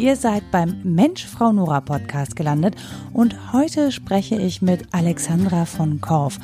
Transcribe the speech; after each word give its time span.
Ihr 0.00 0.16
seid 0.16 0.50
beim 0.50 0.80
Mensch 0.82 1.26
Frau 1.26 1.52
Nora 1.52 1.82
Podcast 1.82 2.34
gelandet 2.34 2.74
und 3.12 3.52
heute 3.52 3.92
spreche 3.92 4.34
ich 4.40 4.62
mit 4.62 4.94
Alexandra 4.94 5.66
von 5.66 6.00
Korf. 6.00 6.38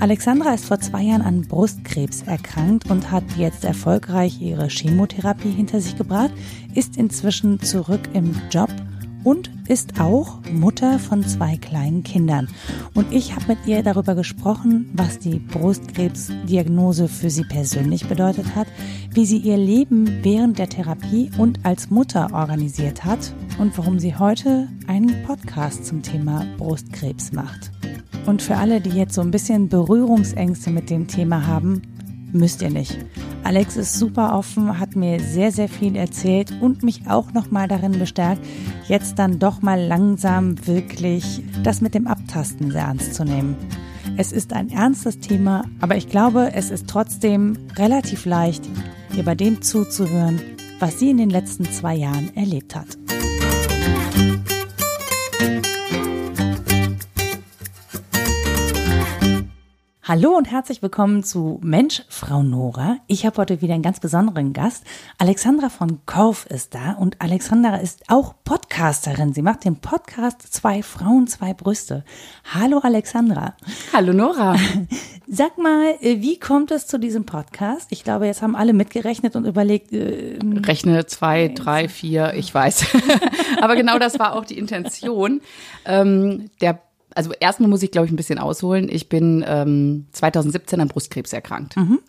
Alexandra 0.00 0.52
ist 0.52 0.66
vor 0.66 0.78
zwei 0.80 1.00
Jahren 1.00 1.22
an 1.22 1.48
Brustkrebs 1.48 2.24
erkrankt 2.26 2.90
und 2.90 3.10
hat 3.10 3.24
jetzt 3.38 3.64
erfolgreich 3.64 4.38
ihre 4.42 4.68
Chemotherapie 4.68 5.50
hinter 5.50 5.80
sich 5.80 5.96
gebracht, 5.96 6.32
ist 6.74 6.98
inzwischen 6.98 7.58
zurück 7.58 8.02
im 8.12 8.34
Job 8.50 8.68
und 9.24 9.50
ist 9.66 10.00
auch 10.00 10.38
Mutter 10.52 10.98
von 10.98 11.24
zwei 11.24 11.56
kleinen 11.56 12.02
Kindern. 12.02 12.48
Und 12.94 13.12
ich 13.12 13.34
habe 13.34 13.46
mit 13.48 13.66
ihr 13.66 13.82
darüber 13.82 14.14
gesprochen, 14.14 14.90
was 14.92 15.18
die 15.18 15.38
Brustkrebsdiagnose 15.38 17.08
für 17.08 17.30
sie 17.30 17.44
persönlich 17.44 18.06
bedeutet 18.06 18.54
hat, 18.54 18.68
wie 19.10 19.26
sie 19.26 19.38
ihr 19.38 19.56
Leben 19.56 20.22
während 20.22 20.58
der 20.58 20.68
Therapie 20.68 21.30
und 21.38 21.64
als 21.64 21.90
Mutter 21.90 22.28
organisiert 22.32 23.04
hat 23.04 23.32
und 23.58 23.76
warum 23.78 23.98
sie 23.98 24.16
heute 24.16 24.68
einen 24.86 25.24
Podcast 25.24 25.86
zum 25.86 26.02
Thema 26.02 26.44
Brustkrebs 26.58 27.32
macht. 27.32 27.72
Und 28.26 28.42
für 28.42 28.56
alle, 28.56 28.80
die 28.80 28.90
jetzt 28.90 29.14
so 29.14 29.20
ein 29.20 29.30
bisschen 29.30 29.68
Berührungsängste 29.68 30.70
mit 30.70 30.90
dem 30.90 31.06
Thema 31.06 31.46
haben, 31.46 31.82
müsst 32.34 32.62
ihr 32.62 32.70
nicht. 32.70 32.98
Alex 33.42 33.76
ist 33.76 33.98
super 33.98 34.36
offen, 34.36 34.78
hat 34.78 34.96
mir 34.96 35.20
sehr, 35.20 35.52
sehr 35.52 35.68
viel 35.68 35.96
erzählt 35.96 36.52
und 36.60 36.82
mich 36.82 37.02
auch 37.08 37.32
nochmal 37.32 37.68
darin 37.68 37.98
bestärkt, 37.98 38.44
jetzt 38.88 39.18
dann 39.18 39.38
doch 39.38 39.62
mal 39.62 39.80
langsam 39.80 40.66
wirklich 40.66 41.42
das 41.62 41.80
mit 41.80 41.94
dem 41.94 42.06
Abtasten 42.06 42.70
sehr 42.70 42.82
ernst 42.82 43.14
zu 43.14 43.24
nehmen. 43.24 43.56
Es 44.16 44.32
ist 44.32 44.52
ein 44.52 44.70
ernstes 44.70 45.18
Thema, 45.18 45.64
aber 45.80 45.96
ich 45.96 46.08
glaube, 46.08 46.52
es 46.54 46.70
ist 46.70 46.88
trotzdem 46.88 47.56
relativ 47.76 48.26
leicht, 48.26 48.68
ihr 49.16 49.24
bei 49.24 49.34
dem 49.34 49.62
zuzuhören, 49.62 50.40
was 50.78 50.98
sie 50.98 51.10
in 51.10 51.16
den 51.16 51.30
letzten 51.30 51.64
zwei 51.64 51.94
Jahren 51.94 52.34
erlebt 52.36 52.76
hat. 52.76 52.98
Hallo 60.06 60.36
und 60.36 60.50
herzlich 60.50 60.82
willkommen 60.82 61.24
zu 61.24 61.58
Mensch, 61.62 62.02
Frau 62.10 62.42
Nora. 62.42 62.98
Ich 63.06 63.24
habe 63.24 63.38
heute 63.38 63.62
wieder 63.62 63.72
einen 63.72 63.82
ganz 63.82 64.00
besonderen 64.00 64.52
Gast. 64.52 64.84
Alexandra 65.16 65.70
von 65.70 66.04
Korf 66.04 66.44
ist 66.44 66.74
da 66.74 66.92
und 66.92 67.22
Alexandra 67.22 67.76
ist 67.76 68.02
auch 68.08 68.34
Podcasterin. 68.44 69.32
Sie 69.32 69.40
macht 69.40 69.64
den 69.64 69.76
Podcast 69.76 70.42
Zwei 70.52 70.82
Frauen, 70.82 71.26
zwei 71.26 71.54
Brüste. 71.54 72.04
Hallo 72.52 72.80
Alexandra. 72.82 73.56
Hallo 73.94 74.12
Nora. 74.12 74.56
Sag 75.26 75.56
mal, 75.56 75.94
äh, 76.02 76.20
wie 76.20 76.38
kommt 76.38 76.70
es 76.70 76.86
zu 76.86 76.98
diesem 76.98 77.24
Podcast? 77.24 77.86
Ich 77.88 78.04
glaube, 78.04 78.26
jetzt 78.26 78.42
haben 78.42 78.56
alle 78.56 78.74
mitgerechnet 78.74 79.36
und 79.36 79.46
überlegt. 79.46 79.90
Äh, 79.94 80.38
Rechne 80.66 81.06
zwei, 81.06 81.48
drei, 81.48 81.88
vier, 81.88 82.34
ich 82.34 82.52
weiß. 82.52 82.88
Aber 83.62 83.74
genau 83.74 83.98
das 83.98 84.18
war 84.18 84.34
auch 84.34 84.44
die 84.44 84.58
Intention. 84.58 85.40
Ähm, 85.86 86.50
der 86.60 86.78
also 87.14 87.32
erstmal 87.38 87.68
muss 87.68 87.82
ich, 87.82 87.90
glaube 87.90 88.06
ich, 88.06 88.12
ein 88.12 88.16
bisschen 88.16 88.38
ausholen. 88.38 88.88
Ich 88.90 89.08
bin 89.08 89.44
ähm, 89.46 90.06
2017 90.12 90.80
an 90.80 90.88
Brustkrebs 90.88 91.32
erkrankt. 91.32 91.76
Mhm. 91.76 92.00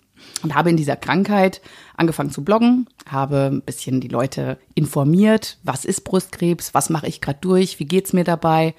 Und 0.41 0.55
habe 0.55 0.69
in 0.69 0.77
dieser 0.77 0.95
Krankheit 0.95 1.61
angefangen 1.97 2.31
zu 2.31 2.43
bloggen, 2.43 2.87
habe 3.07 3.51
ein 3.51 3.61
bisschen 3.61 4.01
die 4.01 4.07
Leute 4.07 4.57
informiert, 4.73 5.59
was 5.63 5.85
ist 5.85 6.01
Brustkrebs, 6.01 6.73
was 6.73 6.89
mache 6.89 7.07
ich 7.07 7.21
gerade 7.21 7.39
durch, 7.41 7.79
wie 7.79 7.85
geht's 7.85 8.13
mir 8.13 8.23
dabei. 8.23 8.73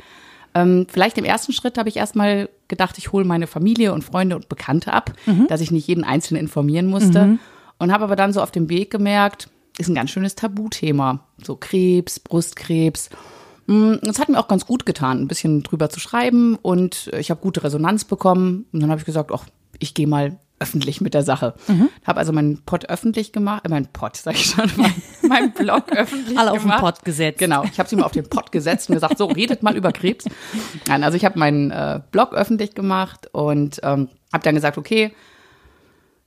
Ähm, 0.54 0.86
vielleicht 0.88 1.18
im 1.18 1.24
ersten 1.24 1.52
Schritt 1.52 1.78
habe 1.78 1.88
ich 1.88 1.98
erstmal 1.98 2.48
gedacht, 2.68 2.98
ich 2.98 3.12
hole 3.12 3.24
meine 3.24 3.46
Familie 3.46 3.92
und 3.92 4.02
Freunde 4.02 4.34
und 4.34 4.48
Bekannte 4.48 4.92
ab, 4.92 5.12
mhm. 5.26 5.46
dass 5.48 5.60
ich 5.60 5.70
nicht 5.70 5.86
jeden 5.86 6.04
Einzelnen 6.04 6.42
informieren 6.42 6.86
musste. 6.86 7.26
Mhm. 7.26 7.38
Und 7.78 7.92
habe 7.92 8.04
aber 8.04 8.16
dann 8.16 8.32
so 8.32 8.40
auf 8.40 8.50
dem 8.50 8.70
Weg 8.70 8.90
gemerkt, 8.90 9.50
ist 9.78 9.88
ein 9.88 9.94
ganz 9.94 10.10
schönes 10.10 10.34
Tabuthema. 10.34 11.26
So 11.44 11.56
Krebs, 11.56 12.20
Brustkrebs. 12.20 13.10
Mm, 13.66 13.94
es 14.02 14.18
hat 14.18 14.28
mir 14.28 14.38
auch 14.38 14.48
ganz 14.48 14.66
gut 14.66 14.86
getan, 14.86 15.20
ein 15.20 15.28
bisschen 15.28 15.62
drüber 15.62 15.90
zu 15.90 16.00
schreiben 16.00 16.56
und 16.56 17.10
ich 17.18 17.30
habe 17.30 17.40
gute 17.40 17.62
Resonanz 17.64 18.04
bekommen. 18.04 18.66
Und 18.72 18.80
dann 18.80 18.90
habe 18.90 19.00
ich 19.00 19.06
gesagt, 19.06 19.30
ach, 19.32 19.46
ich 19.78 19.94
gehe 19.94 20.06
mal 20.06 20.38
öffentlich 20.58 21.00
mit 21.00 21.14
der 21.14 21.22
Sache. 21.22 21.54
Mhm. 21.68 21.88
Habe 22.06 22.18
also 22.18 22.32
meinen 22.32 22.62
Pod 22.64 22.88
öffentlich 22.88 23.32
gemacht, 23.32 23.64
äh, 23.66 23.68
mein 23.68 23.86
Pod, 23.86 24.16
sag 24.16 24.34
ich 24.34 24.46
schon, 24.46 24.70
mein, 24.76 24.94
mein 25.28 25.52
Blog 25.52 25.92
öffentlich 25.92 26.38
Alle 26.38 26.52
gemacht. 26.52 26.64
Alle 26.64 26.80
auf 26.80 26.80
den 26.80 26.80
Pod 26.80 27.04
gesetzt. 27.04 27.38
Genau, 27.38 27.64
ich 27.64 27.78
habe 27.78 27.88
sie 27.88 27.96
mal 27.96 28.04
auf 28.04 28.12
den 28.12 28.28
Pod 28.28 28.52
gesetzt 28.52 28.88
und 28.88 28.94
gesagt, 28.94 29.18
so 29.18 29.26
redet 29.26 29.62
mal 29.62 29.76
über 29.76 29.92
Krebs. 29.92 30.24
Nein, 30.88 31.04
also 31.04 31.16
ich 31.16 31.24
habe 31.24 31.38
meinen 31.38 31.70
äh, 31.70 32.00
Blog 32.10 32.32
öffentlich 32.34 32.74
gemacht 32.74 33.28
und 33.32 33.80
ähm, 33.82 34.08
habe 34.32 34.44
dann 34.44 34.54
gesagt, 34.54 34.78
okay, 34.78 35.12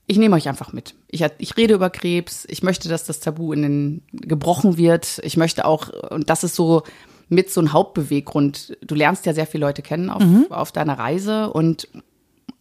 ich 0.06 0.18
nehme 0.18 0.36
euch 0.36 0.50
einfach 0.50 0.74
mit. 0.74 0.96
Ich, 1.08 1.24
ich 1.38 1.56
rede 1.56 1.76
über 1.76 1.92
Krebs. 1.92 2.46
Ich 2.50 2.64
möchte, 2.64 2.90
dass 2.90 3.04
das 3.04 3.20
Tabu 3.20 3.54
in 3.54 3.62
den 3.62 4.02
gebrochen 4.12 4.76
wird. 4.76 5.20
Ich 5.24 5.38
möchte 5.38 5.66
auch, 5.66 5.90
und 6.10 6.32
das 6.32 6.44
ist 6.44 6.56
so 6.56 6.82
mit 7.30 7.52
so 7.52 7.62
einem 7.62 7.74
Hauptbeweggrund. 7.74 8.78
Du 8.86 8.96
lernst 8.96 9.26
ja 9.26 9.34
sehr 9.34 9.46
viele 9.46 9.66
Leute 9.66 9.82
kennen 9.82 10.10
auf, 10.10 10.24
mhm. 10.24 10.48
auf 10.50 10.72
deiner 10.72 10.98
Reise 10.98 11.52
und 11.52 11.88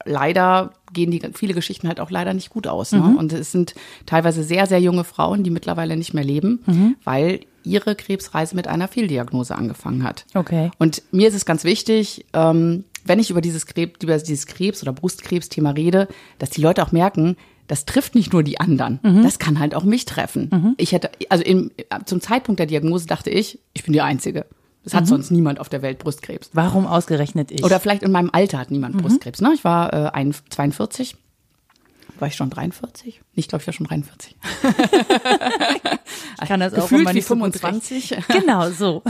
leider 0.04 0.72
gehen 0.92 1.10
die 1.10 1.20
viele 1.34 1.54
Geschichten 1.54 1.88
halt 1.88 2.00
auch 2.00 2.10
leider 2.10 2.34
nicht 2.34 2.50
gut 2.50 2.66
aus. 2.66 2.92
Ne? 2.92 3.00
Mhm. 3.00 3.16
Und 3.16 3.32
es 3.32 3.52
sind 3.52 3.74
teilweise 4.06 4.42
sehr, 4.42 4.66
sehr 4.66 4.80
junge 4.80 5.04
Frauen, 5.04 5.42
die 5.42 5.50
mittlerweile 5.50 5.96
nicht 5.96 6.14
mehr 6.14 6.24
leben, 6.24 6.62
mhm. 6.66 6.96
weil 7.04 7.40
ihre 7.64 7.94
Krebsreise 7.94 8.56
mit 8.56 8.68
einer 8.68 8.88
Fehldiagnose 8.88 9.54
angefangen 9.54 10.02
hat. 10.02 10.24
Okay. 10.34 10.70
Und 10.78 11.02
mir 11.10 11.28
ist 11.28 11.34
es 11.34 11.44
ganz 11.44 11.64
wichtig, 11.64 12.24
ähm, 12.32 12.84
wenn 13.04 13.18
ich 13.18 13.30
über 13.30 13.40
dieses 13.40 13.66
Krebs, 13.66 14.02
über 14.02 14.16
dieses 14.18 14.46
Krebs 14.46 14.82
oder 14.82 14.92
Brustkrebsthema 14.92 15.70
rede, 15.70 16.08
dass 16.38 16.50
die 16.50 16.60
Leute 16.60 16.82
auch 16.82 16.92
merken, 16.92 17.36
das 17.66 17.84
trifft 17.84 18.14
nicht 18.14 18.32
nur 18.32 18.42
die 18.42 18.58
anderen, 18.58 18.98
mhm. 19.02 19.22
das 19.22 19.38
kann 19.38 19.58
halt 19.58 19.74
auch 19.74 19.84
mich 19.84 20.06
treffen. 20.06 20.48
Mhm. 20.50 20.74
Ich 20.78 20.92
hätte, 20.92 21.10
also 21.28 21.44
im, 21.44 21.70
zum 22.06 22.20
Zeitpunkt 22.20 22.58
der 22.58 22.66
Diagnose 22.66 23.06
dachte 23.06 23.28
ich, 23.28 23.58
ich 23.74 23.84
bin 23.84 23.92
die 23.92 24.00
Einzige. 24.00 24.46
Es 24.88 24.94
hat 24.94 25.04
mhm. 25.04 25.08
sonst 25.08 25.30
niemand 25.30 25.60
auf 25.60 25.68
der 25.68 25.82
Welt 25.82 25.98
Brustkrebs. 25.98 26.48
Warum 26.54 26.86
ausgerechnet 26.86 27.50
ich? 27.50 27.62
Oder 27.62 27.78
vielleicht 27.78 28.02
in 28.02 28.10
meinem 28.10 28.30
Alter 28.32 28.58
hat 28.58 28.70
niemand 28.70 28.94
mhm. 28.94 29.02
Brustkrebs. 29.02 29.42
Ne? 29.42 29.52
Ich 29.54 29.62
war 29.62 29.92
äh, 29.92 30.10
ein, 30.14 30.34
42. 30.48 31.14
War 32.18 32.28
ich 32.28 32.34
schon 32.34 32.48
43? 32.48 33.20
Ich 33.34 33.48
glaube, 33.48 33.60
ich 33.60 33.66
war 33.66 33.74
schon 33.74 33.86
43. 33.86 34.34
ich 36.42 36.48
kann 36.48 36.60
das 36.60 36.72
auch 36.74 36.90
immer 36.90 37.12
nicht 37.12 37.26
25. 37.26 38.16
genau, 38.28 38.70
so. 38.70 39.02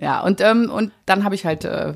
Ja, 0.00 0.20
und, 0.20 0.40
ähm, 0.40 0.70
und 0.70 0.92
dann 1.06 1.24
habe 1.24 1.34
ich 1.34 1.44
halt 1.44 1.64
äh, 1.64 1.94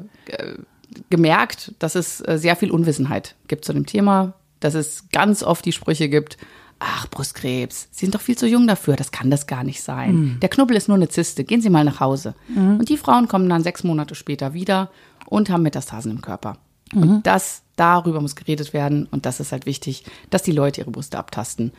gemerkt, 1.09 1.73
dass 1.79 1.95
es 1.95 2.21
äh, 2.27 2.37
sehr 2.37 2.57
viel 2.57 2.73
Unwissenheit 2.73 3.37
gibt 3.47 3.65
zu 3.65 3.73
dem 3.73 3.87
Thema, 3.87 4.33
dass 4.59 4.75
es 4.75 5.09
ganz 5.13 5.45
oft 5.45 5.65
die 5.65 5.73
Sprüche 5.73 6.09
gibt, 6.09 6.37
ach, 6.81 7.07
Brustkrebs, 7.09 7.89
Sie 7.93 8.07
sind 8.07 8.15
doch 8.15 8.21
viel 8.21 8.37
zu 8.37 8.49
jung 8.49 8.67
dafür, 8.67 8.97
das 8.97 9.13
kann 9.13 9.31
das 9.31 9.47
gar 9.47 9.63
nicht 9.63 9.83
sein. 9.83 10.15
Mhm. 10.15 10.41
Der 10.41 10.49
Knubbel 10.49 10.77
ist 10.77 10.89
nur 10.89 10.97
eine 10.97 11.09
Zyste, 11.09 11.45
gehen 11.45 11.61
Sie 11.61 11.71
mal 11.71 11.85
nach 11.85 12.01
Hause. 12.01 12.35
Mhm. 12.49 12.79
Und 12.79 12.89
die 12.89 12.97
Frauen 12.97 13.29
kommen 13.29 13.49
dann 13.49 13.63
sechs 13.63 13.85
Monate 13.85 14.15
später 14.15 14.55
wieder 14.55 14.91
und 15.27 15.51
haben 15.51 15.63
Metastasen 15.63 16.11
im 16.11 16.23
Körper. 16.23 16.57
Mhm. 16.93 17.03
Und 17.03 17.27
das, 17.27 17.63
darüber 17.77 18.21
muss 18.21 18.35
geredet 18.35 18.73
werden 18.73 19.07
und 19.11 19.27
das 19.27 19.39
ist 19.39 19.53
halt 19.53 19.67
wichtig, 19.67 20.05
dass 20.31 20.43
die 20.43 20.53
Leute 20.53 20.81
ihre 20.81 20.91
Brüste 20.91 21.19
abtasten. 21.19 21.73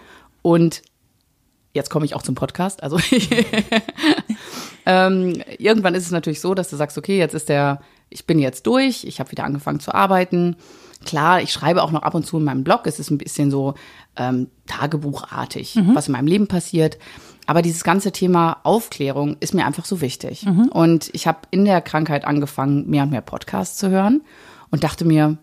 Und 0.43 0.83
jetzt 1.73 1.89
komme 1.89 2.05
ich 2.05 2.15
auch 2.15 2.23
zum 2.23 2.35
Podcast, 2.35 2.83
also 2.83 2.99
ähm, 4.85 5.41
irgendwann 5.57 5.95
ist 5.95 6.05
es 6.05 6.11
natürlich 6.11 6.41
so, 6.41 6.53
dass 6.53 6.69
du 6.69 6.75
sagst, 6.75 6.97
okay, 6.97 7.17
jetzt 7.17 7.33
ist 7.33 7.49
der, 7.49 7.81
ich 8.09 8.27
bin 8.27 8.39
jetzt 8.39 8.67
durch, 8.67 9.03
ich 9.03 9.19
habe 9.19 9.31
wieder 9.31 9.45
angefangen 9.45 9.79
zu 9.79 9.93
arbeiten, 9.93 10.57
Klar, 11.05 11.41
ich 11.41 11.51
schreibe 11.51 11.81
auch 11.81 11.91
noch 11.91 12.03
ab 12.03 12.13
und 12.13 12.25
zu 12.25 12.37
in 12.37 12.43
meinem 12.43 12.63
Blog. 12.63 12.81
Es 12.85 12.99
ist 12.99 13.09
ein 13.09 13.17
bisschen 13.17 13.49
so 13.49 13.73
ähm, 14.15 14.47
Tagebuchartig, 14.67 15.75
mhm. 15.75 15.95
was 15.95 16.07
in 16.07 16.13
meinem 16.13 16.27
Leben 16.27 16.47
passiert. 16.47 16.97
Aber 17.47 17.61
dieses 17.61 17.83
ganze 17.83 18.11
Thema 18.11 18.57
Aufklärung 18.63 19.37
ist 19.39 19.53
mir 19.53 19.65
einfach 19.65 19.85
so 19.85 19.99
wichtig. 20.01 20.45
Mhm. 20.45 20.69
Und 20.69 21.09
ich 21.13 21.27
habe 21.27 21.39
in 21.51 21.65
der 21.65 21.81
Krankheit 21.81 22.25
angefangen, 22.25 22.89
mehr 22.89 23.03
und 23.03 23.11
mehr 23.11 23.21
Podcasts 23.21 23.77
zu 23.77 23.89
hören 23.89 24.21
und 24.69 24.83
dachte 24.83 25.05
mir, 25.05 25.37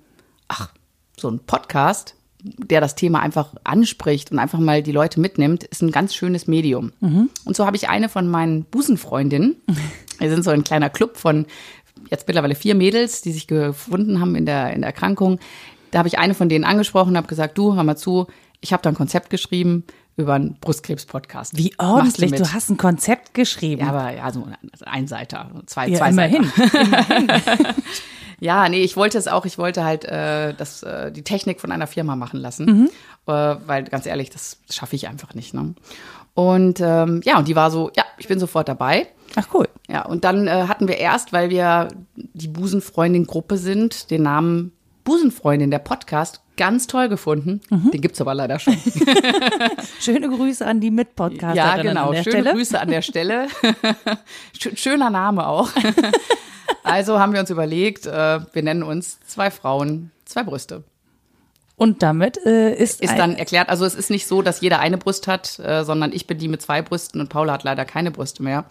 ach, 0.49 0.71
so 1.17 1.29
ein 1.29 1.41
Podcast, 1.41 2.15
der 2.43 2.81
das 2.81 2.95
Thema 2.95 3.21
einfach 3.21 3.55
anspricht 3.65 4.31
und 4.31 4.39
einfach 4.39 4.61
mal 4.61 4.83
die 4.83 4.93
Leute 4.93 5.21
mitnimmt, 5.21 5.65
ist 5.65 5.83
ein 5.83 5.91
ganz 5.91 6.15
schönes 6.15 6.47
Medium. 6.47 6.93
Mhm. 7.01 7.31
Und 7.45 7.57
so 7.57 7.67
habe 7.67 7.77
ich 7.77 7.89
eine 7.89 8.09
von 8.09 8.29
meinen 8.29 8.65
Busenfreundinnen, 8.65 9.57
wir 10.19 10.31
sind 10.31 10.45
so 10.45 10.51
ein 10.51 10.65
kleiner 10.65 10.91
Club 10.91 11.17
von 11.17 11.47
jetzt 12.11 12.27
mittlerweile 12.27 12.55
vier 12.55 12.75
Mädels, 12.75 13.23
die 13.23 13.33
sich 13.33 13.47
gefunden 13.47 14.21
haben 14.21 14.35
in 14.35 14.47
der, 14.47 14.73
in 14.73 14.81
der 14.81 14.89
Erkrankung. 14.89 15.41
Da 15.91 15.99
habe 15.99 16.09
ich 16.09 16.19
eine 16.19 16.35
von 16.35 16.49
denen 16.49 16.65
angesprochen 16.65 17.11
und 17.11 17.17
habe 17.17 17.27
gesagt, 17.27 17.59
du, 17.59 17.75
hör 17.75 17.83
mal 17.83 17.97
zu, 17.97 18.27
ich 18.61 18.73
habe 18.73 18.83
da 18.83 18.91
ein 18.91 18.97
Konzept 18.97 19.31
geschrieben 19.31 19.85
über 20.17 20.35
einen 20.35 20.57
Brustkrebs-Podcast. 20.61 21.57
Wie 21.57 21.73
ordentlich, 21.79 22.33
du, 22.33 22.39
du, 22.39 22.53
hast 22.53 22.71
ein 22.71 22.77
Konzept 22.77 23.35
geschrieben. 23.35 23.83
Ja, 23.83 23.89
aber 23.91 24.13
ja, 24.13 24.33
so 24.33 24.49
ein 24.85 25.07
Seiter, 25.07 25.51
zwei, 25.67 25.89
ja, 25.89 25.99
zwei 25.99 26.11
immerhin, 26.11 26.45
Seiter. 26.45 27.17
immerhin. 27.17 27.29
ja, 28.41 28.69
nee, 28.69 28.83
ich 28.83 28.97
wollte 28.97 29.17
es 29.17 29.29
auch, 29.29 29.47
ich 29.47 29.59
wollte 29.59 29.85
halt 29.85 30.05
äh, 30.05 30.55
das, 30.55 30.83
äh, 30.83 31.13
die 31.13 31.23
Technik 31.23 31.61
von 31.61 31.71
einer 31.71 31.87
Firma 31.87 32.17
machen 32.17 32.41
lassen, 32.41 32.65
mhm. 32.67 32.91
äh, 33.27 33.57
weil 33.67 33.85
ganz 33.85 34.07
ehrlich, 34.07 34.31
das 34.31 34.59
schaffe 34.71 34.97
ich 34.97 35.07
einfach 35.07 35.35
nicht. 35.35 35.55
Ne? 35.55 35.75
Und 36.35 36.81
ähm, 36.81 37.21
ja, 37.25 37.39
und 37.39 37.47
die 37.47 37.57
war 37.57 37.71
so, 37.71 37.91
ja, 37.97 38.05
ich 38.17 38.27
bin 38.27 38.41
sofort 38.41 38.69
dabei. 38.69 39.09
Ach 39.37 39.47
cool. 39.55 39.69
Ja, 39.89 40.05
und 40.05 40.25
dann 40.25 40.49
äh, 40.49 40.65
hatten 40.67 40.89
wir 40.89 40.97
erst, 40.99 41.33
weil 41.33 41.51
wir 41.51 41.89
die 42.17 42.49
Busenfreundin-Gruppe 42.49 43.57
sind, 43.57 44.11
den 44.11 44.23
Namen 44.23 44.73
Busenfreundin, 45.05 45.71
der 45.71 45.79
Podcast, 45.79 46.41
ganz 46.59 46.87
toll 46.87 47.09
gefunden. 47.09 47.63
Den 47.71 48.01
gibt's 48.03 48.21
aber 48.21 48.35
leider 48.35 48.59
schon. 48.59 48.77
Schöne 50.01 50.29
Grüße 50.29 50.67
an 50.67 50.81
die 50.81 50.91
Mitpodcasterin 50.91 51.57
Ja, 51.57 51.81
genau. 51.83 52.13
Schöne 52.13 52.23
Stelle. 52.23 52.53
Grüße 52.53 52.79
an 52.81 52.89
der 52.89 53.01
Stelle. 53.03 53.47
Schö- 54.59 54.77
Schöner 54.77 55.09
Name 55.11 55.47
auch. 55.47 55.71
Also 56.85 57.19
haben 57.19 57.33
wir 57.33 57.41
uns 57.41 57.51
überlegt, 57.51 58.07
äh, 58.07 58.41
wir 58.53 58.63
nennen 58.63 58.83
uns 58.83 59.19
zwei 59.27 59.51
Frauen, 59.51 60.11
zwei 60.27 60.43
Brüste. 60.43 60.85
Und 61.77 62.03
damit 62.03 62.39
äh, 62.45 62.75
ist, 62.75 63.01
Ist 63.01 63.17
dann 63.17 63.37
erklärt, 63.37 63.69
also 63.69 63.85
es 63.85 63.95
ist 63.95 64.11
nicht 64.11 64.27
so, 64.27 64.43
dass 64.43 64.61
jeder 64.61 64.79
eine 64.81 64.99
Brust 64.99 65.29
hat, 65.29 65.59
äh, 65.61 65.85
sondern 65.85 66.13
ich 66.13 66.27
bin 66.27 66.39
die 66.39 66.49
mit 66.49 66.61
zwei 66.61 66.83
Brüsten 66.83 67.21
und 67.21 67.29
Paula 67.29 67.53
hat 67.55 67.63
leider 67.63 67.85
keine 67.85 68.11
Brüste 68.11 68.43
mehr. 68.43 68.65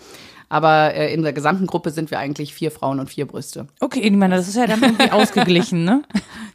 Aber 0.50 0.94
äh, 0.94 1.14
in 1.14 1.24
der 1.24 1.34
gesamten 1.34 1.68
Gruppe 1.68 1.92
sind 1.92 2.10
wir 2.12 2.20
eigentlich 2.20 2.54
vier 2.54 2.72
Frauen 2.72 3.00
und 3.00 3.10
vier 3.10 3.26
Brüste. 3.26 3.68
Okay, 3.80 4.00
ich 4.00 4.12
meine, 4.12 4.36
das 4.36 4.48
ist 4.48 4.56
ja 4.56 4.66
dann 4.66 4.82
irgendwie 4.82 5.12
ausgeglichen, 5.12 5.84
ne? 5.84 6.04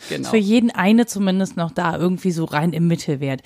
Genau. 0.08 0.22
Ist 0.22 0.30
für 0.30 0.36
jeden 0.36 0.72
eine 0.72 1.06
zumindest 1.06 1.56
noch 1.56 1.70
da 1.70 1.96
irgendwie 1.96 2.32
so 2.32 2.44
rein 2.44 2.72
im 2.72 2.88
Mittelwert. 2.88 3.40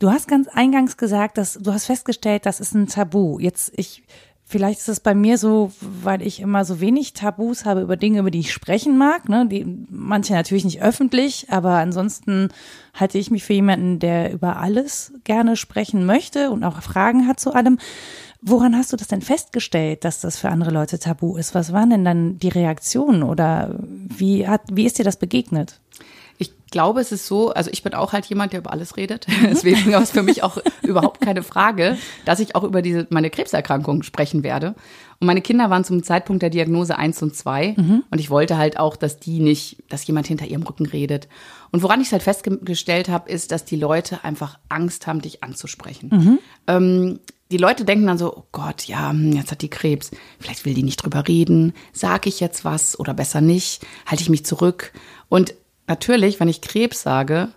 Du 0.00 0.10
hast 0.10 0.26
ganz 0.26 0.48
eingangs 0.48 0.96
gesagt, 0.96 1.38
dass 1.38 1.54
du 1.54 1.72
hast 1.72 1.86
festgestellt, 1.86 2.46
das 2.46 2.58
ist 2.58 2.74
ein 2.74 2.88
Tabu. 2.88 3.38
Jetzt 3.38 3.72
ich 3.76 4.02
Vielleicht 4.50 4.80
ist 4.80 4.88
es 4.88 4.98
bei 4.98 5.14
mir 5.14 5.38
so, 5.38 5.70
weil 5.80 6.22
ich 6.22 6.40
immer 6.40 6.64
so 6.64 6.80
wenig 6.80 7.12
Tabus 7.12 7.64
habe 7.64 7.82
über 7.82 7.96
Dinge, 7.96 8.18
über 8.18 8.32
die 8.32 8.40
ich 8.40 8.52
sprechen 8.52 8.98
mag. 8.98 9.28
Ne? 9.28 9.46
Die, 9.46 9.64
manche 9.88 10.32
natürlich 10.32 10.64
nicht 10.64 10.82
öffentlich, 10.82 11.46
aber 11.50 11.74
ansonsten 11.74 12.48
halte 12.92 13.16
ich 13.16 13.30
mich 13.30 13.44
für 13.44 13.52
jemanden, 13.52 14.00
der 14.00 14.32
über 14.32 14.56
alles 14.56 15.12
gerne 15.22 15.54
sprechen 15.54 16.04
möchte 16.04 16.50
und 16.50 16.64
auch 16.64 16.82
Fragen 16.82 17.28
hat 17.28 17.38
zu 17.38 17.52
allem. 17.54 17.78
Woran 18.42 18.74
hast 18.74 18.92
du 18.92 18.96
das 18.96 19.08
denn 19.08 19.20
festgestellt, 19.20 20.04
dass 20.04 20.20
das 20.20 20.38
für 20.38 20.48
andere 20.48 20.70
Leute 20.70 20.98
tabu 20.98 21.36
ist? 21.36 21.54
Was 21.54 21.72
waren 21.72 21.90
denn 21.90 22.04
dann 22.04 22.38
die 22.38 22.48
Reaktionen 22.48 23.22
oder 23.22 23.74
wie 23.80 24.48
hat, 24.48 24.62
wie 24.72 24.86
ist 24.86 24.98
dir 24.98 25.04
das 25.04 25.18
begegnet? 25.18 25.80
Ich 26.38 26.50
glaube, 26.70 27.00
es 27.00 27.12
ist 27.12 27.26
so, 27.26 27.50
also 27.50 27.68
ich 27.70 27.82
bin 27.82 27.92
auch 27.92 28.14
halt 28.14 28.24
jemand, 28.24 28.54
der 28.54 28.60
über 28.60 28.72
alles 28.72 28.96
redet. 28.96 29.26
Deswegen 29.42 29.92
war 29.92 30.00
es 30.00 30.12
für 30.12 30.22
mich 30.22 30.42
auch 30.42 30.56
überhaupt 30.82 31.20
keine 31.20 31.42
Frage, 31.42 31.98
dass 32.24 32.40
ich 32.40 32.54
auch 32.54 32.64
über 32.64 32.80
diese, 32.80 33.06
meine 33.10 33.28
Krebserkrankung 33.28 34.02
sprechen 34.02 34.42
werde. 34.42 34.74
Und 35.18 35.26
meine 35.26 35.42
Kinder 35.42 35.68
waren 35.68 35.84
zum 35.84 36.02
Zeitpunkt 36.02 36.40
der 36.40 36.48
Diagnose 36.48 36.96
eins 36.96 37.22
und 37.22 37.36
zwei 37.36 37.74
Und 38.10 38.18
ich 38.18 38.30
wollte 38.30 38.56
halt 38.56 38.78
auch, 38.78 38.96
dass 38.96 39.20
die 39.20 39.40
nicht, 39.40 39.84
dass 39.90 40.06
jemand 40.06 40.26
hinter 40.28 40.46
ihrem 40.46 40.62
Rücken 40.62 40.86
redet. 40.86 41.28
Und 41.72 41.82
woran 41.82 42.00
ich 42.00 42.06
es 42.06 42.12
halt 42.12 42.22
festgestellt 42.22 43.10
habe, 43.10 43.30
ist, 43.30 43.52
dass 43.52 43.66
die 43.66 43.76
Leute 43.76 44.24
einfach 44.24 44.58
Angst 44.70 45.06
haben, 45.06 45.20
dich 45.20 45.44
anzusprechen. 45.44 46.38
Ähm, 46.66 47.20
die 47.50 47.56
Leute 47.56 47.84
denken 47.84 48.06
dann 48.06 48.18
so, 48.18 48.36
oh 48.36 48.44
Gott, 48.52 48.84
ja, 48.84 49.10
hm, 49.10 49.32
jetzt 49.32 49.50
hat 49.50 49.62
die 49.62 49.70
Krebs. 49.70 50.10
Vielleicht 50.38 50.64
will 50.64 50.74
die 50.74 50.82
nicht 50.82 51.02
drüber 51.02 51.26
reden. 51.26 51.74
Sag 51.92 52.26
ich 52.26 52.40
jetzt 52.40 52.64
was 52.64 52.98
oder 52.98 53.14
besser 53.14 53.40
nicht? 53.40 53.84
Halte 54.06 54.22
ich 54.22 54.30
mich 54.30 54.44
zurück? 54.44 54.92
Und 55.28 55.54
natürlich, 55.86 56.40
wenn 56.40 56.48
ich 56.48 56.60
Krebs 56.60 57.02
sage, 57.02 57.48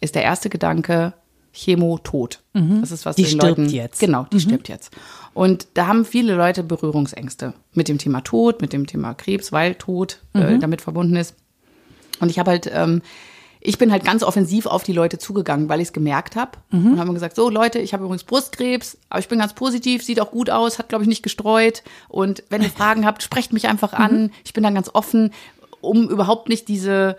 ist 0.00 0.14
der 0.14 0.22
erste 0.22 0.50
Gedanke 0.50 1.14
Chemo 1.52 1.98
tot. 1.98 2.42
Das 2.52 2.90
ist 2.90 3.06
was 3.06 3.16
Die 3.16 3.22
den 3.22 3.30
stirbt 3.30 3.58
Leuten, 3.58 3.68
jetzt. 3.70 3.98
Genau, 3.98 4.26
die 4.30 4.40
stirbt 4.40 4.68
jetzt. 4.68 4.90
Und 5.32 5.68
da 5.74 5.86
haben 5.86 6.04
viele 6.04 6.34
Leute 6.34 6.62
Berührungsängste 6.62 7.54
mit 7.72 7.88
dem 7.88 7.98
Thema 7.98 8.20
Tod, 8.20 8.60
mit 8.60 8.72
dem 8.72 8.86
Thema 8.86 9.14
Krebs, 9.14 9.52
weil 9.52 9.74
Tod 9.74 10.20
äh, 10.34 10.58
damit 10.58 10.82
verbunden 10.82 11.16
ist. 11.16 11.34
Und 12.20 12.30
ich 12.30 12.38
habe 12.38 12.50
halt, 12.50 12.70
ähm, 12.72 13.00
ich 13.60 13.78
bin 13.78 13.90
halt 13.90 14.04
ganz 14.04 14.22
offensiv 14.22 14.66
auf 14.66 14.82
die 14.82 14.92
Leute 14.92 15.18
zugegangen, 15.18 15.68
weil 15.68 15.80
ich 15.80 15.88
es 15.88 15.92
gemerkt 15.92 16.36
habe 16.36 16.52
und 16.92 16.98
habe 16.98 17.08
mir 17.08 17.14
gesagt, 17.14 17.36
so 17.36 17.50
Leute, 17.50 17.78
ich 17.78 17.92
habe 17.92 18.04
übrigens 18.04 18.24
Brustkrebs, 18.24 18.98
aber 19.08 19.20
ich 19.20 19.28
bin 19.28 19.38
ganz 19.38 19.54
positiv, 19.54 20.02
sieht 20.02 20.20
auch 20.20 20.30
gut 20.30 20.50
aus, 20.50 20.78
hat 20.78 20.88
glaube 20.88 21.04
ich 21.04 21.08
nicht 21.08 21.22
gestreut. 21.22 21.82
Und 22.08 22.44
wenn 22.48 22.62
ihr 22.62 22.70
Fragen 22.76 23.06
habt, 23.06 23.22
sprecht 23.22 23.52
mich 23.52 23.68
einfach 23.68 23.92
an. 23.92 24.30
Ich 24.44 24.52
bin 24.52 24.62
dann 24.62 24.74
ganz 24.74 24.90
offen, 24.92 25.32
um 25.80 26.08
überhaupt 26.08 26.48
nicht 26.48 26.68
diese, 26.68 27.16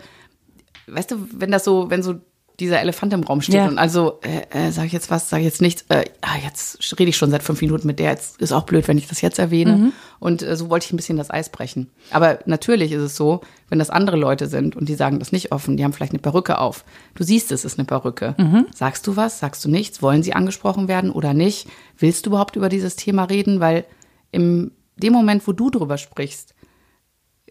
weißt 0.86 1.10
du, 1.10 1.28
wenn 1.32 1.50
das 1.50 1.64
so, 1.64 1.90
wenn 1.90 2.02
so 2.02 2.16
dieser 2.60 2.80
Elefant 2.80 3.12
im 3.12 3.22
Raum 3.22 3.40
steht 3.40 3.54
Ja. 3.54 3.68
und 3.68 3.78
also 3.78 4.18
äh, 4.22 4.66
äh, 4.68 4.72
sage 4.72 4.88
ich 4.88 4.92
jetzt 4.92 5.10
was, 5.10 5.28
sage 5.30 5.42
ich 5.42 5.46
jetzt 5.46 5.60
nichts, 5.62 5.84
äh, 5.90 6.04
ah, 6.22 6.36
jetzt 6.44 6.78
rede 6.98 7.08
ich 7.10 7.16
schon 7.16 7.30
seit 7.30 7.42
fünf 7.42 7.60
Minuten 7.60 7.86
mit 7.86 7.98
der, 8.00 8.10
jetzt 8.10 8.40
ist 8.40 8.52
auch 8.52 8.64
blöd, 8.64 8.88
wenn 8.88 8.98
ich 8.98 9.06
das 9.06 9.20
jetzt 9.20 9.38
erwähne. 9.38 9.92
Und 10.18 10.42
äh, 10.42 10.56
so 10.56 10.68
wollte 10.68 10.86
ich 10.86 10.92
ein 10.92 10.96
bisschen 10.96 11.16
das 11.18 11.30
Eis 11.30 11.50
brechen. 11.50 11.88
Aber 12.10 12.40
natürlich 12.46 12.90
ist 12.90 13.02
es 13.02 13.16
so, 13.16 13.42
wenn 13.68 13.78
das 13.78 13.90
andere 13.90 14.16
Leute 14.16 14.48
sind 14.48 14.74
und 14.74 14.88
die 14.88 14.94
sagen 14.96 15.20
das 15.20 15.30
nicht 15.30 15.52
offen, 15.52 15.76
die 15.76 15.84
haben 15.84 15.92
vielleicht 15.92 16.12
eine 16.12 16.18
Perücke 16.20 16.58
auf. 16.58 16.84
Du 17.14 17.22
siehst, 17.22 17.52
es 17.52 17.64
ist 17.64 17.78
eine 17.78 17.86
Perücke. 17.86 18.34
Sagst 18.74 19.06
du 19.06 19.14
was, 19.16 19.38
sagst 19.38 19.64
du 19.64 19.68
nichts? 19.70 20.02
Wollen 20.02 20.22
sie 20.24 20.32
angesprochen 20.32 20.88
werden 20.88 21.10
oder 21.12 21.34
nicht? 21.34 21.68
Willst 21.98 22.26
du 22.26 22.30
überhaupt 22.30 22.56
über 22.56 22.68
dieses 22.68 22.96
Thema 22.96 23.24
reden? 23.24 23.60
Weil 23.60 23.84
im 24.32 24.72
dem 24.96 25.12
Moment, 25.12 25.46
wo 25.46 25.52
du 25.52 25.70
drüber 25.70 25.96
sprichst, 25.96 26.54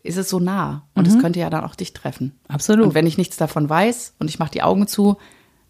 ist 0.07 0.17
es 0.17 0.29
so 0.29 0.39
nah 0.39 0.87
und 0.95 1.07
es 1.07 1.19
könnte 1.19 1.39
ja 1.39 1.49
dann 1.49 1.63
auch 1.63 1.75
dich 1.75 1.93
treffen. 1.93 2.33
Absolut. 2.47 2.85
Und 2.85 2.93
wenn 2.93 3.07
ich 3.07 3.17
nichts 3.17 3.37
davon 3.37 3.69
weiß 3.69 4.15
und 4.19 4.29
ich 4.29 4.39
mache 4.39 4.51
die 4.51 4.63
Augen 4.63 4.87
zu, 4.87 5.17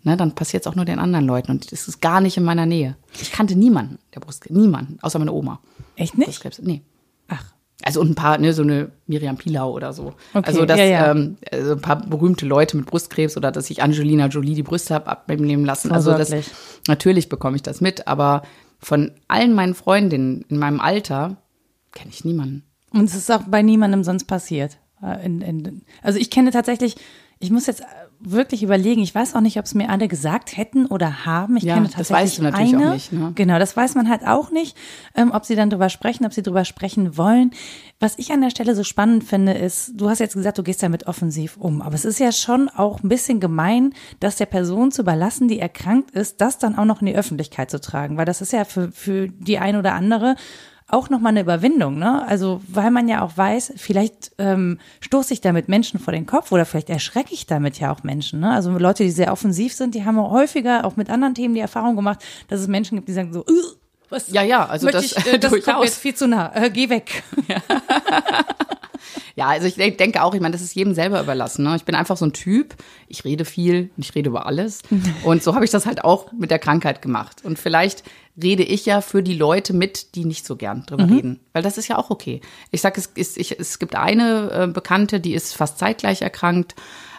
ne, 0.04 0.16
dann 0.18 0.36
passiert 0.36 0.64
es 0.64 0.68
auch 0.68 0.76
nur 0.76 0.86
den 0.86 1.00
anderen 1.00 1.26
Leuten 1.26 1.52
und 1.52 1.72
es 1.72 1.88
ist 1.88 2.02
gar 2.02 2.22
nicht 2.22 2.38
in 2.38 2.44
meiner 2.44 2.66
Nähe. 2.66 2.96
Ich 3.20 3.32
kannte 3.32 3.56
niemanden, 3.56 4.00
der 4.16 4.20
Brustkrebs, 4.20 4.56
niemanden, 4.58 5.00
außer 5.02 5.20
meine 5.20 5.34
Oma. 5.34 5.60
Echt 5.96 6.18
nicht? 6.18 6.28
Brustkrebs, 6.28 6.60
nee. 6.60 6.82
Ach, 7.28 7.44
Also 7.84 8.02
und 8.02 8.10
ein 8.12 8.16
paar, 8.16 8.38
ne, 8.38 8.54
so 8.54 8.64
eine 8.64 8.92
Miriam 9.08 9.38
Pilau 9.38 9.72
oder 9.72 9.94
so. 9.94 10.14
Okay, 10.34 10.48
also 10.48 10.66
das, 10.66 10.78
ja, 10.78 10.86
ja. 10.86 11.12
Ähm, 11.12 11.38
also 11.52 11.74
ein 11.74 11.82
paar 11.82 11.98
berühmte 12.06 12.46
Leute 12.46 12.78
mit 12.78 12.86
Brustkrebs 12.86 13.38
oder 13.38 13.52
dass 13.52 13.70
ich 13.70 13.82
Angelina 13.84 14.28
Jolie 14.28 14.56
die 14.56 14.64
Brüste 14.64 14.94
habe 14.94 15.08
abnehmen 15.08 15.66
lassen. 15.66 15.92
Also 15.92 16.14
das, 16.18 16.32
natürlich 16.88 17.30
bekomme 17.30 17.56
ich 17.56 17.64
das 17.64 17.82
mit, 17.82 18.08
aber 18.08 18.44
von 18.80 19.12
allen 19.28 19.54
meinen 19.54 19.74
Freundinnen 19.74 20.46
in 20.50 20.58
meinem 20.58 20.80
Alter 20.80 21.38
kenne 21.92 22.12
ich 22.12 22.24
niemanden. 22.24 22.64
Und 22.94 23.06
es 23.06 23.16
ist 23.16 23.32
auch 23.32 23.44
bei 23.48 23.62
niemandem 23.62 24.04
sonst 24.04 24.26
passiert. 24.26 24.78
Äh, 25.04 25.26
In, 25.26 25.42
in, 25.42 25.82
also 26.02 26.20
ich 26.20 26.30
kenne 26.30 26.52
tatsächlich, 26.52 26.96
ich 27.40 27.52
muss 27.52 27.68
jetzt 27.68 27.82
äh, 27.82 27.86
wirklich 28.20 28.64
überlegen, 28.64 29.02
ich 29.04 29.14
weiß 29.14 29.36
auch 29.36 29.42
nicht, 29.42 29.60
ob 29.60 29.66
es 29.66 29.76
mir 29.76 29.90
alle 29.92 30.08
gesagt 30.08 30.58
hätten 30.58 30.88
oder 30.88 31.26
haben. 31.26 31.58
Ich 31.58 31.64
Ja, 31.64 31.76
kenne 31.76 31.86
das 31.88 31.96
tatsächlich 31.96 32.24
weißt 32.24 32.38
du 32.40 32.44
natürlich 32.44 32.76
eine. 32.76 32.90
auch 32.90 32.94
nicht, 32.94 33.12
ne? 33.14 33.32
Genau, 33.36 33.60
das 33.60 33.78
weiß 33.78 33.94
man 33.94 34.10
halt 34.10 34.26
auch 34.26 34.50
nicht, 34.50 34.76
ähm, 35.14 35.30
ob 35.32 35.46
sie 35.46 35.56
dann 35.56 35.70
drüber 35.70 35.90
sprechen, 35.90 36.26
ob 36.26 36.34
sie 36.34 36.42
drüber 36.42 36.66
sprechen 36.66 37.16
wollen. 37.16 37.52
Was 38.00 38.18
ich 38.18 38.32
an 38.32 38.42
der 38.42 38.50
Stelle 38.50 38.74
so 38.74 38.84
spannend 38.84 39.24
finde, 39.24 39.52
ist, 39.54 39.92
du 39.96 40.10
hast 40.10 40.18
jetzt 40.20 40.34
gesagt, 40.34 40.58
du 40.58 40.64
gehst 40.64 40.82
damit 40.82 41.06
offensiv 41.06 41.58
um, 41.58 41.84
aber 41.84 41.94
es 41.94 42.06
ist 42.06 42.20
ja 42.20 42.32
schon 42.32 42.70
auch 42.70 43.04
ein 43.04 43.10
bisschen 43.10 43.40
gemein, 43.40 43.94
das 44.20 44.38
der 44.38 44.46
Person 44.48 44.92
zu 44.92 45.04
überlassen, 45.04 45.48
die 45.48 45.60
erkrankt 45.60 46.12
ist, 46.12 46.42
das 46.42 46.58
dann 46.58 46.76
auch 46.76 46.86
noch 46.86 47.02
in 47.02 47.08
die 47.08 47.16
Öffentlichkeit 47.16 47.70
zu 47.70 47.80
tragen, 47.80 48.18
weil 48.18 48.26
das 48.26 48.42
ist 48.42 48.54
ja 48.54 48.64
für, 48.66 48.92
für 48.92 49.28
die 49.28 49.60
ein 49.60 49.76
oder 49.76 49.94
andere 49.94 50.38
auch 50.90 51.10
nochmal 51.10 51.32
eine 51.32 51.42
Überwindung, 51.42 52.00
ne? 52.00 52.26
Also, 52.28 52.62
weil 52.68 52.92
man 52.92 53.08
ja 53.10 53.22
auch 53.22 53.36
weiß, 53.36 53.74
vielleicht 53.76 54.32
ähm, 54.38 54.80
stoße 55.02 55.34
ich 55.34 55.42
damit 55.42 55.68
Menschen 55.68 56.00
vor 56.00 56.14
den 56.14 56.26
Kopf 56.26 56.52
oder 56.52 56.66
vielleicht 56.66 56.90
erschrecke 56.90 57.34
ich 57.34 57.46
damit 57.46 57.80
ja 57.80 57.92
auch 57.92 58.04
Menschen, 58.04 58.40
ne? 58.40 58.52
Also 58.52 58.72
Leute, 58.78 59.04
die 59.04 59.12
sehr 59.12 59.34
offensiv 59.34 59.74
sind, 59.74 59.96
die 59.96 60.06
haben 60.06 60.18
auch 60.18 60.32
häufiger 60.32 60.86
auch 60.86 60.96
mit 60.96 61.10
anderen 61.10 61.36
Themen 61.36 61.56
die 61.56 61.60
Erfahrung 61.60 61.98
gemacht, 61.98 62.24
dass 62.48 62.62
es 62.62 62.68
Menschen 62.68 62.96
gibt, 62.96 63.10
die 63.10 63.14
sagen 63.14 63.34
so, 63.34 63.42
"Ugh, 63.42 63.76
was 64.10 64.30
Ja, 64.32 64.44
ja, 64.44 64.66
also 64.66 64.88
das, 64.90 65.06
ich, 65.06 65.18
äh, 65.26 65.38
das 65.40 65.52
kommt 65.52 65.66
durchaus. 65.68 65.86
jetzt 65.86 65.98
viel 66.00 66.16
zu 66.16 66.28
nah, 66.28 66.52
äh, 66.56 66.70
geh 66.70 66.90
weg. 66.90 67.24
Ja, 69.36 69.50
also 69.50 69.68
ich 69.68 69.76
denk- 69.76 70.00
denke 70.00 70.24
auch, 70.24 70.34
ich 70.34 70.42
meine, 70.42 70.54
das 70.54 70.64
ist 70.64 70.74
jedem 70.74 70.96
selber 70.96 71.22
überlassen. 71.22 71.64
Ne? 71.64 71.76
Ich 71.76 71.86
bin 71.86 71.94
einfach 71.94 72.18
so 72.18 72.26
ein 72.26 72.34
Typ, 72.34 72.74
ich 73.08 73.24
rede 73.24 73.46
viel 73.46 73.92
und 73.96 74.04
ich 74.04 74.16
rede 74.16 74.30
über 74.30 74.48
alles. 74.48 74.82
Und 75.24 75.44
so 75.44 75.54
habe 75.54 75.64
ich 75.64 75.70
das 75.70 75.86
halt 75.86 76.04
auch 76.04 76.32
mit 76.32 76.50
der 76.50 76.58
Krankheit 76.58 77.04
gemacht. 77.04 77.46
Und 77.46 77.60
vielleicht 77.60 78.04
rede 78.42 78.64
ich 78.64 78.88
ja 78.88 79.00
für 79.02 79.22
die 79.22 79.36
Leute 79.36 79.74
mit, 79.74 80.16
die 80.16 80.26
nicht 80.26 80.44
so 80.46 80.56
gern 80.56 80.86
drüber 80.88 81.08
reden. 81.08 81.40
Weil 81.54 81.62
das 81.62 81.78
ist 81.78 81.88
ja 81.88 82.00
auch 82.00 82.10
okay. 82.10 82.42
Ich 82.72 82.82
sage, 82.82 83.00
es, 83.16 83.38
ich, 83.38 83.60
es 83.60 83.78
gibt 83.78 83.96
eine 83.96 84.50
äh, 84.52 84.68
Bekannte, 84.68 85.20
die 85.20 85.36
ist 85.36 85.56
fast 85.56 85.78
zeitgleich 85.78 86.24
erkrankt. 86.24 86.74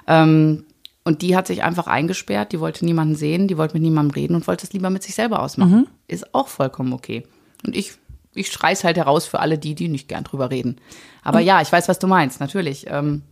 Ähm, 0.08 0.64
und 1.08 1.22
die 1.22 1.34
hat 1.34 1.46
sich 1.46 1.62
einfach 1.62 1.86
eingesperrt, 1.86 2.52
die 2.52 2.60
wollte 2.60 2.84
niemanden 2.84 3.14
sehen, 3.14 3.48
die 3.48 3.56
wollte 3.56 3.72
mit 3.72 3.82
niemandem 3.82 4.14
reden 4.14 4.34
und 4.34 4.46
wollte 4.46 4.66
es 4.66 4.74
lieber 4.74 4.90
mit 4.90 5.02
sich 5.02 5.14
selber 5.14 5.40
ausmachen. 5.40 5.86
Ist 6.06 6.34
auch 6.34 6.48
vollkommen 6.48 6.92
okay. 6.92 7.26
Und 7.64 7.74
ich, 7.74 7.94
ich 8.34 8.52
schreis 8.52 8.84
halt 8.84 8.98
heraus 8.98 9.24
für 9.24 9.40
alle 9.40 9.56
die, 9.56 9.74
die 9.74 9.88
nicht 9.88 10.06
gern 10.08 10.24
drüber 10.24 10.50
reden. 10.50 10.76
Aber 11.22 11.40
ja, 11.40 11.62
ich 11.62 11.72
weiß, 11.72 11.88
was 11.88 11.98
du 11.98 12.08
meinst, 12.08 12.40
natürlich. 12.40 12.88
Ähm, 12.90 13.22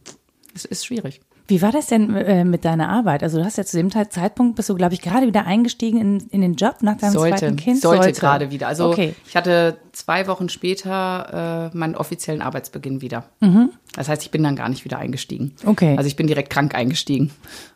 es 0.55 0.65
ist 0.65 0.87
schwierig. 0.87 1.21
Wie 1.49 1.63
war 1.63 1.73
das 1.73 1.87
denn 1.87 2.15
äh, 2.15 2.45
mit 2.45 2.65
deiner 2.65 2.89
Arbeit? 2.89 3.23
Also 3.23 3.39
du 3.39 3.45
hast 3.45 3.57
ja 3.57 3.65
zu 3.65 3.77
dem 3.77 3.91
Zeitpunkt, 3.91 4.57
bist 4.57 4.69
du, 4.69 4.75
glaube 4.75 4.95
ich, 4.95 5.01
gerade 5.01 5.27
wieder 5.27 5.47
eingestiegen 5.47 6.01
in, 6.01 6.19
in 6.31 6.41
den 6.41 6.55
Job 6.55 6.77
nach 6.81 6.97
deinem 6.97 7.13
Sollte, 7.13 7.39
zweiten 7.39 7.57
Kind? 7.57 7.81
sollte 7.81 8.13
gerade 8.13 8.51
wieder. 8.51 8.69
Also 8.69 8.91
okay. 8.91 9.15
ich 9.27 9.37
hatte 9.37 9.77
zwei 9.93 10.27
Wochen 10.27 10.49
später 10.49 11.71
äh, 11.73 11.77
meinen 11.77 11.95
offiziellen 11.95 12.43
Arbeitsbeginn 12.43 13.01
wieder. 13.01 13.25
Das 13.95 14.09
heißt, 14.09 14.23
ich 14.23 14.31
bin 14.31 14.43
dann 14.43 14.57
gar 14.57 14.69
nicht 14.69 14.85
wieder 14.85 14.99
eingestiegen. 14.99 15.55
Mhm. 15.63 15.69
Okay. 15.69 15.95
Also 15.97 16.09
ich 16.09 16.17
bin 16.17 16.27
direkt 16.27 16.51
krank 16.51 16.75
eingestiegen. 16.75 17.31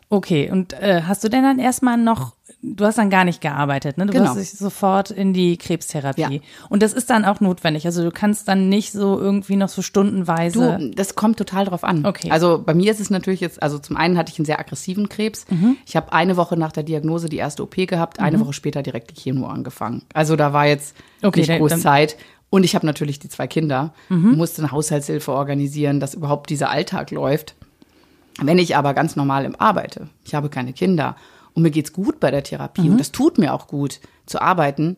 Okay, 0.09 0.51
und 0.51 0.73
äh, 0.73 1.03
hast 1.07 1.23
du 1.23 1.29
denn 1.29 1.43
dann 1.43 1.57
erstmal 1.57 1.95
noch, 1.97 2.33
du 2.63 2.85
hast 2.85 2.97
dann 2.97 3.09
gar 3.09 3.23
nicht 3.25 3.41
gearbeitet, 3.41 3.97
ne? 3.97 4.05
Du 4.05 4.13
Genau. 4.13 4.35
wirst 4.35 4.37
dich 4.53 4.59
sofort 4.59 5.09
in 5.11 5.33
die 5.33 5.57
Krebstherapie. 5.57 6.21
Ja. 6.21 6.29
Und 6.69 6.83
das 6.83 6.93
ist 6.93 7.09
dann 7.09 7.25
auch 7.25 7.39
notwendig. 7.39 7.85
Also 7.85 8.03
du 8.03 8.11
kannst 8.11 8.47
dann 8.47 8.69
nicht 8.69 8.91
so 8.91 9.19
irgendwie 9.19 9.55
noch 9.55 9.69
so 9.69 9.81
stundenweise. 9.81 10.77
Du, 10.79 10.91
das 10.91 11.15
kommt 11.15 11.37
total 11.37 11.65
drauf 11.65 11.83
an. 11.83 12.05
Okay. 12.05 12.29
Also 12.31 12.61
bei 12.63 12.73
mir 12.73 12.91
ist 12.91 12.99
es 12.99 13.09
natürlich 13.09 13.39
jetzt, 13.39 13.61
also 13.63 13.79
zum 13.79 13.97
einen 13.97 14.17
hatte 14.17 14.31
ich 14.31 14.37
einen 14.39 14.45
sehr 14.45 14.59
aggressiven 14.59 15.09
Krebs. 15.09 15.45
Mhm. 15.49 15.77
Ich 15.85 15.95
habe 15.95 16.13
eine 16.13 16.37
Woche 16.37 16.55
nach 16.57 16.71
der 16.71 16.83
Diagnose 16.83 17.29
die 17.29 17.37
erste 17.37 17.63
OP 17.63 17.85
gehabt, 17.87 18.19
eine 18.19 18.39
Woche 18.39 18.53
später 18.53 18.83
direkt 18.83 19.11
die 19.11 19.15
Chemo 19.21 19.47
angefangen. 19.47 20.03
Also 20.13 20.35
da 20.35 20.53
war 20.53 20.67
jetzt 20.67 20.95
Okay, 21.23 21.39
nicht 21.39 21.49
dann- 21.49 21.59
groß 21.59 21.69
dann- 21.71 21.79
Mhm. 21.79 21.83
Zeit. 21.83 22.17
Und 22.51 22.63
ich 22.65 22.75
habe 22.75 22.85
natürlich 22.85 23.17
die 23.17 23.29
zwei 23.29 23.47
Kinder, 23.47 23.93
musste 24.09 24.61
eine 24.61 24.71
Haushaltshilfe 24.71 25.31
organisieren, 25.31 25.99
dass 26.01 26.13
überhaupt 26.13 26.49
dieser 26.49 26.69
Alltag 26.69 27.09
läuft. 27.11 27.55
Wenn 28.41 28.57
ich 28.57 28.75
aber 28.75 28.93
ganz 28.93 29.15
normal 29.15 29.51
arbeite, 29.57 30.09
ich 30.25 30.35
habe 30.35 30.49
keine 30.49 30.73
Kinder 30.73 31.15
und 31.53 31.63
mir 31.63 31.71
geht's 31.71 31.93
gut 31.93 32.19
bei 32.19 32.31
der 32.31 32.43
Therapie 32.43 32.89
und 32.89 32.97
das 32.97 33.11
tut 33.11 33.37
mir 33.37 33.53
auch 33.53 33.67
gut 33.67 33.99
zu 34.25 34.41
arbeiten, 34.41 34.97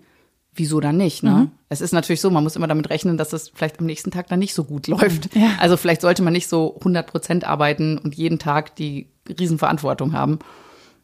wieso 0.56 0.80
dann 0.80 0.98
nicht? 0.98 1.24
Ne? 1.24 1.50
Es 1.70 1.82
ist 1.82 1.94
natürlich 1.94 2.22
so, 2.22 2.30
man 2.30 2.44
muss 2.44 2.56
immer 2.56 2.68
damit 2.68 2.90
rechnen, 2.90 3.18
dass 3.18 3.34
es 3.34 3.50
vielleicht 3.50 3.80
am 3.80 3.86
nächsten 3.86 4.12
Tag 4.12 4.28
dann 4.28 4.40
nicht 4.40 4.54
so 4.54 4.64
gut 4.64 4.88
läuft. 4.88 5.36
Ja. 5.36 5.52
Also 5.60 5.78
vielleicht 5.78 6.02
sollte 6.02 6.22
man 6.22 6.34
nicht 6.34 6.48
so 6.48 6.76
100 6.80 7.08
Prozent 7.08 7.44
arbeiten 7.44 7.98
und 7.98 8.16
jeden 8.16 8.40
Tag 8.40 8.76
die 8.76 9.08
Riesenverantwortung 9.28 10.14
haben. 10.14 10.40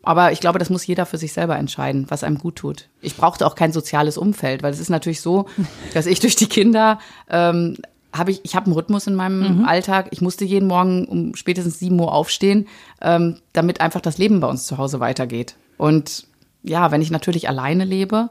Aber 0.01 0.31
ich 0.31 0.39
glaube, 0.39 0.59
das 0.59 0.69
muss 0.69 0.87
jeder 0.87 1.05
für 1.05 1.17
sich 1.17 1.33
selber 1.33 1.57
entscheiden, 1.57 2.05
was 2.09 2.23
einem 2.23 2.37
gut 2.37 2.55
tut. 2.55 2.87
Ich 3.01 3.17
brauchte 3.17 3.45
auch 3.45 3.55
kein 3.55 3.73
soziales 3.73 4.17
Umfeld, 4.17 4.63
weil 4.63 4.71
es 4.71 4.79
ist 4.79 4.89
natürlich 4.89 5.21
so, 5.21 5.47
dass 5.93 6.05
ich 6.05 6.19
durch 6.19 6.35
die 6.35 6.47
Kinder 6.47 6.99
ähm, 7.29 7.77
habe 8.11 8.31
ich, 8.31 8.41
ich 8.43 8.55
habe 8.55 8.65
einen 8.65 8.73
Rhythmus 8.73 9.07
in 9.07 9.15
meinem 9.15 9.65
Alltag. 9.65 10.07
Ich 10.11 10.21
musste 10.21 10.45
jeden 10.45 10.67
Morgen 10.67 11.05
um 11.05 11.35
spätestens 11.35 11.79
7 11.79 11.99
Uhr 11.99 12.11
aufstehen, 12.13 12.67
ähm, 13.01 13.37
damit 13.53 13.81
einfach 13.81 14.01
das 14.01 14.17
Leben 14.17 14.39
bei 14.39 14.47
uns 14.47 14.65
zu 14.65 14.77
Hause 14.77 14.99
weitergeht. 14.99 15.55
Und 15.77 16.27
ja, 16.63 16.91
wenn 16.91 17.01
ich 17.01 17.11
natürlich 17.11 17.47
alleine 17.47 17.85
lebe 17.85 18.29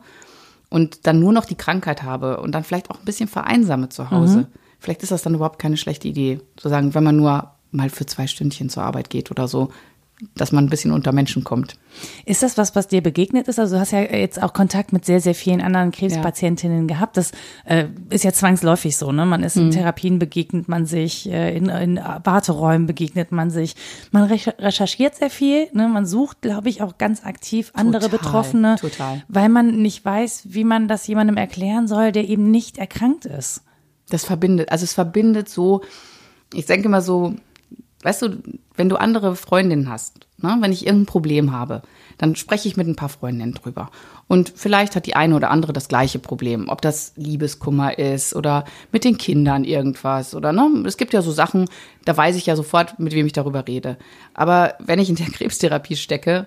und 0.68 1.06
dann 1.06 1.20
nur 1.20 1.32
noch 1.32 1.44
die 1.44 1.54
Krankheit 1.54 2.02
habe 2.02 2.40
und 2.40 2.52
dann 2.52 2.64
vielleicht 2.64 2.90
auch 2.90 2.99
ein 2.99 3.04
bisschen 3.04 3.28
vereinsame 3.28 3.88
zu 3.88 4.11
Hause, 4.11 4.49
vielleicht 4.78 5.02
ist 5.02 5.12
das 5.12 5.23
dann 5.23 5.35
überhaupt 5.35 5.58
keine 5.58 5.76
schlechte 5.76 6.08
Idee, 6.08 6.40
zu 6.56 6.68
sagen, 6.68 6.94
wenn 6.94 7.04
man 7.04 7.16
nur 7.16 7.52
mal 7.70 7.90
für 7.90 8.06
zwei 8.06 8.26
Stündchen 8.26 8.70
zur 8.70 8.82
Arbeit 8.82 9.11
geht 9.11 9.30
oder 9.30 9.49
so, 9.49 9.70
dass 10.35 10.51
man 10.51 10.65
ein 10.65 10.69
bisschen 10.71 10.91
unter 10.93 11.13
Menschen 11.13 11.45
kommt. 11.45 11.77
Ist 12.25 12.43
das 12.43 12.59
was, 12.59 12.75
was 12.75 12.89
dir 12.89 13.03
begegnet 13.03 13.47
ist? 13.47 13.59
Also 13.61 13.77
du 13.77 13.81
hast 13.81 13.93
ja 13.93 14.01
jetzt 14.01 14.43
auch 14.43 14.53
Kontakt 14.53 14.93
mit 14.93 15.05
sehr, 15.05 15.21
sehr 15.21 15.35
vielen 15.35 15.61
anderen 15.61 15.93
Krebspatientinnen 15.93 16.89
gehabt. 16.89 17.17
Das 17.17 17.31
äh, 17.65 17.87
ist 18.11 18.25
ja 18.25 18.33
zwangsläufig 18.33 18.97
so, 18.97 19.13
ne? 19.13 19.27
Man 19.27 19.43
ist 19.45 19.57
Mhm. 19.57 19.63
in 19.67 19.71
Therapien 19.71 20.19
begegnet 20.19 20.69
man 20.69 20.87
sich, 20.87 21.29
äh, 21.31 21.57
in, 21.57 21.69
in 21.69 21.97
Warteräumen 22.25 22.87
begegnet 22.87 23.31
man 23.33 23.51
sich. 23.51 23.77
Man 24.11 24.29
recher- 24.31 24.59
recherchiert 24.59 25.15
sehr 25.15 25.31
viel, 25.31 25.69
ne? 25.73 25.89
Man 25.89 26.05
sucht, 26.07 26.43
glaube 26.43 26.69
ich, 26.69 26.83
auch 26.83 26.99
ganz 26.99 27.25
aktiv 27.25 27.71
andere 27.75 28.03
Total, 28.07 28.19
Betroffene, 28.19 28.77
total. 28.81 29.23
weil 29.29 29.49
man 29.49 29.81
nicht 29.83 30.05
weiß, 30.05 30.43
wie 30.51 30.65
man 30.65 30.89
das 30.89 31.07
jemandem 31.07 31.37
erklären 31.37 31.87
soll, 31.87 32.11
der 32.13 32.29
eben 32.29 32.51
nicht 32.51 32.79
erkrankt 32.79 33.25
ist. 33.25 33.63
Das 34.11 34.25
verbindet, 34.25 34.73
also 34.73 34.85
es 34.85 34.95
verbindet 34.95 35.49
so, 35.49 35.83
ich 36.55 36.65
denke 36.67 36.89
mal 36.89 37.03
so, 37.03 37.35
weißt 38.02 38.23
du, 38.23 38.43
wenn 38.76 38.88
du 38.88 38.97
andere 38.97 39.35
Freundinnen 39.35 39.88
hast, 39.88 40.26
ne, 40.38 40.57
wenn 40.61 40.73
ich 40.73 40.87
irgendein 40.87 41.07
Problem 41.07 41.52
habe, 41.52 41.83
dann 42.17 42.37
spreche 42.37 42.69
ich 42.69 42.76
mit 42.76 42.87
ein 42.87 42.97
paar 42.97 43.09
Freundinnen 43.09 43.55
drüber. 43.55 43.90
Und 44.26 44.52
vielleicht 44.55 44.97
hat 44.97 45.07
die 45.07 45.17
eine 45.17 45.35
oder 45.35 45.50
andere 45.50 45.73
das 45.73 45.88
gleiche 45.88 46.19
Problem, 46.19 46.69
ob 46.69 46.81
das 46.83 47.12
Liebeskummer 47.17 47.99
ist 47.99 48.35
oder 48.35 48.64
mit 48.93 49.05
den 49.05 49.19
Kindern 49.19 49.64
irgendwas 49.64 50.35
oder 50.35 50.52
ne, 50.52 50.85
es 50.87 50.97
gibt 50.97 51.12
ja 51.12 51.23
so 51.23 51.33
Sachen, 51.33 51.67
da 52.05 52.17
weiß 52.17 52.37
ich 52.37 52.47
ja 52.47 52.57
sofort, 52.57 52.99
mit 52.99 53.14
wem 53.14 53.26
ich 53.26 53.33
darüber 53.33 53.67
rede. 53.67 53.97
Aber 54.35 54.75
wenn 54.78 54.99
ich 54.99 55.09
in 55.11 55.17
der 55.17 55.26
Krebstherapie 55.33 55.97
stecke, 55.97 56.47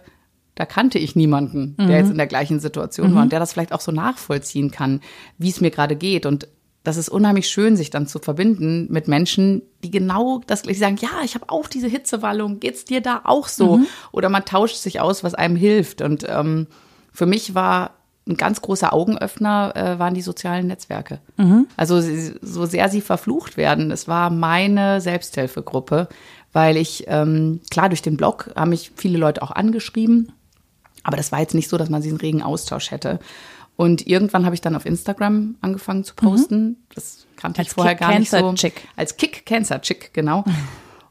da 0.55 0.65
kannte 0.65 1.00
ich 1.00 1.15
niemanden, 1.15 1.75
der 1.77 1.98
jetzt 1.98 2.12
in 2.12 2.17
der 2.17 2.27
gleichen 2.27 2.60
Situation 2.60 3.15
war 3.15 3.24
und 3.24 3.31
der 3.31 3.39
das 3.39 3.53
vielleicht 3.53 3.72
auch 3.72 3.79
so 3.79 3.93
nachvollziehen 3.93 4.70
kann, 4.70 5.00
wie 5.38 5.50
es 5.50 5.62
mir 5.62 5.72
gerade 5.72 5.96
geht. 5.96 6.25
Und 6.25 6.50
das 6.83 6.97
ist 6.97 7.09
unheimlich 7.09 7.47
schön, 7.47 7.75
sich 7.77 7.89
dann 7.91 8.07
zu 8.07 8.17
verbinden 8.19 8.88
mit 8.89 9.07
Menschen, 9.07 9.61
die 9.83 9.91
genau 9.91 10.41
das 10.47 10.63
gleiche 10.63 10.79
sagen, 10.79 10.97
ja, 11.00 11.09
ich 11.23 11.35
habe 11.35 11.50
auch 11.50 11.67
diese 11.67 11.88
Hitzewallung, 11.88 12.59
geht's 12.59 12.85
dir 12.85 13.01
da 13.01 13.21
auch 13.25 13.47
so? 13.47 13.81
Oder 14.11 14.29
man 14.29 14.45
tauscht 14.45 14.77
sich 14.77 15.00
aus, 15.00 15.23
was 15.23 15.35
einem 15.35 15.55
hilft. 15.55 16.01
Und 16.01 16.25
ähm, 16.27 16.65
für 17.13 17.25
mich 17.27 17.53
war 17.53 17.91
ein 18.27 18.38
ganz 18.38 18.61
großer 18.61 18.93
Augenöffner 18.93 19.73
äh, 19.75 20.00
waren 20.00 20.13
die 20.13 20.21
sozialen 20.21 20.67
Netzwerke. 20.67 21.19
Also 21.77 22.00
sie- 22.01 22.33
so 22.41 22.65
sehr 22.65 22.88
sie 22.89 23.01
verflucht 23.01 23.57
werden, 23.57 23.91
es 23.91 24.07
war 24.07 24.29
meine 24.29 25.01
Selbsthilfegruppe, 25.01 26.07
weil 26.53 26.77
ich, 26.77 27.05
ähm, 27.07 27.61
klar, 27.71 27.89
durch 27.89 28.01
den 28.01 28.17
Blog 28.17 28.51
haben 28.55 28.69
mich 28.69 28.91
viele 28.95 29.17
Leute 29.17 29.41
auch 29.41 29.51
angeschrieben, 29.51 30.31
aber 31.03 31.17
das 31.17 31.31
war 31.31 31.39
jetzt 31.39 31.55
nicht 31.55 31.69
so, 31.69 31.77
dass 31.77 31.89
man 31.89 32.01
diesen 32.01 32.17
regen 32.19 32.43
Austausch 32.43 32.91
hätte. 32.91 33.19
Und 33.81 34.05
irgendwann 34.05 34.45
habe 34.45 34.53
ich 34.53 34.61
dann 34.61 34.75
auf 34.75 34.85
Instagram 34.85 35.55
angefangen 35.59 36.03
zu 36.03 36.13
posten. 36.13 36.77
Das 36.93 37.25
kannte 37.35 37.57
Als 37.61 37.69
ich 37.69 37.73
vorher 37.73 37.95
Kick 37.95 38.07
gar 38.07 38.19
nicht 38.19 38.29
so. 38.29 38.53
Chick. 38.53 38.88
Als 38.95 39.17
Kick 39.17 39.43
Cancer 39.43 39.81
Chick, 39.81 40.13
genau. 40.13 40.45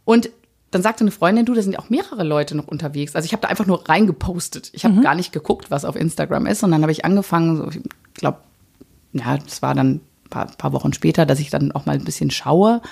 Und 0.04 0.30
dann 0.70 0.80
sagte 0.80 1.02
eine 1.02 1.10
Freundin, 1.10 1.46
du, 1.46 1.54
da 1.54 1.62
sind 1.62 1.72
ja 1.72 1.80
auch 1.80 1.90
mehrere 1.90 2.22
Leute 2.22 2.56
noch 2.56 2.68
unterwegs. 2.68 3.16
Also 3.16 3.26
ich 3.26 3.32
habe 3.32 3.42
da 3.42 3.48
einfach 3.48 3.66
nur 3.66 3.88
reingepostet. 3.88 4.70
Ich 4.72 4.84
habe 4.84 5.00
gar 5.00 5.16
nicht 5.16 5.32
geguckt, 5.32 5.72
was 5.72 5.84
auf 5.84 5.96
Instagram 5.96 6.46
ist. 6.46 6.62
Und 6.62 6.70
dann 6.70 6.82
habe 6.82 6.92
ich 6.92 7.04
angefangen, 7.04 7.56
so, 7.56 7.68
ich 7.70 7.80
glaube, 8.14 8.38
ja, 9.14 9.36
das 9.36 9.62
war 9.62 9.74
dann 9.74 9.94
ein 9.94 10.00
paar, 10.30 10.46
paar 10.46 10.72
Wochen 10.72 10.92
später, 10.92 11.26
dass 11.26 11.40
ich 11.40 11.50
dann 11.50 11.72
auch 11.72 11.86
mal 11.86 11.96
ein 11.96 12.04
bisschen 12.04 12.30
schaue. 12.30 12.82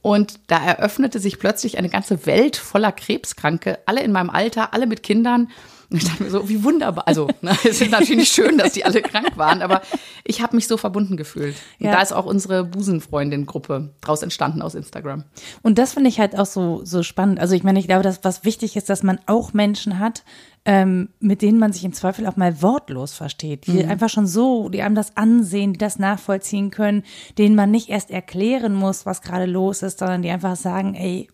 Und 0.00 0.40
da 0.46 0.56
eröffnete 0.56 1.18
sich 1.18 1.38
plötzlich 1.38 1.76
eine 1.76 1.90
ganze 1.90 2.24
Welt 2.24 2.56
voller 2.56 2.92
Krebskranke, 2.92 3.80
alle 3.84 4.02
in 4.02 4.12
meinem 4.12 4.30
Alter, 4.30 4.72
alle 4.72 4.86
mit 4.86 5.02
Kindern. 5.02 5.50
Und 5.92 5.98
ich 6.02 6.08
dachte 6.08 6.22
mir 6.24 6.30
so, 6.30 6.48
wie 6.48 6.64
wunderbar. 6.64 7.06
Also, 7.06 7.28
ne, 7.42 7.50
es 7.64 7.80
ist 7.80 7.90
natürlich 7.90 8.16
nicht 8.16 8.32
schön, 8.34 8.58
dass 8.58 8.72
die 8.72 8.84
alle 8.84 9.02
krank 9.02 9.36
waren, 9.36 9.62
aber 9.62 9.82
ich 10.24 10.42
habe 10.42 10.56
mich 10.56 10.66
so 10.66 10.76
verbunden 10.76 11.16
gefühlt. 11.16 11.54
Und 11.78 11.86
Ja. 11.86 11.92
da 11.92 12.00
ist 12.02 12.12
auch 12.12 12.24
unsere 12.26 12.64
Busenfreundin-Gruppe 12.64 13.90
draus 14.00 14.22
entstanden 14.22 14.62
aus 14.62 14.74
Instagram. 14.74 15.24
Und 15.62 15.78
das 15.78 15.94
finde 15.94 16.08
ich 16.08 16.18
halt 16.18 16.38
auch 16.38 16.46
so, 16.46 16.80
so 16.84 17.02
spannend. 17.02 17.40
Also 17.40 17.54
ich 17.54 17.62
meine, 17.62 17.78
ich 17.78 17.86
glaube, 17.86 18.02
dass 18.02 18.24
was 18.24 18.44
wichtig 18.44 18.76
ist, 18.76 18.88
dass 18.88 19.02
man 19.02 19.20
auch 19.26 19.52
Menschen 19.52 19.98
hat, 19.98 20.24
ähm, 20.64 21.08
mit 21.20 21.42
denen 21.42 21.58
man 21.58 21.72
sich 21.72 21.84
im 21.84 21.92
Zweifel 21.92 22.26
auch 22.26 22.36
mal 22.36 22.62
wortlos 22.62 23.14
versteht, 23.14 23.66
die 23.66 23.84
einfach 23.84 24.08
schon 24.08 24.26
so, 24.28 24.68
die 24.68 24.82
einem 24.82 24.94
das 24.94 25.16
ansehen, 25.16 25.72
die 25.72 25.78
das 25.78 25.98
nachvollziehen 25.98 26.70
können, 26.70 27.02
denen 27.36 27.56
man 27.56 27.70
nicht 27.72 27.88
erst 27.88 28.10
erklären 28.12 28.74
muss, 28.74 29.04
was 29.04 29.22
gerade 29.22 29.46
los 29.46 29.82
ist, 29.82 29.98
sondern 29.98 30.22
die 30.22 30.30
einfach 30.30 30.54
sagen, 30.56 30.94
ey, 30.94 31.28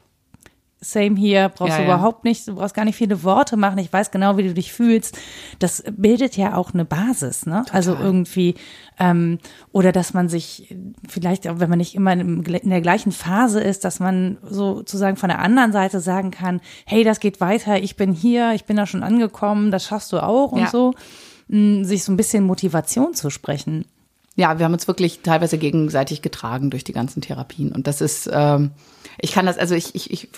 same 0.80 1.16
hier, 1.16 1.48
brauchst 1.48 1.70
Ja, 1.72 1.78
du 1.78 1.88
ja. 1.88 1.94
überhaupt 1.94 2.24
nicht, 2.24 2.46
du 2.46 2.54
brauchst 2.54 2.74
gar 2.74 2.84
nicht 2.84 2.96
viele 2.96 3.22
Worte 3.24 3.56
machen, 3.56 3.78
ich 3.78 3.92
weiß 3.92 4.10
genau, 4.10 4.36
wie 4.36 4.44
du 4.44 4.54
dich 4.54 4.72
fühlst. 4.72 5.18
Das 5.58 5.82
bildet 5.90 6.36
ja 6.36 6.54
auch 6.56 6.72
eine 6.72 6.84
Basis, 6.84 7.46
ne? 7.46 7.64
Also 7.72 7.96
irgendwie, 7.96 8.54
ähm, 8.98 9.38
oder 9.72 9.90
dass 9.92 10.14
man 10.14 10.28
sich 10.28 10.74
vielleicht, 11.08 11.48
auch 11.48 11.58
wenn 11.58 11.68
man 11.68 11.78
nicht 11.78 11.94
immer 11.94 12.12
in, 12.12 12.44
der 12.44 12.80
gleichen 12.80 13.10
Phase 13.12 13.60
ist, 13.60 13.84
dass 13.84 13.98
man 13.98 14.38
sozusagen 14.42 15.16
von 15.16 15.30
der 15.30 15.40
anderen 15.40 15.72
Seite 15.72 16.00
sagen 16.00 16.30
kann, 16.30 16.60
hey, 16.86 17.02
das 17.02 17.18
geht 17.20 17.40
weiter, 17.40 17.82
ich 17.82 17.96
bin 17.96 18.12
hier, 18.12 18.52
ich 18.54 18.64
bin 18.64 18.76
da 18.76 18.86
schon 18.86 19.02
angekommen, 19.02 19.70
das 19.72 19.84
schaffst 19.84 20.12
du 20.12 20.22
auch 20.22 20.52
und 20.52 20.60
Ja. 20.60 20.68
so, 20.70 20.94
mh, 21.48 21.84
sich 21.84 22.04
so 22.04 22.12
ein 22.12 22.16
bisschen 22.16 22.44
Motivation 22.44 23.14
zu 23.14 23.30
sprechen. 23.30 23.84
Ja, 24.36 24.58
wir 24.60 24.64
haben 24.66 24.74
uns 24.74 24.86
wirklich 24.86 25.22
teilweise 25.22 25.58
gegenseitig 25.58 26.22
getragen 26.22 26.70
durch 26.70 26.84
die 26.84 26.92
ganzen 26.92 27.20
Therapien. 27.20 27.72
Und 27.72 27.88
das 27.88 28.00
ist, 28.00 28.30
ähm, 28.32 28.70
ich 29.20 29.32
kann 29.32 29.46
das, 29.46 29.58
also 29.58 29.74
ich, 29.74 29.96
ich, 29.96 30.12
ich 30.12 30.28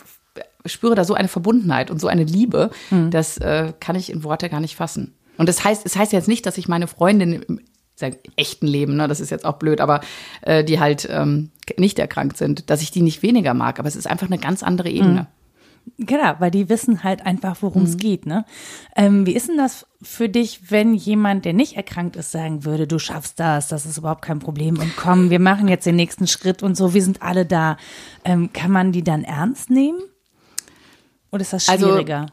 spüre 0.67 0.95
da 0.95 1.05
so 1.05 1.15
eine 1.15 1.29
Verbundenheit 1.29 1.91
und 1.91 2.01
so 2.01 2.07
eine 2.09 2.25
Liebe, 2.25 2.71
das 3.11 3.39
äh, 3.39 3.73
kann 3.81 3.97
ich 3.97 4.11
in 4.11 4.25
Worte 4.25 4.49
gar 4.49 4.61
nicht 4.61 4.77
fassen. 4.77 5.15
Und 5.39 5.49
das 5.49 5.65
heißt, 5.65 5.87
es 5.87 5.97
heißt 5.97 6.13
jetzt 6.13 6.29
nicht, 6.29 6.45
dass 6.47 6.59
ich 6.59 6.69
meine 6.69 6.87
Freundin 6.87 7.43
im 7.43 7.61
sagen, 7.97 8.17
echten 8.37 8.67
Leben, 8.67 8.97
ne, 8.97 9.09
das 9.09 9.21
ist 9.21 9.31
jetzt 9.31 9.45
auch 9.45 9.59
blöd, 9.59 9.81
aber 9.81 10.01
äh, 10.43 10.65
die 10.65 10.81
halt 10.81 11.07
ähm, 11.11 11.51
nicht 11.77 11.99
erkrankt 11.99 12.37
sind, 12.39 12.71
dass 12.71 12.83
ich 12.83 12.91
die 12.91 13.03
nicht 13.03 13.23
weniger 13.23 13.53
mag, 13.55 13.79
aber 13.79 13.89
es 13.89 13.97
ist 13.97 14.07
einfach 14.07 14.27
eine 14.27 14.39
ganz 14.39 14.63
andere 14.63 14.89
Ebene. 14.89 15.27
Genau, 15.99 16.35
weil 16.39 16.51
die 16.51 16.69
wissen 16.69 17.05
halt 17.05 17.25
einfach, 17.25 17.57
worum 17.61 17.83
Mhm. 17.83 17.89
es 17.89 17.97
geht. 17.97 18.27
Ne? 18.27 18.45
Ähm, 18.97 19.27
wie 19.27 19.33
ist 19.35 19.49
denn 19.49 19.57
das 19.57 19.87
für 20.03 20.29
dich, 20.29 20.71
wenn 20.71 20.95
jemand, 20.95 21.45
der 21.45 21.53
nicht 21.53 21.77
erkrankt 21.77 22.17
ist, 22.17 22.33
sagen 22.33 22.65
würde, 22.65 22.87
du 22.87 22.99
schaffst 22.99 23.41
das, 23.41 23.69
das 23.69 23.87
ist 23.87 23.99
überhaupt 23.99 24.23
kein 24.23 24.39
Problem 24.41 24.79
und 24.79 24.95
komm, 24.97 25.31
wir 25.31 25.41
machen 25.41 25.69
jetzt 25.69 25.87
den 25.87 25.97
nächsten 25.97 26.27
Schritt 26.27 26.63
und 26.63 26.77
so, 26.77 26.95
wir 26.95 27.03
sind 27.03 27.23
alle 27.23 27.45
da. 27.47 27.77
Ähm, 28.25 28.51
kann 28.53 28.71
man 28.71 28.93
die 28.93 29.03
dann 29.05 29.25
ernst 29.25 29.71
nehmen? 29.71 30.01
Oder 31.33 31.43
ist 31.43 31.53
das 31.53 31.69
Also, 31.69 31.89
schwieriger? 31.89 32.27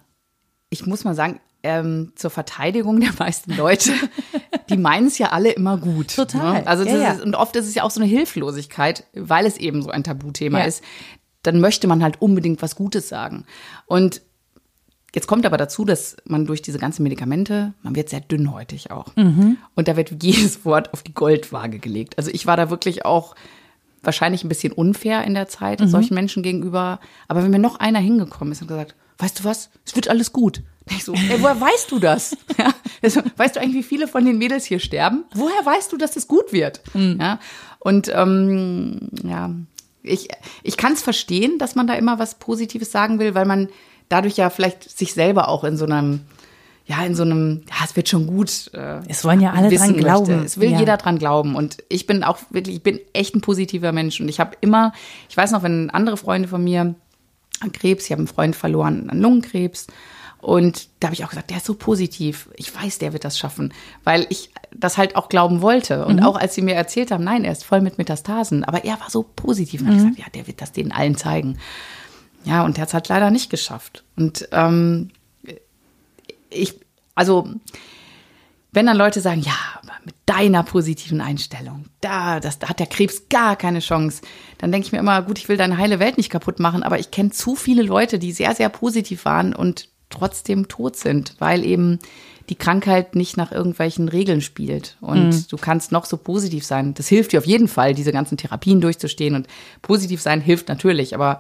ich 0.70 0.86
muss 0.86 1.04
mal 1.04 1.16
sagen, 1.16 1.40
ähm, 1.64 2.14
zur 2.16 2.30
Verteidigung 2.30 3.00
der 3.02 3.12
meisten 3.18 3.54
Leute, 3.56 3.92
die 4.70 4.78
meinen 4.78 5.08
es 5.08 5.18
ja 5.18 5.30
alle 5.30 5.52
immer 5.52 5.78
gut. 5.78 6.16
Total. 6.16 6.62
Ne? 6.62 6.68
Also 6.68 6.84
Ja, 6.84 6.98
ja. 6.98 7.12
Ist, 7.14 7.22
und 7.22 7.36
oft 7.36 7.56
ist 7.56 7.66
es 7.68 7.76
ja 7.76 7.84
auch 7.84 7.92
so 7.92 8.00
eine 8.00 8.10
Hilflosigkeit, 8.10 9.06
weil 9.14 9.46
es 9.46 9.58
eben 9.58 9.82
so 9.82 9.90
ein 9.90 10.04
Tabuthema 10.04 10.60
Ja. 10.60 10.66
ist. 10.66 10.84
Dann 11.44 11.60
möchte 11.60 11.88
man 11.88 12.04
halt 12.04 12.22
unbedingt 12.22 12.62
was 12.62 12.76
Gutes 12.76 13.10
sagen. 13.10 13.46
Und 13.86 14.22
jetzt 15.16 15.28
kommt 15.28 15.46
aber 15.46 15.58
dazu, 15.58 15.84
dass 15.86 16.18
man 16.26 16.46
durch 16.46 16.62
diese 16.62 16.78
ganzen 16.80 17.04
Medikamente, 17.04 17.74
man 17.82 17.96
wird 17.96 18.10
sehr 18.10 18.20
dünnhäutig 18.22 18.92
auch. 18.92 19.16
Mhm. 19.16 19.58
Und 19.76 19.88
da 19.88 19.96
wird 19.98 20.24
jedes 20.24 20.64
Wort 20.66 20.94
auf 20.94 21.04
die 21.04 21.14
Goldwaage 21.14 21.80
gelegt. 21.80 22.18
Also 22.18 22.30
ich 22.32 22.46
war 22.46 22.58
da 22.58 22.70
wirklich 22.70 23.06
auch 23.06 23.36
wahrscheinlich 24.04 24.44
ein 24.44 24.50
bisschen 24.50 24.74
unfair 24.74 25.24
in 25.24 25.34
der 25.34 25.48
Zeit 25.48 25.80
Mhm. 25.82 25.88
solchen 25.88 26.14
Menschen 26.14 26.44
gegenüber. 26.44 27.00
Aber 27.28 27.44
wenn 27.44 27.52
mir 27.52 27.60
noch 27.60 27.80
einer 27.80 28.00
hingekommen 28.00 28.52
ist 28.52 28.62
und 28.62 28.68
gesagt, 28.68 28.96
weißt 29.18 29.40
du 29.40 29.44
was, 29.44 29.70
es 29.86 29.96
wird 29.96 30.08
alles 30.10 30.32
gut. 30.32 30.62
Ich 30.90 31.04
so, 31.04 31.14
ey, 31.30 31.42
woher 31.42 31.60
weißt 31.60 31.92
du 31.92 32.00
das? 32.00 32.36
Ja, 32.58 32.74
also, 33.04 33.22
weißt 33.38 33.56
du 33.56 33.60
eigentlich, 33.60 33.76
wie 33.76 33.88
viele 33.88 34.08
von 34.08 34.26
den 34.26 34.38
Mädels 34.40 34.66
hier 34.66 34.80
sterben? 34.80 35.26
Woher 35.36 35.64
weißt 35.66 35.92
du, 35.92 35.98
dass 35.98 36.16
es 36.16 36.28
gut 36.28 36.52
wird? 36.54 36.82
Mhm. 36.96 37.18
Ja, 37.22 37.40
und 37.80 38.10
ähm, 38.14 39.10
ja, 39.24 39.52
ich, 40.02 40.30
ich 40.64 40.78
kann 40.78 40.94
es 40.94 41.04
verstehen, 41.04 41.60
dass 41.60 41.76
man 41.76 41.86
da 41.88 41.94
immer 41.94 42.18
was 42.18 42.36
Positives 42.40 42.92
sagen 42.92 43.20
will, 43.20 43.36
weil 43.36 43.46
man 43.46 43.70
dadurch 44.10 44.38
ja 44.38 44.50
vielleicht 44.50 44.90
sich 44.98 45.14
selber 45.14 45.50
auch 45.50 45.64
in 45.64 45.78
so 45.78 45.86
einem 45.86 46.22
ja, 46.88 47.04
in 47.06 47.16
so 47.16 47.24
einem, 47.24 47.64
ja, 47.70 47.84
es 47.84 47.96
wird 47.98 48.08
schon 48.08 48.28
gut. 48.28 48.72
Äh, 48.74 49.02
Es 49.10 49.26
wollen 49.26 49.42
ja 49.42 49.52
alle 49.52 49.70
wissen 49.70 49.94
dran 49.94 49.98
glauben. 49.98 50.32
Möchte. 50.32 50.46
Es 50.46 50.58
will 50.60 50.72
Ja. 50.72 50.80
jeder 50.80 50.96
dran 50.96 51.20
glauben. 51.20 51.56
Und 51.56 51.84
ich 51.90 52.08
bin 52.08 52.24
auch 52.24 52.40
wirklich, 52.50 52.78
ich 52.78 52.84
bin 52.84 53.00
echt 53.12 53.36
ein 53.36 53.42
positiver 53.42 53.92
Mensch. 53.92 54.22
Und 54.22 54.30
ich 54.30 54.40
habe 54.40 54.56
immer, 54.62 54.94
ich 55.30 55.36
weiß 55.36 55.52
noch, 55.52 55.64
wenn 55.64 55.90
andere 55.90 56.16
Freunde 56.16 56.48
von 56.48 56.64
mir 56.64 56.96
an 57.60 57.72
Krebs. 57.74 58.06
Ich 58.06 58.12
habe 58.12 58.22
einen 58.22 58.28
Freund 58.28 58.56
verloren 58.56 59.10
an 59.10 59.20
Lungenkrebs. 59.20 59.88
Und 60.40 60.88
da 61.02 61.08
habe 61.08 61.16
ich 61.16 61.26
auch 61.26 61.30
gesagt, 61.30 61.50
der 61.50 61.58
ist 61.58 61.66
so 61.66 61.74
positiv. 61.74 62.48
Ich 62.56 62.74
weiß, 62.74 63.00
der 63.00 63.12
wird 63.12 63.26
das 63.26 63.38
schaffen, 63.38 63.74
weil 64.06 64.26
ich 64.30 64.52
das 64.74 64.98
halt 64.98 65.18
auch 65.18 65.28
glauben 65.28 65.62
wollte. 65.62 66.06
Und 66.06 66.18
mhm. 66.18 66.24
auch 66.24 66.38
als 66.38 66.56
sie 66.56 66.62
mir 66.62 66.76
erzählt 66.76 67.12
haben, 67.12 67.24
nein, 67.26 67.44
er 67.44 67.52
ist 67.52 67.66
voll 67.66 67.82
mit 67.82 67.98
Metastasen, 67.98 68.64
aber 68.64 68.86
er 68.86 68.98
war 69.02 69.10
so 69.10 69.24
positiv. 69.24 69.82
Und 69.82 69.88
mhm. 69.88 69.94
ich 69.94 69.98
gesagt, 70.04 70.20
ja, 70.20 70.26
der 70.34 70.48
wird 70.48 70.62
das 70.62 70.72
denen 70.72 70.94
allen 70.94 71.18
zeigen. 71.18 71.58
Ja, 72.46 72.64
und 72.64 72.78
der 72.78 72.84
hat 72.84 72.90
es 72.90 72.94
halt 72.94 73.10
leider 73.10 73.30
nicht 73.30 73.50
geschafft. 73.50 74.06
Und 74.16 74.48
ähm, 74.54 75.10
ich, 76.50 76.80
also 77.16 77.50
wenn 78.72 78.86
dann 78.86 78.98
Leute 78.98 79.22
sagen, 79.22 79.42
ja, 79.42 79.56
mit 80.06 80.16
deiner 80.26 80.62
positiven 80.64 81.22
Einstellung, 81.22 81.86
da, 82.02 82.40
das, 82.40 82.60
da 82.60 82.70
hat 82.70 82.80
der 82.80 82.88
Krebs 82.88 83.30
gar 83.30 83.56
keine 83.56 83.80
Chance, 83.80 84.22
dann 84.58 84.72
denke 84.72 84.86
ich 84.86 84.92
mir 84.92 85.00
immer, 85.00 85.22
gut, 85.22 85.40
ich 85.40 85.50
will 85.50 85.58
deine 85.58 85.78
heile 85.78 86.00
Welt 86.00 86.18
nicht 86.18 86.30
kaputt 86.30 86.60
machen, 86.60 86.84
aber 86.84 87.00
ich 87.00 87.12
kenne 87.12 87.32
zu 87.32 87.56
viele 87.56 87.82
Leute, 87.82 88.20
die 88.20 88.32
sehr, 88.32 88.54
sehr 88.54 88.70
positiv 88.70 89.26
waren 89.26 89.56
und 89.56 89.90
trotzdem 90.10 90.68
tot 90.68 90.96
sind, 90.96 91.36
weil 91.40 91.66
eben 91.66 92.00
die 92.50 92.56
Krankheit 92.56 93.16
nicht 93.16 93.36
nach 93.36 93.52
irgendwelchen 93.52 94.08
Regeln 94.08 94.42
spielt. 94.42 94.98
Und 95.02 95.30
mhm. 95.30 95.46
du 95.50 95.58
kannst 95.58 95.92
noch 95.92 96.06
so 96.06 96.16
positiv 96.16 96.66
sein. 96.66 96.94
Das 96.94 97.08
hilft 97.08 97.34
dir 97.34 97.40
auf 97.40 97.46
jeden 97.46 97.68
Fall, 97.68 97.94
diese 97.94 98.14
ganzen 98.14 98.38
Therapien 98.38 98.80
durchzustehen. 98.80 99.36
Und 99.36 99.48
positiv 99.82 100.22
sein 100.22 100.40
hilft 100.40 100.70
natürlich, 100.70 101.14
aber 101.14 101.40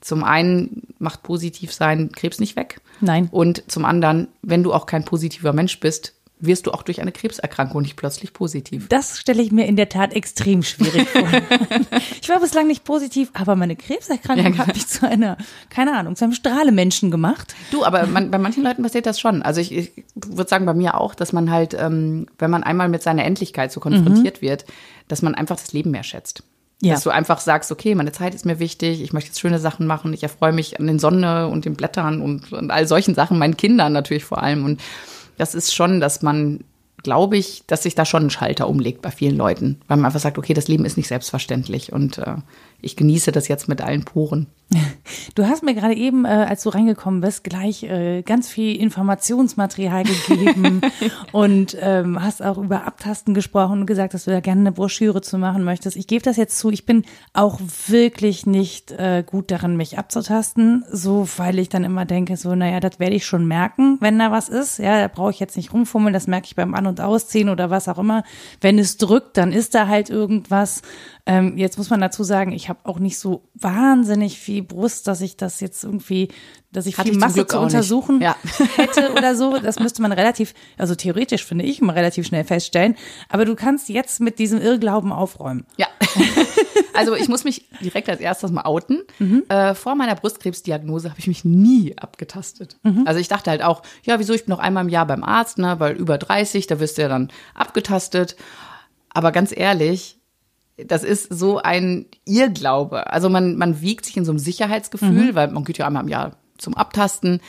zum 0.00 0.24
einen 0.24 0.82
macht 0.98 1.22
positiv 1.22 1.72
sein 1.72 2.12
Krebs 2.12 2.40
nicht 2.40 2.56
weg. 2.56 2.80
Nein. 3.00 3.28
Und 3.30 3.70
zum 3.70 3.84
anderen, 3.84 4.28
wenn 4.42 4.62
du 4.62 4.72
auch 4.72 4.86
kein 4.86 5.04
positiver 5.04 5.52
Mensch 5.52 5.80
bist, 5.80 6.14
wirst 6.40 6.66
du 6.66 6.72
auch 6.72 6.82
durch 6.82 7.00
eine 7.00 7.12
Krebserkrankung 7.12 7.82
nicht 7.82 7.96
plötzlich 7.96 8.32
positiv. 8.32 8.88
Das 8.88 9.18
stelle 9.18 9.42
ich 9.42 9.50
mir 9.50 9.66
in 9.66 9.76
der 9.76 9.88
Tat 9.88 10.12
extrem 10.12 10.62
schwierig 10.62 11.08
vor. 11.08 11.28
ich 12.20 12.28
war 12.28 12.40
bislang 12.40 12.66
nicht 12.66 12.84
positiv, 12.84 13.30
aber 13.34 13.56
meine 13.56 13.76
Krebserkrankung 13.76 14.44
ja, 14.44 14.50
genau. 14.50 14.66
hat 14.66 14.74
mich 14.74 14.86
zu 14.86 15.08
einer, 15.08 15.36
keine 15.70 15.96
Ahnung, 15.96 16.16
zu 16.16 16.24
einem 16.24 16.34
Strahlemenschen 16.34 17.10
gemacht. 17.10 17.54
Du, 17.70 17.84
aber 17.84 18.06
man, 18.06 18.30
bei 18.30 18.38
manchen 18.38 18.62
Leuten 18.62 18.82
passiert 18.82 19.06
das 19.06 19.18
schon. 19.18 19.42
Also 19.42 19.60
ich, 19.60 19.72
ich 19.72 19.92
würde 20.14 20.48
sagen 20.48 20.66
bei 20.66 20.74
mir 20.74 20.96
auch, 21.00 21.14
dass 21.14 21.32
man 21.32 21.50
halt, 21.50 21.74
ähm, 21.74 22.26
wenn 22.38 22.50
man 22.50 22.62
einmal 22.62 22.88
mit 22.88 23.02
seiner 23.02 23.24
Endlichkeit 23.24 23.72
so 23.72 23.80
konfrontiert 23.80 24.40
mhm. 24.40 24.46
wird, 24.46 24.64
dass 25.08 25.22
man 25.22 25.34
einfach 25.34 25.56
das 25.56 25.72
Leben 25.72 25.90
mehr 25.90 26.04
schätzt. 26.04 26.44
Ja. 26.80 26.94
Dass 26.94 27.02
du 27.02 27.10
einfach 27.10 27.40
sagst, 27.40 27.72
okay, 27.72 27.96
meine 27.96 28.12
Zeit 28.12 28.36
ist 28.36 28.46
mir 28.46 28.60
wichtig, 28.60 29.02
ich 29.02 29.12
möchte 29.12 29.30
jetzt 29.30 29.40
schöne 29.40 29.58
Sachen 29.58 29.86
machen, 29.86 30.12
ich 30.12 30.22
erfreue 30.22 30.52
mich 30.52 30.78
an 30.78 30.86
den 30.86 31.00
Sonne 31.00 31.48
und 31.48 31.64
den 31.64 31.74
Blättern 31.74 32.22
und, 32.22 32.52
und 32.52 32.70
all 32.70 32.86
solchen 32.86 33.16
Sachen, 33.16 33.38
meinen 33.38 33.56
Kindern 33.56 33.92
natürlich 33.92 34.24
vor 34.24 34.40
allem. 34.40 34.64
Und 34.64 34.80
das 35.38 35.56
ist 35.56 35.74
schon, 35.74 35.98
dass 35.98 36.22
man, 36.22 36.60
glaube 37.02 37.36
ich, 37.36 37.64
dass 37.66 37.82
sich 37.82 37.96
da 37.96 38.04
schon 38.04 38.26
ein 38.26 38.30
Schalter 38.30 38.68
umlegt 38.68 39.02
bei 39.02 39.10
vielen 39.10 39.36
Leuten, 39.36 39.80
weil 39.88 39.96
man 39.96 40.06
einfach 40.06 40.20
sagt, 40.20 40.38
okay, 40.38 40.54
das 40.54 40.68
Leben 40.68 40.84
ist 40.84 40.96
nicht 40.96 41.08
selbstverständlich 41.08 41.92
und 41.92 42.18
äh, 42.18 42.36
ich 42.80 42.96
genieße 42.96 43.32
das 43.32 43.48
jetzt 43.48 43.68
mit 43.68 43.80
allen 43.80 44.04
Poren. 44.04 44.46
Du 45.34 45.46
hast 45.46 45.62
mir 45.62 45.74
gerade 45.74 45.94
eben, 45.94 46.24
äh, 46.24 46.28
als 46.28 46.64
du 46.64 46.70
reingekommen 46.70 47.20
bist, 47.20 47.44
gleich 47.44 47.84
äh, 47.84 48.22
ganz 48.22 48.48
viel 48.48 48.76
Informationsmaterial 48.80 50.02
gegeben 50.02 50.80
und 51.32 51.76
ähm, 51.80 52.20
hast 52.20 52.42
auch 52.42 52.58
über 52.58 52.84
Abtasten 52.84 53.34
gesprochen 53.34 53.80
und 53.80 53.86
gesagt, 53.86 54.14
dass 54.14 54.24
du 54.24 54.32
da 54.32 54.40
gerne 54.40 54.62
eine 54.62 54.72
Broschüre 54.72 55.20
zu 55.20 55.38
machen 55.38 55.62
möchtest. 55.62 55.96
Ich 55.96 56.08
gebe 56.08 56.24
das 56.24 56.36
jetzt 56.36 56.58
zu, 56.58 56.70
ich 56.70 56.86
bin 56.86 57.04
auch 57.34 57.60
wirklich 57.86 58.46
nicht 58.46 58.90
äh, 58.92 59.22
gut 59.24 59.50
darin, 59.50 59.76
mich 59.76 59.96
abzutasten, 59.96 60.84
so 60.90 61.28
weil 61.36 61.58
ich 61.58 61.68
dann 61.68 61.84
immer 61.84 62.04
denke, 62.04 62.36
so, 62.36 62.54
naja, 62.54 62.80
das 62.80 62.98
werde 62.98 63.14
ich 63.14 63.24
schon 63.24 63.46
merken, 63.46 63.98
wenn 64.00 64.18
da 64.18 64.32
was 64.32 64.48
ist. 64.48 64.78
Ja, 64.78 65.00
da 65.00 65.08
brauche 65.08 65.30
ich 65.30 65.40
jetzt 65.40 65.56
nicht 65.56 65.72
rumfummeln, 65.72 66.12
das 66.12 66.26
merke 66.26 66.46
ich 66.46 66.56
beim 66.56 66.74
An- 66.74 66.86
und 66.86 67.00
Ausziehen 67.00 67.48
oder 67.48 67.70
was 67.70 67.88
auch 67.88 67.98
immer. 67.98 68.24
Wenn 68.60 68.78
es 68.78 68.96
drückt, 68.96 69.36
dann 69.36 69.52
ist 69.52 69.74
da 69.74 69.86
halt 69.86 70.10
irgendwas. 70.10 70.82
Ähm, 71.26 71.58
jetzt 71.58 71.78
muss 71.78 71.90
man 71.90 72.00
dazu 72.00 72.24
sagen, 72.24 72.52
ich 72.52 72.67
habe 72.68 72.80
auch 72.84 72.98
nicht 72.98 73.18
so 73.18 73.48
wahnsinnig 73.54 74.38
viel 74.38 74.62
Brust, 74.62 75.06
dass 75.06 75.20
ich 75.20 75.36
das 75.36 75.60
jetzt 75.60 75.84
irgendwie, 75.84 76.28
dass 76.72 76.86
ich 76.86 76.98
Hatte 76.98 77.08
viel 77.08 77.16
ich 77.16 77.20
Masse 77.20 77.46
zu 77.46 77.58
untersuchen 77.58 78.20
ja. 78.20 78.36
hätte 78.76 79.12
oder 79.12 79.34
so. 79.34 79.58
Das 79.58 79.78
müsste 79.78 80.02
man 80.02 80.12
relativ, 80.12 80.54
also 80.76 80.94
theoretisch 80.94 81.44
finde 81.44 81.64
ich 81.64 81.80
immer 81.80 81.94
relativ 81.94 82.26
schnell 82.26 82.44
feststellen. 82.44 82.96
Aber 83.28 83.44
du 83.44 83.54
kannst 83.54 83.88
jetzt 83.88 84.20
mit 84.20 84.38
diesem 84.38 84.60
Irrglauben 84.60 85.12
aufräumen. 85.12 85.66
Ja. 85.76 85.88
Also 86.94 87.14
ich 87.14 87.28
muss 87.28 87.44
mich 87.44 87.64
direkt 87.80 88.08
als 88.08 88.20
erstes 88.20 88.50
mal 88.50 88.62
outen. 88.62 89.04
Mhm. 89.20 89.44
Äh, 89.48 89.76
vor 89.76 89.94
meiner 89.94 90.16
Brustkrebsdiagnose 90.16 91.10
habe 91.10 91.20
ich 91.20 91.28
mich 91.28 91.44
nie 91.44 91.96
abgetastet. 91.96 92.76
Mhm. 92.82 93.04
Also 93.06 93.20
ich 93.20 93.28
dachte 93.28 93.50
halt 93.50 93.62
auch, 93.62 93.82
ja, 94.02 94.18
wieso, 94.18 94.32
ich 94.32 94.46
bin 94.46 94.50
noch 94.50 94.58
einmal 94.58 94.82
im 94.82 94.88
Jahr 94.88 95.06
beim 95.06 95.22
Arzt, 95.22 95.58
ne, 95.58 95.78
weil 95.78 95.94
über 95.94 96.18
30, 96.18 96.66
da 96.66 96.80
wirst 96.80 96.98
du 96.98 97.02
ja 97.02 97.08
dann 97.08 97.30
abgetastet. 97.54 98.34
Aber 99.10 99.30
ganz 99.30 99.56
ehrlich, 99.56 100.17
das 100.86 101.04
ist 101.04 101.32
so 101.32 101.58
ein 101.58 102.06
Irrglaube. 102.24 103.12
Also 103.12 103.28
man, 103.28 103.56
man 103.56 103.80
wiegt 103.80 104.04
sich 104.04 104.16
in 104.16 104.24
so 104.24 104.32
einem 104.32 104.38
Sicherheitsgefühl, 104.38 105.32
mhm. 105.32 105.34
weil 105.34 105.48
man 105.48 105.64
geht 105.64 105.78
ja 105.78 105.86
einmal 105.86 106.04
im 106.04 106.08
Jahr 106.08 106.36
zum 106.56 106.74
Abtasten. 106.74 107.40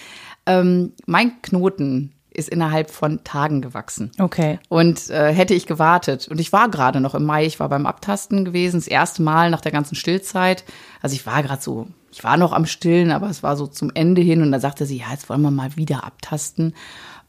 Ähm, 0.46 0.94
mein 1.06 1.42
Knoten 1.42 2.13
ist 2.32 2.50
innerhalb 2.50 2.89
von 2.89 3.24
Tagen 3.24 3.62
gewachsen. 3.62 4.12
Okay. 4.18 4.60
Und 4.70 5.10
äh, 5.10 5.34
hätte 5.34 5.54
ich 5.54 5.65
gewartet, 5.65 6.28
und 6.30 6.39
ich 6.39 6.54
war 6.54 6.70
gerade 6.70 7.02
noch 7.02 7.15
im 7.15 7.26
Mai, 7.26 7.46
ich 7.46 7.60
war 7.60 7.70
beim 7.70 7.86
Abtasten 7.86 8.46
gewesen, 8.46 8.78
das 8.78 8.88
erste 8.88 9.22
Mal 9.22 9.50
nach 9.50 9.62
der 9.62 9.72
ganzen 9.72 9.96
Stillzeit. 9.96 10.63
Also 11.02 11.15
ich 11.15 11.26
war 11.26 11.44
gerade 11.44 11.62
so, 11.62 11.88
ich 12.12 12.24
war 12.24 12.38
noch 12.38 12.54
am 12.54 12.65
Stillen, 12.65 13.12
aber 13.12 13.30
es 13.30 13.44
war 13.44 13.58
so 13.58 13.68
zum 13.68 13.92
Ende 13.94 14.22
hin 14.22 14.42
und 14.42 14.52
da 14.52 14.60
sagte 14.60 14.86
sie, 14.86 14.98
ja, 14.98 15.12
jetzt 15.12 15.30
wollen 15.30 15.42
wir 15.42 15.52
mal 15.52 15.76
wieder 15.76 16.04
abtasten. 16.04 16.74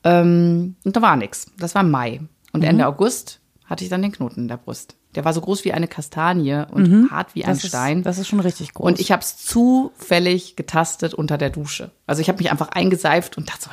Ähm, 0.05 0.77
und 0.85 0.97
da 0.97 1.03
war 1.03 1.17
nichts. 1.17 1.51
Das 1.59 1.75
war 1.75 1.83
Mai. 1.83 2.21
Und 2.53 2.61
mhm. 2.61 2.69
Ende 2.69 2.87
August 2.87 3.41
hatte 3.65 3.85
ich 3.85 3.91
dann 3.91 4.03
den 4.03 4.13
Knoten 4.13 4.43
in 4.43 4.49
der 4.49 4.57
Brust. 4.59 4.97
Der 5.14 5.25
war 5.25 5.33
so 5.33 5.40
groß 5.40 5.64
wie 5.64 5.73
eine 5.73 5.88
Kastanie 5.88 6.64
und 6.70 6.88
mhm. 6.88 7.11
hart 7.11 7.35
wie 7.35 7.44
ein 7.44 7.55
das 7.55 7.66
Stein. 7.66 7.99
Ist, 7.99 8.05
das 8.05 8.18
ist 8.18 8.29
schon 8.29 8.40
richtig 8.40 8.75
groß. 8.75 8.87
Und 8.87 9.01
ich 9.01 9.11
habe 9.11 9.23
es 9.23 9.37
zufällig 9.37 10.57
getastet 10.57 11.14
unter 11.14 11.37
der 11.37 11.51
Dusche. 11.51 11.90
Also 12.07 12.23
ich 12.23 12.29
habe 12.29 12.38
mich 12.38 12.51
einfach 12.51 12.68
eingeseift 12.68 13.37
und 13.37 13.49
dachte 13.49 13.64
so, 13.64 13.70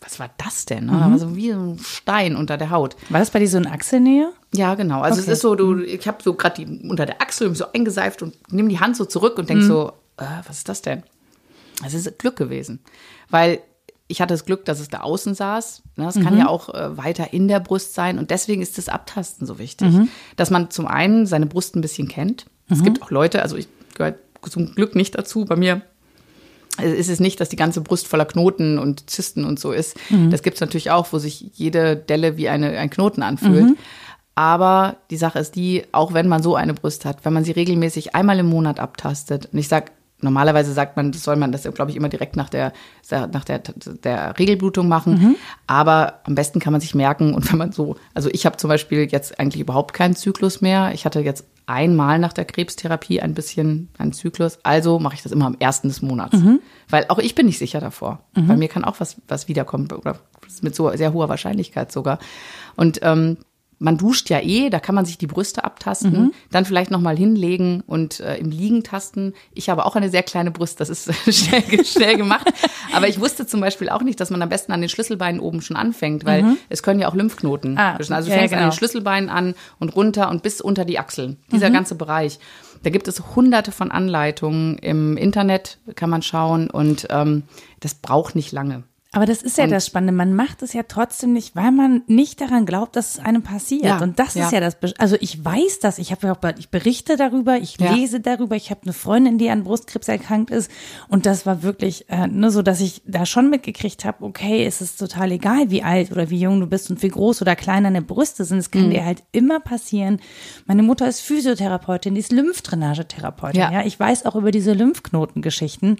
was 0.00 0.20
war 0.20 0.30
das 0.38 0.64
denn? 0.64 0.86
Ne? 0.86 0.92
Mhm. 0.92 1.12
Also 1.12 1.36
wie 1.36 1.50
ein 1.50 1.78
Stein 1.80 2.36
unter 2.36 2.56
der 2.56 2.70
Haut. 2.70 2.96
War 3.08 3.18
das 3.18 3.30
bei 3.30 3.40
dir 3.40 3.48
so 3.48 3.58
eine 3.58 3.72
Achselnähe? 3.72 4.32
Ja, 4.54 4.74
genau. 4.76 5.00
Also 5.00 5.20
okay. 5.20 5.30
es 5.30 5.38
ist 5.38 5.42
so, 5.42 5.54
du, 5.56 5.82
ich 5.82 6.06
habe 6.06 6.22
so 6.22 6.34
gerade 6.34 6.64
die 6.64 6.88
unter 6.88 7.06
der 7.06 7.20
Achsel 7.20 7.54
so 7.54 7.72
eingeseift 7.72 8.22
und 8.22 8.34
nimm 8.50 8.68
die 8.68 8.78
Hand 8.78 8.96
so 8.96 9.04
zurück 9.04 9.38
und 9.38 9.50
denk 9.50 9.62
mhm. 9.62 9.66
so, 9.66 9.92
äh, 10.16 10.24
was 10.46 10.58
ist 10.58 10.68
das 10.68 10.82
denn? 10.82 11.02
Es 11.84 11.94
ist 11.94 12.18
Glück 12.18 12.36
gewesen, 12.36 12.80
weil 13.28 13.60
ich 14.08 14.22
hatte 14.22 14.34
das 14.34 14.46
Glück, 14.46 14.64
dass 14.64 14.80
es 14.80 14.88
da 14.88 15.00
außen 15.00 15.34
saß. 15.34 15.82
Ne, 15.96 16.04
das 16.04 16.14
kann 16.14 16.34
mhm. 16.34 16.40
ja 16.40 16.48
auch 16.48 16.70
äh, 16.70 16.96
weiter 16.96 17.32
in 17.32 17.46
der 17.46 17.60
Brust 17.60 17.94
sein. 17.94 18.18
Und 18.18 18.30
deswegen 18.30 18.62
ist 18.62 18.78
das 18.78 18.88
Abtasten 18.88 19.46
so 19.46 19.58
wichtig. 19.58 19.92
Mhm. 19.92 20.08
Dass 20.36 20.50
man 20.50 20.70
zum 20.70 20.86
einen 20.86 21.26
seine 21.26 21.46
Brust 21.46 21.76
ein 21.76 21.82
bisschen 21.82 22.08
kennt. 22.08 22.46
Mhm. 22.68 22.76
Es 22.76 22.82
gibt 22.82 23.02
auch 23.02 23.10
Leute, 23.10 23.42
also 23.42 23.56
ich 23.56 23.68
gehöre 23.94 24.14
zum 24.48 24.74
Glück 24.74 24.94
nicht 24.94 25.16
dazu. 25.16 25.44
Bei 25.44 25.56
mir 25.56 25.82
ist 26.82 27.10
es 27.10 27.20
nicht, 27.20 27.40
dass 27.40 27.50
die 27.50 27.56
ganze 27.56 27.82
Brust 27.82 28.08
voller 28.08 28.24
Knoten 28.24 28.78
und 28.78 29.10
Zysten 29.10 29.44
und 29.44 29.60
so 29.60 29.72
ist. 29.72 29.96
Mhm. 30.10 30.30
Das 30.30 30.42
gibt 30.42 30.54
es 30.54 30.60
natürlich 30.60 30.90
auch, 30.90 31.12
wo 31.12 31.18
sich 31.18 31.50
jede 31.54 31.96
Delle 31.96 32.36
wie 32.38 32.48
eine, 32.48 32.78
ein 32.78 32.90
Knoten 32.90 33.22
anfühlt. 33.22 33.64
Mhm. 33.64 33.76
Aber 34.34 34.96
die 35.10 35.16
Sache 35.16 35.40
ist 35.40 35.56
die, 35.56 35.82
auch 35.92 36.14
wenn 36.14 36.28
man 36.28 36.42
so 36.42 36.54
eine 36.54 36.72
Brust 36.72 37.04
hat, 37.04 37.24
wenn 37.24 37.32
man 37.32 37.44
sie 37.44 37.50
regelmäßig 37.50 38.14
einmal 38.14 38.38
im 38.38 38.46
Monat 38.46 38.78
abtastet, 38.78 39.48
und 39.52 39.58
ich 39.58 39.68
sage 39.68 39.90
Normalerweise 40.20 40.72
sagt 40.72 40.96
man, 40.96 41.12
das 41.12 41.22
soll 41.22 41.36
man 41.36 41.52
das, 41.52 41.62
glaube 41.62 41.90
ich, 41.90 41.96
immer 41.96 42.08
direkt 42.08 42.34
nach 42.34 42.48
der, 42.48 42.72
nach 43.10 43.44
der, 43.44 43.60
der 43.60 44.38
Regelblutung 44.38 44.88
machen. 44.88 45.12
Mhm. 45.12 45.36
Aber 45.66 46.20
am 46.24 46.34
besten 46.34 46.58
kann 46.58 46.72
man 46.72 46.80
sich 46.80 46.94
merken, 46.94 47.34
und 47.34 47.48
wenn 47.52 47.58
man 47.58 47.72
so, 47.72 47.96
also 48.14 48.28
ich 48.32 48.44
habe 48.44 48.56
zum 48.56 48.68
Beispiel 48.68 49.08
jetzt 49.10 49.38
eigentlich 49.38 49.60
überhaupt 49.60 49.94
keinen 49.94 50.16
Zyklus 50.16 50.60
mehr. 50.60 50.92
Ich 50.92 51.04
hatte 51.04 51.20
jetzt 51.20 51.46
einmal 51.66 52.18
nach 52.18 52.32
der 52.32 52.46
Krebstherapie 52.46 53.20
ein 53.20 53.34
bisschen 53.34 53.90
einen 53.98 54.12
Zyklus. 54.12 54.58
Also 54.64 54.98
mache 54.98 55.14
ich 55.14 55.22
das 55.22 55.32
immer 55.32 55.46
am 55.46 55.56
ersten 55.60 55.88
des 55.88 56.02
Monats. 56.02 56.38
Mhm. 56.38 56.60
Weil 56.88 57.04
auch 57.08 57.18
ich 57.18 57.34
bin 57.34 57.46
nicht 57.46 57.58
sicher 57.58 57.80
davor. 57.80 58.20
Mhm. 58.34 58.46
Bei 58.48 58.56
mir 58.56 58.68
kann 58.68 58.84
auch 58.84 58.98
was, 58.98 59.16
was 59.28 59.46
wiederkommen, 59.48 59.88
oder 59.92 60.18
mit 60.62 60.74
so 60.74 60.90
sehr 60.96 61.12
hoher 61.12 61.28
Wahrscheinlichkeit 61.28 61.92
sogar. 61.92 62.18
Und 62.74 63.00
ähm, 63.02 63.36
man 63.78 63.96
duscht 63.96 64.28
ja 64.30 64.40
eh, 64.40 64.70
da 64.70 64.80
kann 64.80 64.94
man 64.94 65.04
sich 65.04 65.18
die 65.18 65.26
Brüste 65.26 65.64
abtasten, 65.64 66.10
mhm. 66.10 66.32
dann 66.50 66.64
vielleicht 66.64 66.90
noch 66.90 67.00
mal 67.00 67.16
hinlegen 67.16 67.82
und 67.86 68.20
äh, 68.20 68.36
im 68.36 68.50
Liegen 68.50 68.82
tasten. 68.82 69.34
Ich 69.54 69.68
habe 69.68 69.86
auch 69.86 69.96
eine 69.96 70.10
sehr 70.10 70.22
kleine 70.22 70.50
Brust, 70.50 70.80
das 70.80 70.88
ist 70.88 71.12
schnell, 71.34 71.84
schnell 71.84 72.16
gemacht. 72.16 72.52
Aber 72.92 73.08
ich 73.08 73.20
wusste 73.20 73.46
zum 73.46 73.60
Beispiel 73.60 73.88
auch 73.88 74.02
nicht, 74.02 74.18
dass 74.20 74.30
man 74.30 74.42
am 74.42 74.48
besten 74.48 74.72
an 74.72 74.80
den 74.80 74.88
Schlüsselbeinen 74.88 75.40
oben 75.40 75.62
schon 75.62 75.76
anfängt, 75.76 76.24
weil 76.24 76.42
mhm. 76.42 76.58
es 76.68 76.82
können 76.82 77.00
ja 77.00 77.08
auch 77.08 77.14
Lymphknoten. 77.14 77.78
Ah, 77.78 77.96
also 77.96 78.14
du 78.14 78.22
fängst 78.24 78.30
ja, 78.30 78.36
genau. 78.36 78.42
an 78.42 78.48
den 78.50 78.58
genau. 78.58 78.72
Schlüsselbeinen 78.72 79.30
an 79.30 79.54
und 79.78 79.94
runter 79.94 80.28
und 80.30 80.42
bis 80.42 80.60
unter 80.60 80.84
die 80.84 80.98
Achseln. 80.98 81.36
Dieser 81.52 81.68
mhm. 81.68 81.74
ganze 81.74 81.94
Bereich. 81.94 82.38
Da 82.82 82.90
gibt 82.90 83.08
es 83.08 83.34
hunderte 83.34 83.72
von 83.72 83.90
Anleitungen 83.90 84.78
im 84.78 85.16
Internet, 85.16 85.78
kann 85.96 86.10
man 86.10 86.22
schauen 86.22 86.70
und 86.70 87.08
ähm, 87.10 87.42
das 87.80 87.94
braucht 87.94 88.36
nicht 88.36 88.52
lange. 88.52 88.84
Aber 89.12 89.24
das 89.24 89.42
ist 89.42 89.56
ja 89.56 89.64
und 89.64 89.70
das 89.70 89.86
Spannende. 89.86 90.12
Man 90.12 90.34
macht 90.34 90.62
es 90.62 90.74
ja 90.74 90.82
trotzdem 90.82 91.32
nicht, 91.32 91.56
weil 91.56 91.72
man 91.72 92.02
nicht 92.08 92.42
daran 92.42 92.66
glaubt, 92.66 92.94
dass 92.94 93.14
es 93.14 93.18
einem 93.24 93.42
passiert. 93.42 93.84
Ja, 93.84 94.02
und 94.02 94.18
das 94.18 94.34
ja. 94.34 94.44
ist 94.44 94.52
ja 94.52 94.60
das. 94.60 94.76
Also 94.98 95.16
ich 95.20 95.42
weiß 95.42 95.78
das. 95.80 95.98
Ich 95.98 96.12
habe 96.12 96.26
ja 96.26 96.34
auch, 96.34 96.58
ich 96.58 96.68
berichte 96.68 97.16
darüber, 97.16 97.56
ich 97.56 97.80
ja. 97.80 97.94
lese 97.94 98.20
darüber. 98.20 98.54
Ich 98.54 98.70
habe 98.70 98.82
eine 98.82 98.92
Freundin, 98.92 99.38
die 99.38 99.48
an 99.48 99.64
Brustkrebs 99.64 100.08
erkrankt 100.08 100.50
ist. 100.50 100.70
Und 101.08 101.24
das 101.24 101.46
war 101.46 101.62
wirklich 101.62 102.10
äh, 102.10 102.26
ne, 102.26 102.50
so, 102.50 102.60
dass 102.60 102.82
ich 102.82 103.00
da 103.06 103.24
schon 103.24 103.48
mitgekriegt 103.48 104.04
habe, 104.04 104.22
okay, 104.24 104.66
es 104.66 104.82
ist 104.82 104.98
total 104.98 105.32
egal, 105.32 105.70
wie 105.70 105.82
alt 105.82 106.12
oder 106.12 106.28
wie 106.28 106.40
jung 106.40 106.60
du 106.60 106.66
bist 106.66 106.90
und 106.90 107.02
wie 107.02 107.08
groß 107.08 107.40
oder 107.40 107.56
klein 107.56 107.84
deine 107.84 108.02
Brüste 108.02 108.44
sind. 108.44 108.58
Es 108.58 108.70
kann 108.70 108.88
mhm. 108.88 108.90
dir 108.90 109.06
halt 109.06 109.22
immer 109.32 109.58
passieren. 109.58 110.20
Meine 110.66 110.82
Mutter 110.82 111.08
ist 111.08 111.20
Physiotherapeutin, 111.22 112.14
die 112.14 112.20
ist 112.20 112.32
Lymphdrainagetherapeutin. 112.32 113.58
Ja. 113.58 113.72
ja, 113.72 113.86
ich 113.86 113.98
weiß 113.98 114.26
auch 114.26 114.36
über 114.36 114.50
diese 114.50 114.74
Lymphknotengeschichten 114.74 115.96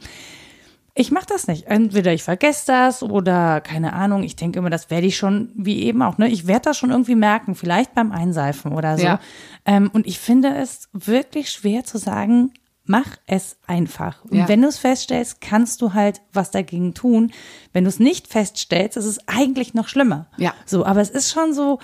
Ich 0.98 1.10
mache 1.12 1.26
das 1.26 1.46
nicht. 1.46 1.66
Entweder 1.66 2.12
ich 2.12 2.22
vergesse 2.24 2.64
das 2.66 3.02
oder 3.02 3.60
keine 3.60 3.92
Ahnung. 3.92 4.22
Ich 4.24 4.36
denke 4.36 4.58
immer, 4.58 4.70
das 4.70 4.90
werde 4.90 5.06
ich 5.06 5.16
schon, 5.16 5.50
wie 5.54 5.82
eben 5.84 6.02
auch, 6.02 6.18
ne? 6.18 6.28
Ich 6.28 6.46
werde 6.46 6.62
das 6.64 6.76
schon 6.76 6.90
irgendwie 6.90 7.14
merken, 7.14 7.54
vielleicht 7.54 7.94
beim 7.94 8.10
Einseifen 8.12 8.72
oder 8.72 8.98
so. 8.98 9.04
Ja. 9.04 9.20
Ähm, 9.64 9.90
und 9.92 10.06
ich 10.06 10.18
finde 10.18 10.54
es 10.56 10.88
wirklich 10.92 11.50
schwer 11.50 11.84
zu 11.84 11.98
sagen, 11.98 12.52
mach 12.84 13.16
es 13.26 13.58
einfach. 13.66 14.24
Und 14.24 14.38
Ja. 14.38 14.48
wenn 14.48 14.62
du 14.62 14.68
es 14.68 14.78
feststellst, 14.78 15.40
kannst 15.40 15.82
du 15.82 15.92
halt 15.94 16.20
was 16.32 16.50
dagegen 16.50 16.94
tun. 16.94 17.32
Wenn 17.72 17.84
du 17.84 17.88
es 17.90 18.00
nicht 18.00 18.26
feststellst, 18.28 18.96
ist 18.96 19.04
es 19.04 19.18
eigentlich 19.28 19.74
noch 19.74 19.88
schlimmer. 19.88 20.26
Ja. 20.36 20.54
So, 20.66 20.84
aber 20.86 21.00
es 21.00 21.10
ist 21.10 21.30
schon 21.30 21.52
so, 21.54 21.78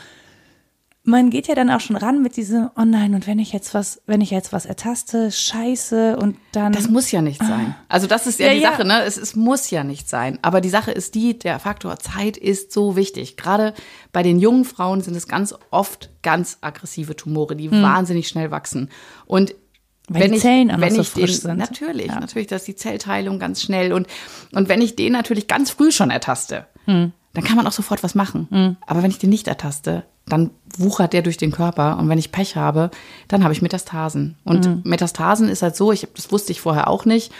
man 1.06 1.28
geht 1.28 1.48
ja 1.48 1.54
dann 1.54 1.68
auch 1.68 1.80
schon 1.80 1.96
ran 1.96 2.22
mit 2.22 2.36
diesem, 2.38 2.70
oh 2.76 2.84
nein, 2.86 3.14
und 3.14 3.26
wenn 3.26 3.38
ich 3.38 3.52
jetzt 3.52 3.74
was, 3.74 4.00
wenn 4.06 4.22
ich 4.22 4.30
jetzt 4.30 4.54
was 4.54 4.64
ertaste, 4.64 5.30
scheiße, 5.30 6.16
und 6.16 6.36
dann. 6.52 6.72
Das 6.72 6.88
muss 6.88 7.10
ja 7.10 7.20
nicht 7.20 7.42
sein. 7.42 7.74
Also 7.88 8.06
das 8.06 8.26
ist 8.26 8.40
ja, 8.40 8.46
Ja, 8.46 8.54
die 8.54 8.60
ja. 8.60 8.70
Sache, 8.70 8.86
ne? 8.86 9.02
Es, 9.02 9.18
es 9.18 9.36
muss 9.36 9.70
ja 9.70 9.84
nicht 9.84 10.08
sein. 10.08 10.38
Aber 10.40 10.62
die 10.62 10.70
Sache 10.70 10.92
ist 10.92 11.14
die, 11.14 11.38
der 11.38 11.58
Faktor 11.58 11.98
Zeit 11.98 12.38
ist 12.38 12.72
so 12.72 12.96
wichtig. 12.96 13.36
Gerade 13.36 13.74
bei 14.12 14.22
den 14.22 14.38
jungen 14.38 14.64
Frauen 14.64 15.02
sind 15.02 15.14
es 15.14 15.28
ganz 15.28 15.54
oft 15.70 16.08
ganz 16.22 16.56
aggressive 16.62 17.14
Tumore, 17.16 17.54
die 17.54 17.70
wahnsinnig 17.70 18.26
schnell 18.28 18.50
wachsen. 18.50 18.90
Und 19.26 19.50
Hm. 19.50 19.56
Weil 20.16 20.22
wenn 20.24 20.30
die 20.32 20.36
ich, 20.36 20.42
Zellen 20.42 20.68
noch 20.68 20.80
wenn 20.82 20.94
so 20.94 21.00
ich 21.00 21.08
frisch 21.08 21.32
den, 21.32 21.40
sind. 21.40 21.56
Natürlich, 21.56 22.06
Ja. 22.08 22.20
natürlich, 22.20 22.46
dass 22.48 22.64
die 22.64 22.74
Zellteilung 22.76 23.38
ganz 23.38 23.62
schnell 23.62 23.94
und, 23.94 24.06
und 24.52 24.68
wenn 24.68 24.82
ich 24.82 24.96
den 24.96 25.12
natürlich 25.12 25.48
ganz 25.48 25.70
früh 25.70 25.90
schon 25.92 26.10
ertaste, 26.10 26.66
Hm. 26.84 27.12
dann 27.32 27.44
kann 27.44 27.56
man 27.56 27.66
auch 27.66 27.72
sofort 27.72 28.02
was 28.02 28.14
machen. 28.14 28.76
Aber 28.86 29.02
wenn 29.02 29.10
ich 29.10 29.18
den 29.18 29.30
nicht 29.30 29.48
ertaste, 29.48 30.04
dann 30.26 30.50
wuchert 30.78 31.12
der 31.12 31.22
durch 31.22 31.36
den 31.36 31.52
Körper 31.52 31.98
und 31.98 32.08
wenn 32.08 32.18
ich 32.18 32.32
Pech 32.32 32.56
habe, 32.56 32.90
dann 33.28 33.44
habe 33.44 33.52
ich 33.52 33.62
Metastasen. 33.62 34.36
Und 34.44 34.66
Hm. 34.66 34.80
Metastasen 34.84 35.48
ist 35.48 35.62
halt 35.62 35.76
so, 35.76 35.92
ich 35.92 36.08
das 36.14 36.32
wusste 36.32 36.52
ich 36.52 36.60
vorher 36.60 36.88
auch 36.88 37.04
nicht, 37.04 37.32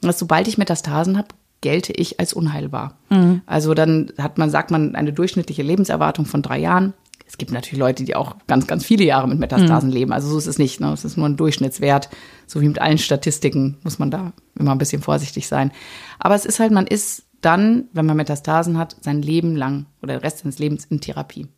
dass 0.00 0.18
sobald 0.18 0.48
ich 0.48 0.58
Metastasen 0.58 1.16
habe, 1.16 1.28
gelte 1.60 1.92
ich 1.92 2.18
als 2.20 2.32
unheilbar. 2.32 2.98
Hm. 3.08 3.42
Also 3.46 3.72
dann 3.74 4.12
hat 4.18 4.36
man, 4.36 4.50
sagt 4.50 4.70
man, 4.70 4.94
eine 4.94 5.12
durchschnittliche 5.12 5.62
Lebenserwartung 5.62 6.26
von 6.26 6.42
drei 6.42 6.58
Jahren. 6.58 6.92
Es 7.24 7.38
gibt 7.38 7.52
natürlich 7.52 7.78
Leute, 7.78 8.04
die 8.04 8.14
auch 8.14 8.36
ganz, 8.46 8.66
ganz 8.66 8.84
viele 8.84 9.04
Jahre 9.04 9.26
mit 9.26 9.38
Metastasen 9.38 9.90
leben. 9.90 10.12
Also 10.12 10.28
so 10.28 10.36
ist 10.36 10.48
es 10.48 10.58
nicht. 10.58 10.80
Ne? 10.80 10.92
Es 10.92 11.04
ist 11.04 11.16
nur 11.16 11.26
ein 11.26 11.36
Durchschnittswert. 11.38 12.10
So 12.46 12.60
wie 12.60 12.68
mit 12.68 12.78
allen 12.80 12.98
Statistiken 12.98 13.78
muss 13.84 13.98
man 13.98 14.10
da 14.10 14.32
immer 14.58 14.72
ein 14.72 14.78
bisschen 14.78 15.00
vorsichtig 15.00 15.46
sein. 15.46 15.70
Aber 16.18 16.34
es 16.34 16.44
ist 16.44 16.60
halt, 16.60 16.72
man 16.72 16.86
ist 16.86 17.22
dann, 17.42 17.88
wenn 17.92 18.06
man 18.06 18.16
Metastasen 18.16 18.78
hat, 18.78 18.96
sein 19.00 19.20
Leben 19.20 19.54
lang 19.56 19.86
oder 20.00 20.14
den 20.14 20.20
Rest 20.20 20.38
seines 20.38 20.58
Lebens 20.58 20.86
in 20.86 21.00
Therapie. 21.00 21.48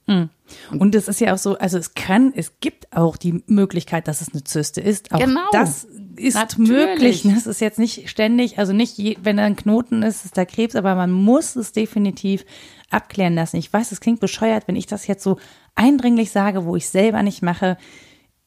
Und 0.79 0.95
es 0.95 1.09
ist 1.09 1.21
ja 1.21 1.33
auch 1.33 1.39
so, 1.39 1.57
also 1.59 1.79
es 1.79 1.95
kann, 1.95 2.33
es 2.35 2.59
gibt 2.61 2.95
auch 2.97 3.17
die 3.17 3.43
Möglichkeit, 3.47 4.09
dass 4.09 4.21
es 4.21 4.33
eine 4.33 4.45
Zyste 4.45 4.81
ist. 4.81 5.13
Auch 5.13 5.19
Genau. 5.21 5.41
das 5.53 5.87
ist 6.17 6.35
Natürlich. 6.35 6.69
möglich. 6.69 7.23
Das 7.35 7.47
ist 7.47 7.61
jetzt 7.61 7.79
nicht 7.79 8.09
ständig, 8.09 8.59
also 8.59 8.73
nicht, 8.73 8.99
je, 8.99 9.17
wenn 9.23 9.37
da 9.37 9.45
ein 9.45 9.57
Knoten 9.57 10.03
ist, 10.03 10.25
ist 10.25 10.37
da 10.37 10.45
Krebs, 10.45 10.75
aber 10.75 10.95
man 10.95 11.13
muss 11.13 11.55
es 11.57 11.73
definitiv 11.73 12.45
abklären 12.91 13.35
lassen. 13.35 13.57
Ich 13.57 13.73
weiß, 13.73 13.93
es 13.93 14.01
klingt 14.01 14.21
bescheuert, 14.21 14.67
wenn 14.69 14.77
ich 14.77 14.87
das 14.87 15.07
jetzt 15.07 15.23
so 15.23 15.39
eindringlich 15.75 16.31
sage, 16.31 16.65
wo 16.65 16.77
ich 16.77 16.89
selber 16.89 17.23
nicht 17.23 17.43
mache. 17.43 17.77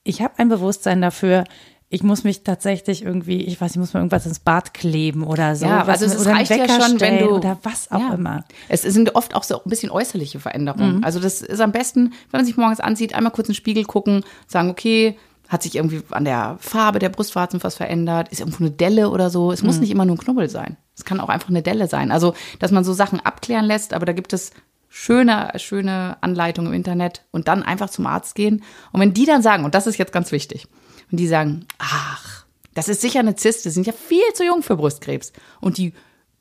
Ich 0.04 0.22
habe 0.22 0.36
ein 0.38 0.50
Bewusstsein 0.50 1.02
dafür. 1.02 1.44
Ich 1.90 2.04
muss 2.04 2.26
mich 2.26 2.44
tatsächlich 2.44 3.04
irgendwie, 3.04 3.44
ich 3.44 3.62
weiß, 3.62 3.72
ich 3.72 3.78
muss 3.78 3.94
mir 3.94 4.02
irgendwas 4.02 4.26
ins 4.26 4.40
Bad 4.40 4.74
kleben 4.74 5.24
oder 5.24 5.56
so. 5.56 5.66
Ja, 5.66 5.86
also 5.86 6.06
es 6.06 6.26
reicht 6.26 6.52
ja 6.52 6.68
schon, 6.68 7.00
wenn 7.00 7.20
du 7.20 7.30
oder 7.30 7.60
was 7.64 7.90
auch 7.92 8.00
ja. 8.02 8.14
immer. 8.14 8.44
Es 8.68 8.82
sind 8.82 9.16
oft 9.16 9.34
auch 9.36 9.44
so 9.44 9.64
ein 9.64 9.70
bisschen 9.70 9.90
äußerliche 9.90 10.40
Veränderungen. 10.42 11.04
Also 11.06 11.22
das 11.22 11.42
ist 11.42 11.62
am 11.62 11.72
besten, 11.72 12.14
wenn 12.32 12.40
man 12.40 12.46
sich 12.46 12.58
morgens 12.58 12.82
ansieht, 12.82 13.14
einmal 13.16 13.32
kurz 13.32 13.48
in 13.48 13.54
den 13.54 13.58
Spiegel 13.58 13.86
gucken, 13.86 14.26
sagen, 14.48 14.70
okay, 14.70 15.18
hat 15.48 15.64
sich 15.64 15.76
irgendwie 15.76 16.02
an 16.12 16.26
der 16.26 16.58
Farbe 16.60 17.00
der 17.00 17.08
Brustwarzen 17.08 17.64
was 17.64 17.76
verändert, 17.76 18.30
ist 18.30 18.42
irgendwo 18.42 18.66
eine 18.66 18.72
Delle 18.72 19.10
oder 19.10 19.30
so. 19.30 19.54
Es 19.54 19.64
muss 19.64 19.80
nicht 19.80 19.92
immer 19.92 20.04
nur 20.04 20.16
ein 20.16 20.20
Knubbel 20.20 20.50
sein. 20.50 20.76
Es 20.96 21.06
kann 21.06 21.22
auch 21.22 21.30
einfach 21.30 21.50
eine 21.50 21.62
Delle 21.62 21.88
sein. 21.88 22.12
Also, 22.12 22.34
dass 22.60 22.72
man 22.72 22.84
so 22.84 22.92
Sachen 22.92 23.22
abklären 23.22 23.64
lässt, 23.64 23.94
aber 23.94 24.06
da 24.06 24.12
gibt 24.12 24.34
es 24.34 24.52
schöne, 24.90 25.54
schöne 25.56 26.18
Anleitungen 26.22 26.72
im 26.72 26.76
Internet 26.76 27.24
und 27.32 27.48
dann 27.48 27.64
einfach 27.64 27.90
zum 27.90 28.08
Arzt 28.08 28.36
gehen. 28.36 28.64
Und 28.92 29.00
wenn 29.00 29.14
die 29.14 29.26
dann 29.26 29.42
sagen, 29.42 29.64
und 29.64 29.74
das 29.74 29.88
ist 29.88 29.98
jetzt 29.98 30.12
ganz 30.12 30.32
wichtig, 30.32 30.68
wenn 31.10 31.18
die 31.18 31.28
sagen, 31.28 31.66
ach, 31.78 32.46
das 32.74 32.90
ist 32.90 33.02
sicher 33.02 33.20
eine 33.20 33.36
Zyste, 33.36 33.72
sind 33.72 33.88
ja 33.88 33.94
viel 33.94 34.22
zu 34.34 34.44
jung 34.46 34.62
für 34.62 34.76
Brustkrebs. 34.76 35.34
Und 35.62 35.78
die 35.78 35.94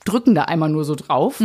drücken 0.04 0.34
da 0.34 0.42
einmal 0.42 0.68
nur 0.68 0.84
so 0.84 0.94
drauf, 0.94 1.40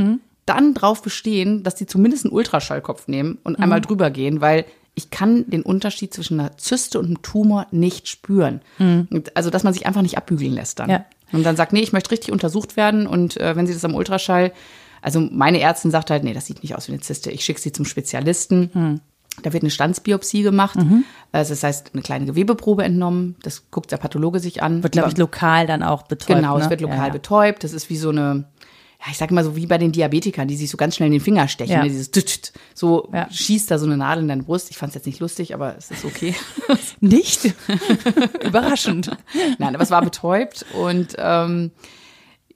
dann 0.45 0.73
drauf 0.73 1.01
bestehen, 1.01 1.63
dass 1.63 1.75
die 1.75 1.85
zumindest 1.85 2.25
einen 2.25 2.33
Ultraschallkopf 2.33 3.07
nehmen 3.07 3.37
und 3.43 3.57
einmal 3.59 3.79
drüber 3.81 4.09
gehen, 4.09 4.41
weil 4.41 4.65
ich 4.93 5.09
kann 5.09 5.49
den 5.49 5.61
Unterschied 5.61 6.13
zwischen 6.13 6.39
einer 6.39 6.57
Zyste 6.57 6.99
und 6.99 7.05
einem 7.05 7.21
Tumor 7.21 7.67
nicht 7.71 8.09
spüren. 8.09 8.61
Und 9.09 9.35
Also, 9.37 9.49
dass 9.49 9.63
man 9.63 9.73
sich 9.73 9.85
einfach 9.85 10.01
nicht 10.01 10.17
abbügeln 10.17 10.51
lässt 10.53 10.79
dann. 10.79 10.89
Ja. 10.89 11.05
Und 11.31 11.43
dann 11.43 11.55
sagt, 11.55 11.71
nee, 11.71 11.79
ich 11.81 11.93
möchte 11.93 12.11
richtig 12.11 12.33
untersucht 12.33 12.75
werden 12.75 13.07
und 13.07 13.37
äh, 13.37 13.55
wenn 13.55 13.65
sie 13.65 13.73
das 13.73 13.85
am 13.85 13.95
Ultraschall, 13.95 14.51
also 15.01 15.21
meine 15.21 15.61
Ärztin 15.61 15.89
sagt 15.89 16.09
halt, 16.11 16.25
nee, 16.25 16.33
das 16.33 16.45
sieht 16.47 16.61
nicht 16.61 16.75
aus 16.75 16.89
wie 16.89 16.91
eine 16.91 17.01
Zyste, 17.01 17.31
ich 17.31 17.45
schicke 17.45 17.61
sie 17.61 17.71
zum 17.71 17.85
Spezialisten. 17.85 18.99
Da 19.43 19.53
wird 19.53 19.63
eine 19.63 19.71
Standsbiopsie 19.71 20.43
gemacht. 20.43 20.77
Also 21.31 21.53
das 21.53 21.63
heißt, 21.63 21.91
eine 21.93 22.01
kleine 22.03 22.25
Gewebeprobe 22.25 22.83
entnommen. 22.83 23.35
Das 23.43 23.71
guckt 23.71 23.91
der 23.91 23.97
Pathologe 23.97 24.39
sich 24.39 24.61
an. 24.61 24.83
Wird, 24.83 24.93
glaube 24.93 25.09
ich, 25.09 25.17
lokal 25.17 25.65
dann 25.67 25.83
auch 25.83 26.03
betäubt. 26.03 26.39
Genau, 26.39 26.57
ne? 26.57 26.63
es 26.65 26.69
wird 26.69 26.81
lokal 26.81 26.97
Ja, 26.97 27.05
ja. 27.07 27.11
betäubt. 27.13 27.63
Das 27.63 27.73
ist 27.73 27.89
wie 27.89 27.95
so 27.97 28.09
eine, 28.09 28.45
ja, 28.99 29.05
ich 29.09 29.17
sage 29.17 29.33
mal 29.33 29.43
so 29.43 29.55
wie 29.55 29.65
bei 29.65 29.77
den 29.77 29.93
Diabetikern, 29.93 30.47
die 30.47 30.57
sich 30.57 30.69
so 30.69 30.77
ganz 30.77 30.95
schnell 30.97 31.07
in 31.07 31.13
den 31.13 31.21
Finger 31.21 31.47
stechen. 31.47 31.73
Ja. 31.73 31.81
Ne? 31.83 31.89
Dieses 31.89 32.11
tüt. 32.11 32.51
so 32.75 33.09
Ja. 33.13 33.27
schießt 33.31 33.71
da 33.71 33.79
so 33.79 33.85
eine 33.85 33.97
Nadel 33.97 34.23
in 34.23 34.27
deine 34.27 34.43
Brust. 34.43 34.69
Ich 34.69 34.77
fand 34.77 34.89
es 34.89 34.95
jetzt 34.95 35.05
nicht 35.07 35.21
lustig, 35.21 35.55
aber 35.55 35.75
es 35.77 35.89
ist 35.91 36.03
okay. 36.05 36.35
Nicht? 36.99 37.53
Überraschend. 38.43 39.11
Nein, 39.57 39.73
aber 39.75 39.83
es 39.83 39.91
war 39.91 40.01
betäubt 40.01 40.65
und 40.77 41.15
ähm, 41.17 41.71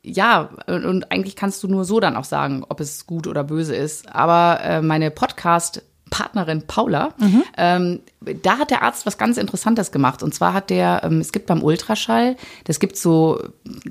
ja, 0.04 0.50
und, 0.68 0.86
und 0.86 1.12
eigentlich 1.12 1.36
kannst 1.36 1.64
du 1.64 1.68
nur 1.68 1.84
so 1.84 2.00
dann 2.00 2.16
auch 2.16 2.26
sagen, 2.26 2.64
ob 2.70 2.80
es 2.80 3.08
gut 3.08 3.26
oder 3.26 3.44
böse 3.44 3.76
ist. 3.76 4.14
Aber 4.14 4.60
äh, 4.62 4.82
meine 4.84 5.10
Podcast 5.10 5.82
Partnerin 6.10 6.64
Paula, 6.68 7.14
ähm, 7.58 8.00
da 8.44 8.58
hat 8.58 8.72
der 8.72 8.84
Arzt 8.84 9.06
was 9.06 9.18
ganz 9.18 9.38
Interessantes 9.38 9.92
gemacht. 9.92 10.24
Und 10.24 10.34
zwar 10.34 10.54
hat 10.54 10.70
der, 10.70 11.02
ähm, 11.04 11.20
es 11.20 11.32
gibt 11.32 11.48
beim 11.48 11.64
Ultraschall, 11.64 12.38
das 12.64 12.80
gibt 12.80 12.98
so, 12.98 13.42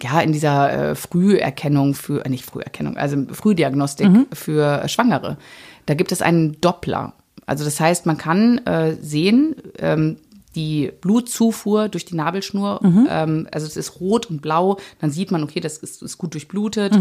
ja, 0.01 0.21
in 0.21 0.33
dieser 0.33 0.91
äh, 0.91 0.95
Früherkennung 0.95 1.95
für, 1.95 2.25
äh, 2.25 2.29
nicht 2.29 2.45
Früherkennung, 2.45 2.97
also 2.97 3.17
Frühdiagnostik 3.33 4.09
für 4.33 4.89
Schwangere. 4.89 5.37
Da 5.87 5.95
gibt 5.95 6.13
es 6.13 6.23
einen 6.23 6.61
Doppler. 6.61 7.15
Also 7.47 7.65
das 7.65 7.79
heißt, 7.81 8.07
man 8.07 8.17
kann 8.17 8.59
äh, 8.67 8.97
sehen, 9.01 9.57
ähm, 9.79 10.17
die 10.55 10.93
Blutzufuhr 11.01 11.89
durch 11.89 12.05
die 12.05 12.15
Nabelschnur, 12.15 12.81
ähm, 13.11 13.49
also 13.51 13.67
es 13.67 13.77
ist 13.77 14.01
rot 14.01 14.31
und 14.31 14.41
blau, 14.41 14.79
dann 15.01 15.11
sieht 15.11 15.33
man, 15.33 15.43
okay, 15.43 15.59
das 15.59 15.79
ist, 15.79 16.01
ist 16.01 16.17
gut 16.17 16.33
durchblutet. 16.35 16.95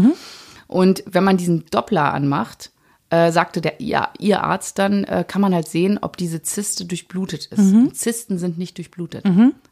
Und 0.66 1.04
wenn 1.06 1.24
man 1.24 1.36
diesen 1.36 1.64
Doppler 1.70 2.12
anmacht, 2.12 2.72
äh, 3.14 3.30
sagte 3.32 3.60
der 3.60 3.74
ja, 3.78 4.10
ihr 4.18 4.42
Arzt 4.42 4.78
dann, 4.78 5.04
äh, 5.04 5.24
kann 5.26 5.40
man 5.40 5.54
halt 5.54 5.68
sehen, 5.68 5.98
ob 6.00 6.16
diese 6.16 6.42
Zyste 6.42 6.84
durchblutet 6.84 7.46
ist. 7.46 7.72
Und 7.72 7.96
Zysten 7.96 8.38
sind 8.38 8.58
nicht 8.58 8.76
durchblutet, 8.78 9.24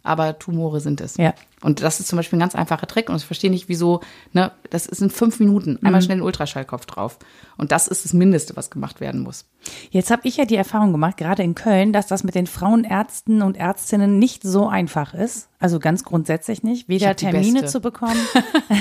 aber 0.02 0.38
Tumore 0.38 0.80
sind 0.80 1.00
es. 1.00 1.16
Ja. 1.16 1.34
Und 1.62 1.82
das 1.82 2.00
ist 2.00 2.08
zum 2.08 2.16
Beispiel 2.16 2.36
ein 2.36 2.40
ganz 2.40 2.54
einfacher 2.54 2.86
Trick 2.86 3.08
und 3.08 3.16
ich 3.16 3.24
verstehe 3.24 3.50
nicht, 3.50 3.68
wieso, 3.68 4.00
ne, 4.32 4.52
das 4.70 4.86
ist 4.86 5.00
in 5.00 5.10
fünf 5.10 5.40
Minuten, 5.40 5.78
einmal 5.82 6.02
schnell 6.02 6.18
den 6.18 6.24
Ultraschallkopf 6.24 6.86
drauf. 6.86 7.18
Und 7.56 7.72
das 7.72 7.88
ist 7.88 8.04
das 8.04 8.12
Mindeste, 8.12 8.56
was 8.56 8.70
gemacht 8.70 9.00
werden 9.00 9.20
muss. 9.20 9.46
Jetzt 9.90 10.10
habe 10.10 10.22
ich 10.24 10.36
ja 10.36 10.44
die 10.44 10.56
Erfahrung 10.56 10.90
gemacht, 10.92 11.16
gerade 11.16 11.42
in 11.42 11.54
Köln, 11.54 11.92
dass 11.92 12.08
das 12.08 12.24
mit 12.24 12.34
den 12.34 12.46
Frauenärzten 12.46 13.42
und 13.42 13.56
Ärztinnen 13.56 14.18
nicht 14.18 14.42
so 14.42 14.66
einfach 14.66 15.14
ist. 15.14 15.48
Also 15.60 15.78
ganz 15.78 16.02
grundsätzlich 16.02 16.64
nicht. 16.64 16.88
Weder 16.88 17.14
Termine 17.14 17.60
Beste. 17.60 17.66
zu 17.66 17.80
bekommen. 17.80 18.18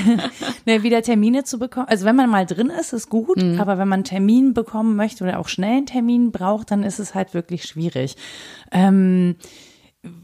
ne, 0.65 0.81
weder 0.81 1.03
Termine 1.03 1.43
zu 1.43 1.59
bekommen. 1.59 1.87
Also 1.87 2.05
wenn 2.05 2.15
man 2.15 2.29
mal 2.29 2.47
drin 2.47 2.71
ist, 2.71 2.93
ist 2.93 3.09
gut. 3.09 3.37
Mhm. 3.37 3.61
Aber 3.61 3.77
wenn 3.77 3.87
man 3.87 3.97
einen 3.97 4.03
Termin 4.05 4.55
bekommen 4.55 4.95
möchte 4.95 5.23
oder 5.23 5.37
auch 5.37 5.47
schnell 5.47 5.77
einen 5.77 5.85
Termin 5.85 6.31
braucht, 6.31 6.71
dann 6.71 6.81
ist 6.81 6.97
es 6.97 7.13
halt 7.13 7.35
wirklich 7.35 7.65
schwierig. 7.65 8.15
Ähm, 8.71 9.35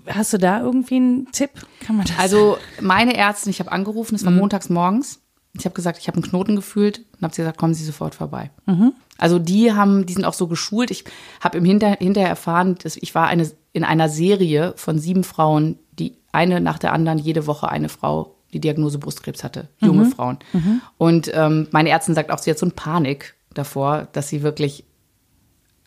hast 0.08 0.34
du 0.34 0.38
da 0.38 0.62
irgendwie 0.62 0.96
einen 0.96 1.32
Tipp? 1.32 1.52
Kann 1.82 1.98
man 1.98 2.06
das? 2.06 2.18
Also 2.18 2.58
meine 2.82 3.16
Ärztin, 3.16 3.50
ich 3.52 3.60
habe 3.60 3.72
angerufen, 3.72 4.16
es 4.16 4.26
war 4.26 4.32
montags 4.32 4.70
morgens. 4.70 5.22
Ich 5.54 5.66
habe 5.66 5.74
gesagt, 5.74 5.98
ich 5.98 6.08
habe 6.08 6.18
einen 6.18 6.24
Knoten 6.24 6.56
gefühlt 6.56 7.00
und 7.00 7.24
habe 7.24 7.34
sie 7.34 7.42
gesagt, 7.42 7.58
kommen 7.58 7.74
Sie 7.74 7.84
sofort 7.84 8.14
vorbei. 8.14 8.52
Also 9.18 9.40
die 9.40 9.74
haben, 9.74 10.06
die 10.06 10.14
sind 10.14 10.26
auch 10.26 10.36
so 10.36 10.48
geschult. 10.48 10.92
Ich 10.92 11.04
habe 11.40 11.58
im 11.58 11.66
Hinter, 11.66 11.98
hinterher 12.00 12.30
erfahren, 12.30 12.76
dass 12.84 12.96
ich 12.96 13.16
war 13.16 13.28
eine, 13.28 13.50
in 13.74 13.84
einer 13.84 14.10
Serie 14.10 14.74
von 14.78 15.00
sieben 15.00 15.24
Frauen, 15.24 15.80
die 15.98 16.16
eine 16.32 16.62
nach 16.62 16.78
der 16.78 16.94
anderen 16.94 17.18
jede 17.18 17.48
Woche 17.48 17.70
eine 17.70 17.90
Frau 17.90 18.36
die 18.54 18.60
Diagnose 18.60 19.00
Brustkrebs 19.00 19.44
hatte, 19.44 19.70
junge 19.82 20.06
Frauen. 20.06 20.38
Und 20.98 21.32
ähm, 21.34 21.68
meine 21.72 21.90
Ärztin 21.90 22.16
sagt 22.16 22.32
auch, 22.32 22.40
sie 22.40 22.52
hat 22.52 22.60
so 22.60 22.66
eine 22.66 22.74
Panik 22.74 23.36
davor, 23.54 24.08
dass 24.14 24.30
sie 24.30 24.44
wirklich 24.44 24.86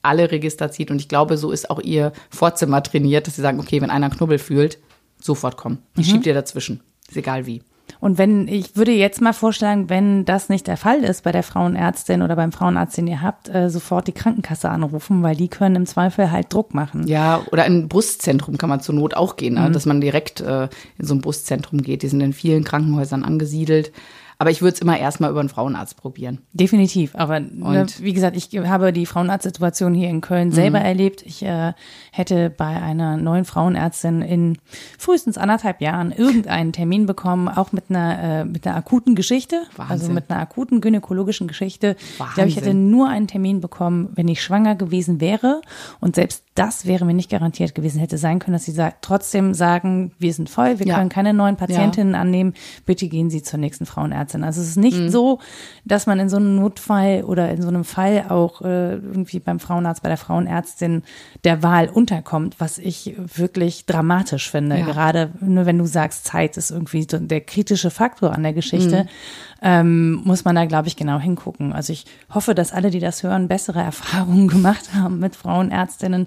alle 0.02 0.30
Register 0.30 0.70
zieht. 0.70 0.90
Und 0.90 1.00
ich 1.00 1.08
glaube, 1.08 1.36
so 1.36 1.50
ist 1.50 1.70
auch 1.70 1.80
ihr 1.80 2.12
Vorzimmer 2.30 2.82
trainiert, 2.82 3.26
dass 3.26 3.36
sie 3.36 3.42
sagen, 3.42 3.60
okay, 3.60 3.80
wenn 3.80 3.90
einer 3.90 4.10
Knubbel 4.10 4.38
fühlt, 4.38 4.78
sofort 5.20 5.56
kommen. 5.56 5.78
Ich 5.96 6.08
schieb 6.08 6.22
dir 6.22 6.34
dazwischen. 6.34 6.80
Ist 7.08 7.16
egal 7.16 7.46
wie. 7.46 7.62
Und 7.98 8.18
wenn, 8.18 8.46
ich 8.46 8.76
würde 8.76 8.92
jetzt 8.92 9.20
mal 9.20 9.32
vorschlagen, 9.32 9.90
wenn 9.90 10.24
das 10.24 10.48
nicht 10.48 10.66
der 10.66 10.76
Fall 10.76 11.02
ist 11.02 11.24
bei 11.24 11.32
der 11.32 11.42
Frauenärztin 11.42 12.22
oder 12.22 12.36
beim 12.36 12.52
Frauenarzt, 12.52 12.96
den 12.96 13.06
ihr 13.06 13.20
habt, 13.20 13.48
äh, 13.52 13.68
sofort 13.68 14.06
die 14.06 14.12
Krankenkasse 14.12 14.68
anrufen, 14.68 15.22
weil 15.22 15.34
die 15.34 15.48
können 15.48 15.76
im 15.76 15.86
Zweifel 15.86 16.30
halt 16.30 16.52
Druck 16.52 16.72
machen. 16.72 17.06
Ja, 17.08 17.42
oder 17.50 17.66
in 17.66 17.78
ein 17.78 17.88
Brustzentrum 17.88 18.58
kann 18.58 18.68
man 18.68 18.80
zur 18.80 18.94
Not 18.94 19.14
auch 19.14 19.36
gehen, 19.36 19.54
ne? 19.54 19.70
dass 19.70 19.86
man 19.86 20.00
direkt 20.00 20.40
äh, 20.40 20.68
in 20.98 21.06
so 21.06 21.14
ein 21.14 21.20
Brustzentrum 21.20 21.82
geht. 21.82 22.02
Die 22.02 22.08
sind 22.08 22.20
in 22.20 22.32
vielen 22.32 22.64
Krankenhäusern 22.64 23.24
angesiedelt. 23.24 23.92
Aber 24.40 24.50
ich 24.50 24.62
würde 24.62 24.72
es 24.72 24.80
immer 24.80 24.98
erstmal 24.98 25.30
über 25.30 25.40
einen 25.40 25.50
Frauenarzt 25.50 25.98
probieren. 25.98 26.38
Definitiv. 26.54 27.14
Aber 27.14 27.40
ne, 27.40 27.82
Und- 27.82 28.02
wie 28.02 28.14
gesagt, 28.14 28.38
ich 28.38 28.48
habe 28.66 28.90
die 28.90 29.04
Frauenarztsituation 29.04 29.92
hier 29.92 30.08
in 30.08 30.22
Köln 30.22 30.50
selber 30.50 30.80
Mhm. 30.80 30.84
erlebt. 30.86 31.22
Ich 31.26 31.42
äh, 31.42 31.74
hätte 32.10 32.48
bei 32.48 32.64
einer 32.80 33.18
neuen 33.18 33.44
Frauenärztin 33.44 34.22
in 34.22 34.56
frühestens 34.98 35.36
anderthalb 35.36 35.82
Jahren 35.82 36.10
irgendeinen 36.10 36.72
Termin 36.72 37.04
bekommen, 37.04 37.48
auch 37.48 37.72
mit 37.72 37.84
einer, 37.90 38.40
äh, 38.40 38.44
mit 38.46 38.66
einer 38.66 38.76
akuten 38.76 39.14
Geschichte, 39.14 39.64
also 39.76 39.90
Wahnsinn. 39.90 40.14
mit 40.14 40.30
einer 40.30 40.40
akuten 40.40 40.80
gynäkologischen 40.80 41.46
Geschichte. 41.46 41.96
Ich 42.00 42.16
glaube, 42.34 42.48
ich 42.48 42.56
hätte 42.56 42.68
Wahnsinn. 42.68 42.90
nur 42.90 43.10
einen 43.10 43.26
Termin 43.26 43.60
bekommen, 43.60 44.08
wenn 44.14 44.26
ich 44.26 44.42
schwanger 44.42 44.74
gewesen 44.74 45.20
wäre. 45.20 45.60
Und 46.00 46.14
selbst 46.14 46.44
das 46.54 46.86
wäre 46.86 47.04
mir 47.04 47.12
nicht 47.14 47.30
garantiert 47.30 47.74
gewesen. 47.74 48.00
Hätte 48.00 48.16
sein 48.16 48.38
können, 48.38 48.54
dass 48.54 48.64
sie 48.64 48.72
sa 48.72 48.90
trotzdem 49.02 49.52
sagen, 49.52 50.12
wir 50.18 50.32
sind 50.32 50.48
voll, 50.48 50.78
wir 50.78 50.86
Ja. 50.86 50.96
können 50.96 51.10
keine 51.10 51.34
neuen 51.34 51.56
Patientinnen 51.56 52.14
annehmen, 52.14 52.54
bitte 52.86 53.06
gehen 53.06 53.28
Sie 53.28 53.42
zur 53.42 53.58
nächsten 53.58 53.84
Frauenärztin. 53.84 54.29
Also 54.34 54.60
es 54.60 54.68
ist 54.68 54.76
nicht 54.76 54.98
Mhm. 54.98 55.08
so, 55.10 55.38
dass 55.84 56.06
man 56.06 56.18
in 56.20 56.28
so 56.28 56.36
einem 56.36 56.56
Notfall 56.56 57.24
oder 57.24 57.50
in 57.50 57.62
so 57.62 57.68
einem 57.68 57.84
Fall 57.84 58.26
auch 58.28 58.62
äh, 58.62 58.92
irgendwie 58.94 59.40
beim 59.40 59.60
Frauenarzt, 59.60 60.02
bei 60.02 60.08
der 60.08 60.18
Frauenärztin 60.18 61.02
der 61.44 61.62
Wahl 61.62 61.88
unterkommt, 61.88 62.56
was 62.58 62.78
ich 62.78 63.14
wirklich 63.16 63.86
dramatisch 63.86 64.50
finde. 64.50 64.78
Ja. 64.78 64.86
Gerade 64.86 65.30
nur 65.40 65.66
wenn 65.66 65.78
du 65.78 65.86
sagst, 65.86 66.24
Zeit 66.26 66.56
ist 66.56 66.70
irgendwie 66.70 67.06
so 67.10 67.18
der 67.18 67.40
kritische 67.40 67.90
Faktor 67.90 68.32
an 68.32 68.42
der 68.42 68.52
Mhm. 68.52 68.56
Geschichte, 68.56 69.06
ähm, 69.62 70.22
muss 70.24 70.44
man 70.44 70.54
da, 70.54 70.64
glaube 70.64 70.88
ich, 70.88 70.96
genau 70.96 71.18
hingucken. 71.18 71.72
Also 71.72 71.92
ich 71.92 72.06
hoffe, 72.32 72.54
dass 72.54 72.72
alle, 72.72 72.90
die 72.90 73.00
das 73.00 73.22
hören, 73.22 73.48
bessere 73.48 73.80
Erfahrungen 73.82 74.48
gemacht 74.48 74.94
haben 74.94 75.18
mit 75.18 75.36
Frauenärztinnen. 75.36 76.26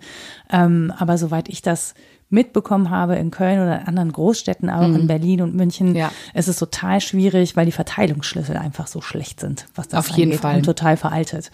Ähm, 0.51 0.93
aber 0.97 1.17
soweit 1.17 1.49
ich 1.49 1.61
das 1.61 1.95
mitbekommen 2.33 2.89
habe 2.89 3.15
in 3.15 3.29
Köln 3.31 3.59
oder 3.61 3.79
in 3.81 3.87
anderen 3.87 4.11
Großstädten, 4.11 4.69
auch 4.69 4.81
in 4.81 5.07
Berlin 5.07 5.41
und 5.41 5.53
München, 5.55 5.89
Mhm. 5.91 5.95
Ja. 5.95 6.11
ist 6.33 6.47
es 6.47 6.57
total 6.57 6.99
schwierig, 6.99 7.55
weil 7.55 7.65
die 7.65 7.71
Verteilungsschlüssel 7.71 8.57
einfach 8.57 8.87
so 8.87 9.01
schlecht 9.01 9.39
sind, 9.39 9.67
was 9.75 9.87
das 9.87 9.99
Auf 9.99 10.17
jeden 10.17 10.31
angeht 10.31 10.41
Fall. 10.41 10.55
und 10.57 10.63
total 10.63 10.97
veraltet. 10.97 11.51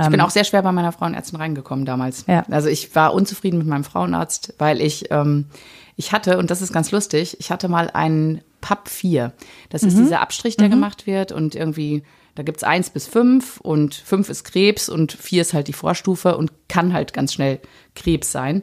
Ich 0.00 0.08
bin 0.08 0.20
auch 0.20 0.30
sehr 0.30 0.42
schwer 0.44 0.62
bei 0.62 0.72
meiner 0.72 0.90
Frauenärztin 0.90 1.38
reingekommen 1.38 1.84
damals. 1.84 2.24
Ja. 2.26 2.44
Also 2.50 2.68
ich 2.68 2.94
war 2.96 3.14
unzufrieden 3.14 3.58
mit 3.58 3.66
meinem 3.68 3.84
Frauenarzt, 3.84 4.54
weil 4.58 4.80
ich, 4.80 5.10
ähm, 5.12 5.46
ich 5.94 6.10
hatte, 6.12 6.38
und 6.38 6.50
das 6.50 6.62
ist 6.62 6.72
ganz 6.72 6.90
lustig, 6.90 7.36
ich 7.38 7.52
hatte 7.52 7.68
mal 7.68 7.90
einen 7.90 8.40
PAP 8.60 8.88
4. 8.88 9.32
Das 9.68 9.82
ist 9.84 9.96
dieser 9.96 10.20
Abstrich, 10.20 10.56
der 10.56 10.68
gemacht 10.70 11.06
wird 11.06 11.30
und 11.32 11.54
irgendwie, 11.54 12.02
da 12.34 12.42
gibt's 12.42 12.64
eins 12.64 12.90
bis 12.90 13.06
fünf 13.06 13.60
und 13.60 13.94
fünf 13.94 14.28
ist 14.30 14.42
Krebs 14.44 14.88
und 14.88 15.12
vier 15.12 15.42
ist 15.42 15.52
halt 15.54 15.68
die 15.68 15.72
Vorstufe 15.74 16.36
und 16.38 16.50
kann 16.68 16.92
halt 16.94 17.12
ganz 17.12 17.32
schnell 17.34 17.60
Krebs 17.94 18.32
sein. 18.32 18.62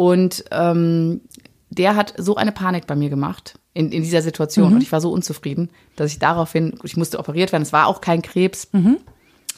Und 0.00 0.46
ähm, 0.50 1.20
der 1.68 1.94
hat 1.94 2.14
so 2.16 2.34
eine 2.34 2.52
Panik 2.52 2.86
bei 2.86 2.96
mir 2.96 3.10
gemacht 3.10 3.58
in, 3.74 3.92
in 3.92 4.02
dieser 4.02 4.22
Situation. 4.22 4.68
Und 4.76 4.82
ich 4.82 4.90
war 4.92 5.00
so 5.02 5.12
unzufrieden, 5.12 5.68
dass 5.94 6.10
ich 6.10 6.18
daraufhin, 6.18 6.78
ich 6.84 6.96
musste 6.96 7.18
operiert 7.18 7.52
werden, 7.52 7.64
es 7.64 7.74
war 7.74 7.86
auch 7.86 8.00
kein 8.00 8.22
Krebs, 8.22 8.68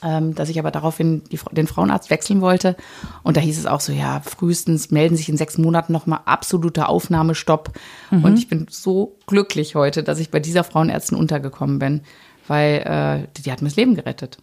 ähm, 0.03 0.35
dass 0.35 0.49
ich 0.49 0.59
aber 0.59 0.73
daraufhin 0.73 1.23
die, 1.31 1.39
den 1.53 1.69
Frauenarzt 1.69 2.11
wechseln 2.11 2.41
wollte. 2.41 2.75
Und 3.23 3.37
da 3.37 3.41
hieß 3.41 3.57
es 3.57 3.67
auch 3.67 3.79
so, 3.79 3.93
ja, 3.93 4.19
frühestens 4.19 4.91
melden 4.91 5.15
sich 5.17 5.29
in 5.29 5.37
sechs 5.37 5.59
Monaten 5.59 5.93
nochmal 5.93 6.23
absoluter 6.25 6.89
Aufnahmestopp. 6.89 7.79
Und 8.25 8.37
ich 8.37 8.49
bin 8.49 8.67
so 8.69 9.17
glücklich 9.29 9.77
heute, 9.77 10.03
dass 10.03 10.19
ich 10.19 10.33
bei 10.33 10.41
dieser 10.41 10.65
Frauenärztin 10.65 11.17
untergekommen 11.17 11.79
bin, 11.79 12.01
weil 12.49 12.83
äh, 12.85 13.29
die, 13.37 13.43
die 13.43 13.53
hat 13.53 13.63
mir 13.63 13.69
das 13.69 13.77
Leben 13.77 13.95
gerettet. 13.95 14.39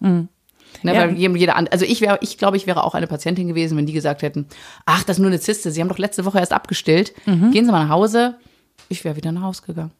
Ne, 0.83 0.93
Ja. 0.93 1.01
weil 1.01 1.17
jeder, 1.17 1.55
also 1.71 1.85
ich 1.85 1.99
wäre, 2.01 2.19
ich 2.21 2.37
glaube, 2.37 2.55
ich 2.57 2.65
wäre 2.67 2.83
auch 2.83 2.93
eine 2.95 3.07
Patientin 3.07 3.47
gewesen, 3.47 3.77
wenn 3.77 3.85
die 3.85 3.93
gesagt 3.93 4.21
hätten, 4.21 4.47
ach, 4.85 5.03
das 5.03 5.17
ist 5.17 5.21
nur 5.21 5.29
eine 5.31 5.39
Zyste, 5.39 5.71
Sie 5.71 5.81
haben 5.81 5.89
doch 5.89 5.97
letzte 5.97 6.25
Woche 6.25 6.39
erst 6.39 6.53
abgestillt, 6.53 7.13
gehen 7.25 7.51
Sie 7.51 7.71
mal 7.71 7.83
nach 7.83 7.89
Hause. 7.89 8.35
Ich 8.87 9.03
wäre 9.03 9.15
wieder 9.15 9.31
nach 9.31 9.41
Hause 9.43 9.61
gegangen. 9.65 9.91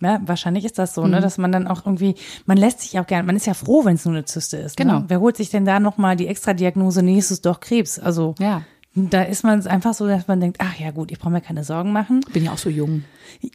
Ja, 0.00 0.20
wahrscheinlich 0.24 0.64
ist 0.64 0.78
das 0.78 0.94
so, 0.94 1.02
Mhm. 1.02 1.10
ne, 1.10 1.20
dass 1.20 1.38
man 1.38 1.50
dann 1.50 1.66
auch 1.66 1.84
irgendwie, 1.84 2.14
man 2.46 2.56
lässt 2.56 2.80
sich 2.82 3.00
auch 3.00 3.06
gerne, 3.06 3.24
man 3.26 3.34
ist 3.34 3.46
ja 3.46 3.54
froh, 3.54 3.84
wenn 3.84 3.96
es 3.96 4.04
nur 4.04 4.14
eine 4.14 4.24
Zyste 4.24 4.56
ist. 4.58 4.76
Genau. 4.76 5.00
Ne? 5.00 5.04
Wer 5.08 5.18
holt 5.20 5.36
sich 5.36 5.50
denn 5.50 5.64
da 5.64 5.80
nochmal 5.80 6.14
die 6.14 6.28
Extradiagnose, 6.28 7.02
nee, 7.02 7.18
es 7.18 7.32
ist 7.32 7.44
doch 7.46 7.58
Krebs. 7.58 7.98
Also 7.98 8.36
Ja. 8.38 8.62
Da 9.06 9.22
ist 9.22 9.44
man 9.44 9.66
einfach 9.66 9.94
so, 9.94 10.06
dass 10.06 10.28
man 10.28 10.40
denkt, 10.40 10.58
ach 10.60 10.78
ja 10.78 10.90
gut, 10.90 11.10
ich 11.10 11.18
brauche 11.18 11.32
mir 11.32 11.40
keine 11.40 11.64
Sorgen 11.64 11.92
machen. 11.92 12.20
Bin 12.32 12.44
ja 12.44 12.52
auch 12.52 12.58
so 12.58 12.70
jung. 12.70 13.04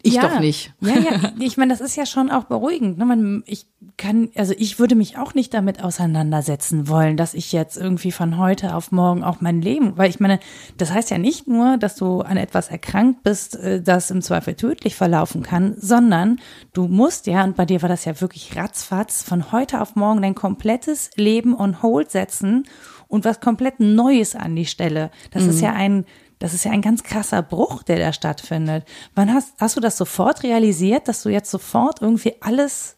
Ich 0.04 0.14
ja, 0.14 0.22
doch 0.22 0.40
nicht. 0.40 0.74
Ja, 0.82 0.94
ja, 1.00 1.32
ich 1.40 1.58
meine, 1.58 1.74
das 1.74 1.82
ist 1.82 1.96
ja 1.96 2.06
schon 2.06 2.30
auch 2.30 2.46
beruhigend. 2.46 2.98
Ne? 2.98 3.06
Man, 3.06 3.44
ich 3.46 3.66
kann, 3.98 4.30
also 4.36 4.54
ich 4.58 4.80
würde 4.80 4.96
mich 4.96 5.18
auch 5.18 5.34
nicht 5.34 5.54
damit 5.54 5.84
auseinandersetzen 5.84 6.88
wollen, 6.88 7.18
dass 7.18 7.34
ich 7.34 7.52
jetzt 7.52 7.78
irgendwie 7.78 8.12
von 8.12 8.38
heute 8.38 8.76
auf 8.76 8.92
morgen 8.92 9.24
auch 9.24 9.42
mein 9.42 9.62
Leben, 9.62 9.98
weil 9.98 10.10
ich 10.10 10.20
meine, 10.20 10.40
das 10.78 10.92
heißt 10.92 11.10
ja 11.10 11.18
nicht 11.18 11.48
nur, 11.48 11.78
dass 11.78 11.96
du 11.96 12.22
an 12.22 12.38
etwas 12.38 12.70
erkrankt 12.70 13.24
bist, 13.24 13.56
äh, 13.56 13.82
das 13.82 14.12
im 14.12 14.22
Zweifel 14.22 14.54
tödlich 14.54 14.96
verlaufen 14.96 15.42
kann, 15.42 15.76
sondern 15.78 16.40
du 16.74 16.88
musst 16.88 17.28
ja, 17.28 17.44
und 17.44 17.56
bei 17.56 17.66
dir 17.66 17.82
war 17.82 17.90
das 17.90 18.06
ja 18.06 18.22
wirklich 18.22 18.56
ratzfatz, 18.56 19.24
von 19.24 19.52
heute 19.52 19.82
auf 19.82 19.96
morgen 19.96 20.22
dein 20.22 20.36
komplettes 20.36 21.10
Leben 21.16 21.56
on 21.56 21.82
hold 21.82 22.12
setzen 22.12 22.66
und 23.14 23.26
was 23.26 23.40
komplett 23.40 23.80
Neues 23.80 24.36
an 24.36 24.56
die 24.56 24.66
Stelle. 24.66 25.12
Das 25.30 25.44
ist 25.44 25.62
ja 25.62 25.72
ein, 25.72 26.04
das 26.40 26.56
ist 26.56 26.66
ja 26.66 26.72
ein 26.72 26.82
ganz 26.82 27.04
krasser 27.04 27.44
Bruch, 27.44 27.84
der 27.84 28.00
da 28.00 28.12
stattfindet. 28.12 28.86
Wann 29.14 29.32
hast, 29.32 29.54
hast 29.60 29.78
du 29.78 29.82
das 29.82 29.98
sofort 30.00 30.42
realisiert, 30.42 31.08
dass 31.08 31.22
du 31.22 31.30
jetzt 31.30 31.52
sofort 31.52 32.02
irgendwie 32.02 32.34
alles 32.42 32.98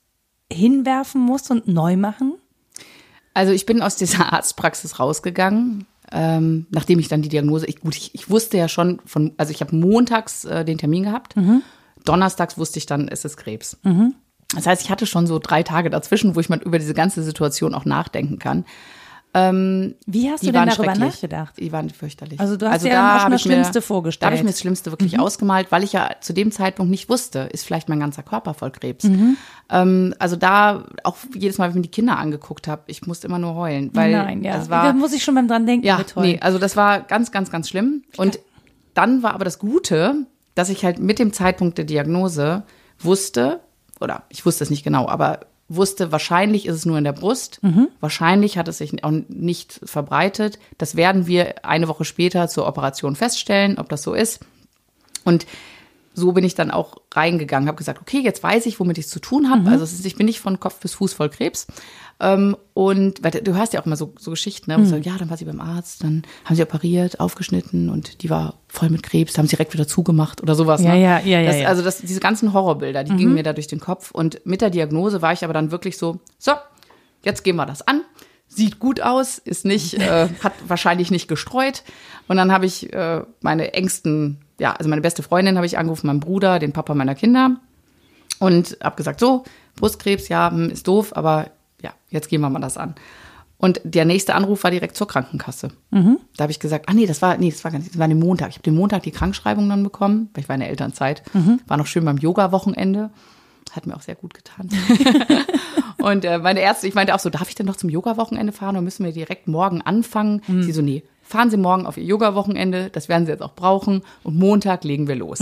hinwerfen 0.49 1.19
musst 1.19 1.51
und 1.51 1.67
neu 1.67 1.97
machen? 1.97 2.35
Also 3.33 3.51
ich 3.51 3.65
bin 3.65 3.81
aus 3.81 3.97
dieser 3.97 4.31
Arztpraxis 4.33 5.01
rausgegangen, 5.01 5.85
ähm, 6.13 6.65
nachdem 6.69 6.99
ich 6.99 7.09
dann 7.09 7.21
die 7.21 7.27
Diagnose, 7.27 7.65
ich, 7.65 7.81
gut, 7.81 7.97
ich, 7.97 8.15
ich 8.15 8.29
wusste 8.29 8.57
ja 8.57 8.69
schon 8.69 9.01
von, 9.05 9.33
also 9.35 9.51
ich 9.51 9.59
habe 9.59 9.75
montags 9.75 10.45
äh, 10.45 10.63
den 10.63 10.77
Termin 10.77 11.03
gehabt, 11.03 11.35
donnerstags 12.05 12.57
wusste 12.57 12.79
ich 12.79 12.85
dann, 12.85 13.09
es 13.09 13.25
ist 13.25 13.35
Krebs. 13.35 13.77
Das 14.55 14.65
heißt, 14.65 14.81
ich 14.81 14.89
hatte 14.89 15.05
schon 15.07 15.27
so 15.27 15.39
drei 15.39 15.61
Tage 15.63 15.89
dazwischen, 15.89 16.37
wo 16.37 16.39
ich 16.39 16.47
mal 16.47 16.61
über 16.61 16.79
diese 16.79 16.93
ganze 16.93 17.21
Situation 17.21 17.73
auch 17.73 17.83
nachdenken 17.83 18.39
kann. 18.39 18.63
Wie 19.37 20.29
hast 20.31 20.43
du 20.43 20.51
denn 20.51 20.65
darüber 20.65 20.95
nachgedacht? 20.95 21.55
Die 21.59 21.71
waren 21.73 21.89
fürchterlich. 21.89 22.39
Also 22.39 22.55
du 22.55 22.69
hast 22.69 22.85
dir 22.85 22.91
dann 22.91 23.19
auch 23.19 23.29
das 23.29 23.41
ich 23.41 23.47
mir- 23.47 23.53
Schlimmste 23.53 23.81
vorgestellt. 23.81 24.21
Mhm. 24.21 24.23
Da 24.23 24.25
habe 24.27 24.35
ich 24.37 24.43
mir 24.43 24.51
das 24.51 24.59
Schlimmste 24.61 24.91
wirklich 24.91 25.19
ausgemalt, 25.19 25.71
weil 25.71 25.83
ich 25.83 25.91
ja 25.91 26.09
zu 26.21 26.31
dem 26.31 26.51
Zeitpunkt 26.51 26.89
nicht 26.89 27.09
wusste, 27.09 27.39
ist 27.51 27.65
vielleicht 27.65 27.89
mein 27.89 27.99
ganzer 27.99 28.23
Körper 28.23 28.53
voll 28.53 28.71
Krebs. 28.71 29.03
Mhm. 29.03 29.35
Ähm, 29.69 30.13
also 30.19 30.37
da 30.37 30.85
auch 31.03 31.17
jedes 31.33 31.57
Mal, 31.57 31.65
wenn 31.65 31.71
ich 31.71 31.75
mir 31.75 31.81
die 31.81 31.91
Kinder 31.91 32.17
angeguckt 32.17 32.67
habe, 32.69 32.83
ich 32.87 33.05
musste 33.07 33.27
immer 33.27 33.39
nur 33.39 33.55
heulen, 33.55 33.89
weil 33.93 34.11
Nein, 34.13 34.43
ja. 34.43 34.55
es 34.57 34.69
war 34.69 34.85
da 34.85 34.93
muss 34.93 35.11
ich 35.11 35.23
schon 35.23 35.33
mal 35.33 35.45
dran 35.45 35.65
denken. 35.65 35.85
ja, 35.85 36.01
toll. 36.03 36.23
nee, 36.23 36.39
also 36.39 36.57
das 36.57 36.77
war 36.77 37.01
ganz, 37.01 37.31
ganz, 37.31 37.51
ganz 37.51 37.67
schlimm. 37.67 38.03
Und 38.15 38.39
dann 38.93 39.21
war 39.21 39.33
aber 39.33 39.43
das 39.43 39.59
Gute, 39.59 40.15
dass 40.53 40.69
ich 40.69 40.85
halt 40.85 40.99
mit 40.99 41.19
dem 41.19 41.33
Zeitpunkt 41.33 41.77
der 41.77 41.83
Diagnose 41.85 42.63
wusste, 42.99 43.59
oder 43.99 44.23
ich 44.29 44.45
wusste 44.45 44.63
es 44.63 44.69
nicht 44.69 44.83
genau, 44.83 45.09
aber 45.09 45.41
wusste, 45.67 46.11
wahrscheinlich 46.11 46.65
ist 46.65 46.75
es 46.75 46.85
nur 46.85 46.97
in 46.97 47.03
der 47.03 47.13
Brust, 47.13 47.59
wahrscheinlich 47.99 48.57
hat 48.57 48.67
es 48.67 48.77
sich 48.77 49.03
auch 49.03 49.11
nicht 49.27 49.79
verbreitet. 49.83 50.59
Das 50.77 50.95
werden 50.95 51.27
wir 51.27 51.65
eine 51.65 51.87
Woche 51.87 52.05
später 52.05 52.47
zur 52.47 52.67
Operation 52.67 53.15
feststellen, 53.15 53.77
ob 53.77 53.89
das 53.89 54.03
so 54.03 54.13
ist. 54.13 54.45
Und 55.23 55.47
so 56.15 56.31
bin 56.31 56.43
ich 56.43 56.55
dann 56.55 56.71
auch 56.71 56.95
reingegangen, 57.13 57.67
habe 57.67 57.77
gesagt, 57.77 58.01
okay, 58.01 58.19
jetzt 58.19 58.41
weiß 58.41 58.65
ich, 58.65 58.79
womit 58.79 58.97
ich 58.97 59.05
es 59.05 59.11
zu 59.11 59.19
tun 59.19 59.49
habe. 59.49 59.69
Also 59.69 59.83
es 59.83 59.93
ist, 59.93 60.05
ich 60.05 60.15
bin 60.15 60.25
nicht 60.25 60.39
von 60.39 60.59
Kopf 60.59 60.79
bis 60.79 60.93
Fuß 60.95 61.13
voll 61.13 61.29
Krebs. 61.29 61.67
Ähm, 62.21 62.55
und 62.73 63.21
weil 63.21 63.31
du 63.31 63.53
hörst 63.55 63.73
ja 63.73 63.81
auch 63.81 63.85
immer 63.85 63.97
so, 63.97 64.13
so 64.17 64.31
Geschichten, 64.31 64.71
ne? 64.71 64.77
Und 64.77 64.85
so, 64.85 64.95
ja, 64.95 65.17
dann 65.17 65.29
war 65.29 65.35
sie 65.35 65.43
beim 65.43 65.59
Arzt, 65.59 66.03
dann 66.03 66.23
haben 66.45 66.55
sie 66.55 66.63
operiert, 66.63 67.19
aufgeschnitten 67.19 67.89
und 67.89 68.23
die 68.23 68.29
war 68.29 68.55
voll 68.69 68.89
mit 68.89 69.03
Krebs, 69.03 69.33
da 69.33 69.39
haben 69.39 69.47
sie 69.47 69.57
direkt 69.57 69.73
wieder 69.73 69.87
zugemacht 69.87 70.41
oder 70.41 70.55
sowas. 70.55 70.81
Ja, 70.81 70.93
ne? 70.93 71.01
ja, 71.01 71.19
ja, 71.19 71.41
ja, 71.41 71.47
Das, 71.47 71.59
ja. 71.59 71.67
Also 71.67 71.81
das, 71.81 71.97
diese 71.99 72.21
ganzen 72.21 72.53
Horrorbilder, 72.53 73.03
die 73.03 73.15
gingen 73.17 73.33
mir 73.33 73.43
da 73.43 73.51
durch 73.51 73.67
den 73.67 73.81
Kopf. 73.81 74.11
Und 74.11 74.45
mit 74.45 74.61
der 74.61 74.69
Diagnose 74.69 75.21
war 75.21 75.33
ich 75.33 75.43
aber 75.43 75.53
dann 75.53 75.71
wirklich 75.71 75.97
so, 75.97 76.21
so, 76.37 76.53
jetzt 77.23 77.43
gehen 77.43 77.57
wir 77.57 77.65
das 77.65 77.85
an. 77.85 78.01
Sieht 78.47 78.79
gut 78.79 79.01
aus, 79.01 79.37
ist 79.37 79.65
nicht, 79.65 79.93
äh, 79.99 80.29
hat 80.41 80.53
wahrscheinlich 80.65 81.11
nicht 81.11 81.27
gestreut. 81.27 81.83
Und 82.29 82.37
dann 82.37 82.53
habe 82.53 82.65
ich 82.65 82.93
äh, 82.93 83.23
meine 83.41 83.73
engsten, 83.73 84.44
ja, 84.59 84.73
also 84.73 84.89
meine 84.89 85.01
beste 85.01 85.23
Freundin 85.23 85.57
habe 85.57 85.65
ich 85.65 85.77
angerufen, 85.77 86.07
meinen 86.07 86.19
Bruder, 86.19 86.59
den 86.59 86.73
Papa 86.73 86.93
meiner 86.93 87.15
Kinder. 87.15 87.57
Und 88.39 88.77
habe 88.83 88.95
gesagt, 88.95 89.19
so, 89.19 89.43
Brustkrebs, 89.75 90.27
ja, 90.29 90.51
hm, 90.51 90.69
ist 90.69 90.87
doof, 90.87 91.15
aber 91.15 91.51
ja, 91.81 91.93
jetzt 92.09 92.29
gehen 92.29 92.41
wir 92.41 92.49
mal 92.49 92.59
das 92.59 92.77
an. 92.77 92.95
Und 93.57 93.79
der 93.83 94.05
nächste 94.05 94.35
Anruf 94.35 94.63
war 94.63 94.71
direkt 94.71 94.97
zur 94.97 95.07
Krankenkasse. 95.07 95.69
Da 96.35 96.43
habe 96.43 96.51
ich 96.51 96.59
gesagt, 96.59 96.89
ah 96.89 96.93
nee, 96.93 97.05
das 97.05 97.21
war, 97.21 97.37
nee, 97.37 97.49
das 97.49 97.63
war 97.63 97.71
gar 97.71 97.79
nicht, 97.79 97.91
das 97.91 97.99
war 97.99 98.07
den 98.07 98.19
Montag. 98.19 98.49
Ich 98.49 98.55
habe 98.55 98.63
den 98.63 98.75
Montag 98.75 99.03
die 99.03 99.11
Krankschreibung 99.11 99.69
dann 99.69 99.83
bekommen, 99.83 100.29
weil 100.33 100.43
ich 100.43 100.49
war 100.49 100.55
in 100.55 100.59
der 100.59 100.69
Elternzeit. 100.69 101.23
War 101.67 101.77
noch 101.77 101.87
schön 101.87 102.03
beim 102.03 102.17
Yoga-Wochenende. 102.17 103.11
Hat 103.71 103.87
mir 103.87 103.95
auch 103.95 104.01
sehr 104.01 104.15
gut 104.15 104.33
getan. 104.33 104.69
und 105.99 106.25
äh, 106.25 106.37
meine 106.37 106.59
Ärzte, 106.59 106.87
ich 106.87 106.95
meinte 106.95 107.15
auch 107.15 107.19
so, 107.19 107.29
darf 107.29 107.47
ich 107.49 107.55
denn 107.55 107.65
noch 107.65 107.77
zum 107.77 107.89
Yoga-Wochenende 107.89 108.51
fahren 108.51 108.75
oder 108.75 108.81
müssen 108.81 109.05
wir 109.05 109.13
direkt 109.13 109.47
morgen 109.47 109.81
anfangen? 109.81 110.41
Sie 110.63 110.71
so, 110.73 110.81
nee, 110.81 111.03
fahren 111.25 111.49
Sie 111.49 111.57
morgen 111.57 111.85
auf 111.85 111.97
Ihr 111.97 112.03
Yoga-Wochenende, 112.03 112.89
das 112.89 113.09
werden 113.09 113.25
Sie 113.25 113.31
jetzt 113.31 113.41
auch 113.41 113.55
brauchen 113.55 114.03
und 114.23 114.37
Montag 114.37 114.83
legen 114.83 115.07
wir 115.07 115.15
los. 115.15 115.39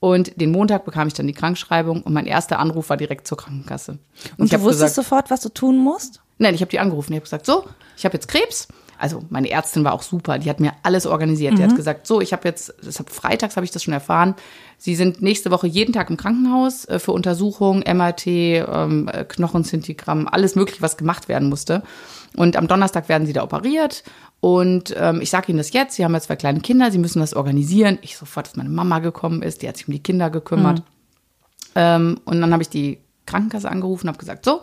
Und 0.00 0.40
den 0.40 0.50
Montag 0.50 0.86
bekam 0.86 1.08
ich 1.08 1.14
dann 1.14 1.26
die 1.26 1.34
Krankschreibung 1.34 2.02
und 2.02 2.14
mein 2.14 2.26
erster 2.26 2.58
Anruf 2.58 2.88
war 2.88 2.96
direkt 2.96 3.26
zur 3.26 3.36
Krankenkasse. 3.36 3.98
Und 4.38 4.46
ich 4.46 4.50
du 4.50 4.60
wusstest 4.60 4.80
gesagt, 4.80 4.94
sofort, 4.94 5.30
was 5.30 5.42
du 5.42 5.50
tun 5.50 5.76
musst? 5.76 6.22
Nein, 6.38 6.54
ich 6.54 6.62
habe 6.62 6.70
die 6.70 6.80
angerufen. 6.80 7.12
Ich 7.12 7.16
habe 7.16 7.24
gesagt, 7.24 7.44
so, 7.44 7.64
ich 7.98 8.06
habe 8.06 8.14
jetzt 8.14 8.28
Krebs. 8.28 8.68
Also 8.96 9.22
meine 9.30 9.50
Ärztin 9.50 9.82
war 9.82 9.94
auch 9.94 10.02
super, 10.02 10.38
die 10.38 10.50
hat 10.50 10.60
mir 10.60 10.72
alles 10.82 11.06
organisiert. 11.06 11.56
Die 11.56 11.62
hat 11.62 11.74
gesagt, 11.74 12.06
so, 12.06 12.20
ich 12.20 12.34
habe 12.34 12.46
jetzt, 12.46 12.74
das 12.82 12.98
hab, 12.98 13.08
freitags 13.10 13.56
habe 13.56 13.64
ich 13.64 13.70
das 13.70 13.82
schon 13.82 13.94
erfahren, 13.94 14.34
Sie 14.82 14.94
sind 14.94 15.20
nächste 15.20 15.50
Woche 15.50 15.66
jeden 15.66 15.92
Tag 15.92 16.08
im 16.08 16.16
Krankenhaus 16.16 16.86
äh, 16.86 16.98
für 16.98 17.12
Untersuchungen, 17.12 17.82
MRT, 17.82 18.26
ähm, 18.26 19.10
äh, 19.12 19.24
Knochenszintigramm, 19.24 20.26
alles 20.26 20.54
mögliche, 20.54 20.80
was 20.80 20.96
gemacht 20.96 21.28
werden 21.28 21.50
musste. 21.50 21.82
Und 22.34 22.56
am 22.56 22.66
Donnerstag 22.66 23.10
werden 23.10 23.26
Sie 23.26 23.34
da 23.34 23.42
operiert. 23.42 24.04
Und 24.40 24.94
ähm, 24.96 25.20
ich 25.20 25.30
sage 25.30 25.48
Ihnen 25.48 25.58
das 25.58 25.72
jetzt, 25.72 25.96
Sie 25.96 26.04
haben 26.04 26.14
ja 26.14 26.20
zwei 26.20 26.36
kleine 26.36 26.60
Kinder, 26.60 26.90
Sie 26.90 26.98
müssen 26.98 27.20
das 27.20 27.34
organisieren. 27.34 27.98
Ich 28.00 28.16
sofort, 28.16 28.46
dass 28.46 28.56
meine 28.56 28.70
Mama 28.70 28.98
gekommen 29.00 29.42
ist, 29.42 29.62
die 29.62 29.68
hat 29.68 29.76
sich 29.76 29.86
um 29.86 29.92
die 29.92 30.02
Kinder 30.02 30.30
gekümmert. 30.30 30.82
Ähm, 31.74 32.20
und 32.24 32.40
dann 32.40 32.52
habe 32.52 32.62
ich 32.62 32.70
die 32.70 32.98
Krankenkasse 33.26 33.70
angerufen, 33.70 34.08
habe 34.08 34.18
gesagt, 34.18 34.44
so, 34.44 34.62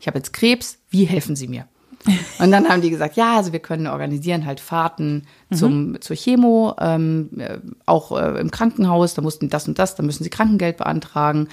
ich 0.00 0.06
habe 0.06 0.18
jetzt 0.18 0.32
Krebs, 0.32 0.78
wie 0.90 1.04
helfen 1.04 1.36
Sie 1.36 1.48
mir? 1.48 1.66
Und 2.38 2.52
dann 2.52 2.68
haben 2.68 2.82
die 2.82 2.90
gesagt, 2.90 3.16
ja, 3.16 3.36
also 3.36 3.52
wir 3.52 3.58
können 3.58 3.88
organisieren 3.88 4.46
halt 4.46 4.60
Fahrten 4.60 5.26
zum, 5.52 6.00
zur 6.00 6.14
Chemo, 6.14 6.74
ähm, 6.78 7.30
äh, 7.38 7.58
auch 7.84 8.12
äh, 8.16 8.40
im 8.40 8.50
Krankenhaus, 8.50 9.14
da 9.14 9.22
mussten 9.22 9.48
das 9.48 9.66
und 9.66 9.78
das, 9.78 9.96
da 9.96 10.02
müssen 10.02 10.22
sie 10.22 10.30
Krankengeld 10.30 10.76
beantragen. 10.76 11.48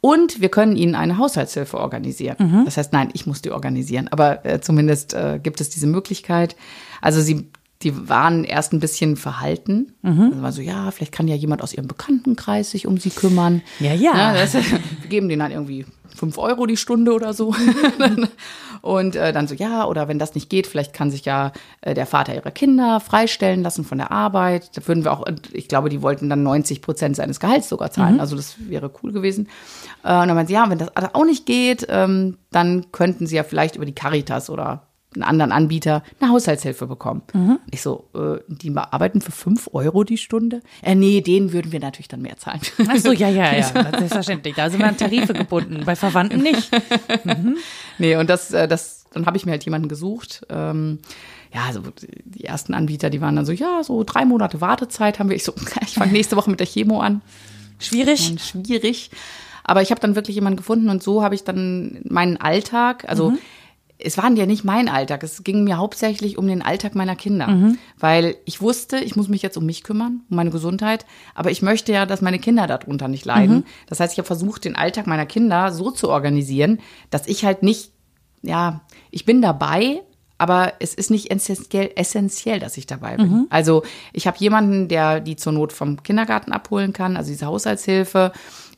Und 0.00 0.40
wir 0.40 0.50
können 0.50 0.76
ihnen 0.76 0.94
eine 0.94 1.18
Haushaltshilfe 1.18 1.78
organisieren. 1.78 2.36
Das 2.64 2.76
heißt, 2.76 2.92
nein, 2.92 3.08
ich 3.14 3.26
muss 3.26 3.42
die 3.42 3.50
organisieren, 3.50 4.08
aber 4.08 4.44
äh, 4.44 4.60
zumindest 4.60 5.14
äh, 5.14 5.40
gibt 5.42 5.60
es 5.60 5.70
diese 5.70 5.88
Möglichkeit. 5.88 6.54
Also 7.00 7.20
sie, 7.20 7.50
die 7.82 8.08
waren 8.08 8.44
erst 8.44 8.72
ein 8.72 8.80
bisschen 8.80 9.16
verhalten. 9.16 9.92
Also 10.02 10.42
war 10.42 10.52
so, 10.52 10.62
ja, 10.62 10.90
vielleicht 10.90 11.12
kann 11.12 11.28
ja 11.28 11.34
jemand 11.34 11.62
aus 11.62 11.74
ihrem 11.74 11.86
Bekanntenkreis 11.86 12.70
sich 12.70 12.86
um 12.86 12.98
sie 12.98 13.10
kümmern. 13.10 13.62
Ja, 13.80 13.92
ja. 13.92 14.34
das, 14.34 14.54
wir 14.54 15.08
geben 15.08 15.28
denen 15.28 15.40
dann 15.40 15.52
irgendwie 15.52 15.84
fünf 16.16 16.38
Euro 16.38 16.66
die 16.66 16.76
Stunde 16.76 17.12
oder 17.12 17.32
so. 17.32 17.54
Und 18.82 19.16
äh, 19.16 19.32
dann 19.32 19.46
so, 19.48 19.54
ja, 19.54 19.84
oder 19.84 20.08
wenn 20.08 20.18
das 20.18 20.34
nicht 20.34 20.48
geht, 20.48 20.66
vielleicht 20.66 20.92
kann 20.92 21.10
sich 21.10 21.24
ja 21.24 21.52
äh, 21.80 21.94
der 21.94 22.06
Vater 22.06 22.34
ihrer 22.34 22.50
Kinder 22.50 23.00
freistellen 23.00 23.62
lassen 23.62 23.84
von 23.84 23.98
der 23.98 24.10
Arbeit. 24.10 24.76
Da 24.76 24.86
würden 24.86 25.04
wir 25.04 25.12
auch, 25.12 25.24
ich 25.52 25.68
glaube, 25.68 25.88
die 25.88 26.02
wollten 26.02 26.28
dann 26.28 26.42
90 26.42 26.82
Prozent 26.82 27.16
seines 27.16 27.40
Gehalts 27.40 27.68
sogar 27.68 27.90
zahlen. 27.90 28.20
Also 28.20 28.36
das 28.36 28.56
wäre 28.68 28.90
cool 29.02 29.12
gewesen. 29.12 29.48
Äh, 30.02 30.20
und 30.20 30.28
dann 30.28 30.34
meinte 30.34 30.48
sie, 30.48 30.54
ja, 30.54 30.68
wenn 30.70 30.78
das 30.78 30.90
auch 31.12 31.24
nicht 31.24 31.46
geht, 31.46 31.86
ähm, 31.88 32.38
dann 32.50 32.90
könnten 32.92 33.26
sie 33.26 33.36
ja 33.36 33.44
vielleicht 33.44 33.76
über 33.76 33.86
die 33.86 33.94
Caritas 33.94 34.50
oder 34.50 34.86
einen 35.16 35.24
anderen 35.24 35.52
Anbieter 35.52 36.02
eine 36.20 36.30
Haushaltshilfe 36.30 36.86
bekommen. 36.86 37.22
Ich 37.70 37.82
so, 37.82 38.04
äh, 38.14 38.38
die 38.46 38.72
arbeiten 38.76 39.20
für 39.20 39.32
fünf 39.32 39.68
Euro 39.72 40.04
die 40.04 40.18
Stunde? 40.18 40.60
Äh, 40.82 40.94
nee, 40.94 41.20
denen 41.20 41.52
würden 41.52 41.72
wir 41.72 41.80
natürlich 41.80 42.08
dann 42.08 42.22
mehr 42.22 42.36
zahlen. 42.36 42.60
Ach 42.88 42.96
so, 42.98 43.12
ja, 43.12 43.28
ja, 43.28 43.56
ja, 43.56 43.64
selbstverständlich. 43.98 44.54
Da 44.54 44.70
sind 44.70 44.80
wir 44.80 44.86
an 44.86 44.96
Tarife 44.96 45.32
gebunden, 45.32 45.82
bei 45.84 45.96
Verwandten 45.96 46.42
nicht. 46.42 46.70
Nee, 47.98 48.16
und 48.16 48.30
das, 48.30 48.52
äh, 48.52 48.68
das, 48.68 49.06
dann 49.12 49.26
habe 49.26 49.36
ich 49.36 49.46
mir 49.46 49.52
halt 49.52 49.64
jemanden 49.64 49.88
gesucht. 49.88 50.46
Ähm, 50.50 50.98
ja, 51.52 51.64
also 51.66 51.80
die 52.24 52.44
ersten 52.44 52.74
Anbieter, 52.74 53.10
die 53.10 53.20
waren 53.20 53.36
dann 53.36 53.46
so, 53.46 53.52
ja, 53.52 53.82
so 53.82 54.04
drei 54.04 54.24
Monate 54.24 54.60
Wartezeit 54.60 55.18
haben 55.18 55.30
wir. 55.30 55.36
Ich 55.36 55.44
so, 55.44 55.54
ich 55.82 55.94
fange 55.94 56.12
nächste 56.12 56.36
Woche 56.36 56.50
mit 56.50 56.60
der 56.60 56.66
Chemo 56.66 57.00
an. 57.00 57.22
Schwierig. 57.78 58.30
Und 58.30 58.40
schwierig. 58.40 59.10
Aber 59.64 59.82
ich 59.82 59.90
habe 59.90 60.00
dann 60.00 60.14
wirklich 60.14 60.36
jemanden 60.36 60.56
gefunden 60.56 60.88
und 60.88 61.02
so 61.02 61.22
habe 61.22 61.34
ich 61.34 61.42
dann 61.42 61.98
meinen 62.04 62.36
Alltag, 62.36 63.04
also 63.08 63.32
es 63.98 64.18
war 64.18 64.30
ja 64.32 64.46
nicht 64.46 64.64
mein 64.64 64.88
Alltag, 64.88 65.22
es 65.22 65.42
ging 65.42 65.64
mir 65.64 65.78
hauptsächlich 65.78 66.36
um 66.38 66.46
den 66.46 66.62
Alltag 66.62 66.94
meiner 66.94 67.16
Kinder, 67.16 67.74
weil 67.98 68.36
ich 68.44 68.60
wusste, 68.60 68.98
ich 68.98 69.16
muss 69.16 69.28
mich 69.28 69.42
jetzt 69.42 69.56
um 69.56 69.64
mich 69.64 69.82
kümmern, 69.82 70.20
um 70.28 70.36
meine 70.36 70.50
Gesundheit, 70.50 71.06
aber 71.34 71.50
ich 71.50 71.62
möchte 71.62 71.92
ja, 71.92 72.04
dass 72.06 72.20
meine 72.20 72.38
Kinder 72.38 72.66
darunter 72.66 73.08
nicht 73.08 73.24
leiden. 73.24 73.64
Das 73.88 74.00
heißt, 74.00 74.12
ich 74.12 74.18
habe 74.18 74.26
versucht, 74.26 74.64
den 74.64 74.76
Alltag 74.76 75.06
meiner 75.06 75.26
Kinder 75.26 75.72
so 75.72 75.90
zu 75.90 76.10
organisieren, 76.10 76.80
dass 77.10 77.26
ich 77.26 77.44
halt 77.44 77.62
nicht, 77.62 77.92
ja, 78.42 78.82
ich 79.10 79.24
bin 79.24 79.40
dabei, 79.40 80.02
aber 80.38 80.74
es 80.80 80.92
ist 80.92 81.10
nicht 81.10 81.30
essentiell, 81.30 81.90
essentiell 81.96 82.60
dass 82.60 82.76
ich 82.76 82.86
dabei 82.86 83.16
bin. 83.16 83.46
Also 83.48 83.82
ich 84.12 84.26
habe 84.26 84.36
jemanden, 84.38 84.88
der 84.88 85.20
die 85.20 85.36
zur 85.36 85.52
Not 85.52 85.72
vom 85.72 86.02
Kindergarten 86.02 86.52
abholen 86.52 86.92
kann, 86.92 87.16
also 87.16 87.30
diese 87.30 87.46
Haushaltshilfe. 87.46 88.32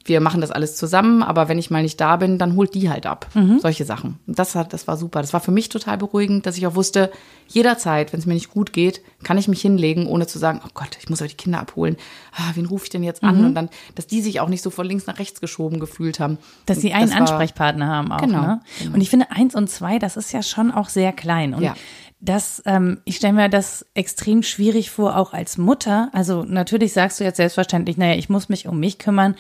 Wir 0.09 0.21
machen 0.21 0.41
das 0.41 0.51
alles 0.51 0.75
zusammen, 0.77 1.23
aber 1.23 1.49
wenn 1.49 1.59
ich 1.59 1.71
mal 1.71 1.83
nicht 1.83 2.01
da 2.01 2.17
bin, 2.17 2.39
dann 2.39 2.57
holt 2.57 2.75
die 2.75 2.89
halt 2.91 3.05
ab. 3.07 3.27
Solche 3.61 3.85
Sachen. 3.85 4.19
Und 4.27 4.39
das, 4.39 4.55
hat, 4.55 4.73
das 4.73 4.89
war 4.89 4.97
super. 4.97 5.21
Das 5.21 5.33
war 5.35 5.41
für 5.41 5.51
mich 5.51 5.69
total 5.69 5.99
beruhigend, 5.99 6.47
dass 6.47 6.57
ich 6.57 6.67
auch 6.67 6.75
wusste, 6.75 7.11
jederzeit, 7.47 8.13
wenn 8.13 8.21
es 8.21 8.27
mir 8.27 8.35
nicht 8.35 8.51
gut 8.51 8.73
geht, 8.73 9.03
kann 9.23 9.39
ich 9.39 9.49
mich 9.49 9.61
hinlegen, 9.61 10.07
ohne 10.07 10.27
zu 10.27 10.39
sagen, 10.39 10.61
oh 10.65 10.69
Gott, 10.75 10.97
ich 11.01 11.09
muss 11.11 11.21
aber 11.21 11.29
die 11.29 11.37
Kinder 11.37 11.61
abholen. 11.61 11.97
Ah, 12.35 12.51
wen 12.55 12.67
rufe 12.67 12.85
ich 12.85 12.91
denn 12.91 13.03
jetzt 13.03 13.23
an? 13.23 13.45
Und 13.45 13.55
dann, 13.55 13.69
dass 13.95 14.07
die 14.07 14.21
sich 14.23 14.41
auch 14.41 14.49
nicht 14.49 14.63
so 14.63 14.71
von 14.71 14.87
links 14.87 15.07
nach 15.07 15.19
rechts 15.19 15.41
geschoben 15.41 15.79
gefühlt 15.81 16.21
haben. 16.21 16.39
Dass 16.67 16.81
sie 16.81 16.93
einen 16.93 17.07
das 17.11 17.13
war- 17.15 17.21
Ansprechpartner 17.21 17.87
haben 17.87 18.11
auch. 18.13 18.21
Genau, 18.21 18.41
Ne? 18.43 18.61
Und 18.95 19.01
ich 19.01 19.11
finde, 19.11 19.31
eins 19.31 19.55
und 19.55 19.69
zwei, 19.69 19.99
das 19.99 20.17
ist 20.17 20.33
ja 20.33 20.43
schon 20.43 20.71
auch 20.71 20.89
sehr 20.89 21.13
klein. 21.13 21.53
Und 21.55 21.63
Ja. 21.63 21.75
das, 22.21 22.63
ähm, 22.67 22.99
ich 23.05 23.17
stelle 23.17 23.33
mir 23.35 23.49
das 23.49 23.85
extrem 23.95 24.43
schwierig 24.43 24.91
vor, 24.91 25.17
auch 25.17 25.33
als 25.35 25.59
Mutter. 25.59 26.09
Also 26.13 26.45
natürlich 26.45 26.93
sagst 26.93 27.21
du 27.21 27.25
jetzt 27.25 27.37
selbstverständlich, 27.37 27.97
naja, 27.97 28.15
ich 28.17 28.29
muss 28.29 28.49
mich 28.49 28.67
um 28.69 28.79
mich 28.81 28.99
kümmern. 28.99 29.35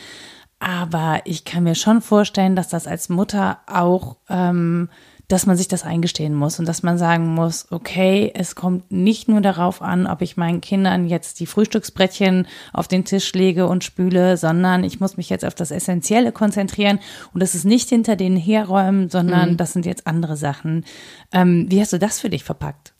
Aber 0.60 1.20
ich 1.24 1.44
kann 1.44 1.64
mir 1.64 1.74
schon 1.74 2.00
vorstellen, 2.02 2.56
dass 2.56 2.68
das 2.68 2.86
als 2.86 3.08
Mutter 3.08 3.58
auch, 3.66 4.16
ähm, 4.28 4.88
dass 5.28 5.46
man 5.46 5.56
sich 5.56 5.68
das 5.68 5.84
eingestehen 5.84 6.34
muss 6.34 6.58
und 6.58 6.66
dass 6.66 6.82
man 6.82 6.96
sagen 6.96 7.34
muss, 7.34 7.70
okay, 7.70 8.32
es 8.34 8.54
kommt 8.54 8.90
nicht 8.90 9.28
nur 9.28 9.42
darauf 9.42 9.82
an, 9.82 10.06
ob 10.06 10.22
ich 10.22 10.38
meinen 10.38 10.62
Kindern 10.62 11.06
jetzt 11.06 11.38
die 11.38 11.46
Frühstücksbrettchen 11.46 12.46
auf 12.72 12.88
den 12.88 13.04
Tisch 13.04 13.32
lege 13.34 13.68
und 13.68 13.84
spüle, 13.84 14.36
sondern 14.38 14.84
ich 14.84 15.00
muss 15.00 15.18
mich 15.18 15.28
jetzt 15.28 15.44
auf 15.44 15.54
das 15.54 15.70
Essentielle 15.70 16.32
konzentrieren 16.32 16.98
und 17.34 17.42
das 17.42 17.54
ist 17.54 17.64
nicht 17.64 17.90
hinter 17.90 18.16
denen 18.16 18.38
herräumen, 18.38 19.10
sondern 19.10 19.56
das 19.58 19.74
sind 19.74 19.84
jetzt 19.84 20.06
andere 20.06 20.36
Sachen. 20.36 20.84
Ähm, 21.30 21.66
wie 21.68 21.80
hast 21.80 21.92
du 21.92 21.98
das 21.98 22.18
für 22.18 22.30
dich 22.30 22.42
verpackt? 22.42 22.94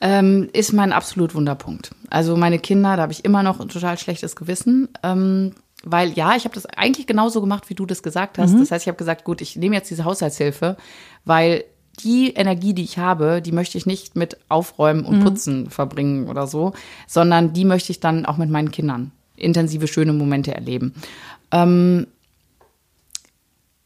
Ähm, 0.00 0.50
ist 0.52 0.72
mein 0.72 0.92
absolut 0.92 1.34
Wunderpunkt. 1.34 1.92
Also 2.10 2.36
meine 2.36 2.58
Kinder, 2.58 2.96
da 2.96 3.02
habe 3.02 3.12
ich 3.12 3.24
immer 3.24 3.42
noch 3.42 3.60
ein 3.60 3.68
total 3.68 3.96
schlechtes 3.98 4.36
Gewissen. 4.36 4.88
Ähm, 5.02 5.54
weil 5.88 6.12
ja, 6.12 6.34
ich 6.36 6.44
habe 6.44 6.54
das 6.54 6.66
eigentlich 6.66 7.06
genauso 7.06 7.40
gemacht, 7.40 7.70
wie 7.70 7.74
du 7.74 7.86
das 7.86 8.02
gesagt 8.02 8.38
hast. 8.38 8.54
Das 8.60 8.70
heißt, 8.72 8.84
ich 8.84 8.88
habe 8.88 8.98
gesagt, 8.98 9.24
gut, 9.24 9.40
ich 9.40 9.54
nehme 9.56 9.76
jetzt 9.76 9.88
diese 9.88 10.04
Haushaltshilfe, 10.04 10.76
weil 11.24 11.64
die 12.00 12.34
Energie, 12.34 12.74
die 12.74 12.82
ich 12.82 12.98
habe, 12.98 13.40
die 13.40 13.52
möchte 13.52 13.78
ich 13.78 13.86
nicht 13.86 14.16
mit 14.16 14.36
Aufräumen 14.48 15.04
und 15.04 15.20
Putzen 15.24 15.70
verbringen 15.70 16.28
oder 16.28 16.46
so, 16.46 16.72
sondern 17.06 17.52
die 17.52 17.64
möchte 17.64 17.92
ich 17.92 18.00
dann 18.00 18.26
auch 18.26 18.36
mit 18.36 18.50
meinen 18.50 18.70
Kindern 18.70 19.12
intensive, 19.36 19.86
schöne 19.86 20.12
Momente 20.12 20.54
erleben. 20.54 20.94
Ähm, 21.52 22.06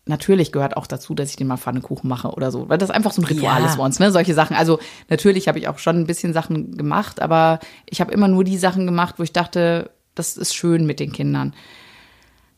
natürlich 0.06 0.52
gehört 0.52 0.76
auch 0.76 0.86
dazu, 0.86 1.14
dass 1.14 1.30
ich 1.30 1.36
den 1.36 1.46
mal 1.46 1.56
Pfannekuchen 1.56 2.08
mache 2.08 2.28
oder 2.30 2.50
so, 2.50 2.68
weil 2.68 2.78
das 2.78 2.90
einfach 2.90 3.12
so 3.12 3.22
ein 3.22 3.26
Ritual 3.26 3.60
Ja. 3.60 3.66
ist 3.68 3.76
bei 3.76 3.84
uns, 3.84 3.98
ne? 3.98 4.10
Solche 4.10 4.34
Sachen. 4.34 4.56
Also 4.56 4.78
natürlich 5.08 5.48
habe 5.48 5.58
ich 5.58 5.68
auch 5.68 5.78
schon 5.78 5.96
ein 5.96 6.06
bisschen 6.06 6.32
Sachen 6.32 6.76
gemacht, 6.76 7.20
aber 7.20 7.60
ich 7.86 8.00
habe 8.00 8.12
immer 8.12 8.26
nur 8.28 8.44
die 8.44 8.58
Sachen 8.58 8.86
gemacht, 8.86 9.16
wo 9.18 9.22
ich 9.22 9.32
dachte, 9.32 9.90
das 10.14 10.36
ist 10.36 10.54
schön 10.54 10.86
mit 10.86 10.98
den 11.00 11.12
Kindern. 11.12 11.54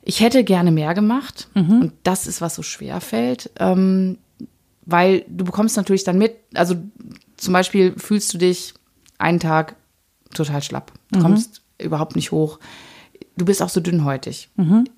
Ich 0.04 0.20
hätte 0.20 0.42
gerne 0.44 0.72
mehr 0.72 0.94
gemacht 0.94 1.48
und 1.80 1.92
das 2.02 2.26
ist, 2.26 2.40
was 2.40 2.54
so 2.56 2.62
schwer 2.62 3.00
fällt, 3.00 3.50
ähm, 3.58 4.18
weil 4.84 5.24
du 5.28 5.44
bekommst 5.44 5.76
natürlich 5.76 6.02
dann 6.04 6.18
mit, 6.18 6.34
also 6.54 6.74
zum 7.36 7.52
Beispiel 7.52 7.94
fühlst 7.96 8.34
du 8.34 8.38
dich 8.38 8.74
einen 9.18 9.38
Tag 9.40 9.76
total 10.34 10.62
schlapp, 10.62 10.92
du 11.12 11.18
kommst 11.22 11.62
überhaupt 11.78 12.16
nicht 12.16 12.32
hoch. 12.32 12.58
Du 13.34 13.46
bist 13.46 13.62
auch 13.62 13.70
so 13.70 13.80
dünnhäutig. 13.80 14.50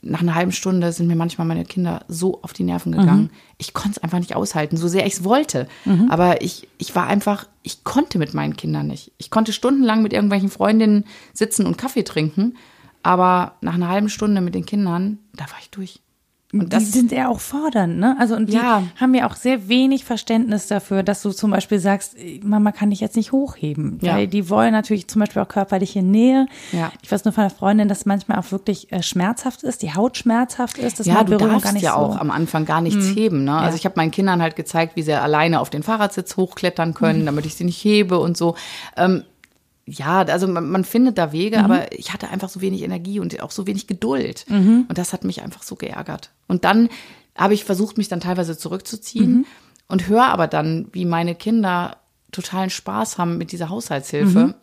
Nach 0.03 0.21
einer 0.21 0.35
halben 0.35 0.51
Stunde 0.51 0.91
sind 0.91 1.07
mir 1.07 1.15
manchmal 1.15 1.47
meine 1.47 1.65
Kinder 1.65 2.05
so 2.09 2.43
auf 2.43 2.53
die 2.53 2.65
Nerven 2.65 2.91
gegangen. 2.93 3.31
Ich 3.59 3.75
konnte 3.75 3.93
es 3.93 4.03
einfach 4.03 4.19
nicht 4.19 4.35
aushalten, 4.35 4.77
so 4.77 4.89
sehr 4.89 5.07
ich 5.07 5.13
es 5.15 5.25
wollte. 5.25 5.69
Aber 6.11 6.43
ich, 6.43 6.67
ich 6.79 6.97
war 6.97 7.07
einfach, 7.07 7.47
ich 7.63 7.85
konnte 7.85 8.19
mit 8.19 8.35
meinen 8.35 8.57
Kindern 8.57 8.89
nicht. 8.89 9.13
Ich 9.19 9.31
konnte 9.31 9.53
stundenlang 9.53 10.03
mit 10.03 10.13
irgendwelchen 10.13 10.51
Freundinnen 10.51 11.05
sitzen 11.33 11.65
und 11.65 11.79
Kaffee 11.79 12.03
trinken. 12.03 12.57
Aber 13.05 13.53
nach 13.61 13.75
einer 13.75 13.89
halben 13.89 14.09
Stunde 14.09 14.41
mit 14.41 14.55
den 14.57 14.67
Kindern, 14.67 15.19
da 15.37 15.45
war 15.45 15.59
ich 15.61 15.71
durch. 15.71 16.01
Und 16.53 16.73
die 16.73 16.79
sind 16.85 17.11
ja 17.11 17.29
auch 17.29 17.41
fordernd, 17.41 17.99
ne? 17.99 18.17
Also 18.21 18.37
und 18.37 18.49
die 18.49 18.53
Ja. 18.55 18.85
haben 19.01 19.13
ja 19.13 19.29
auch 19.29 19.35
sehr 19.35 19.67
wenig 19.69 20.05
Verständnis 20.05 20.69
dafür, 20.69 21.03
dass 21.03 21.21
du 21.21 21.33
zum 21.33 21.51
Beispiel 21.51 21.81
sagst, 21.81 22.15
Mama 22.45 22.71
kann 22.71 22.91
dich 22.91 23.01
jetzt 23.01 23.17
nicht 23.17 23.33
hochheben, 23.33 23.99
Ja. 24.03 24.15
weil 24.15 24.29
die 24.29 24.49
wollen 24.49 24.71
natürlich 24.71 25.09
zum 25.09 25.19
Beispiel 25.19 25.43
auch 25.43 25.49
körperliche 25.49 26.01
Nähe. 26.05 26.47
Ja. 26.71 26.93
Ich 27.03 27.11
weiß 27.11 27.25
nur 27.25 27.33
von 27.33 27.43
einer 27.43 27.51
Freundin, 27.51 27.89
dass 27.89 27.99
es 27.99 28.07
manchmal 28.07 28.39
auch 28.39 28.53
wirklich 28.53 28.93
äh, 28.93 29.03
schmerzhaft 29.03 29.65
ist, 29.65 29.83
die 29.83 29.95
Haut 29.95 30.17
schmerzhaft 30.17 30.79
ist, 30.79 31.01
dass 31.01 31.09
ja, 31.09 31.25
du 31.25 31.33
Berührung 31.33 31.55
darfst 31.55 31.65
gar 31.65 31.73
nicht 31.73 31.83
ja 31.83 31.95
so. 31.95 31.99
auch 31.99 32.19
am 32.19 32.31
Anfang 32.31 32.65
gar 32.67 32.81
nichts 32.81 33.05
heben. 33.17 33.43
Ne? 33.43 33.53
Also 33.57 33.77
ich 33.77 33.85
habe 33.85 33.97
meinen 33.97 34.13
Kindern 34.13 34.41
halt 34.41 34.55
gezeigt, 34.55 34.95
wie 34.95 35.03
sie 35.03 35.13
alleine 35.13 35.59
auf 35.59 35.71
den 35.71 35.83
Fahrradsitz 35.83 36.37
hochklettern 36.37 36.95
können, 36.95 37.27
damit 37.27 37.47
ich 37.47 37.57
sie 37.57 37.65
nicht 37.65 37.83
hebe 37.83 38.21
und 38.21 38.37
so. 38.37 38.55
Ähm, 38.97 39.25
ja, 39.87 40.23
also 40.23 40.47
man, 40.49 40.69
man 40.71 40.85
findet 40.85 41.19
da 41.19 41.33
Wege, 41.33 41.59
aber 41.63 41.93
ich 41.93 42.13
hatte 42.13 42.29
einfach 42.29 42.49
so 42.49 42.61
wenig 42.61 42.83
Energie 42.83 43.21
und 43.21 43.41
auch 43.43 43.51
so 43.51 43.67
wenig 43.67 43.87
Geduld. 43.87 44.47
Und 44.89 44.97
das 44.99 45.13
hat 45.13 45.25
mich 45.25 45.43
einfach 45.43 45.63
so 45.63 45.75
geärgert. 45.77 46.31
Und 46.49 46.65
dann 46.65 46.89
habe 47.37 47.55
ich 47.55 47.65
versucht, 47.65 47.99
mich 47.99 48.09
dann 48.09 48.21
teilweise 48.21 48.57
zurückzuziehen 48.57 49.45
und 49.89 50.09
höre 50.09 50.27
aber 50.27 50.47
dann, 50.47 50.87
wie 50.93 51.05
meine 51.05 51.35
Kinder 51.35 51.99
totalen 52.33 52.71
Spaß 52.71 53.19
haben 53.19 53.37
mit 53.39 53.53
dieser 53.53 53.69
Haushaltshilfe 53.69 54.55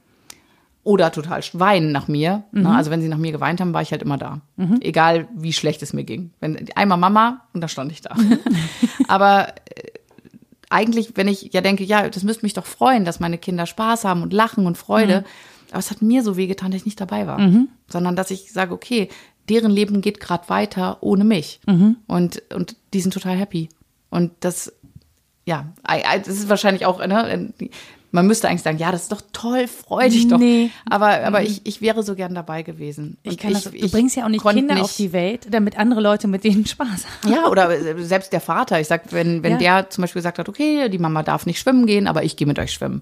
oder 0.84 1.12
total 1.12 1.42
weinen 1.54 1.92
nach 1.92 2.08
mir. 2.08 2.44
Ne? 2.52 2.64
Also 2.76 2.90
wenn 2.90 3.02
sie 3.02 3.08
nach 3.08 3.18
mir 3.20 3.32
geweint 3.32 3.62
haben, 3.62 3.74
war 3.74 3.84
ich 3.84 3.92
halt 3.92 4.02
immer 4.02 4.18
da. 4.18 4.42
Egal 4.82 5.28
wie 5.36 5.54
schlecht 5.54 5.84
es 5.84 5.94
mir 5.94 6.04
ging. 6.04 6.32
Wenn 6.40 6.68
einmal 6.76 6.98
Mama 6.98 7.42
und 7.54 7.62
dann 7.62 7.70
stand 7.70 7.92
ich 7.92 8.02
da. 8.02 8.16
Aber 9.08 9.50
äh, 9.50 9.92
eigentlich, 10.72 11.14
wenn 11.16 11.28
ich 11.28 11.54
ja 11.54 11.62
denke, 11.62 11.84
ja, 11.84 12.10
das 12.10 12.24
müsste 12.24 12.46
mich 12.46 12.54
doch 12.54 12.66
freuen, 12.66 13.06
dass 13.06 13.20
meine 13.20 13.38
Kinder 13.38 13.66
Spaß 13.66 14.06
haben 14.06 14.22
und 14.24 14.34
lachen 14.34 14.66
und 14.66 14.78
Freude. 14.78 15.24
Aber 15.72 15.80
es 15.80 15.92
hat 15.92 16.02
mir 16.02 16.24
so 16.24 16.38
wehgetan, 16.38 16.72
dass 16.72 16.82
ich 16.82 16.86
nicht 16.86 17.00
dabei 17.00 17.28
war. 17.28 17.40
Sondern 17.88 18.16
dass 18.16 18.32
ich 18.32 18.52
sage, 18.52 18.74
okay, 18.74 19.10
deren 19.50 19.72
Leben 19.72 20.02
geht 20.02 20.20
gerade 20.20 20.50
weiter 20.50 20.98
ohne 21.02 21.24
mich. 21.24 21.60
Und, 22.08 22.42
und 22.54 22.76
die 22.94 23.02
sind 23.02 23.14
total 23.14 23.38
happy. 23.38 23.70
Und 24.10 24.32
das, 24.42 24.74
ja, 25.46 25.74
das 25.86 26.28
ist 26.28 26.50
wahrscheinlich 26.50 26.86
auch, 26.86 27.06
ne, 27.06 27.54
man 28.12 28.28
müsste 28.28 28.48
eigentlich 28.50 28.62
sagen, 28.62 28.78
ja, 28.78 28.92
das 28.92 29.04
ist 29.04 29.12
doch 29.12 29.22
toll, 29.34 29.68
freu 29.68 30.10
dich 30.10 30.28
doch. 30.28 30.38
Nee. 30.38 30.70
Aber, 30.90 31.24
aber 31.24 31.44
ich, 31.44 31.62
ich 31.66 31.82
wäre 31.82 32.04
so 32.04 32.16
gern 32.16 32.36
dabei 32.36 32.62
gewesen. 32.62 33.18
Ich 33.24 33.38
kann 33.38 33.54
das, 33.54 33.64
du 33.64 33.90
bringst 33.90 34.16
ja 34.18 34.26
auch 34.26 34.30
nicht 34.30 34.44
Kinder 34.46 34.76
nicht- 34.76 34.84
auf 34.84 34.96
die 34.96 35.14
Welt, 35.14 35.48
damit 35.50 35.78
andere 35.80 36.02
Leute 36.02 36.28
mit 36.28 36.44
denen 36.44 36.66
Spaß 36.66 36.88
haben. 37.24 37.34
Ja, 37.34 37.48
oder 37.48 37.70
selbst 38.04 38.34
der 38.34 38.42
Vater. 38.42 38.80
Ich 38.82 38.88
sag, 38.88 39.12
wenn, 39.14 39.44
wenn 39.44 39.54
Ja. 39.54 39.58
der 39.80 39.90
zum 39.90 40.02
Beispiel 40.04 40.20
gesagt 40.20 40.40
hat, 40.40 40.50
okay, 40.50 40.90
die 40.90 41.00
Mama 41.00 41.24
darf 41.24 41.46
nicht 41.46 41.60
schwimmen 41.60 41.86
gehen, 41.86 42.08
aber 42.08 42.24
ich 42.24 42.36
gehe 42.36 42.48
mit 42.48 42.60
euch 42.60 42.74
schwimmen. 42.74 43.02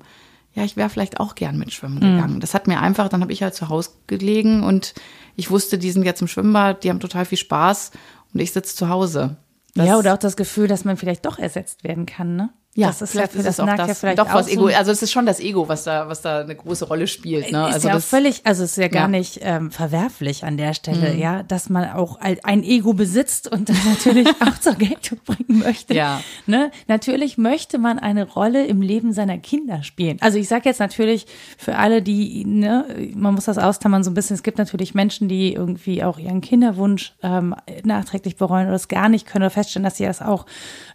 Ja, 0.54 0.64
ich 0.64 0.76
wäre 0.78 0.90
vielleicht 0.90 1.20
auch 1.20 1.36
gern 1.36 1.58
mit 1.58 1.72
schwimmen 1.74 1.96
Mhm. 1.96 2.16
gegangen. 2.16 2.40
Das 2.40 2.54
hat 2.54 2.68
mir 2.68 2.80
einfach, 2.80 3.08
dann 3.10 3.22
habe 3.22 3.32
ich 3.34 3.44
halt 3.44 3.54
zu 3.56 3.70
Hause 3.70 3.92
gelegen 4.08 4.64
und 4.64 4.94
ich 5.36 5.50
wusste, 5.52 5.78
die 5.78 5.92
sind 5.92 6.04
jetzt 6.04 6.22
im 6.22 6.28
Schwimmbad, 6.28 6.84
die 6.84 6.90
haben 6.90 7.00
total 7.00 7.26
viel 7.26 7.38
Spaß 7.38 7.92
und 8.34 8.40
ich 8.40 8.52
sitze 8.52 8.76
zu 8.76 8.90
Hause. 8.90 9.38
Das- 9.76 9.88
ja, 9.88 9.98
oder 9.98 10.14
auch 10.14 10.18
das 10.18 10.36
Gefühl, 10.36 10.68
dass 10.68 10.86
man 10.86 10.98
vielleicht 10.98 11.26
doch 11.26 11.38
ersetzt 11.38 11.84
werden 11.84 12.06
kann, 12.08 12.36
ne? 12.36 12.50
Ja, 12.76 12.88
das 12.88 13.02
ist 13.02 13.12
vielleicht 13.12 13.34
ja, 13.36 13.42
das 13.42 13.54
es 13.56 13.60
auch 13.60 13.66
das. 13.66 13.88
ja 13.88 13.94
vielleicht 13.96 14.20
doch 14.20 14.30
auch 14.30 14.36
was 14.36 14.48
Ego. 14.48 14.68
Also 14.68 14.92
es 14.92 15.02
ist 15.02 15.12
schon 15.12 15.26
das 15.26 15.40
Ego, 15.40 15.68
was 15.68 15.84
da, 15.84 16.08
was 16.08 16.22
da 16.22 16.42
eine 16.42 16.56
große 16.56 16.86
Rolle 16.86 17.08
spielt. 17.08 17.52
Ne? 17.52 17.68
ist 17.68 17.74
Also 17.74 17.88
ja 17.88 17.96
das, 17.96 18.06
völlig, 18.06 18.42
also 18.46 18.64
es 18.64 18.72
ist 18.72 18.78
ja 18.78 18.88
gar 18.88 19.02
Ja. 19.02 19.08
Mhm. 19.08 19.12
nicht 19.12 19.40
ähm, 19.42 19.72
verwerflich 19.72 20.44
an 20.44 20.56
der 20.56 20.74
Stelle, 20.74 21.16
ja, 21.16 21.44
dass 21.44 21.70
man 21.70 21.90
auch 21.90 22.18
ein 22.20 22.38
ein 22.44 22.64
Ego 22.64 22.94
besitzt 22.94 23.52
und 23.52 23.70
das 23.70 23.78
natürlich 23.86 24.28
auch 24.40 24.58
zur 24.60 24.76
Geltung 24.76 25.20
bringen 25.26 25.60
möchte. 25.60 25.94
Ja. 25.96 26.22
Ne? 26.46 26.72
Natürlich 26.88 27.38
möchte 27.38 27.80
man 27.80 27.98
eine 28.00 28.28
Rolle 28.28 28.66
im 28.68 28.82
Leben 28.82 29.14
seiner 29.14 29.40
Kinder 29.40 29.82
spielen. 29.84 30.18
Also 30.22 30.38
ich 30.38 30.48
sage 30.48 30.70
jetzt 30.70 30.80
natürlich 30.80 31.26
für 31.58 31.76
alle, 31.76 32.02
die, 32.02 32.46
ne, 32.46 32.86
man 33.16 33.34
muss 33.34 33.46
das 33.46 33.58
austammern 33.58 34.04
so 34.04 34.12
ein 34.12 34.14
bisschen. 34.14 34.36
Es 34.36 34.44
gibt 34.44 34.58
natürlich 34.60 34.94
Menschen, 34.94 35.28
die 35.28 35.54
irgendwie 35.54 36.04
auch 36.04 36.20
ihren 36.20 36.42
Kinderwunsch 36.42 37.14
ähm, 37.24 37.56
nachträglich 37.84 38.36
bereuen 38.36 38.68
oder 38.68 38.76
es 38.76 38.88
gar 38.88 39.10
nicht 39.10 39.26
können 39.26 39.44
oder 39.44 39.50
feststellen, 39.50 39.84
dass 39.84 39.98
sie 39.98 40.06
das 40.06 40.22
auch 40.22 40.46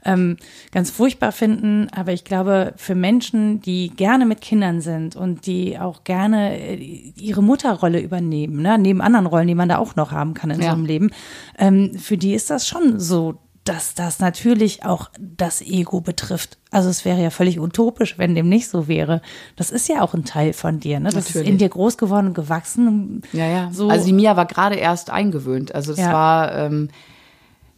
ähm, 0.04 0.36
ganz 0.70 0.90
furchtbar 0.90 1.32
finden. 1.32 1.63
Aber 1.94 2.12
ich 2.12 2.24
glaube, 2.24 2.72
für 2.76 2.94
Menschen, 2.94 3.60
die 3.60 3.88
gerne 3.90 4.26
mit 4.26 4.40
Kindern 4.40 4.80
sind 4.80 5.16
und 5.16 5.46
die 5.46 5.78
auch 5.78 6.04
gerne 6.04 6.58
äh, 6.58 7.12
ihre 7.16 7.42
Mutterrolle 7.42 8.00
übernehmen, 8.00 8.62
ne, 8.62 8.78
neben 8.78 9.00
anderen 9.00 9.26
Rollen, 9.26 9.48
die 9.48 9.54
man 9.54 9.68
da 9.68 9.78
auch 9.78 9.96
noch 9.96 10.12
haben 10.12 10.34
kann 10.34 10.50
in 10.50 10.60
Ja. 10.60 10.70
so 10.70 10.76
einem 10.76 10.86
Leben, 10.86 11.10
ähm, 11.58 11.94
für 11.98 12.16
die 12.16 12.34
ist 12.34 12.50
das 12.50 12.66
schon 12.68 12.98
so, 13.00 13.36
dass 13.64 13.94
das 13.94 14.18
natürlich 14.20 14.84
auch 14.84 15.10
das 15.18 15.62
Ego 15.62 16.02
betrifft. 16.02 16.58
Also 16.70 16.90
es 16.90 17.06
wäre 17.06 17.22
ja 17.22 17.30
völlig 17.30 17.58
utopisch, 17.58 18.18
wenn 18.18 18.34
dem 18.34 18.48
nicht 18.50 18.68
so 18.68 18.88
wäre. 18.88 19.22
Das 19.56 19.70
ist 19.70 19.88
ja 19.88 20.02
auch 20.02 20.12
ein 20.12 20.26
Teil 20.26 20.52
von 20.52 20.80
dir, 20.80 21.00
ne? 21.00 21.06
Das 21.08 21.14
ist 21.16 21.28
Natürlich. 21.34 21.48
in 21.48 21.56
dir 21.56 21.70
groß 21.70 21.96
geworden 21.96 22.26
und 22.26 22.34
gewachsen. 22.34 23.22
Ja, 23.32 23.46
ja. 23.46 23.70
So, 23.72 23.88
Also 23.88 24.04
die 24.04 24.12
Mia 24.12 24.36
war 24.36 24.44
gerade 24.44 24.74
erst 24.74 25.08
eingewöhnt. 25.08 25.74
Also 25.74 25.92
es 25.92 25.98
Ja. 25.98 26.12
war 26.12 26.54
ähm, 26.54 26.90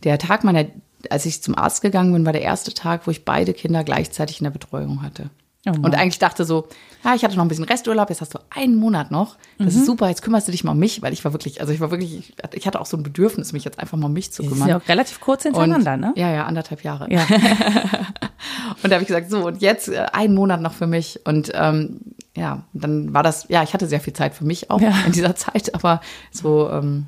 der 0.02 0.18
Tag 0.18 0.42
meiner, 0.42 0.64
als 1.10 1.26
ich 1.26 1.42
zum 1.42 1.56
Arzt 1.56 1.82
gegangen 1.82 2.12
bin, 2.12 2.24
war 2.26 2.32
der 2.32 2.42
erste 2.42 2.72
Tag, 2.74 3.06
wo 3.06 3.10
ich 3.10 3.24
beide 3.24 3.52
Kinder 3.54 3.84
gleichzeitig 3.84 4.40
in 4.40 4.44
der 4.44 4.50
Betreuung 4.50 5.02
hatte. 5.02 5.30
Oh 5.68 5.72
und 5.82 5.96
eigentlich 5.96 6.20
dachte 6.20 6.44
so, 6.44 6.68
ja, 7.04 7.16
ich 7.16 7.24
hatte 7.24 7.34
noch 7.34 7.44
ein 7.44 7.48
bisschen 7.48 7.64
Resturlaub, 7.64 8.08
jetzt 8.08 8.20
hast 8.20 8.32
du 8.34 8.38
einen 8.50 8.76
Monat 8.76 9.10
noch. 9.10 9.36
Das 9.58 9.74
Mhm. 9.74 9.80
ist 9.80 9.86
super, 9.86 10.08
jetzt 10.08 10.22
kümmerst 10.22 10.46
du 10.46 10.52
dich 10.52 10.62
mal 10.62 10.70
um 10.72 10.78
mich, 10.78 11.02
weil 11.02 11.12
ich 11.12 11.24
war 11.24 11.32
wirklich, 11.32 11.60
also 11.60 11.72
ich 11.72 11.80
war 11.80 11.90
wirklich, 11.90 12.34
ich 12.52 12.66
hatte 12.68 12.80
auch 12.80 12.86
so 12.86 12.96
ein 12.96 13.02
Bedürfnis, 13.02 13.52
mich 13.52 13.64
jetzt 13.64 13.80
einfach 13.80 13.98
mal 13.98 14.06
um 14.06 14.12
mich 14.12 14.30
zu 14.30 14.42
das 14.42 14.52
ist 14.52 14.58
kümmern. 14.58 14.68
ja 14.68 14.76
auch 14.78 14.88
relativ 14.88 15.18
kurz 15.20 15.42
hintereinander, 15.42 15.96
ne? 15.96 16.12
Ja, 16.14 16.30
ja, 16.30 16.44
anderthalb 16.44 16.84
Jahre. 16.84 17.10
Ja. 17.12 17.26
Und 18.82 18.90
da 18.90 18.94
habe 18.96 19.02
ich 19.02 19.08
gesagt, 19.08 19.30
so, 19.30 19.46
und 19.46 19.60
jetzt 19.62 19.88
äh, 19.88 20.06
einen 20.12 20.34
Monat 20.34 20.60
noch 20.60 20.72
für 20.74 20.86
mich. 20.86 21.20
Und 21.24 21.50
ähm, 21.54 22.00
ja, 22.36 22.62
dann 22.72 23.12
war 23.14 23.22
das, 23.22 23.46
ja, 23.48 23.62
ich 23.62 23.74
hatte 23.74 23.86
sehr 23.86 24.00
viel 24.00 24.12
Zeit 24.12 24.34
für 24.34 24.44
mich 24.44 24.70
auch 24.70 24.80
Ja. 24.80 24.92
in 25.06 25.12
dieser 25.12 25.34
Zeit, 25.34 25.74
aber 25.74 26.00
so, 26.30 26.70
ähm, 26.70 27.06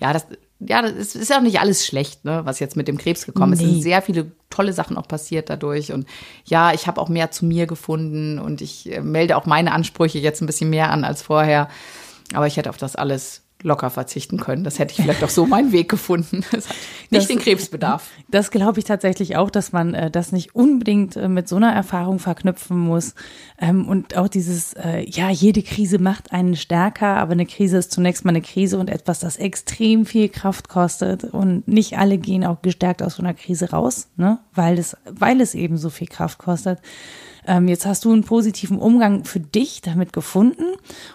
ja, 0.00 0.12
das, 0.12 0.26
ja, 0.60 0.82
das 0.82 1.14
ist, 1.14 1.30
ja 1.30 1.38
auch 1.38 1.42
nicht 1.42 1.60
alles 1.60 1.86
schlecht, 1.86 2.24
ne, 2.24 2.40
was 2.44 2.58
jetzt 2.58 2.76
mit 2.76 2.88
dem 2.88 2.98
Krebs 2.98 3.26
gekommen 3.26 3.52
ist. 3.52 3.60
Es 3.60 3.66
Nee. 3.66 3.72
sind 3.74 3.82
sehr 3.82 4.02
viele 4.02 4.32
tolle 4.50 4.72
Sachen 4.72 4.96
auch 4.96 5.06
passiert 5.06 5.50
dadurch. 5.50 5.92
Und 5.92 6.06
ja, 6.44 6.72
ich 6.72 6.86
habe 6.86 7.00
auch 7.00 7.08
mehr 7.08 7.30
zu 7.30 7.44
mir 7.44 7.66
gefunden 7.66 8.38
und 8.38 8.60
ich 8.60 8.90
äh, 8.92 9.00
melde 9.00 9.36
auch 9.36 9.46
meine 9.46 9.72
Ansprüche 9.72 10.18
jetzt 10.18 10.40
ein 10.42 10.46
bisschen 10.46 10.70
mehr 10.70 10.90
an 10.90 11.04
als 11.04 11.22
vorher. 11.22 11.68
Aber 12.34 12.46
ich 12.46 12.56
hätte 12.56 12.70
auf 12.70 12.76
das 12.76 12.96
alles 12.96 13.42
locker 13.62 13.90
verzichten 13.90 14.38
können. 14.38 14.62
Das 14.62 14.78
hätte 14.78 14.92
ich 14.92 15.02
vielleicht 15.02 15.24
auch 15.24 15.28
so 15.30 15.44
meinen 15.46 15.72
Weg 15.72 15.88
gefunden. 15.88 16.44
Nicht 16.52 16.62
Das- 17.10 17.26
den 17.26 17.38
Krebsbedarf. 17.38 18.08
Das 18.30 18.50
glaube 18.50 18.78
ich 18.78 18.84
tatsächlich 18.84 19.36
auch, 19.36 19.50
dass 19.50 19.72
man 19.72 19.94
äh, 19.94 20.10
das 20.10 20.30
nicht 20.32 20.54
unbedingt 20.54 21.16
äh, 21.16 21.28
mit 21.28 21.48
so 21.48 21.56
einer 21.56 21.72
Erfahrung 21.72 22.18
verknüpfen 22.18 22.78
muss. 22.78 23.14
Ähm, 23.58 23.88
und 23.88 24.16
auch 24.16 24.28
dieses, 24.28 24.74
äh, 24.74 25.04
ja, 25.08 25.30
jede 25.30 25.62
Krise 25.62 25.98
macht 25.98 26.32
einen 26.32 26.54
stärker, 26.56 27.16
aber 27.16 27.32
eine 27.32 27.46
Krise 27.46 27.78
ist 27.78 27.90
zunächst 27.90 28.24
mal 28.24 28.30
eine 28.30 28.42
Krise 28.42 28.78
und 28.78 28.90
etwas, 28.90 29.18
das 29.20 29.36
extrem 29.38 30.06
viel 30.06 30.28
Kraft 30.28 30.68
kostet. 30.68 31.24
Und 31.24 31.66
nicht 31.66 31.98
alle 31.98 32.18
gehen 32.18 32.44
auch 32.44 32.62
gestärkt 32.62 33.02
aus 33.02 33.16
so 33.16 33.22
einer 33.22 33.34
Krise 33.34 33.70
raus, 33.70 34.08
ne? 34.16 34.38
weil, 34.54 34.78
es, 34.78 34.96
weil 35.10 35.40
es 35.40 35.54
eben 35.54 35.78
so 35.78 35.90
viel 35.90 36.06
Kraft 36.06 36.38
kostet. 36.38 36.78
Ähm, 37.48 37.66
jetzt 37.66 37.86
hast 37.86 38.04
du 38.04 38.12
einen 38.12 38.24
positiven 38.24 38.78
Umgang 38.78 39.24
für 39.24 39.40
dich 39.40 39.80
damit 39.80 40.12
gefunden 40.12 40.64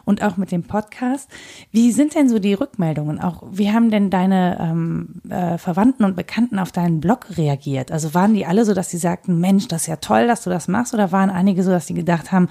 und 0.04 0.24
auch 0.24 0.36
mit 0.36 0.52
dem 0.52 0.64
Podcast. 0.64 1.30
Wie 1.72 1.92
sind 1.92 2.16
denn 2.16 2.28
so 2.28 2.40
die 2.40 2.56
Rückmeldungen? 2.56 3.22
Auch 3.22 3.44
wie 3.52 3.72
haben 3.72 3.92
denn 3.92 4.10
deine 4.10 4.58
ähm, 4.60 5.22
äh, 5.30 5.60
Verwandten 5.60 6.04
und 6.04 6.16
Bekannten 6.16 6.58
auf 6.58 6.72
deinen 6.72 7.00
Blog 7.00 7.38
reagiert? 7.38 7.92
Also 7.92 8.16
waren 8.16 8.34
die 8.34 8.48
alle 8.48 8.66
so, 8.66 8.74
dass 8.74 8.90
sie 8.90 8.98
sagten, 8.98 9.40
Mensch, 9.40 9.68
das 9.68 9.84
ist 9.84 9.88
ja 9.88 9.98
toll, 9.98 10.28
dass 10.28 10.44
du 10.44 10.50
das 10.50 10.68
machst? 10.68 10.96
Oder 10.96 11.12
waren 11.12 11.30
einige 11.30 11.62
so, 11.62 11.70
dass 11.70 11.86
sie 11.86 11.94
gedacht 11.94 12.32
haben, 12.32 12.50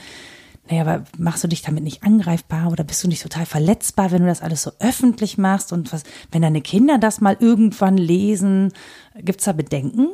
naja, 0.71 0.83
aber 0.83 1.05
machst 1.19 1.43
du 1.43 1.49
dich 1.49 1.63
damit 1.63 1.83
nicht 1.83 2.05
angreifbar 2.05 2.71
oder 2.71 2.85
bist 2.85 3.03
du 3.03 3.09
nicht 3.09 3.23
total 3.23 3.47
verletzbar, 3.47 4.13
wenn 4.13 4.23
du 4.23 4.29
das 4.29 4.43
alles 4.43 4.63
so 4.63 4.71
öffentlich 4.79 5.39
machst? 5.39 5.73
Und 5.73 5.93
was, 5.93 6.05
wenn 6.31 6.43
deine 6.43 6.61
Kinder 6.61 6.99
das 6.99 7.21
mal 7.21 7.37
irgendwann 7.41 7.97
lesen, 7.97 8.73
gibt's 9.17 9.45
da 9.45 9.53
Bedenken? 9.53 10.11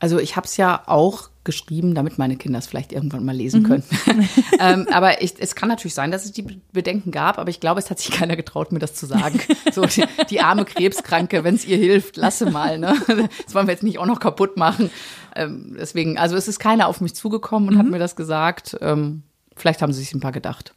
Also 0.00 0.18
ich 0.18 0.36
habe 0.36 0.46
es 0.46 0.56
ja 0.56 0.82
auch 0.86 1.30
geschrieben, 1.44 1.94
damit 1.94 2.18
meine 2.18 2.36
Kinder 2.36 2.58
es 2.58 2.66
vielleicht 2.66 2.92
irgendwann 2.92 3.24
mal 3.24 3.34
lesen 3.34 3.62
können. 3.62 3.82
ähm, 4.60 4.86
aber 4.92 5.22
ich, 5.22 5.34
es 5.38 5.54
kann 5.54 5.68
natürlich 5.68 5.94
sein, 5.94 6.10
dass 6.10 6.26
es 6.26 6.32
die 6.32 6.42
Bedenken 6.72 7.10
gab, 7.10 7.38
aber 7.38 7.48
ich 7.48 7.58
glaube, 7.58 7.80
es 7.80 7.90
hat 7.90 7.98
sich 7.98 8.10
keiner 8.10 8.36
getraut, 8.36 8.70
mir 8.70 8.80
das 8.80 8.94
zu 8.94 9.06
sagen. 9.06 9.40
So 9.72 9.84
die, 9.84 10.04
die 10.30 10.40
arme 10.40 10.64
Krebskranke, 10.64 11.44
wenn 11.44 11.54
es 11.54 11.66
ihr 11.66 11.76
hilft, 11.76 12.16
lasse 12.16 12.50
mal. 12.50 12.78
Ne? 12.78 12.94
Das 13.44 13.54
wollen 13.54 13.66
wir 13.66 13.72
jetzt 13.72 13.82
nicht 13.82 13.98
auch 13.98 14.06
noch 14.06 14.18
kaputt 14.18 14.56
machen. 14.56 14.90
Ähm, 15.36 15.76
deswegen, 15.78 16.18
also 16.18 16.36
es 16.36 16.48
ist 16.48 16.58
keiner 16.58 16.88
auf 16.88 17.00
mich 17.00 17.14
zugekommen 17.14 17.68
und 17.68 17.78
hat 17.78 17.86
mir 17.86 17.98
das 17.98 18.16
gesagt. 18.16 18.76
Ähm, 18.80 19.22
vielleicht 19.56 19.82
haben 19.82 19.92
sie 19.92 20.00
sich 20.00 20.14
ein 20.14 20.20
paar 20.20 20.32
gedacht. 20.32 20.72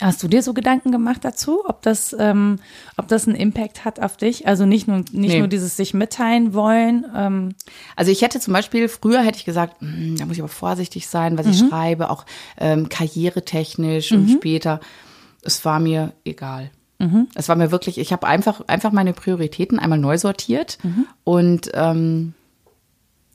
Hast 0.00 0.22
du 0.22 0.28
dir 0.28 0.42
so 0.42 0.54
Gedanken 0.54 0.92
gemacht 0.92 1.24
dazu, 1.24 1.62
ob 1.66 1.82
das, 1.82 2.16
ähm, 2.18 2.58
ob 2.96 3.08
das 3.08 3.26
einen 3.28 3.36
Impact 3.36 3.84
hat 3.84 4.00
auf 4.00 4.16
dich? 4.16 4.46
Also 4.46 4.64
nicht 4.66 4.88
nur, 4.88 4.98
nicht 4.98 5.12
Nee. 5.12 5.38
nur 5.40 5.48
dieses 5.48 5.76
sich 5.76 5.92
mitteilen 5.94 6.54
wollen. 6.54 7.04
Ähm, 7.14 7.54
Also 7.96 8.10
ich 8.10 8.22
hätte 8.22 8.40
zum 8.40 8.54
Beispiel, 8.54 8.88
früher 8.88 9.20
hätte 9.22 9.38
ich 9.38 9.44
gesagt, 9.44 9.80
"Hm, 9.80 10.16
da 10.18 10.24
muss 10.24 10.36
ich 10.36 10.40
aber 10.42 10.48
vorsichtig 10.48 11.06
sein, 11.06 11.36
was 11.38 11.46
ich 11.46 11.58
schreibe, 11.58 12.08
auch 12.10 12.24
ähm, 12.58 12.88
karrieretechnisch 12.88 14.12
und 14.12 14.30
später. 14.30 14.80
Es 15.42 15.64
war 15.64 15.80
mir 15.80 16.12
egal. 16.24 16.70
Es 17.34 17.48
war 17.48 17.56
mir 17.56 17.70
wirklich, 17.70 17.96
ich 17.96 18.12
habe 18.12 18.26
einfach, 18.26 18.60
einfach 18.66 18.92
meine 18.92 19.14
Prioritäten 19.14 19.78
einmal 19.78 19.98
neu 19.98 20.18
sortiert 20.18 20.76
und 21.24 21.70
ähm, 21.72 22.34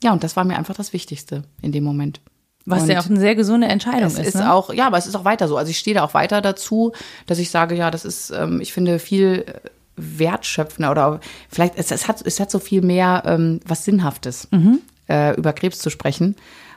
ja, 0.04 0.12
und 0.12 0.22
das 0.22 0.36
war 0.36 0.44
mir 0.44 0.56
einfach 0.56 0.74
das 0.76 0.92
Wichtigste 0.92 1.42
in 1.62 1.72
dem 1.72 1.82
Moment. 1.82 2.20
Was 2.66 2.82
und 2.82 2.90
ja 2.90 3.00
auch 3.00 3.06
eine 3.08 3.20
sehr 3.20 3.34
gesunde 3.34 3.68
Entscheidung 3.68 4.08
es 4.08 4.18
ist. 4.18 4.28
ist 4.28 4.34
ne? 4.36 4.52
auch, 4.52 4.72
ja, 4.72 4.86
aber 4.88 4.98
es 4.98 5.06
ist 5.06 5.14
auch 5.14 5.24
weiter 5.24 5.48
so. 5.48 5.56
Also 5.56 5.70
ich 5.70 5.78
stehe 5.78 5.94
da 5.94 6.02
auch 6.04 6.14
weiter 6.14 6.40
dazu, 6.42 6.92
dass 7.26 7.38
ich 7.38 7.50
sage, 7.50 7.74
ja, 7.74 7.90
das 7.90 8.04
ist, 8.04 8.30
ähm, 8.30 8.60
ich 8.60 8.72
finde 8.72 8.98
viel 8.98 9.44
äh, 9.46 9.60
wertschöpfender 9.96 10.90
oder 10.90 11.20
vielleicht, 11.48 11.78
es, 11.78 11.90
es, 11.90 12.08
hat, 12.08 12.20
es 12.26 12.40
hat 12.40 12.50
so 12.50 12.58
viel 12.58 12.82
mehr 12.82 13.22
ähm, 13.24 13.60
was 13.66 13.84
Sinnhaftes, 13.84 14.48
Mhm. 14.50 14.80
äh, 15.08 15.34
über 15.36 15.52
Krebs 15.52 15.78
zu 15.78 15.90
sprechen, 15.90 16.36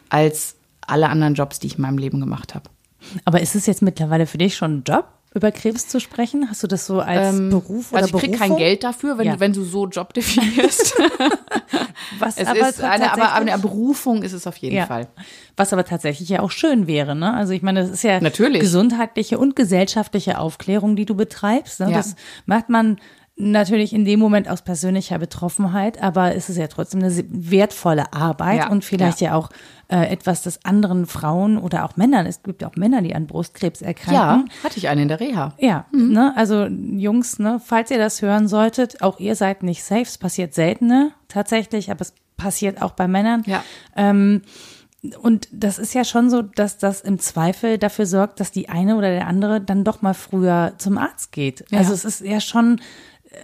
als 0.09 0.55
alle 0.87 1.09
anderen 1.09 1.33
Jobs, 1.35 1.59
die 1.59 1.67
ich 1.67 1.75
in 1.75 1.81
meinem 1.81 1.97
Leben 1.97 2.19
gemacht 2.19 2.55
habe. 2.55 2.69
Aber 3.25 3.41
ist 3.41 3.55
es 3.55 3.65
jetzt 3.65 3.81
mittlerweile 3.81 4.25
für 4.25 4.37
dich 4.37 4.55
schon 4.55 4.77
ein 4.79 4.83
Job, 4.85 5.05
über 5.33 5.51
Krebs 5.51 5.87
zu 5.87 5.99
sprechen? 5.99 6.49
Hast 6.49 6.63
du 6.63 6.67
das 6.67 6.85
so 6.85 6.99
als 7.01 7.37
Beruf 7.49 7.91
oder 7.91 8.01
Also 8.01 8.17
ich 8.17 8.23
kriege 8.23 8.37
kein? 8.37 8.55
Geld 8.57 8.83
dafür, 8.83 9.17
wenn, 9.17 9.27
Ja. 9.27 9.33
du, 9.35 9.39
wenn 9.39 9.53
du 9.53 9.63
so 9.63 9.87
Job 9.87 10.13
definierst. 10.13 10.95
Was 12.19 12.37
es 12.37 12.47
aber 12.47 12.69
ist 12.69 12.81
eine, 12.81 13.11
aber 13.13 13.33
eine 13.33 13.57
Berufung 13.59 14.23
ist 14.23 14.33
es 14.33 14.47
auf 14.47 14.57
jeden 14.57 14.75
ja. 14.75 14.85
Fall. 14.87 15.07
Was 15.55 15.71
aber 15.73 15.85
tatsächlich 15.85 16.29
ja 16.29 16.39
auch 16.41 16.51
schön 16.51 16.87
wäre, 16.87 17.15
ne? 17.15 17.33
Also 17.33 17.53
ich 17.53 17.61
meine, 17.61 17.81
das 17.81 17.91
ist 17.91 18.03
ja 18.03 18.19
Natürlich. 18.19 18.61
gesundheitliche 18.61 19.37
und 19.37 19.55
gesellschaftliche 19.55 20.39
Aufklärung, 20.39 20.95
die 20.95 21.05
du 21.05 21.15
betreibst. 21.15 21.79
Ne? 21.81 21.91
Ja. 21.91 21.97
Das 21.97 22.15
macht 22.45 22.69
man 22.69 22.97
natürlich 23.41 23.93
in 23.93 24.03
dem 24.05 24.19
Moment 24.19 24.49
aus 24.49 24.61
persönlicher 24.61 25.17
Betroffenheit, 25.17 26.01
aber 26.03 26.35
es 26.35 26.49
ist 26.49 26.57
ja 26.57 26.67
trotzdem 26.67 27.01
eine 27.01 27.11
wertvolle 27.29 28.11
Arbeit 28.13 28.57
Ja, 28.59 28.69
und 28.69 28.83
vielleicht 28.83 29.21
ja, 29.21 29.33
auch 29.33 29.49
äh, 29.87 30.07
etwas, 30.11 30.43
das 30.43 30.63
anderen 30.65 31.05
Frauen 31.05 31.57
oder 31.57 31.85
auch 31.85 31.95
Männern, 31.97 32.25
es 32.25 32.43
gibt 32.43 32.61
ja 32.61 32.67
auch 32.69 32.75
Männer, 32.75 33.01
die 33.01 33.15
an 33.15 33.27
Brustkrebs 33.27 33.79
Ja, 33.79 33.87
erkranken. 33.87 34.49
hatte 34.63 34.77
ich 34.77 34.89
eine 34.89 35.01
in 35.03 35.07
der 35.07 35.19
Reha. 35.21 35.53
Ja, 35.57 35.85
Mhm. 35.91 36.11
ne, 36.11 36.33
also 36.35 36.65
Jungs, 36.65 37.39
ne, 37.39 37.61
falls 37.65 37.89
ihr 37.91 37.97
das 37.97 38.21
hören 38.21 38.47
solltet, 38.47 39.01
auch 39.01 39.19
ihr 39.19 39.35
seid 39.35 39.63
nicht 39.63 39.83
safe, 39.83 40.01
es 40.01 40.17
passiert 40.17 40.53
selten, 40.53 40.87
ne, 40.87 41.11
tatsächlich, 41.29 41.89
aber 41.91 42.01
es 42.01 42.13
passiert 42.37 42.81
auch 42.81 42.91
bei 42.91 43.07
Männern. 43.07 43.43
Ja. 43.45 43.63
Ähm, 43.95 44.41
und 45.21 45.47
das 45.53 45.79
ist 45.79 45.93
ja 45.93 46.03
schon 46.03 46.29
so, 46.29 46.41
dass 46.41 46.77
das 46.77 46.99
im 46.99 47.19
Zweifel 47.19 47.77
dafür 47.77 48.05
sorgt, 48.05 48.41
dass 48.41 48.51
die 48.51 48.67
eine 48.67 48.97
oder 48.97 49.09
der 49.11 49.27
andere 49.27 49.61
dann 49.61 49.85
doch 49.85 50.01
mal 50.01 50.13
früher 50.13 50.73
zum 50.77 50.97
Arzt 50.97 51.31
geht. 51.31 51.63
Ja. 51.71 51.79
Also 51.79 51.93
es 51.93 52.03
ist 52.03 52.19
ja 52.19 52.41
schon 52.41 52.81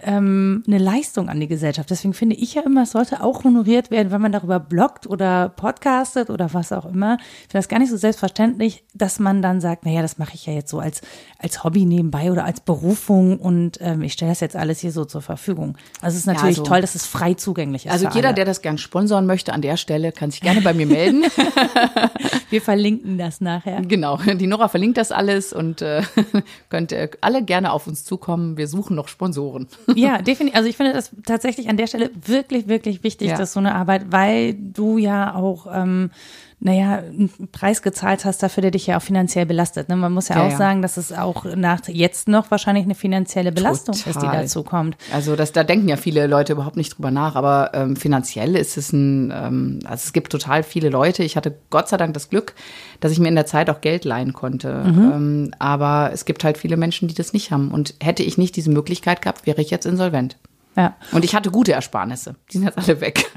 ähm, 0.04 0.62
eine 0.66 0.78
Leistung 0.78 1.28
an 1.28 1.40
die 1.40 1.48
Gesellschaft. 1.48 1.90
Deswegen 1.90 2.14
finde 2.14 2.36
ich 2.36 2.54
ja 2.54 2.62
immer, 2.62 2.82
es 2.82 2.92
sollte 2.92 3.22
auch 3.22 3.44
honoriert 3.44 3.90
werden, 3.90 4.10
wenn 4.10 4.20
man 4.20 4.32
darüber 4.32 4.60
bloggt 4.60 5.06
oder 5.06 5.48
podcastet 5.50 6.30
oder 6.30 6.52
was 6.54 6.72
auch 6.72 6.86
immer. 6.86 7.18
Ich 7.20 7.42
finde 7.42 7.52
das 7.58 7.68
gar 7.68 7.78
nicht 7.78 7.90
so 7.90 7.96
selbstverständlich, 7.96 8.84
dass 8.94 9.18
man 9.18 9.42
dann 9.42 9.60
sagt, 9.60 9.84
naja, 9.84 10.02
das 10.02 10.18
mache 10.18 10.34
ich 10.34 10.46
ja 10.46 10.52
jetzt 10.52 10.70
so 10.70 10.78
als, 10.78 11.02
als 11.38 11.64
Hobby 11.64 11.84
nebenbei 11.84 12.30
oder 12.32 12.44
als 12.44 12.60
Berufung 12.60 13.38
und 13.38 13.78
ähm, 13.80 14.02
ich 14.02 14.12
stelle 14.14 14.32
das 14.32 14.40
jetzt 14.40 14.56
alles 14.56 14.80
hier 14.80 14.92
so 14.92 15.04
zur 15.04 15.22
Verfügung. 15.22 15.76
Also 16.00 16.14
es 16.14 16.20
ist 16.20 16.26
natürlich 16.26 16.58
also- 16.58 16.64
toll, 16.64 16.80
dass 16.80 16.94
es 16.94 17.06
frei 17.06 17.34
zugänglich 17.34 17.86
ist. 17.86 17.92
Also 17.92 18.08
jeder, 18.08 18.32
der 18.32 18.44
das 18.44 18.62
gern 18.62 18.78
sponsoren 18.78 19.26
möchte 19.26 19.52
an 19.52 19.62
der 19.62 19.76
Stelle, 19.76 20.12
kann 20.12 20.30
sich 20.30 20.40
gerne 20.40 20.60
bei 20.60 20.74
mir 20.74 20.86
melden. 20.86 21.24
Wir 22.50 22.62
verlinken 22.62 23.18
das 23.18 23.40
nachher. 23.40 23.82
genau, 23.82 24.18
die 24.18 24.46
Nora 24.46 24.68
verlinkt 24.68 24.98
das 24.98 25.10
alles 25.10 25.52
und 25.52 25.82
äh, 25.82 26.02
könnt 26.68 26.92
ihr 26.92 27.10
alle 27.20 27.42
gerne 27.42 27.72
auf 27.72 27.86
uns 27.86 28.04
zukommen. 28.04 28.56
Wir 28.56 28.68
suchen 28.68 28.94
noch 28.94 29.08
Sponsoren. 29.08 29.66
Ja, 29.94 30.20
definitiv. 30.20 30.56
Also 30.56 30.68
ich 30.68 30.76
finde 30.76 30.92
das 30.92 31.10
tatsächlich 31.24 31.68
an 31.68 31.76
der 31.76 31.86
Stelle 31.86 32.10
wirklich, 32.26 32.66
wirklich 32.68 33.02
wichtig, 33.04 33.28
Ja. 33.30 33.36
dass 33.36 33.52
so 33.52 33.60
eine 33.60 33.74
Arbeit, 33.74 34.06
weil 34.10 34.54
du 34.54 34.98
ja 34.98 35.34
auch, 35.34 35.66
ähm, 35.72 36.10
naja, 36.58 36.98
einen 36.98 37.30
Preis 37.52 37.82
gezahlt 37.82 38.24
hast 38.24 38.42
dafür, 38.42 38.62
der 38.62 38.70
dich 38.70 38.86
ja 38.86 38.96
auch 38.96 39.02
finanziell 39.02 39.44
belastet. 39.44 39.90
Ne? 39.90 39.96
Man 39.96 40.12
muss 40.12 40.28
ja, 40.28 40.36
Ja, 40.36 40.46
auch 40.46 40.50
ja. 40.50 40.56
sagen, 40.56 40.80
dass 40.80 40.96
es 40.96 41.12
auch 41.12 41.44
nach 41.44 41.80
jetzt 41.86 42.28
noch 42.28 42.50
wahrscheinlich 42.50 42.86
eine 42.86 42.94
finanzielle 42.94 43.52
Belastung 43.52 43.94
ist, 43.94 44.06
die 44.06 44.12
Total. 44.12 44.42
dazu 44.42 44.62
kommt. 44.62 44.96
Also 45.12 45.36
das, 45.36 45.52
da 45.52 45.64
denken 45.64 45.86
ja 45.88 45.96
viele 45.96 46.26
Leute 46.26 46.54
überhaupt 46.54 46.76
nicht 46.76 46.96
drüber 46.96 47.10
nach, 47.10 47.36
aber 47.36 47.72
ähm, 47.74 47.94
finanziell 47.94 48.56
ist 48.56 48.78
es 48.78 48.90
ein, 48.92 49.30
ähm, 49.36 49.80
also 49.84 50.04
es 50.06 50.12
gibt 50.14 50.32
total 50.32 50.62
viele 50.62 50.88
Leute. 50.88 51.24
Ich 51.24 51.36
hatte 51.36 51.54
Gott 51.68 51.88
sei 51.88 51.98
Dank 51.98 52.14
das 52.14 52.30
Glück, 52.30 52.54
dass 53.00 53.12
ich 53.12 53.18
mir 53.18 53.28
in 53.28 53.34
der 53.34 53.46
Zeit 53.46 53.68
auch 53.68 53.82
Geld 53.82 54.06
leihen 54.06 54.32
konnte. 54.32 54.82
Ähm, 54.86 55.50
aber 55.58 56.10
es 56.14 56.24
gibt 56.24 56.42
halt 56.42 56.56
viele 56.56 56.78
Menschen, 56.78 57.06
die 57.06 57.14
das 57.14 57.34
nicht 57.34 57.50
haben. 57.50 57.70
Und 57.70 57.94
hätte 58.02 58.22
ich 58.22 58.38
nicht 58.38 58.56
diese 58.56 58.70
Möglichkeit 58.70 59.20
gehabt, 59.20 59.46
wäre 59.46 59.60
ich 59.60 59.70
jetzt 59.70 59.84
insolvent. 59.84 60.38
Ja. 60.76 60.94
Und 61.12 61.24
ich 61.24 61.34
hatte 61.34 61.50
gute 61.50 61.72
Ersparnisse. 61.72 62.36
Die 62.52 62.58
sind 62.58 62.66
jetzt 62.66 62.78
alle 62.78 63.00
weg. 63.00 63.24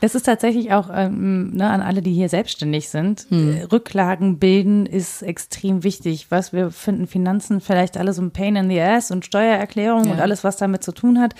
Das 0.00 0.14
ist 0.14 0.22
tatsächlich 0.22 0.72
auch 0.72 0.90
ähm, 0.94 1.50
ne, 1.50 1.68
an 1.68 1.82
alle, 1.82 2.02
die 2.02 2.12
hier 2.12 2.28
selbstständig 2.28 2.88
sind. 2.88 3.26
Hm. 3.30 3.56
Äh, 3.56 3.62
Rücklagen 3.64 4.38
bilden 4.38 4.86
ist 4.86 5.22
extrem 5.22 5.82
wichtig. 5.82 6.26
Was 6.30 6.52
wir 6.52 6.70
finden, 6.70 7.08
Finanzen 7.08 7.60
vielleicht 7.60 7.96
alles 7.96 8.16
so 8.16 8.22
ein 8.22 8.30
Pain 8.30 8.54
in 8.54 8.70
the 8.70 8.80
ass 8.80 9.10
und 9.10 9.24
Steuererklärung 9.24 10.04
Ja. 10.04 10.12
und 10.12 10.20
alles, 10.20 10.44
was 10.44 10.56
damit 10.56 10.84
zu 10.84 10.92
tun 10.92 11.18
hat. 11.20 11.34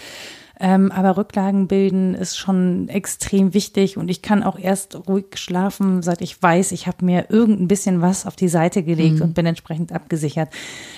Ähm, 0.61 0.91
aber 0.91 1.17
Rücklagen 1.17 1.69
bilden 1.69 2.15
ist 2.15 2.37
schon 2.37 2.89
extrem 2.89 3.55
wichtig 3.55 3.97
und 3.97 4.09
ich 4.09 4.23
kann 4.23 4.43
auch 4.43 4.59
erst 4.59 5.09
ruhig 5.09 5.27
schlafen, 5.37 6.03
seit 6.03 6.21
ich 6.21 6.43
weiß, 6.43 6.73
ich 6.73 6.89
habe 6.89 7.05
mir 7.05 7.27
irgendein 7.31 7.69
bisschen 7.69 8.01
was 8.03 8.27
auf 8.27 8.35
die 8.35 8.49
Seite 8.49 8.83
gelegt 8.83 9.21
und 9.21 9.35
bin 9.35 9.47
entsprechend 9.47 9.93
abgesichert. 9.93 10.51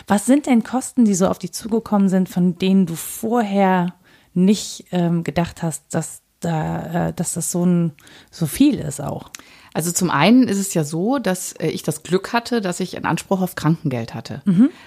Was 0.07 0.25
sind 0.25 0.47
denn 0.47 0.63
Kosten, 0.63 1.05
die 1.05 1.15
so 1.15 1.29
auf 1.29 1.39
dich 1.39 1.53
zugekommen 1.53 2.09
sind, 2.09 2.29
von 2.31 2.57
denen 2.57 2.87
du 2.87 2.95
vorher 2.95 3.95
nicht 4.33 4.87
ähm, 4.93 5.25
gedacht 5.25 5.63
hast, 5.63 5.93
dass 5.93 6.23
da, 6.41 7.09
äh, 7.09 7.13
dass 7.13 7.35
das 7.35 7.51
so 7.51 7.67
ein 7.67 7.93
so 8.31 8.47
viel 8.47 8.79
ist 8.79 9.03
auch? 9.03 9.31
Also 9.75 9.93
zum 9.93 10.11
einen 10.11 10.49
ist 10.49 10.59
es 10.59 10.75
ja 10.75 10.85
so, 10.85 11.19
dass 11.19 11.53
äh, 11.53 11.69
ich 11.69 11.83
das 11.83 12.03
Glück 12.03 12.33
hatte, 12.33 12.61
dass 12.61 12.81
ich 12.81 12.97
einen 12.97 13.07
Anspruch 13.07 13.41
auf 13.41 13.57
Krankengeld 13.57 14.15
hatte. 14.15 14.43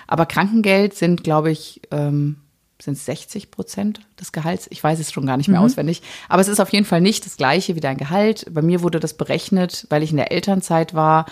Aber 0.08 0.26
Krankengeld 0.26 0.96
sind, 0.96 1.24
glaube 1.24 1.52
ich, 1.52 1.82
ähm, 1.92 2.38
sind 2.84 2.98
60 2.98 3.50
Prozent 3.52 4.02
des 4.20 4.32
Gehalts. 4.32 4.68
Ich 4.70 4.84
weiß 4.84 5.00
es 5.00 5.12
schon 5.12 5.26
gar 5.26 5.38
nicht 5.38 5.48
mehr 5.50 5.62
auswendig. 5.62 6.02
Aber 6.30 6.42
es 6.42 6.48
ist 6.48 6.60
auf 6.60 6.72
jeden 6.72 6.86
Fall 6.86 7.02
nicht 7.02 7.26
das 7.26 7.38
gleiche 7.38 7.76
wie 7.76 7.80
dein 7.80 7.98
Gehalt. 7.98 8.46
Bei 8.52 8.62
mir 8.62 8.82
wurde 8.82 9.00
das 9.00 9.14
berechnet, 9.16 9.88
weil 9.90 10.04
ich 10.04 10.12
in 10.12 10.18
der 10.18 10.32
Elternzeit 10.32 10.94
war, 10.94 11.26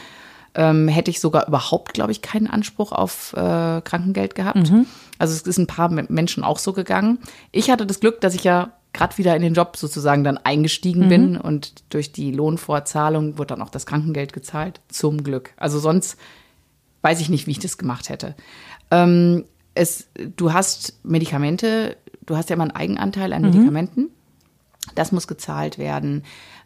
ähm, 0.56 0.88
hätte 0.88 1.12
ich 1.12 1.20
sogar 1.22 1.48
überhaupt, 1.48 1.94
glaube 1.94 2.12
ich, 2.12 2.22
keinen 2.22 2.48
Anspruch 2.48 2.92
auf 2.92 3.34
äh, 3.34 3.82
Krankengeld 3.82 4.36
gehabt. 4.36 4.70
Also 5.18 5.34
es 5.34 5.42
ist 5.44 5.58
ein 5.58 5.68
paar 5.68 5.90
Me- 5.90 6.06
Menschen 6.10 6.44
auch 6.44 6.60
so 6.60 6.74
gegangen. 6.74 7.20
Ich 7.52 7.70
hatte 7.70 7.86
das 7.86 8.00
Glück, 8.00 8.20
dass 8.22 8.34
ich 8.36 8.44
ja 8.44 8.72
gerade 8.94 9.18
wieder 9.18 9.34
in 9.36 9.42
den 9.42 9.54
Job 9.54 9.78
sozusagen 9.78 10.26
dann 10.26 10.38
eingestiegen 10.38 11.08
bin 11.08 11.38
und 11.38 11.76
durch 11.94 12.12
die 12.12 12.32
Lohnfortzahlung 12.32 13.38
wurde 13.38 13.54
dann 13.56 13.62
auch 13.62 13.70
das 13.70 13.86
Krankengeld 13.86 14.34
gezahlt. 14.34 14.82
Zum 14.90 15.24
Glück. 15.24 15.54
Also 15.56 15.80
sonst 15.80 16.18
weiß 17.02 17.22
ich 17.22 17.30
nicht, 17.30 17.48
wie 17.48 17.52
ich 17.52 17.60
das 17.60 17.78
gemacht 17.78 18.10
hätte. 18.10 18.36
Ähm, 18.92 19.46
es, 19.74 20.08
du 20.36 20.54
hast 20.54 21.00
Medikamente, 21.04 21.98
du 22.26 22.36
hast 22.36 22.50
ja 22.50 22.56
immer 22.56 22.64
einen 22.64 22.72
Eigenanteil 22.76 23.34
an 23.34 23.42
Medikamenten. 23.44 24.10
Das 24.96 25.12
muss 25.12 25.28
gezahlt 25.28 25.78
werden. 25.78 26.24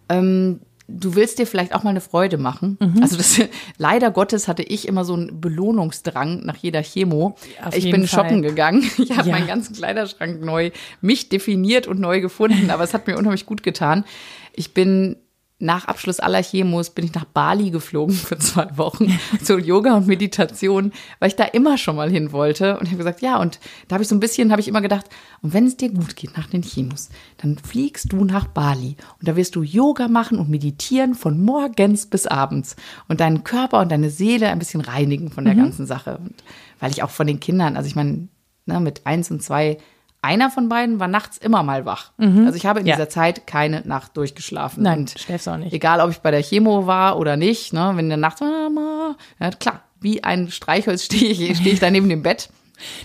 Ähm, 0.10 0.62
du 0.88 1.16
willst 1.16 1.38
dir 1.40 1.46
vielleicht 1.48 1.74
auch 1.76 1.84
mal 1.84 1.90
eine 1.92 2.02
Freude 2.02 2.38
machen. 2.38 2.78
Also 3.02 3.18
das, 3.18 3.40
leider 3.78 4.12
Gottes 4.12 4.48
hatte 4.48 4.64
ich 4.64 4.88
immer 4.88 5.04
so 5.04 5.14
einen 5.14 5.42
Belohnungsdrang 5.42 6.46
nach 6.46 6.56
jeder 6.58 6.82
Chemo. 6.82 7.36
Auf 7.64 7.76
ich 7.76 7.92
bin 7.92 8.08
Fall. 8.08 8.24
shoppen 8.24 8.42
gegangen. 8.42 8.84
Ich 8.98 9.16
habe 9.18 9.28
Ja. 9.30 9.36
meinen 9.36 9.48
ganzen 9.48 9.76
Kleiderschrank 9.76 10.42
neu, 10.44 10.72
mich 11.02 11.30
definiert 11.30 11.88
und 11.88 12.00
neu 12.00 12.22
gefunden, 12.22 12.70
aber 12.72 12.84
es 12.84 12.94
hat 12.94 13.08
mir 13.08 13.18
unheimlich 13.18 13.46
gut 13.46 13.62
getan. 13.64 14.06
Ich 14.54 14.74
bin 14.74 15.18
nach 15.58 15.86
Abschluss 15.86 16.20
aller 16.20 16.42
Chemos 16.42 16.90
bin 16.90 17.06
ich 17.06 17.14
nach 17.14 17.24
Bali 17.24 17.70
geflogen 17.70 18.14
für 18.14 18.38
zwei 18.38 18.78
Wochen 18.78 19.18
zu 19.42 19.58
Yoga 19.58 19.96
und 19.96 20.06
Meditation, 20.06 20.92
weil 21.20 21.30
ich 21.30 21.38
da 21.38 21.46
immer 21.46 21.78
schon 21.78 21.96
mal 21.96 22.10
hin 22.10 22.34
wollte. 22.34 22.78
Und 22.78 22.84
ich 22.84 22.90
habe 22.90 22.98
gesagt, 22.98 23.22
ja, 23.22 23.40
und 23.40 23.60
da 23.88 23.94
habe 23.94 24.04
ich 24.04 24.10
so 24.10 24.16
ein 24.16 24.20
bisschen, 24.20 24.52
habe 24.52 24.60
ich 24.60 24.68
immer 24.68 24.82
gedacht, 24.82 25.06
und 25.42 25.54
wenn 25.54 25.66
es 25.66 25.78
dir 25.78 25.90
gut 25.90 26.18
geht 26.18 26.36
nach 26.36 26.48
den 26.48 26.62
Chemos, 26.62 27.10
dann 27.38 27.58
fliegst 27.58 28.12
du 28.12 28.26
nach 28.26 28.48
Bali 28.48 28.98
und 29.20 29.28
da 29.28 29.38
wirst 29.38 29.56
du 29.56 29.64
Yoga 29.64 30.10
machen 30.10 30.40
und 30.40 30.50
meditieren 30.50 31.16
von 31.16 31.42
morgens 31.42 32.08
bis 32.08 32.28
abends 32.28 32.76
und 33.08 33.22
deinen 33.22 33.46
Körper 33.46 33.80
und 33.80 33.92
deine 33.92 34.10
Seele 34.10 34.50
ein 34.50 34.60
bisschen 34.60 34.82
reinigen 34.82 35.32
von 35.32 35.46
der 35.46 35.56
ganzen 35.56 35.86
Sache. 35.86 36.18
Und 36.18 36.44
weil 36.82 36.92
ich 36.92 37.02
auch 37.02 37.12
von 37.12 37.28
den 37.28 37.40
Kindern, 37.40 37.78
also 37.78 37.88
ich 37.88 37.96
meine, 37.96 38.28
ne, 38.66 38.80
mit 38.82 39.06
eins 39.06 39.32
und 39.32 39.42
zwei, 39.42 39.78
einer 40.26 40.50
von 40.52 40.68
beiden 40.68 41.00
war 41.00 41.08
nachts 41.08 41.38
immer 41.38 41.64
mal 41.64 41.86
wach. 41.86 42.12
Also 42.18 42.54
ich 42.56 42.66
habe 42.66 42.82
in 42.82 42.86
Ja. 42.88 42.96
dieser 42.96 43.08
Zeit 43.10 43.48
keine 43.48 43.82
Nacht 43.86 44.18
durchgeschlafen. 44.18 44.84
Nein, 44.84 45.00
und 45.00 45.12
schläfst 45.20 45.48
auch 45.48 45.58
nicht. 45.58 45.72
Egal, 45.74 46.02
ob 46.02 46.10
ich 46.12 46.20
bei 46.20 46.32
der 46.32 46.42
Chemo 46.44 46.88
war 46.88 47.18
oder 47.18 47.38
nicht, 47.38 47.72
ne, 47.74 47.92
wenn 47.96 48.10
der 48.10 48.18
Nacht, 48.18 48.42
Mama, 48.42 49.16
ja, 49.40 49.52
klar, 49.52 49.82
wie 50.02 50.24
ein 50.24 50.50
Streichholz 50.52 51.04
stehe 51.06 51.32
ich, 51.32 51.58
stehe 51.58 51.74
ich 51.74 51.80
da 51.80 51.90
neben 51.90 52.10
dem 52.10 52.24
Bett. 52.24 52.50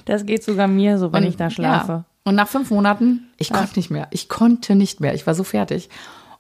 Das 0.07 0.27
geht 0.27 0.43
sogar 0.43 0.67
mir 0.67 0.99
so, 0.99 1.13
wenn 1.13 1.23
Und- 1.25 1.31
ich 1.31 1.37
da 1.37 1.51
schlafe. 1.51 1.93
Ja. 1.93 2.05
Und 2.25 2.35
nach 2.35 2.49
fünf 2.49 2.71
Monaten, 2.71 3.29
ich 3.39 3.51
konnte 3.53 3.79
nicht 3.79 3.91
mehr. 3.91 4.09
Ich 4.11 4.29
konnte 4.29 4.75
nicht 4.75 5.01
mehr. 5.01 5.15
Ich 5.15 5.27
war 5.27 5.35
so 5.35 5.45
fertig. 5.45 5.89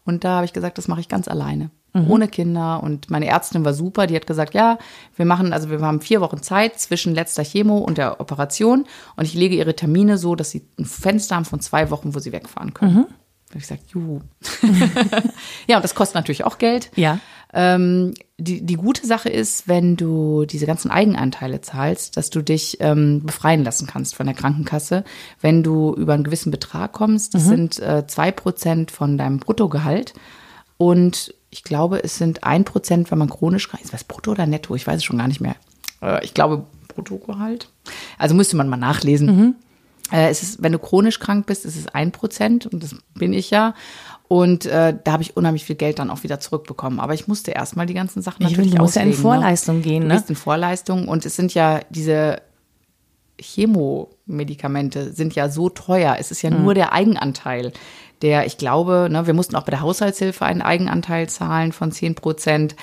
Und 0.05 0.24
da 0.24 0.37
habe 0.37 0.45
ich 0.45 0.53
gesagt, 0.53 0.76
das 0.78 0.89
mache 0.89 1.01
ich 1.01 1.09
ganz 1.09 1.26
alleine. 1.28 1.70
Ohne 1.93 2.28
Kinder. 2.28 2.82
Und 2.82 3.11
meine 3.11 3.26
Ärztin 3.26 3.64
war 3.64 3.74
super. 3.74 4.07
Die 4.07 4.14
hat 4.14 4.26
gesagt, 4.26 4.55
ja, 4.55 4.78
wir 5.16 5.26
machen, 5.26 5.53
also 5.53 5.70
wir 5.70 5.80
haben 5.80 6.01
vier 6.01 6.20
Wochen 6.20 6.43
Zeit 6.43 6.78
zwischen 6.78 7.14
letzter 7.14 7.43
Chemo 7.45 7.78
und 7.78 7.99
der 7.99 8.20
Operation. 8.20 8.84
Und 9.16 9.24
ich 9.24 9.34
lege 9.34 9.57
ihre 9.57 9.74
Termine 9.74 10.18
so, 10.18 10.34
dass 10.34 10.51
sie 10.51 10.64
ein 10.78 10.84
Fenster 10.84 11.36
haben 11.36 11.45
von 11.45 11.61
zwei 11.61 11.91
Wochen, 11.91 12.14
wo 12.14 12.18
sie 12.18 12.32
wegfahren 12.32 12.74
können. 12.74 13.07
Da 13.51 13.55
habe 13.55 13.64
ich 13.64 13.68
gesagt, 13.68 13.91
juhu. 13.91 14.20
ja, 15.66 15.76
und 15.76 15.82
das 15.82 15.97
kostet 15.97 16.14
natürlich 16.14 16.45
auch 16.45 16.59
Geld. 16.59 16.93
Ja. 16.95 17.18
Ähm, 17.53 18.14
die, 18.38 18.64
die 18.64 18.76
gute 18.76 19.05
Sache 19.05 19.28
ist, 19.28 19.66
wenn 19.66 19.97
du 19.97 20.45
diese 20.45 20.66
ganzen 20.66 20.93
Eigenanteile 20.93 21.61
zahlst, 21.61 22.16
dass 22.16 22.30
du 22.30 22.43
dich 22.43 22.76
ähm, 22.78 23.26
befreien 23.26 23.64
lassen 23.64 23.88
kannst 23.88 24.14
von 24.14 24.26
der 24.26 24.36
Krankenkasse, 24.36 25.03
wenn 25.41 25.64
du 25.64 25.93
über 25.95 26.14
einen 26.14 26.22
gewissen 26.22 26.53
Betrag 26.53 26.93
kommst. 26.93 27.34
Das 27.34 27.47
sind 27.47 27.80
äh, 27.80 28.07
zwei 28.07 28.30
Prozent 28.30 28.93
von 28.93 29.18
deinem 29.18 29.41
Bruttogehalt. 29.41 30.14
Und 30.76 31.34
ich 31.51 31.64
glaube, 31.64 32.03
es 32.05 32.16
sind 32.16 32.44
ein 32.44 32.64
Prozent, 32.64 33.11
wenn 33.11 33.18
man 33.18 33.28
chronisch 33.30 33.68
krank 33.68 33.82
ist. 33.82 33.92
Was 33.92 34.05
Brutto 34.05 34.30
oder 34.32 34.46
Netto? 34.46 34.74
Ich 34.74 34.86
weiß 34.86 34.96
es 34.98 35.05
schon 35.05 35.18
gar 35.18 35.28
nicht 35.28 35.40
mehr. 35.40 35.57
Äh, 36.03 36.24
ich 36.24 36.32
glaube, 36.34 36.64
Bruttogehalt. 36.88 37.68
Also 38.18 38.34
müsste 38.34 38.57
man 38.57 38.68
mal 38.68 38.76
nachlesen. 38.76 39.57
Äh, 40.12 40.28
es 40.30 40.42
ist, 40.42 40.62
wenn 40.62 40.72
du 40.72 40.78
chronisch 40.78 41.18
krank 41.20 41.46
bist, 41.46 41.64
ist 41.64 41.76
es 41.76 41.86
ein 41.88 42.12
Prozent 42.12 42.66
und 42.66 42.82
das 42.82 42.94
bin 43.14 43.32
ich 43.32 43.51
ja. 43.51 43.74
Und 44.28 44.64
äh, 44.66 44.96
da 45.03 45.12
habe 45.12 45.22
ich 45.24 45.36
unheimlich 45.36 45.64
viel 45.64 45.74
Geld 45.76 45.98
dann 45.98 46.09
auch 46.11 46.22
wieder 46.22 46.38
zurückbekommen. 46.38 47.01
Aber 47.01 47.14
ich 47.14 47.26
musste 47.26 47.51
erstmal 47.51 47.86
die 47.86 47.94
ganzen 47.94 48.22
Sachen 48.22 48.42
Ich 48.44 48.51
natürlich 48.53 48.72
du 48.72 48.78
musst 48.78 48.94
ja 48.94 49.03
in 49.03 49.09
auslegen, 49.09 49.22
Vorleistung 49.22 49.76
ne? 49.78 49.82
gehen, 49.82 50.03
Du 50.03 50.09
ne? 50.09 50.14
gehst 50.14 50.30
in 50.30 50.36
Vorleistung 50.36 51.09
und 51.09 51.26
es 51.26 51.34
sind 51.34 51.53
ja 51.55 51.80
diese 51.90 52.40
Chemomedikamente 53.40 55.12
sind 55.12 55.34
ja 55.34 55.48
so 55.48 55.68
teuer. 55.68 56.16
Es 56.18 56.30
ist 56.30 56.42
ja 56.42 56.51
Mhm. 56.51 56.62
nur 56.62 56.74
der 56.74 56.92
Eigenanteil, 56.92 57.72
der, 58.22 58.46
ich 58.46 58.58
glaube, 58.58 59.08
ne, 59.10 59.26
wir 59.26 59.34
mussten 59.34 59.56
auch 59.56 59.64
bei 59.64 59.70
der 59.70 59.80
Haushaltshilfe 59.80 60.44
einen 60.44 60.62
Eigenanteil 60.62 61.28
zahlen 61.28 61.72
von 61.72 61.90
10 61.92 62.14
Prozent. 62.14 62.76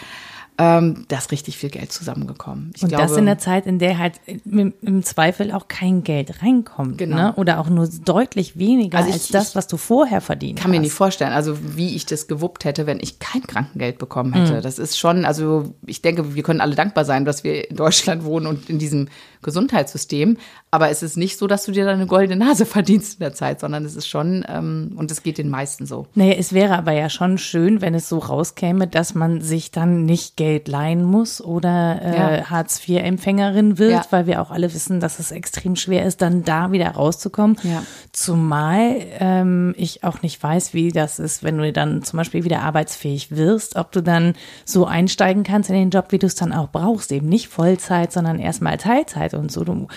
Ähm, 0.59 1.05
da 1.07 1.19
ist 1.19 1.31
richtig 1.31 1.55
viel 1.55 1.69
Geld 1.69 1.91
zusammengekommen. 1.91 2.71
Ich 2.75 2.81
Und 2.81 2.89
glaube, 2.89 3.03
das 3.03 3.15
in 3.15 3.27
der 3.27 3.37
Zeit, 3.37 3.67
in 3.67 3.77
der 3.77 3.99
halt 3.99 4.13
im, 4.43 4.73
im 4.81 5.03
Zweifel 5.03 5.51
auch 5.51 5.67
kein 5.67 6.03
Geld 6.03 6.41
reinkommt. 6.41 6.97
Genau. 6.97 7.15
Ne? 7.15 7.33
Oder 7.35 7.59
auch 7.59 7.69
nur 7.69 7.87
deutlich 7.87 8.57
weniger 8.57 8.97
Also 8.97 9.09
ich- 9.09 9.13
als 9.13 9.27
das, 9.27 9.55
was 9.55 9.67
du 9.67 9.77
vorher 9.77 10.19
verdient 10.19 10.57
kann 10.59 10.71
mir 10.71 10.77
hast. 10.77 10.81
nicht 10.85 10.93
vorstellen, 10.93 11.31
also 11.31 11.55
wie 11.77 11.95
ich 11.95 12.07
das 12.07 12.25
gewuppt 12.27 12.65
hätte, 12.65 12.87
wenn 12.87 12.99
ich 12.99 13.19
kein 13.19 13.43
Krankengeld 13.43 13.99
bekommen 13.99 14.33
hätte. 14.33 14.61
Das 14.61 14.79
ist 14.79 14.97
schon, 14.97 15.25
also 15.25 15.75
ich 15.85 16.01
denke, 16.01 16.33
wir 16.33 16.41
können 16.41 16.61
alle 16.61 16.73
dankbar 16.73 17.05
sein, 17.05 17.23
dass 17.23 17.43
wir 17.43 17.69
in 17.69 17.75
Deutschland 17.75 18.23
wohnen 18.23 18.47
und 18.47 18.67
in 18.67 18.79
diesem 18.79 19.09
Gesundheitssystem. 19.41 20.37
Aber 20.71 20.89
es 20.89 21.01
ist 21.01 21.15
nicht 21.17 21.37
so, 21.37 21.47
dass 21.47 21.63
du 21.65 21.71
dir 21.71 21.85
deine 21.85 22.05
goldene 22.07 22.43
Nase 22.45 22.65
verdienst 22.77 23.13
in 23.15 23.19
der 23.19 23.33
Zeit, 23.33 23.59
sondern 23.59 23.85
es 23.85 23.95
ist 23.95 24.07
schon, 24.07 24.45
ähm, 24.49 24.93
und 24.97 25.09
es 25.11 25.23
geht 25.23 25.37
den 25.37 25.49
meisten 25.49 25.85
so. 25.85 26.07
Naja, 26.15 26.33
es 26.37 26.53
wäre 26.53 26.77
aber 26.77 26.91
ja 26.91 27.09
schon 27.09 27.37
schön, 27.37 27.81
wenn 27.81 27.93
es 27.95 28.09
so 28.09 28.17
rauskäme, 28.19 28.87
dass 28.87 29.15
man 29.15 29.41
sich 29.41 29.71
dann 29.71 30.05
nicht 30.05 30.35
Geld 30.37 30.67
leihen 30.67 31.03
muss 31.03 31.41
oder 31.41 32.01
äh, 32.01 32.15
Ja. 32.39 32.49
Hartz-IV-Empfängerin 32.49 33.77
wird, 33.77 33.91
Ja. 33.91 34.05
weil 34.11 34.27
wir 34.27 34.41
auch 34.41 34.51
alle 34.51 34.73
wissen, 34.73 34.99
dass 34.99 35.19
es 35.19 35.31
extrem 35.31 35.75
schwer 35.75 36.05
ist, 36.05 36.21
dann 36.21 36.43
da 36.43 36.71
wieder 36.71 36.89
rauszukommen. 36.91 37.57
Ja. 37.63 37.83
Zumal 38.11 38.95
ähm, 39.19 39.73
ich 39.77 40.03
auch 40.03 40.21
nicht 40.21 40.41
weiß, 40.41 40.73
wie 40.73 40.91
das 40.91 41.19
ist, 41.19 41.43
wenn 41.43 41.57
du 41.57 41.71
dann 41.71 42.03
zum 42.03 42.17
Beispiel 42.17 42.43
wieder 42.43 42.61
arbeitsfähig 42.61 43.31
wirst, 43.35 43.75
ob 43.75 43.91
du 43.91 44.01
dann 44.01 44.33
so 44.65 44.85
einsteigen 44.85 45.43
kannst 45.43 45.69
in 45.69 45.75
den 45.75 45.89
Job, 45.91 46.07
wie 46.09 46.19
du 46.19 46.27
es 46.27 46.35
dann 46.35 46.51
auch 46.51 46.69
brauchst. 46.69 47.11
Eben 47.11 47.29
nicht 47.29 47.47
Vollzeit, 47.47 48.11
sondern 48.11 48.39
erstmal 48.39 48.77
Teilzeit 48.77 49.33
und 49.37 49.51
so. 49.51 49.87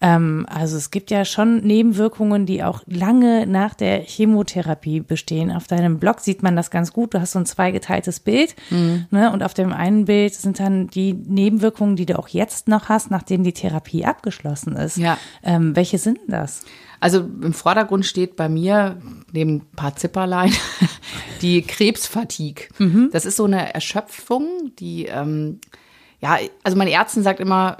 Ähm, 0.00 0.46
also 0.48 0.76
es 0.76 0.90
gibt 0.90 1.10
ja 1.10 1.24
schon 1.24 1.58
Nebenwirkungen, 1.58 2.46
die 2.46 2.62
auch 2.62 2.82
lange 2.86 3.46
nach 3.46 3.74
der 3.74 4.00
Chemotherapie 4.00 5.00
bestehen. 5.00 5.50
Auf 5.50 5.66
deinem 5.66 5.98
Blog 5.98 6.20
sieht 6.20 6.42
man 6.42 6.54
das 6.54 6.70
ganz 6.70 6.92
gut. 6.92 7.14
Du 7.14 7.20
hast 7.20 7.32
so 7.32 7.38
ein 7.38 7.46
zweigeteiltes 7.46 8.20
Bild. 8.20 8.54
Ne? 9.10 9.32
Und 9.32 9.42
auf 9.42 9.54
dem 9.54 9.72
einen 9.72 10.04
Bild 10.04 10.34
sind 10.34 10.60
dann 10.60 10.88
die 10.88 11.14
Nebenwirkungen, 11.14 11.96
die 11.96 12.06
du 12.06 12.18
auch 12.18 12.28
jetzt 12.28 12.68
noch 12.68 12.88
hast, 12.88 13.10
nachdem 13.10 13.42
die 13.42 13.52
Therapie 13.52 14.04
abgeschlossen 14.04 14.76
ist. 14.76 14.98
Ja. 14.98 15.18
Ähm, 15.42 15.74
welche 15.74 15.98
sind 15.98 16.20
das? 16.28 16.62
Also 17.00 17.20
im 17.20 17.52
Vordergrund 17.52 18.06
steht 18.06 18.36
bei 18.36 18.48
mir, 18.48 19.00
neben 19.32 19.56
ein 19.56 19.70
paar 19.76 19.94
Zipperlein, 19.96 20.52
die 21.42 21.62
Krebsfatigue. 21.62 22.68
Das 23.12 23.24
ist 23.24 23.36
so 23.36 23.44
eine 23.44 23.72
Erschöpfung, 23.72 24.72
die, 24.78 25.06
ähm, 25.06 25.60
ja, 26.20 26.38
also 26.64 26.76
meine 26.76 26.90
Ärztin 26.90 27.22
sagt 27.22 27.38
immer, 27.38 27.78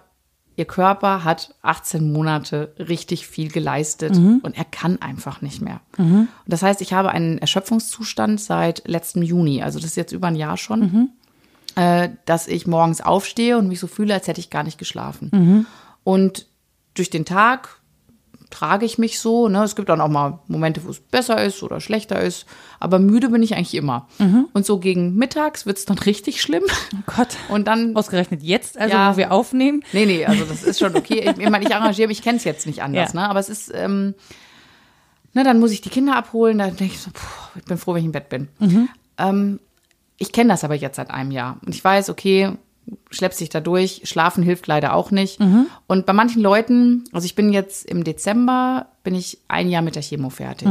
ihr 0.59 0.65
Körper 0.65 1.23
hat 1.23 1.55
18 1.63 2.13
Monate 2.13 2.75
richtig 2.81 3.29
viel 3.29 3.49
geleistet 3.49 4.17
und 4.43 4.59
er 4.59 4.65
kann 4.65 5.01
einfach 5.01 5.41
nicht 5.41 5.63
mehr. 5.63 5.81
Und 6.27 6.29
das 6.47 6.63
heißt, 6.63 6.81
ich 6.81 6.93
habe 6.93 7.11
einen 7.11 7.39
Erschöpfungszustand 7.39 8.41
seit 8.41 8.83
letztem 8.87 9.23
Juni, 9.23 9.63
also 9.63 9.79
das 9.79 9.91
ist 9.91 9.97
jetzt 9.97 10.13
über 10.13 10.27
ein 10.27 10.35
Jahr 10.35 10.57
schon, 10.57 10.83
äh, 11.77 12.09
dass 12.27 12.49
ich 12.49 12.67
morgens 12.67 13.01
aufstehe 13.01 13.57
und 13.57 13.69
mich 13.69 13.79
so 13.79 13.87
fühle, 13.87 14.15
als 14.15 14.27
hätte 14.27 14.41
ich 14.41 14.51
gar 14.51 14.65
nicht 14.65 14.79
geschlafen. 14.79 15.31
Und 16.03 16.47
durch 16.95 17.09
den 17.09 17.25
Tag 17.25 17.78
trage 18.51 18.87
ich 18.87 18.99
mich 18.99 19.21
so. 19.21 19.49
Ne? 19.49 19.63
Es 19.63 19.77
gibt 19.77 19.89
dann 19.89 20.01
auch 20.01 20.09
mal 20.09 20.39
Momente, 20.49 20.85
wo 20.85 20.91
es 20.91 21.01
besser 21.01 21.43
ist 21.45 21.63
oder 21.63 21.81
schlechter 21.81 22.21
ist. 22.21 22.47
Aber 22.81 22.99
müde 22.99 23.29
bin 23.29 23.43
ich 23.43 23.55
eigentlich 23.55 23.75
immer. 23.75 24.09
Und 24.53 24.65
so 24.67 24.79
gegen 24.79 25.17
mittags 25.17 25.67
wird 25.67 25.79
es 25.79 25.85
dann 25.85 25.99
richtig 25.99 26.41
schlimm. 26.41 26.63
Oh 26.95 27.13
Gott. 27.17 27.37
Und 27.49 27.67
dann. 27.69 27.97
Ausgerechnet 27.97 28.43
jetzt, 28.43 28.79
also 28.79 28.95
Ja. 28.95 29.13
wo 29.13 29.17
wir 29.17 29.33
aufnehmen. 29.33 29.83
Nee, 29.93 30.07
nee, 30.07 30.25
also 30.27 30.45
das 30.45 30.63
ist 30.63 30.79
schon 30.79 30.97
okay. 30.97 31.31
Ich, 31.31 31.39
ich 31.43 31.51
meine, 31.51 31.65
ich 31.65 31.75
arrangiere 31.75 32.09
mich, 32.09 32.19
ich 32.19 32.25
kenne 32.25 32.39
es 32.39 32.45
jetzt 32.45 32.67
nicht 32.67 32.83
anders, 32.83 33.13
Ja. 33.13 33.21
ne? 33.23 33.29
Aber 33.31 33.41
es 33.41 33.49
ist, 33.49 33.71
ähm, 33.75 34.15
ne, 35.35 35.45
dann 35.45 35.61
muss 35.61 35.71
ich 35.73 35.81
die 35.81 35.91
Kinder 35.91 36.17
abholen, 36.17 36.59
dann 36.59 36.77
denke 36.77 36.95
ich 36.95 37.01
so, 37.01 37.11
puh, 37.13 37.59
ich 37.59 37.65
bin 37.65 37.79
froh, 37.79 37.93
wenn 37.95 38.01
ich 38.01 38.07
im 38.07 38.13
Bett 38.13 38.29
bin. 38.29 38.49
Ähm, 39.19 39.61
ich 40.17 40.33
kenne 40.33 40.51
das 40.51 40.65
aber 40.65 40.75
jetzt 40.75 40.97
seit 40.97 41.11
einem 41.11 41.31
Jahr. 41.31 41.59
Und 41.65 41.75
ich 41.75 41.83
weiß, 41.85 42.11
okay, 42.11 42.53
schleppst 43.11 43.41
dich 43.41 43.49
da 43.49 43.61
durch, 43.61 44.03
schlafen 44.05 44.43
hilft 44.43 44.67
leider 44.67 44.95
auch 44.95 45.11
nicht. 45.11 45.39
Und 45.87 46.07
bei 46.07 46.13
manchen 46.13 46.43
Leuten, 46.43 47.05
also 47.13 47.25
ich 47.25 47.35
bin 47.35 47.53
jetzt 47.53 47.85
im 47.87 48.05
Dezember, 48.05 48.87
bin 49.03 49.15
ich 49.15 49.39
ein 49.49 49.69
Jahr 49.69 49.83
mit 49.83 49.95
der 49.95 50.03
Chemo 50.03 50.31
fertig. 50.31 50.69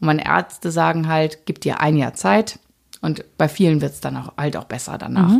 Und 0.00 0.06
meine 0.06 0.24
Ärzte 0.26 0.70
sagen 0.70 1.08
halt, 1.08 1.46
gib 1.46 1.60
dir 1.60 1.80
ein 1.80 1.96
Jahr 1.96 2.14
Zeit. 2.14 2.58
Und 3.00 3.24
bei 3.36 3.48
vielen 3.48 3.80
wird 3.80 3.92
es 3.92 4.00
dann 4.00 4.16
auch 4.16 4.32
halt 4.36 4.56
auch 4.56 4.64
besser 4.64 4.98
danach. 4.98 5.32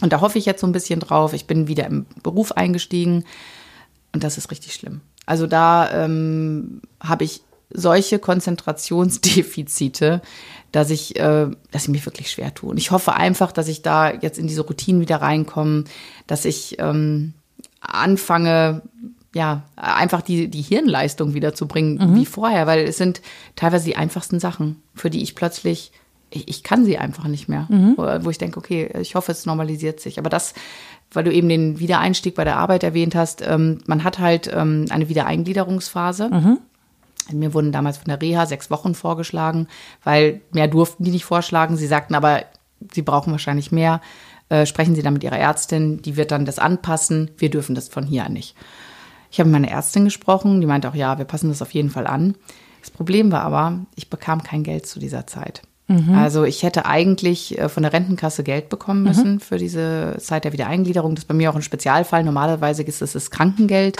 Und 0.00 0.12
da 0.12 0.20
hoffe 0.20 0.38
ich 0.38 0.46
jetzt 0.46 0.60
so 0.60 0.66
ein 0.66 0.72
bisschen 0.72 1.00
drauf. 1.00 1.32
Ich 1.34 1.46
bin 1.46 1.68
wieder 1.68 1.86
im 1.86 2.06
Beruf 2.22 2.52
eingestiegen 2.52 3.24
und 4.12 4.24
das 4.24 4.38
ist 4.38 4.50
richtig 4.50 4.74
schlimm. 4.74 5.02
Also 5.26 5.46
da 5.46 5.90
ähm, 5.92 6.80
habe 7.00 7.24
ich 7.24 7.42
solche 7.70 8.18
Konzentrationsdefizite, 8.18 10.20
dass 10.72 10.90
ich, 10.90 11.18
äh, 11.18 11.48
dass 11.70 11.84
ich 11.84 11.88
mich 11.88 12.06
wirklich 12.06 12.30
schwer 12.30 12.54
tue. 12.54 12.70
Und 12.70 12.76
ich 12.76 12.90
hoffe 12.90 13.14
einfach, 13.14 13.52
dass 13.52 13.68
ich 13.68 13.82
da 13.82 14.12
jetzt 14.12 14.38
in 14.38 14.46
diese 14.46 14.62
Routinen 14.62 15.00
wieder 15.00 15.16
reinkomme, 15.16 15.84
dass 16.26 16.44
ich 16.44 16.78
ähm, 16.78 17.34
anfange, 17.80 18.82
ja, 19.34 19.62
einfach 19.76 20.22
die, 20.22 20.48
die 20.48 20.62
Hirnleistung 20.62 21.34
wieder 21.34 21.54
zu 21.54 21.66
bringen 21.66 21.98
wie 22.16 22.26
vorher, 22.26 22.66
weil 22.66 22.80
es 22.80 22.96
sind 22.96 23.20
teilweise 23.56 23.84
die 23.84 23.96
einfachsten 23.96 24.40
Sachen, 24.40 24.82
für 24.94 25.08
die 25.08 25.22
ich 25.22 25.34
plötzlich, 25.34 25.92
ich, 26.30 26.48
ich 26.48 26.62
kann 26.62 26.84
sie 26.84 26.98
einfach 26.98 27.28
nicht 27.28 27.48
mehr. 27.48 27.66
Wo, 27.96 28.24
wo 28.24 28.30
ich 28.30 28.38
denke, 28.38 28.58
okay, 28.58 28.90
ich 29.00 29.14
hoffe, 29.14 29.32
es 29.32 29.46
normalisiert 29.46 30.00
sich. 30.00 30.18
Aber 30.18 30.30
das, 30.30 30.54
weil 31.12 31.24
du 31.24 31.32
eben 31.32 31.48
den 31.48 31.78
Wiedereinstieg 31.78 32.34
bei 32.34 32.44
der 32.44 32.56
Arbeit 32.56 32.82
erwähnt 32.82 33.14
hast, 33.14 33.42
ähm, 33.46 33.78
man 33.86 34.04
hat 34.04 34.18
halt 34.18 34.50
ähm, 34.52 34.86
eine 34.90 35.08
Wiedereingliederungsphase. 35.08 36.28
Mir 37.38 37.54
wurden 37.54 37.72
damals 37.72 37.98
von 37.98 38.06
der 38.06 38.20
Reha 38.20 38.46
sechs 38.46 38.70
Wochen 38.70 38.94
vorgeschlagen, 38.94 39.68
weil 40.04 40.40
mehr 40.52 40.68
durften 40.68 41.04
die 41.04 41.10
nicht 41.10 41.24
vorschlagen. 41.24 41.76
Sie 41.76 41.86
sagten 41.86 42.14
aber, 42.14 42.44
sie 42.92 43.02
brauchen 43.02 43.32
wahrscheinlich 43.32 43.72
mehr. 43.72 44.00
Äh, 44.48 44.66
sprechen 44.66 44.94
Sie 44.94 45.02
dann 45.02 45.14
mit 45.14 45.24
Ihrer 45.24 45.38
Ärztin, 45.38 46.02
die 46.02 46.16
wird 46.16 46.32
dann 46.32 46.44
das 46.44 46.58
anpassen. 46.58 47.30
Wir 47.36 47.50
dürfen 47.50 47.74
das 47.74 47.88
von 47.88 48.04
hier 48.04 48.24
an 48.24 48.32
nicht. 48.32 48.56
Ich 49.30 49.38
habe 49.38 49.48
mit 49.48 49.60
meiner 49.60 49.72
Ärztin 49.72 50.04
gesprochen, 50.04 50.60
die 50.60 50.66
meinte 50.66 50.88
auch, 50.88 50.94
ja, 50.94 51.18
wir 51.18 51.24
passen 51.24 51.50
das 51.50 51.62
auf 51.62 51.72
jeden 51.72 51.90
Fall 51.90 52.06
an. 52.06 52.34
Das 52.80 52.90
Problem 52.90 53.30
war 53.30 53.42
aber, 53.42 53.86
ich 53.94 54.10
bekam 54.10 54.42
kein 54.42 54.64
Geld 54.64 54.86
zu 54.86 54.98
dieser 54.98 55.26
Zeit. 55.26 55.62
Also 56.14 56.44
ich 56.44 56.62
hätte 56.62 56.86
eigentlich 56.86 57.58
äh, 57.58 57.68
von 57.68 57.82
der 57.82 57.92
Rentenkasse 57.92 58.44
Geld 58.44 58.68
bekommen 58.68 59.02
müssen 59.02 59.40
für 59.40 59.58
diese 59.58 60.16
Zeit 60.20 60.44
der 60.44 60.52
Wiedereingliederung. 60.52 61.16
Das 61.16 61.24
ist 61.24 61.28
bei 61.28 61.34
mir 61.34 61.50
auch 61.50 61.56
ein 61.56 61.62
Spezialfall. 61.62 62.22
Normalerweise 62.22 62.84
ist 62.84 63.02
es 63.02 63.12
das 63.14 63.32
Krankengeld, 63.32 63.96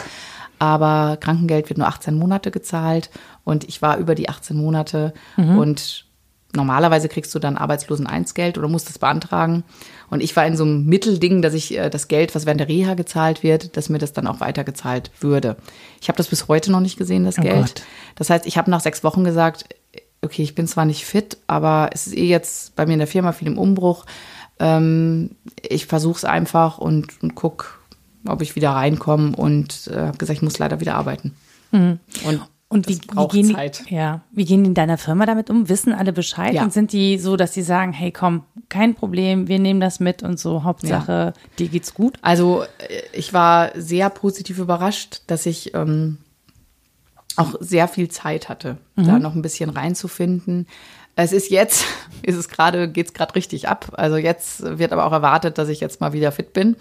aber 0.60 1.16
Krankengeld 1.16 1.68
wird 1.68 1.78
nur 1.78 1.88
18 1.88 2.14
Monate 2.16 2.52
gezahlt 2.52 3.10
und 3.42 3.64
ich 3.68 3.82
war 3.82 3.96
über 3.96 4.14
die 4.14 4.28
18 4.28 4.56
Monate 4.56 5.12
und 5.58 6.04
normalerweise 6.54 7.08
kriegst 7.08 7.34
du 7.34 7.38
dann 7.38 7.56
Arbeitslosen-Eins-Geld 7.56 8.58
oder 8.58 8.68
musst 8.68 8.90
es 8.90 8.98
beantragen. 8.98 9.64
Und 10.10 10.22
ich 10.22 10.34
war 10.36 10.44
in 10.46 10.56
so 10.56 10.64
einem 10.64 10.84
Mittelding, 10.84 11.42
dass 11.42 11.54
ich 11.54 11.78
äh, 11.78 11.88
das 11.90 12.08
Geld, 12.08 12.34
was 12.34 12.44
während 12.44 12.60
der 12.60 12.68
Reha 12.68 12.94
gezahlt 12.94 13.42
wird, 13.42 13.76
dass 13.76 13.88
mir 13.88 13.98
das 13.98 14.12
dann 14.12 14.26
auch 14.26 14.40
weitergezahlt 14.40 15.10
würde. 15.20 15.56
Ich 16.00 16.08
habe 16.08 16.16
das 16.16 16.26
bis 16.28 16.48
heute 16.48 16.72
noch 16.72 16.80
nicht 16.80 16.98
gesehen, 16.98 17.24
das 17.24 17.38
Oh 17.38 17.42
Geld. 17.42 17.66
Gott. 17.66 17.82
Das 18.16 18.30
heißt, 18.30 18.46
ich 18.46 18.58
habe 18.58 18.70
nach 18.70 18.80
sechs 18.80 19.04
Wochen 19.04 19.22
gesagt, 19.24 19.64
okay, 20.22 20.42
ich 20.42 20.54
bin 20.54 20.66
zwar 20.66 20.84
nicht 20.84 21.04
fit, 21.06 21.38
aber 21.46 21.90
es 21.92 22.08
ist 22.08 22.16
eh 22.16 22.26
jetzt 22.26 22.74
bei 22.76 22.84
mir 22.84 22.94
in 22.94 22.98
der 22.98 23.08
Firma 23.08 23.32
viel 23.32 23.48
im 23.48 23.56
Umbruch. 23.56 24.04
Ähm, 24.58 25.36
ich 25.62 25.86
versuche 25.86 26.18
es 26.18 26.24
einfach 26.24 26.78
und, 26.78 27.22
und 27.22 27.34
guck, 27.36 27.79
ob 28.26 28.42
ich 28.42 28.56
wieder 28.56 28.70
reinkomme 28.70 29.36
und 29.36 29.90
äh, 29.92 29.98
habe 29.98 30.18
gesagt, 30.18 30.36
ich 30.36 30.42
muss 30.42 30.58
leider 30.58 30.80
wieder 30.80 30.94
arbeiten. 30.94 31.34
Und, 32.24 32.40
Und 32.68 32.88
das 32.88 32.96
wie, 32.96 33.00
wie, 33.16 33.28
gehen 33.28 33.54
Zeit. 33.54 33.88
Die, 33.88 33.94
ja, 33.94 34.20
wie 34.30 34.44
gehen 34.44 34.62
die 34.62 34.68
in 34.68 34.74
deiner 34.74 34.98
Firma 34.98 35.26
damit 35.26 35.50
um? 35.50 35.68
Wissen 35.68 35.92
alle 35.92 36.12
Bescheid? 36.12 36.54
Ja. 36.54 36.62
Und 36.62 36.72
sind 36.72 36.92
die 36.92 37.18
so, 37.18 37.36
dass 37.36 37.54
sie 37.54 37.62
sagen, 37.62 37.92
hey 37.92 38.12
komm, 38.12 38.44
kein 38.68 38.94
Problem, 38.94 39.48
wir 39.48 39.58
nehmen 39.58 39.80
das 39.80 39.98
mit 40.00 40.22
und 40.22 40.38
so, 40.38 40.62
Hauptsache, 40.64 41.32
dir 41.58 41.68
geht's 41.68 41.94
gut? 41.94 42.18
Also 42.22 42.62
äh, 42.62 43.02
ich 43.12 43.32
war 43.32 43.70
sehr 43.74 44.10
positiv 44.10 44.58
überrascht, 44.58 45.22
dass 45.26 45.46
ich 45.46 45.74
ähm, 45.74 46.18
auch 47.36 47.54
sehr 47.60 47.88
viel 47.88 48.08
Zeit 48.08 48.48
hatte, 48.48 48.76
da 48.96 49.18
noch 49.18 49.34
ein 49.34 49.42
bisschen 49.42 49.70
reinzufinden. 49.70 50.66
Es 51.16 51.32
ist 51.32 51.50
jetzt, 51.50 51.84
ist 52.22 52.36
es 52.36 52.48
gerade, 52.48 52.88
geht's 52.88 53.12
gerade 53.12 53.34
richtig 53.34 53.68
ab. 53.68 53.92
Also 53.92 54.16
jetzt 54.16 54.78
wird 54.78 54.92
aber 54.92 55.04
auch 55.04 55.12
erwartet, 55.12 55.58
dass 55.58 55.68
ich 55.68 55.80
jetzt 55.80 56.00
mal 56.00 56.12
wieder 56.12 56.32
fit 56.32 56.52
bin, 56.52 56.76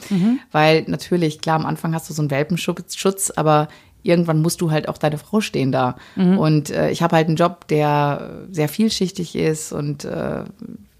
weil 0.52 0.84
natürlich 0.88 1.42
klar 1.42 1.56
am 1.56 1.66
Anfang 1.66 1.94
hast 1.94 2.10
du 2.10 2.14
so 2.14 2.22
einen 2.22 2.32
Welpenschutz, 2.32 2.96
Schutz, 2.96 3.32
aber 3.32 3.68
irgendwann 4.02 4.42
musst 4.42 4.62
du 4.62 4.72
halt 4.72 4.88
auch 4.88 4.98
deine 4.98 5.18
Frau 5.18 5.42
stehen 5.42 5.72
da. 5.72 5.96
Und 6.38 6.70
äh, 6.70 6.90
ich 6.90 7.02
habe 7.02 7.16
halt 7.18 7.28
einen 7.28 7.36
Job, 7.36 7.68
der 7.68 8.46
sehr 8.50 8.70
vielschichtig 8.70 9.36
ist 9.36 9.74
und 9.74 10.06
äh, 10.06 10.44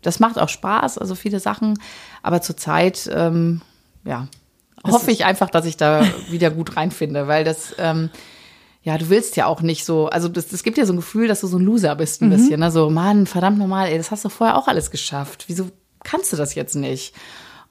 das 0.02 0.20
macht 0.20 0.40
auch 0.40 0.50
Spaß, 0.50 0.98
also 0.98 1.16
viele 1.16 1.40
Sachen. 1.40 1.80
Aber 2.24 2.42
zurzeit, 2.42 3.10
ähm, 3.14 3.62
ja, 4.06 4.28
hoffe 4.86 5.12
ich 5.12 5.26
einfach, 5.26 5.50
dass 5.50 5.66
ich 5.66 5.78
da 5.78 6.04
wieder 6.30 6.52
gut 6.52 6.76
reinfinde, 6.76 7.28
weil 7.28 7.44
das, 7.44 7.76
ähm, 7.78 8.10
ja, 8.90 8.98
du 8.98 9.10
willst 9.10 9.36
ja 9.36 9.46
auch 9.46 9.62
nicht 9.62 9.86
so, 9.86 10.08
also 10.08 10.28
das, 10.28 10.48
das 10.48 10.64
gibt 10.64 10.80
ja 10.80 10.86
so 10.88 10.94
ein 10.94 10.96
Gefühl, 10.96 11.28
dass 11.28 11.42
du 11.42 11.48
so 11.48 11.60
ein 11.60 11.64
Loser 11.64 11.96
bist 11.96 12.24
ein 12.24 12.32
bisschen, 12.32 12.60
ne? 12.60 12.72
so, 12.72 12.90
Mann, 12.90 13.28
verdammt 13.28 13.60
normal, 13.60 13.88
ey, 13.88 14.00
das 14.00 14.10
hast 14.10 14.26
du 14.26 14.30
vorher 14.30 14.58
auch 14.58 14.68
alles 14.68 14.90
geschafft. 14.90 15.44
Wieso 15.46 15.70
kannst 16.04 16.34
du 16.34 16.38
das 16.38 16.56
jetzt 16.56 16.74
nicht? 16.74 17.14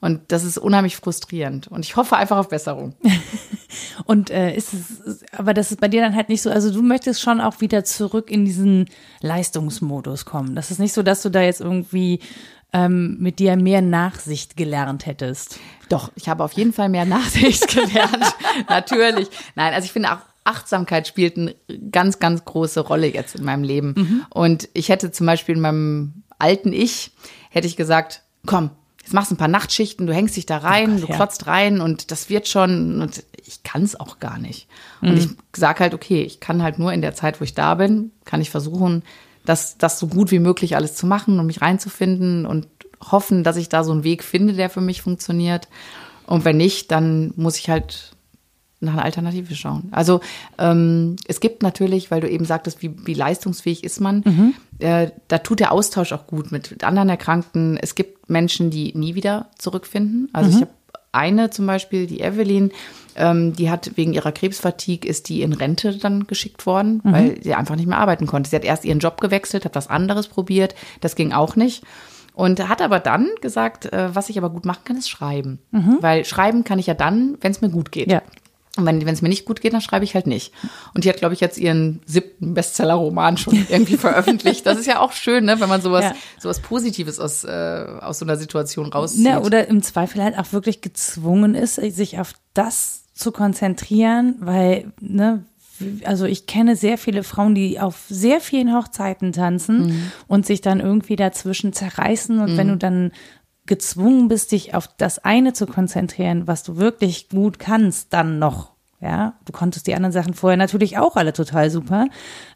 Und 0.01 0.21
das 0.29 0.45
ist 0.45 0.59
unheimlich 0.59 0.95
frustrierend. 0.95 1.67
Und 1.67 1.85
ich 1.85 1.97
hoffe 1.97 2.17
einfach 2.17 2.37
auf 2.37 2.51
Besserung. 2.51 2.95
Und 4.05 4.31
äh, 4.31 4.55
ist 4.55 4.73
es, 4.73 5.25
aber 5.33 5.55
das 5.55 5.73
ist 5.73 5.81
bei 5.81 5.89
dir 5.89 6.03
dann 6.03 6.15
halt 6.15 6.29
nicht 6.29 6.41
so, 6.41 6.53
also 6.53 6.73
du 6.73 6.83
möchtest 6.83 7.21
schon 7.21 7.41
auch 7.41 7.61
wieder 7.61 7.83
zurück 7.83 8.31
in 8.31 8.45
diesen 8.45 8.89
Leistungsmodus 9.21 10.25
kommen. 10.25 10.55
Das 10.55 10.71
ist 10.71 10.79
nicht 10.79 10.93
so, 10.93 11.03
dass 11.03 11.23
du 11.23 11.31
da 11.31 11.43
jetzt 11.43 11.61
irgendwie 11.61 12.21
ähm, 12.73 13.17
mit 13.19 13.41
dir 13.41 13.57
mehr 13.57 13.83
Nachsicht 13.83 14.57
gelernt 14.57 15.05
hättest. 15.05 15.59
Doch, 15.89 16.13
ich 16.15 16.29
habe 16.29 16.45
auf 16.45 16.53
jeden 16.53 16.73
Fall 16.73 16.89
mehr 16.89 17.07
Nachsicht 17.07 17.67
gelernt. 17.75 18.37
Natürlich. 18.69 19.29
Nein, 19.57 19.75
also 19.75 19.85
ich 19.85 19.93
finde 19.93 20.13
auch 20.13 20.19
Achtsamkeit 20.49 21.07
spielt 21.07 21.37
eine 21.37 21.55
ganz, 21.91 22.19
ganz 22.19 22.45
große 22.45 22.81
Rolle 22.81 23.07
jetzt 23.07 23.37
in 23.37 23.45
meinem 23.45 23.63
Leben. 23.63 24.25
Und 24.31 24.69
ich 24.75 24.89
hätte 24.89 25.11
zum 25.13 25.27
Beispiel 25.27 25.55
in 25.55 25.61
meinem 25.61 26.23
alten 26.39 26.73
Ich, 26.73 27.13
hätte 27.51 27.67
ich 27.67 27.77
gesagt, 27.77 28.23
komm, 28.47 28.71
jetzt 29.03 29.15
machst 29.15 29.31
du 29.31 29.35
ein 29.35 29.39
paar 29.39 29.49
Nachtschichten, 29.49 30.07
du 30.07 30.13
hängst 30.13 30.37
dich 30.37 30.47
da 30.47 30.59
rein, 30.59 30.91
Oh 30.91 30.93
Gott, 30.95 31.03
du 31.03 31.09
ja. 31.09 31.17
klotzt 31.17 31.47
rein 31.47 31.81
und 31.81 32.11
das 32.11 32.29
wird 32.29 32.49
schon 32.49 33.01
und 33.01 33.25
ich 33.47 33.63
kann 33.63 33.83
es 33.83 33.99
auch 33.99 34.19
gar 34.19 34.39
nicht. 34.39 34.69
Und 35.01 35.17
ich 35.17 35.29
sag 35.57 35.81
halt, 35.81 35.95
okay, 35.95 36.23
ich 36.23 36.41
kann 36.41 36.63
halt 36.63 36.79
nur 36.79 36.93
in 36.93 37.01
der 37.01 37.15
Zeit, 37.15 37.41
wo 37.41 37.45
ich 37.45 37.55
da 37.55 37.75
bin, 37.77 38.11
kann 38.25 38.41
ich 38.41 38.51
versuchen, 38.51 39.03
das, 39.47 39.79
das 39.79 39.99
so 39.99 40.09
gut 40.09 40.31
wie 40.31 40.41
möglich 40.41 40.77
alles 40.77 40.95
zu 40.95 41.07
machen 41.07 41.39
und 41.41 41.47
mich 41.47 41.63
reinzufinden 41.63 42.45
und 42.45 42.67
hoffen, 43.11 43.45
dass 43.45 43.57
ich 43.57 43.69
da 43.69 43.85
so 43.85 43.93
einen 43.93 44.05
Weg 44.05 44.23
finde, 44.23 44.53
der 44.53 44.69
für 44.69 44.83
mich 44.83 45.01
funktioniert. 45.01 45.69
Und 46.27 46.45
wenn 46.45 46.59
nicht, 46.59 46.91
dann 46.91 47.33
muss 47.37 47.57
ich 47.57 47.71
halt 47.71 48.13
nach 48.81 48.93
einer 48.93 49.05
Alternative 49.05 49.55
schauen. 49.55 49.89
Also 49.91 50.21
ähm, 50.59 51.17
es 51.27 51.41
gibt 51.41 51.63
natürlich, 51.63 52.11
weil 52.11 52.21
du 52.21 52.31
eben 52.31 52.45
sagtest, 52.45 52.83
wie, 52.83 52.95
wie 53.07 53.15
leistungsfähig 53.15 53.83
ist 53.83 54.01
man, 54.01 54.23
äh, 54.79 55.11
da 55.29 55.39
tut 55.39 55.61
der 55.61 55.73
Austausch 55.73 56.13
auch 56.13 56.27
gut 56.27 56.53
mit, 56.53 56.85
anderen 56.85 57.09
Erkrankten. 57.09 57.77
Es 57.77 57.95
gibt 57.95 58.31
Menschen, 58.31 58.71
die 58.71 58.97
nie 58.97 59.15
wieder 59.15 59.51
zurückfinden. 59.59 60.29
Also 60.33 60.51
ich 60.51 60.61
habe 60.63 60.71
eine 61.11 61.51
zum 61.51 61.67
Beispiel, 61.67 62.07
die 62.07 62.21
Evelyn, 62.21 62.71
ähm, 63.17 63.55
die 63.55 63.71
hat 63.71 63.93
wegen 63.97 64.13
ihrer 64.13 64.31
Krebsfatigue 64.31 65.09
ist 65.09 65.29
die 65.29 65.43
in 65.43 65.53
Rente 65.53 65.97
dann 65.97 66.27
geschickt 66.27 66.67
worden, 66.67 67.01
weil 67.03 67.43
sie 67.43 67.55
einfach 67.55 67.77
nicht 67.77 67.89
mehr 67.89 67.99
arbeiten 67.99 68.27
konnte. 68.27 68.51
Sie 68.51 68.57
hat 68.57 68.65
erst 68.65 68.85
ihren 68.85 69.01
Job 69.01 69.21
gewechselt, 69.21 69.65
hat 69.65 69.75
was 69.75 69.89
anderes 69.89 70.29
probiert, 70.29 70.75
das 71.01 71.17
ging 71.17 71.33
auch 71.33 71.57
nicht. 71.57 71.83
Und 72.35 72.69
hat 72.69 72.81
aber 72.83 73.01
dann 73.01 73.29
gesagt, 73.41 73.93
äh, 73.93 74.15
was 74.15 74.29
ich 74.29 74.39
aber 74.39 74.51
gut 74.51 74.65
machen 74.65 74.83
kann, 74.85 74.97
ist 74.97 75.11
schreiben. 75.11 75.59
Weil 76.01 76.25
schreiben 76.25 76.63
kann 76.63 76.79
ich 76.79 76.87
ja 76.87 76.95
dann, 76.95 77.37
wenn 77.41 77.51
es 77.51 77.61
mir 77.61 77.69
gut 77.71 77.91
geht. 77.91 78.13
Ja. 78.13 78.23
Und 78.79 78.87
wenn 78.87 79.07
es 79.09 79.23
mir 79.23 79.29
nicht 79.29 79.45
gut 79.45 79.61
geht, 79.61 79.73
dann 79.73 79.81
schreibe 79.81 80.05
ich 80.05 80.15
halt 80.15 80.27
nicht. 80.27 80.53
Und 80.95 81.05
die 81.05 81.09
hat, 81.09 81.17
glaube 81.17 81.35
ich, 81.35 81.41
jetzt 81.41 81.59
ihren 81.59 82.01
siebten 82.07 82.55
Bestseller-Roman 82.55 83.37
schon 83.37 83.55
irgendwie 83.69 83.97
veröffentlicht. 83.97 84.65
Das 84.67 84.79
ist 84.79 84.87
ja 84.87 85.01
auch 85.01 85.13
schön, 85.13 85.45
ne, 85.45 85.61
wenn 85.61 85.69
man 85.69 85.83
sowas, 85.83 86.05
Ja. 86.05 86.15
sowas 86.39 86.61
Positives 86.61 87.19
aus, 87.19 87.45
äh, 87.45 87.85
aus 88.01 88.19
so 88.21 88.25
einer 88.25 88.37
Situation 88.37 88.87
rauszieht. 88.93 89.25
Ne, 89.25 89.41
oder 89.41 89.69
im 89.69 89.83
Zweifel 89.83 90.23
halt 90.23 90.39
auch 90.39 90.53
wirklich 90.53 90.81
gezwungen 90.81 91.55
ist, 91.55 91.75
sich 91.77 92.19
auf 92.19 92.33
das 92.55 93.05
zu 93.15 93.33
konzentrieren, 93.33 94.37
weil, 94.41 94.93
ne, 95.01 95.45
also 96.05 96.25
ich 96.25 96.47
kenne 96.47 96.75
sehr 96.75 96.99
viele 96.99 97.23
Frauen, 97.23 97.55
die 97.55 97.79
auf 97.79 98.05
sehr 98.09 98.41
vielen 98.41 98.75
Hochzeiten 98.75 99.33
tanzen 99.33 100.11
und 100.27 100.45
sich 100.45 100.61
dann 100.61 100.81
irgendwie 100.81 101.15
dazwischen 101.17 101.73
zerreißen 101.73 102.41
und 102.41 102.57
wenn 102.57 102.67
du 102.69 102.77
dann 102.77 103.13
gezwungen 103.69 104.27
bist, 104.27 104.51
dich 104.51 104.75
auf 104.75 104.89
das 104.97 105.21
eine 105.21 105.53
zu 105.53 105.67
konzentrieren, 105.67 106.49
was 106.49 106.65
du 106.65 106.77
wirklich 106.77 107.29
gut 107.29 107.61
kannst, 107.61 108.13
dann 108.13 108.41
noch. 108.41 108.73
Ja, 109.01 109.35
du 109.45 109.53
konntest 109.53 109.87
die 109.87 109.95
anderen 109.95 110.13
Sachen 110.13 110.35
vorher 110.35 110.57
natürlich 110.57 110.99
auch 110.99 111.15
alle 111.15 111.33
total 111.33 111.71
super. 111.71 112.09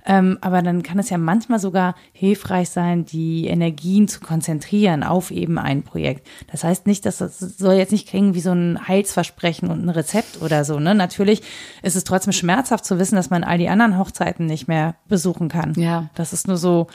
Ähm, 0.04 0.38
aber 0.40 0.60
dann 0.60 0.82
kann 0.82 0.98
es 0.98 1.08
ja 1.08 1.16
manchmal 1.16 1.60
sogar 1.60 1.94
hilfreich 2.12 2.68
sein, 2.68 3.04
die 3.04 3.46
Energien 3.46 4.08
zu 4.08 4.18
konzentrieren 4.18 5.04
auf 5.04 5.30
eben 5.30 5.56
ein 5.56 5.84
Projekt. 5.84 6.26
Das 6.50 6.64
heißt 6.64 6.88
nicht, 6.88 7.06
dass 7.06 7.18
das 7.18 7.38
soll 7.38 7.74
jetzt 7.74 7.92
nicht 7.92 8.08
klingen 8.08 8.34
wie 8.34 8.40
so 8.40 8.50
ein 8.50 8.88
Heilsversprechen 8.88 9.70
und 9.70 9.84
ein 9.84 9.88
Rezept 9.88 10.42
oder 10.42 10.64
so. 10.64 10.80
Ne? 10.80 10.96
Natürlich 10.96 11.42
ist 11.82 11.94
es 11.94 12.02
trotzdem 12.02 12.32
schmerzhaft 12.32 12.84
zu 12.84 12.98
wissen, 12.98 13.14
dass 13.14 13.30
man 13.30 13.44
all 13.44 13.58
die 13.58 13.68
anderen 13.68 13.96
Hochzeiten 13.96 14.46
nicht 14.46 14.66
mehr 14.66 14.96
besuchen 15.06 15.48
kann. 15.48 15.74
Ja. 15.74 16.10
Das 16.16 16.32
ist 16.32 16.48
nur 16.48 16.56
so, 16.56 16.88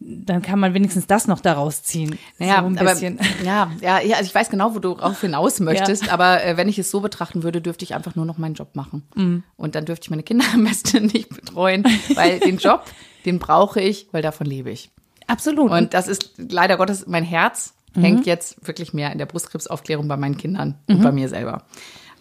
dann 0.00 0.42
kann 0.42 0.58
man 0.58 0.74
wenigstens 0.74 1.06
das 1.06 1.26
noch 1.26 1.40
daraus 1.40 1.82
ziehen. 1.82 2.18
Ja, 2.38 2.60
so 2.60 2.66
ein 2.66 2.78
aber, 2.78 2.90
bisschen. 2.90 3.18
ja, 3.44 3.70
ja, 3.80 4.00
ja, 4.00 4.16
also 4.16 4.26
ich 4.26 4.34
weiß 4.34 4.48
genau, 4.50 4.74
wo 4.74 4.78
du 4.78 4.94
darauf 4.94 5.20
hinaus 5.20 5.60
möchtest, 5.60 6.10
aber 6.12 6.42
äh, 6.44 6.56
wenn 6.56 6.68
ich 6.68 6.78
es 6.78 6.90
so 6.90 7.00
betrachten 7.00 7.42
würde, 7.42 7.60
dürfte 7.60 7.84
ich 7.84 7.94
einfach 7.94 8.16
nur 8.16 8.24
noch 8.24 8.38
meinen 8.38 8.54
Job 8.54 8.74
machen. 8.74 9.02
Mhm. 9.14 9.42
Und 9.56 9.74
dann 9.74 9.84
dürfte 9.84 10.06
ich 10.06 10.10
meine 10.10 10.22
Kinder 10.22 10.44
am 10.54 10.64
besten 10.64 11.06
nicht 11.06 11.28
betreuen, 11.28 11.84
weil 12.14 12.40
den 12.40 12.58
Job, 12.58 12.84
den 13.26 13.38
brauche 13.38 13.80
ich, 13.80 14.08
weil 14.12 14.22
davon 14.22 14.46
lebe 14.46 14.70
ich. 14.70 14.90
Absolut. 15.26 15.70
Und 15.70 15.94
das 15.94 16.08
ist 16.08 16.32
leider 16.38 16.76
Gottes, 16.76 17.06
mein 17.06 17.24
Herz 17.24 17.74
Mhm. 17.94 18.02
hängt 18.02 18.26
jetzt 18.26 18.66
wirklich 18.66 18.92
mehr 18.92 19.12
in 19.12 19.18
der 19.18 19.26
Brustkrebsaufklärung 19.26 20.08
bei 20.08 20.16
meinen 20.16 20.36
Kindern 20.36 20.76
und 20.86 21.02
bei 21.02 21.12
mir 21.12 21.28
selber. 21.28 21.64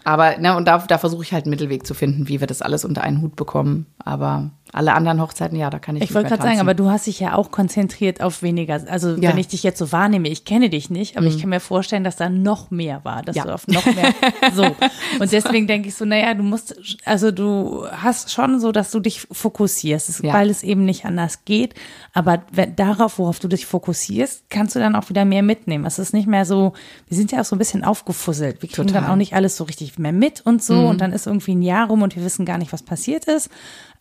Aber, 0.04 0.38
ne, 0.38 0.56
und 0.56 0.66
da, 0.66 0.80
da 0.80 0.98
versuche 0.98 1.24
ich 1.24 1.34
halt 1.34 1.46
einen 1.46 1.52
Mittelweg 1.52 1.86
zu 1.86 1.94
finden, 1.94 2.28
wie 2.28 2.40
wir 2.40 2.48
das 2.48 2.62
alles 2.62 2.86
unter 2.86 3.04
einen 3.04 3.22
Hut 3.22 3.36
bekommen. 3.36 3.86
Aber 4.00 4.50
alle 4.72 4.94
anderen 4.94 5.20
Hochzeiten, 5.22 5.58
ja, 5.58 5.70
da 5.70 5.80
kann 5.80 5.96
ich 5.96 6.04
Ich 6.04 6.14
wollte 6.14 6.30
gerade 6.30 6.44
sagen, 6.44 6.60
aber 6.60 6.74
du 6.74 6.90
hast 6.90 7.08
dich 7.08 7.20
ja 7.20 7.36
auch 7.36 7.50
konzentriert 7.52 8.22
auf 8.22 8.44
weniger. 8.44 8.80
Also 8.88 9.16
Ja. 9.16 9.30
wenn 9.32 9.38
ich 9.38 9.48
dich 9.48 9.64
jetzt 9.64 9.80
so 9.80 9.92
wahrnehme, 9.92 10.30
ich 10.30 10.46
kenne 10.46 10.70
dich 10.70 10.90
nicht, 10.90 11.18
aber 11.18 11.26
ich 11.26 11.40
kann 11.40 11.50
mir 11.50 11.60
vorstellen, 11.60 12.04
dass 12.04 12.16
da 12.18 12.30
noch 12.30 12.70
mehr 12.70 13.04
war, 13.04 13.24
dass 13.24 13.36
Ja. 13.36 13.44
du 13.46 13.54
auf 13.54 13.68
noch 13.68 13.86
mehr 13.86 14.14
so. 14.54 14.66
Und 15.20 15.32
deswegen 15.32 15.66
denke 15.68 15.88
ich 15.90 15.96
so, 15.96 16.06
naja, 16.06 16.34
du 16.36 16.44
musst, 16.44 16.76
also 17.06 17.32
du 17.32 17.86
hast 17.92 18.32
schon 18.32 18.60
so, 18.60 18.72
dass 18.72 18.92
du 18.92 19.00
dich 19.00 19.22
fokussierst, 19.32 20.24
Ja. 20.24 20.34
weil 20.34 20.50
es 20.50 20.62
eben 20.64 20.86
nicht 20.86 21.06
anders 21.06 21.46
geht. 21.46 21.74
Aber 22.14 22.44
wenn, 22.52 22.76
darauf, 22.76 23.18
worauf 23.20 23.40
du 23.40 23.48
dich 23.48 23.66
fokussierst, 23.66 24.44
kannst 24.50 24.76
du 24.76 24.80
dann 24.80 24.96
auch 24.96 25.10
wieder 25.10 25.26
mehr 25.26 25.42
mitnehmen. 25.44 25.86
Es 25.86 25.98
ist 26.00 26.14
nicht 26.14 26.28
mehr 26.28 26.46
so, 26.46 26.74
wir 27.08 27.18
sind 27.18 27.32
ja 27.32 27.42
auch 27.42 27.46
so 27.46 27.56
ein 27.56 27.60
bisschen 27.60 27.84
aufgefusselt. 27.84 28.62
Wir 28.62 28.70
kriegen 28.70 28.88
Total. 28.88 29.02
dann 29.02 29.12
auch 29.12 29.16
nicht 29.16 29.34
alles 29.34 29.58
so 29.58 29.64
richtig 29.64 29.98
mehr 29.98 30.12
mit 30.14 30.42
und 30.46 30.64
so. 30.64 30.88
Und 30.88 31.02
dann 31.02 31.12
ist 31.12 31.26
irgendwie 31.28 31.56
ein 31.56 31.62
Jahr 31.64 31.88
rum 31.88 32.02
und 32.04 32.16
wir 32.16 32.24
wissen 32.24 32.46
gar 32.46 32.58
nicht, 32.58 32.72
was 32.72 32.84
passiert 32.84 33.26
ist. 33.26 33.50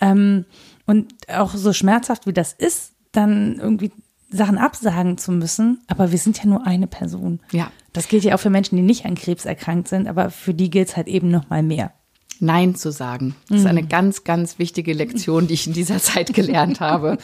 Ähm, 0.01 0.45
und 0.87 1.13
auch 1.29 1.55
so 1.55 1.73
schmerzhaft 1.73 2.27
wie 2.27 2.33
das 2.33 2.53
ist, 2.53 2.93
dann 3.13 3.59
irgendwie 3.59 3.91
Sachen 4.31 4.59
absagen 4.59 5.19
zu 5.19 5.33
müssen. 5.33 5.81
Aber 5.87 6.13
wir 6.13 6.19
sind 6.19 6.39
ja 6.39 6.47
nur 6.47 6.67
eine 6.67 6.87
Person. 6.87 7.41
Ja. 7.53 7.71
Das 7.93 8.09
gilt 8.09 8.25
ja 8.25 8.35
auch 8.35 8.41
für 8.41 8.51
Menschen, 8.51 8.77
die 8.77 8.83
nicht 8.83 9.05
an 9.07 9.15
Krebs 9.15 9.45
erkrankt 9.45 9.89
sind, 9.89 10.07
aber 10.09 10.31
für 10.31 10.55
die 10.55 10.71
gilt 10.71 10.89
es 10.89 10.97
halt 10.97 11.09
eben 11.09 11.31
noch 11.31 11.49
mal 11.51 11.63
mehr. 11.63 11.93
Nein 12.41 12.77
zu 12.77 12.93
sagen. 12.93 13.35
Das 13.49 13.59
ist 13.59 13.65
Mhm. 13.65 13.71
eine 13.71 13.87
ganz, 13.87 14.23
ganz 14.25 14.59
wichtige 14.61 14.93
Lektion, 14.93 15.47
die 15.49 15.55
ich 15.55 15.67
in 15.67 15.73
dieser 15.73 15.99
Zeit 15.99 16.33
gelernt 16.35 16.79
habe. 16.81 17.19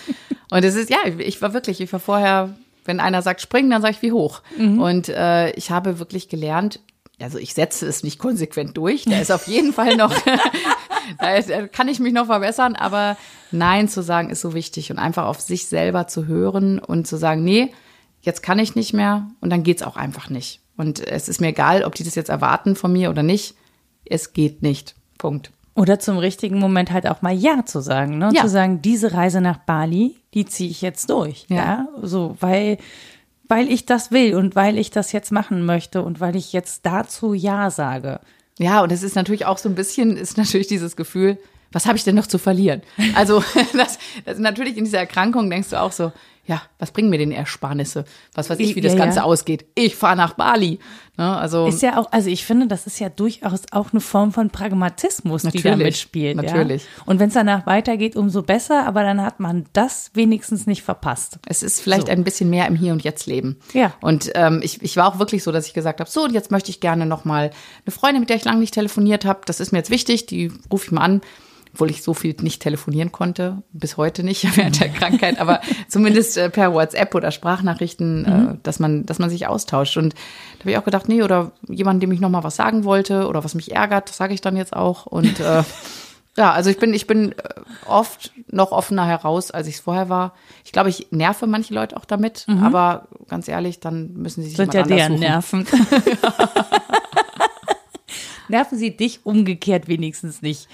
Und 0.51 0.65
es 0.65 0.75
ist, 0.75 0.91
ja, 0.91 0.97
ich 1.19 1.41
war 1.41 1.53
wirklich, 1.55 1.81
ich 1.81 1.93
war 1.93 2.01
vorher, 2.01 2.55
wenn 2.85 2.99
einer 3.01 3.23
sagt 3.23 3.41
springen, 3.41 3.71
dann 3.71 3.81
sage 3.83 3.95
ich 3.97 4.03
wie 4.03 4.13
hoch. 4.13 4.43
Mhm. 4.59 4.79
Und 4.81 5.09
äh, 5.09 5.51
ich 5.53 5.71
habe 5.71 5.99
wirklich 6.01 6.29
gelernt, 6.29 6.81
also 7.21 7.39
ich 7.39 7.55
setze 7.55 7.87
es 7.87 8.03
nicht 8.03 8.19
konsequent 8.19 8.77
durch, 8.77 9.05
da 9.05 9.19
ist 9.19 9.31
auf 9.33 9.47
jeden 9.47 9.73
Fall 9.73 9.97
noch, 9.97 10.13
da, 11.19 11.35
ist, 11.35 11.51
da 11.51 11.67
kann 11.69 11.89
ich 11.89 12.01
mich 12.01 12.13
noch 12.13 12.27
verbessern, 12.27 12.75
aber 12.77 13.17
Nein 13.51 13.89
zu 13.89 14.03
sagen 14.03 14.31
ist 14.31 14.41
so 14.41 14.55
wichtig 14.55 14.91
und 14.91 14.99
einfach 14.99 15.27
auf 15.27 15.41
sich 15.41 15.67
selber 15.67 16.07
zu 16.07 16.27
hören 16.27 16.79
und 16.79 17.07
zu 17.07 17.17
sagen, 17.17 17.45
nee, 17.45 17.73
jetzt 18.23 18.43
kann 18.43 18.59
ich 18.59 18.75
nicht 18.75 18.93
mehr 18.95 19.29
und 19.41 19.51
dann 19.51 19.63
geht's 19.63 19.83
auch 19.83 19.97
einfach 19.97 20.29
nicht. 20.31 20.61
Und 20.77 21.07
es 21.07 21.29
ist 21.29 21.41
mir 21.41 21.49
egal, 21.49 21.85
ob 21.85 21.95
die 21.95 22.03
das 22.03 22.17
jetzt 22.17 22.31
erwarten 22.31 22.75
von 22.75 22.93
mir 22.93 23.11
oder 23.11 23.23
nicht. 23.23 23.55
Es 24.05 24.33
geht 24.33 24.63
nicht. 24.63 24.97
Punkt. 25.19 25.53
Oder 25.77 25.99
zum 26.01 26.19
richtigen 26.19 26.59
Moment 26.59 26.91
halt 26.91 27.07
auch 27.07 27.23
mal 27.23 27.33
Ja 27.35 27.65
zu 27.65 27.81
sagen. 27.81 28.19
Ne? 28.19 28.29
Und 28.29 28.35
Ja. 28.35 28.43
zu 28.43 28.49
sagen, 28.49 28.83
diese 28.83 29.13
Reise 29.13 29.41
nach 29.41 29.59
Bali, 29.59 30.17
die 30.35 30.47
ziehe 30.47 30.71
ich 30.71 30.83
jetzt 30.83 31.11
durch. 31.11 31.47
Ja. 31.49 31.57
Ja. 31.57 31.89
So, 32.03 32.37
weil, 32.41 32.79
weil 33.49 33.71
ich 33.71 33.87
das 33.87 34.11
will 34.11 34.35
und 34.35 34.57
weil 34.57 34.79
ich 34.79 34.91
das 34.91 35.13
jetzt 35.13 35.33
machen 35.33 35.65
möchte 35.65 36.03
und 36.03 36.21
weil 36.21 36.37
ich 36.37 36.53
jetzt 36.53 36.87
dazu 36.87 37.35
Ja 37.35 37.71
sage. 37.71 38.21
Ja, 38.59 38.83
und 38.83 38.93
es 38.93 39.03
ist 39.03 39.17
natürlich 39.17 39.47
auch 39.47 39.59
so 39.59 39.69
ein 39.69 39.75
bisschen, 39.75 40.17
ist 40.17 40.37
natürlich 40.37 40.69
dieses 40.69 40.97
Gefühl, 40.97 41.39
was 41.73 41.87
habe 41.87 41.99
ich 41.99 42.05
denn 42.05 42.15
noch 42.15 42.29
zu 42.29 42.39
verlieren? 42.39 42.83
Also 43.15 43.43
das, 43.77 43.99
das 44.25 44.39
natürlich 44.39 44.77
in 44.77 44.85
dieser 44.85 44.99
Erkrankung 44.99 45.51
denkst 45.51 45.71
du 45.71 45.81
auch 45.81 45.93
so, 45.93 46.13
ja, 46.47 46.61
was 46.79 46.91
bringen 46.91 47.11
mir 47.11 47.19
denn 47.19 47.33
Ersparnisse? 47.33 48.05
Was 48.35 48.51
weiß 48.51 48.59
ich, 48.59 48.77
wie 48.77 48.81
das 48.81 48.93
Ja, 48.93 48.99
ja. 48.99 49.05
Ganze 49.07 49.25
ausgeht? 49.25 49.65
Ich 49.75 49.97
fahre 49.97 50.17
nach 50.17 50.35
Bali. 50.35 50.79
Ne, 51.17 51.37
also 51.37 51.67
Ist 51.69 51.81
ja 51.81 51.97
auch, 51.99 52.11
also 52.13 52.29
ich 52.29 52.45
finde, 52.45 52.67
das 52.67 52.87
ist 52.87 52.99
ja 52.99 53.09
durchaus 53.09 53.63
auch 53.71 53.93
eine 53.93 54.01
Form 54.01 54.33
von 54.33 54.51
Pragmatismus, 54.51 55.43
die 55.43 55.63
da 55.63 55.77
mitspielt. 55.77 56.37
natürlich. 56.37 56.83
Ja? 56.83 57.03
Und 57.07 57.21
wenn 57.21 57.29
es 57.29 57.35
danach 57.35 57.67
weitergeht, 57.67 58.17
umso 58.17 58.43
besser, 58.43 58.85
aber 58.87 59.03
dann 59.05 59.23
hat 59.23 59.39
man 59.41 59.65
das 59.73 60.11
wenigstens 60.15 60.67
nicht 60.67 60.83
verpasst. 60.83 61.39
Es 61.47 61.63
ist 61.63 61.81
vielleicht 61.81 62.07
So. 62.09 62.13
ein 62.13 62.25
bisschen 62.25 62.51
mehr 62.51 62.67
im 62.67 62.75
Hier 62.75 62.93
und 62.93 63.03
Jetzt 63.05 63.27
leben. 63.27 63.57
Ja. 63.73 63.93
Und 64.01 64.31
ähm, 64.35 64.61
ich, 64.63 64.83
ich 64.83 64.97
war 64.97 65.07
auch 65.09 65.19
wirklich 65.19 65.43
so, 65.45 65.53
dass 65.53 65.67
ich 65.67 65.73
gesagt 65.73 66.01
habe, 66.01 66.11
so, 66.11 66.25
und 66.25 66.33
jetzt 66.33 66.51
möchte 66.51 66.71
ich 66.71 66.81
gerne 66.81 67.07
noch 67.07 67.25
mal 67.25 67.51
eine 67.87 67.93
Freundin, 67.93 68.21
mit 68.21 68.29
der 68.29 68.37
ich 68.37 68.45
lange 68.45 68.59
nicht 68.61 68.75
telefoniert 68.75 69.25
habe, 69.25 69.41
das 69.47 69.61
ist 69.61 69.73
mir 69.73 69.79
jetzt 69.79 69.91
wichtig, 69.91 70.27
die 70.27 70.53
rufe 70.73 70.87
ich 70.87 70.93
mal 70.93 71.03
an, 71.03 71.21
obwohl 71.75 71.91
ich 71.91 72.05
so 72.05 72.15
viel 72.15 72.37
nicht 72.41 72.63
telefonieren 72.63 73.11
konnte, 73.11 73.65
bis 73.73 73.97
heute 73.97 74.23
nicht 74.23 74.45
während 74.57 74.79
der 74.79 74.91
Krankheit, 74.91 75.41
aber 75.41 75.61
zumindest 75.89 76.37
äh, 76.37 76.49
per 76.49 76.73
WhatsApp 76.73 77.13
oder 77.17 77.33
Sprachnachrichten, 77.33 78.25
äh, 78.25 78.57
dass 78.63 78.79
man, 78.79 79.07
dass 79.07 79.19
man 79.19 79.29
sich 79.29 79.49
austauscht. 79.49 79.97
Und 79.97 80.15
da 80.15 80.61
habe 80.61 80.71
ich 80.71 80.79
auch 80.79 80.85
gedacht, 80.85 81.09
nee, 81.09 81.25
oder 81.25 81.51
jemand, 81.69 82.01
dem 82.01 82.13
ich 82.13 82.21
noch 82.21 82.31
mal 82.31 82.45
was 82.45 82.55
sagen 82.55 82.85
wollte 82.85 83.27
oder 83.27 83.43
was 83.43 83.57
mich 83.57 83.75
ärgert, 83.75 84.09
das 84.09 84.17
sage 84.17 84.35
ich 84.35 84.41
dann 84.41 84.57
jetzt 84.57 84.73
auch. 84.73 85.07
Und 85.07 85.41
äh, 85.41 85.65
ja, 86.37 86.53
also 86.53 86.71
ich 86.71 86.79
bin, 86.79 86.95
ich 86.95 87.09
bin 87.09 87.33
äh, 87.33 87.35
oft 87.87 88.31
noch 88.53 88.71
offener 88.71 89.07
heraus, 89.07 89.51
als 89.51 89.67
ich 89.67 89.75
es 89.75 89.81
vorher 89.81 90.09
war. 90.09 90.35
Ich 90.65 90.71
glaube, 90.71 90.91
ich 90.91 91.09
nerve 91.11 91.49
manche 91.49 91.75
Leute 91.75 91.97
auch 91.97 92.05
damit, 92.05 92.47
aber 92.49 93.09
ganz 93.27 93.49
ehrlich, 93.49 93.81
dann 93.81 94.13
müssen 94.13 94.43
sie 94.43 94.51
sich 94.51 94.57
Sind 94.57 94.75
jemand 94.75 94.91
ja 94.91 95.07
anders 95.07 95.19
deren. 95.19 95.19
Nerven. 95.19 95.67
Nerven 98.49 98.79
sie 98.79 98.97
dich 98.97 99.27
umgekehrt 99.27 99.89
wenigstens 99.89 100.41
nicht. 100.41 100.69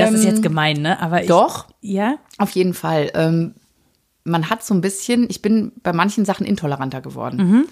Das 0.00 0.12
ist 0.12 0.24
jetzt 0.24 0.42
gemein, 0.42 0.82
ne? 0.82 1.00
Aber 1.00 1.18
ich, 1.18 1.22
Ähm, 1.22 1.28
Doch. 1.28 1.66
Ja? 1.80 2.16
Auf 2.38 2.50
jeden 2.50 2.74
Fall. 2.74 3.10
Ähm, 3.14 3.54
man 4.24 4.48
hat 4.50 4.64
so 4.64 4.74
ein 4.74 4.80
bisschen, 4.80 5.26
ich 5.28 5.42
bin 5.42 5.72
bei 5.82 5.92
manchen 5.92 6.24
Sachen 6.24 6.46
intoleranter 6.46 7.00
geworden. 7.00 7.36
Mhm. 7.36 7.64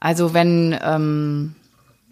Also 0.00 0.34
wenn, 0.34 0.76
ähm, 0.82 1.54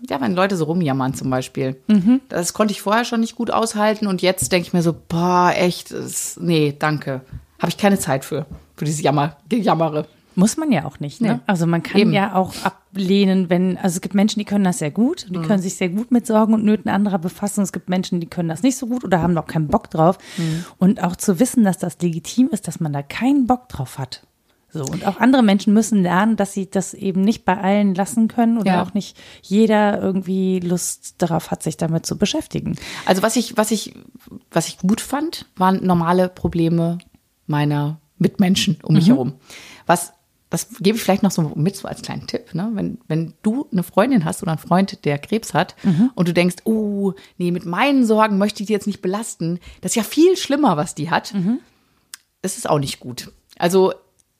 ja, 0.08 0.20
wenn 0.20 0.34
Leute 0.34 0.56
so 0.56 0.64
rumjammern 0.64 1.14
zum 1.14 1.30
Beispiel. 1.30 1.76
Mhm. 1.88 2.20
Das 2.28 2.52
konnte 2.52 2.72
ich 2.72 2.82
vorher 2.82 3.04
schon 3.04 3.20
nicht 3.20 3.34
gut 3.34 3.50
aushalten 3.50 4.06
und 4.06 4.22
jetzt 4.22 4.52
denke 4.52 4.68
ich 4.68 4.72
mir 4.72 4.82
so, 4.82 4.94
boah, 5.08 5.52
echt, 5.56 5.92
das, 5.92 6.38
nee, 6.40 6.74
danke. 6.78 7.22
Habe 7.58 7.70
ich 7.70 7.76
keine 7.76 7.98
Zeit 7.98 8.24
für, 8.24 8.46
für 8.76 8.84
dieses 8.84 9.00
Jammer, 9.00 9.36
Gejammere. 9.48 10.06
Muss 10.38 10.56
man 10.56 10.70
ja 10.70 10.84
auch 10.84 11.00
nicht, 11.00 11.20
ne? 11.20 11.34
Nee. 11.34 11.40
Also 11.46 11.66
man 11.66 11.82
kann 11.82 12.00
Eben. 12.00 12.12
ja 12.12 12.34
auch 12.34 12.54
ab 12.64 12.78
ablehnen, 12.90 13.50
wenn, 13.50 13.76
also 13.78 13.96
es 13.96 14.00
gibt 14.00 14.14
Menschen, 14.14 14.38
die 14.38 14.44
können 14.44 14.64
das 14.64 14.78
sehr 14.78 14.90
gut, 14.90 15.26
die 15.28 15.38
mhm. 15.38 15.42
können 15.42 15.62
sich 15.62 15.76
sehr 15.76 15.88
gut 15.88 16.10
mit 16.10 16.26
Sorgen 16.26 16.54
und 16.54 16.64
Nöten 16.64 16.90
anderer 16.90 17.18
befassen. 17.18 17.62
Es 17.62 17.72
gibt 17.72 17.88
Menschen, 17.88 18.20
die 18.20 18.26
können 18.26 18.48
das 18.48 18.62
nicht 18.62 18.76
so 18.76 18.86
gut 18.86 19.04
oder 19.04 19.22
haben 19.22 19.34
noch 19.34 19.46
keinen 19.46 19.68
Bock 19.68 19.90
drauf. 19.90 20.18
Mhm. 20.36 20.64
Und 20.78 21.02
auch 21.02 21.16
zu 21.16 21.38
wissen, 21.38 21.64
dass 21.64 21.78
das 21.78 21.98
legitim 22.00 22.48
ist, 22.50 22.66
dass 22.66 22.80
man 22.80 22.92
da 22.92 23.02
keinen 23.02 23.46
Bock 23.46 23.68
drauf 23.68 23.98
hat. 23.98 24.22
So, 24.70 24.84
und 24.84 25.06
auch 25.06 25.18
andere 25.18 25.42
Menschen 25.42 25.72
müssen 25.72 26.02
lernen, 26.02 26.36
dass 26.36 26.52
sie 26.52 26.68
das 26.68 26.92
eben 26.92 27.22
nicht 27.22 27.46
bei 27.46 27.56
allen 27.56 27.94
lassen 27.94 28.28
können 28.28 28.58
oder 28.58 28.72
ja. 28.74 28.82
auch 28.82 28.92
nicht 28.92 29.16
jeder 29.42 29.98
irgendwie 30.00 30.60
Lust 30.60 31.14
darauf 31.18 31.50
hat, 31.50 31.62
sich 31.62 31.78
damit 31.78 32.04
zu 32.04 32.18
beschäftigen. 32.18 32.76
Also 33.06 33.22
was 33.22 33.36
ich, 33.36 33.56
was 33.56 33.70
ich, 33.70 33.94
was 34.50 34.68
ich 34.68 34.78
gut 34.78 35.00
fand, 35.00 35.46
waren 35.56 35.84
normale 35.86 36.28
Probleme 36.28 36.98
meiner 37.46 37.98
Mitmenschen 38.18 38.78
um 38.82 38.94
mich 38.94 39.06
mhm. 39.06 39.12
herum. 39.12 39.32
Was 39.86 40.12
das 40.50 40.68
gebe 40.80 40.96
ich 40.96 41.02
vielleicht 41.02 41.22
noch 41.22 41.30
so 41.30 41.52
mit 41.54 41.76
so 41.76 41.88
als 41.88 42.02
kleinen 42.02 42.26
Tipp, 42.26 42.54
ne? 42.54 42.70
Wenn, 42.72 42.98
wenn 43.06 43.34
du 43.42 43.66
eine 43.70 43.82
Freundin 43.82 44.24
hast 44.24 44.42
oder 44.42 44.52
einen 44.52 44.58
Freund, 44.58 45.04
der 45.04 45.18
Krebs 45.18 45.52
hat 45.52 45.76
mhm. 45.82 46.10
und 46.14 46.28
du 46.28 46.32
denkst, 46.32 46.56
oh, 46.64 47.12
nee, 47.36 47.50
mit 47.50 47.66
meinen 47.66 48.06
Sorgen 48.06 48.38
möchte 48.38 48.62
ich 48.62 48.68
die 48.68 48.72
jetzt 48.72 48.86
nicht 48.86 49.02
belasten, 49.02 49.60
das 49.80 49.92
ist 49.92 49.96
ja 49.96 50.02
viel 50.02 50.36
schlimmer, 50.36 50.76
was 50.76 50.94
die 50.94 51.10
hat. 51.10 51.34
Mhm. 51.34 51.60
Das 52.40 52.56
ist 52.56 52.68
auch 52.68 52.78
nicht 52.78 53.00
gut. 53.00 53.32
Also 53.58 53.92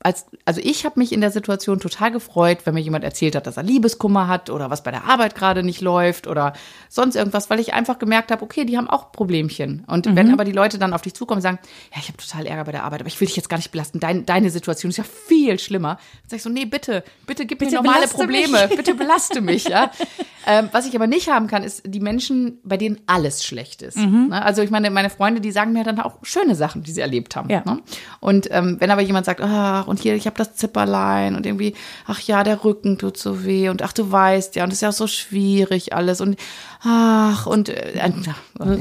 als, 0.09 0.25
also 0.47 0.63
ich 0.65 0.87
habe 0.87 0.99
mich 0.99 1.13
in 1.13 1.21
der 1.21 1.31
Situation 1.31 1.81
total 1.81 2.11
gefreut, 2.11 2.61
wenn 2.65 2.73
mir 2.73 2.81
jemand 2.81 3.05
erzählt 3.05 3.37
hat, 3.37 3.47
dass 3.47 3.59
er 3.59 3.63
Liebeskummer 3.63 4.27
hat 4.27 4.49
oder 4.49 4.71
was 4.71 4.83
bei 4.83 4.91
der 4.91 5.05
Arbeit 5.05 5.35
gerade 5.35 5.63
nicht 5.63 5.83
läuft 5.83 6.27
oder 6.27 6.55
sonst 6.89 7.15
irgendwas, 7.15 7.51
weil 7.51 7.61
ich 7.61 7.75
einfach 7.75 7.99
gemerkt 7.99 8.31
habe, 8.31 8.43
okay, 8.43 8.65
die 8.65 8.79
haben 8.79 8.89
auch 8.89 9.13
Problemchen. 9.13 9.85
Und 9.87 10.07
mhm. 10.07 10.17
wenn 10.17 10.33
aber 10.33 10.45
die 10.45 10.53
Leute 10.53 10.79
dann 10.79 10.95
auf 10.95 11.03
dich 11.03 11.13
zukommen 11.13 11.39
und 11.39 11.43
sagen, 11.43 11.59
ja, 11.93 12.01
ich 12.01 12.09
habe 12.09 12.17
total 12.17 12.47
Ärger 12.47 12.65
bei 12.65 12.73
der 12.73 12.85
Arbeit, 12.85 13.01
aber 13.01 13.09
ich 13.09 13.21
will 13.21 13.27
dich 13.27 13.37
jetzt 13.37 13.51
gar 13.51 13.59
nicht 13.59 13.71
belasten, 13.71 14.01
Dein, 14.01 14.25
deine 14.25 14.49
Situation 14.49 14.89
ist 14.89 14.97
ja 14.97 15.05
viel 15.05 15.59
schlimmer, 15.59 15.97
dann 15.97 16.31
sag 16.31 16.37
ich 16.39 16.43
so, 16.43 16.49
nee, 16.49 16.65
bitte, 16.65 17.05
bitte 17.27 17.45
gib 17.45 17.59
bitte 17.59 17.73
mir 17.73 17.83
normale 17.83 18.09
Probleme, 18.09 18.67
mich. 18.67 18.77
bitte 18.79 18.95
belaste 18.95 19.43
mich, 19.43 19.65
ja. 19.65 19.91
ähm, 20.47 20.71
was 20.73 20.87
ich 20.87 20.97
aber 20.97 21.07
nicht 21.07 21.29
haben 21.29 21.49
kann, 21.49 21.63
ist 21.63 21.83
die 21.85 22.01
Menschen, 22.01 22.61
bei 22.65 22.79
denen 22.79 22.99
alles 23.05 23.45
schlecht 23.45 23.83
ist. 23.83 23.99
Mhm. 23.99 24.29
Ne? 24.29 24.43
Also 24.43 24.63
ich 24.63 24.71
meine, 24.71 24.91
meine 24.91 25.11
Freunde, 25.11 25.43
die 25.43 25.51
sagen 25.51 25.75
mir 25.75 25.85
dann 25.85 26.01
auch 26.01 26.17
schöne 26.23 26.55
Sachen, 26.55 26.83
die 26.83 26.93
sie 26.93 27.03
erlebt 27.03 27.37
haben. 27.37 27.51
Ja. 27.51 27.63
Ne? 27.67 27.83
Und 28.21 28.49
ähm, 28.51 28.77
wenn 28.79 28.91
aber 28.91 29.03
jemand 29.03 29.27
sagt, 29.27 29.43
ach, 29.43 29.87
und 29.87 29.98
hier, 30.03 30.15
ich 30.15 30.27
habe 30.27 30.37
das 30.37 30.55
Zipperlein 30.55 31.37
und 31.37 31.47
irgendwie, 31.47 31.75
ach 32.07 32.21
ja, 32.21 32.45
der 32.45 32.65
Rücken 32.65 32.99
tut 32.99 33.17
so 33.17 33.45
weh 33.45 33.69
und 33.69 33.83
ach, 33.83 33.93
du 33.93 34.11
weißt 34.11 34.57
ja, 34.57 34.65
und 34.65 34.71
es 34.71 34.79
ist 34.79 34.83
ja 34.83 34.89
auch 34.91 34.95
so 34.95 35.07
schwierig 35.07 35.93
alles 35.93 36.21
und 36.21 36.37
ach, 36.83 37.47
und 37.47 37.69
äh, 37.69 37.99
äh, 37.99 38.13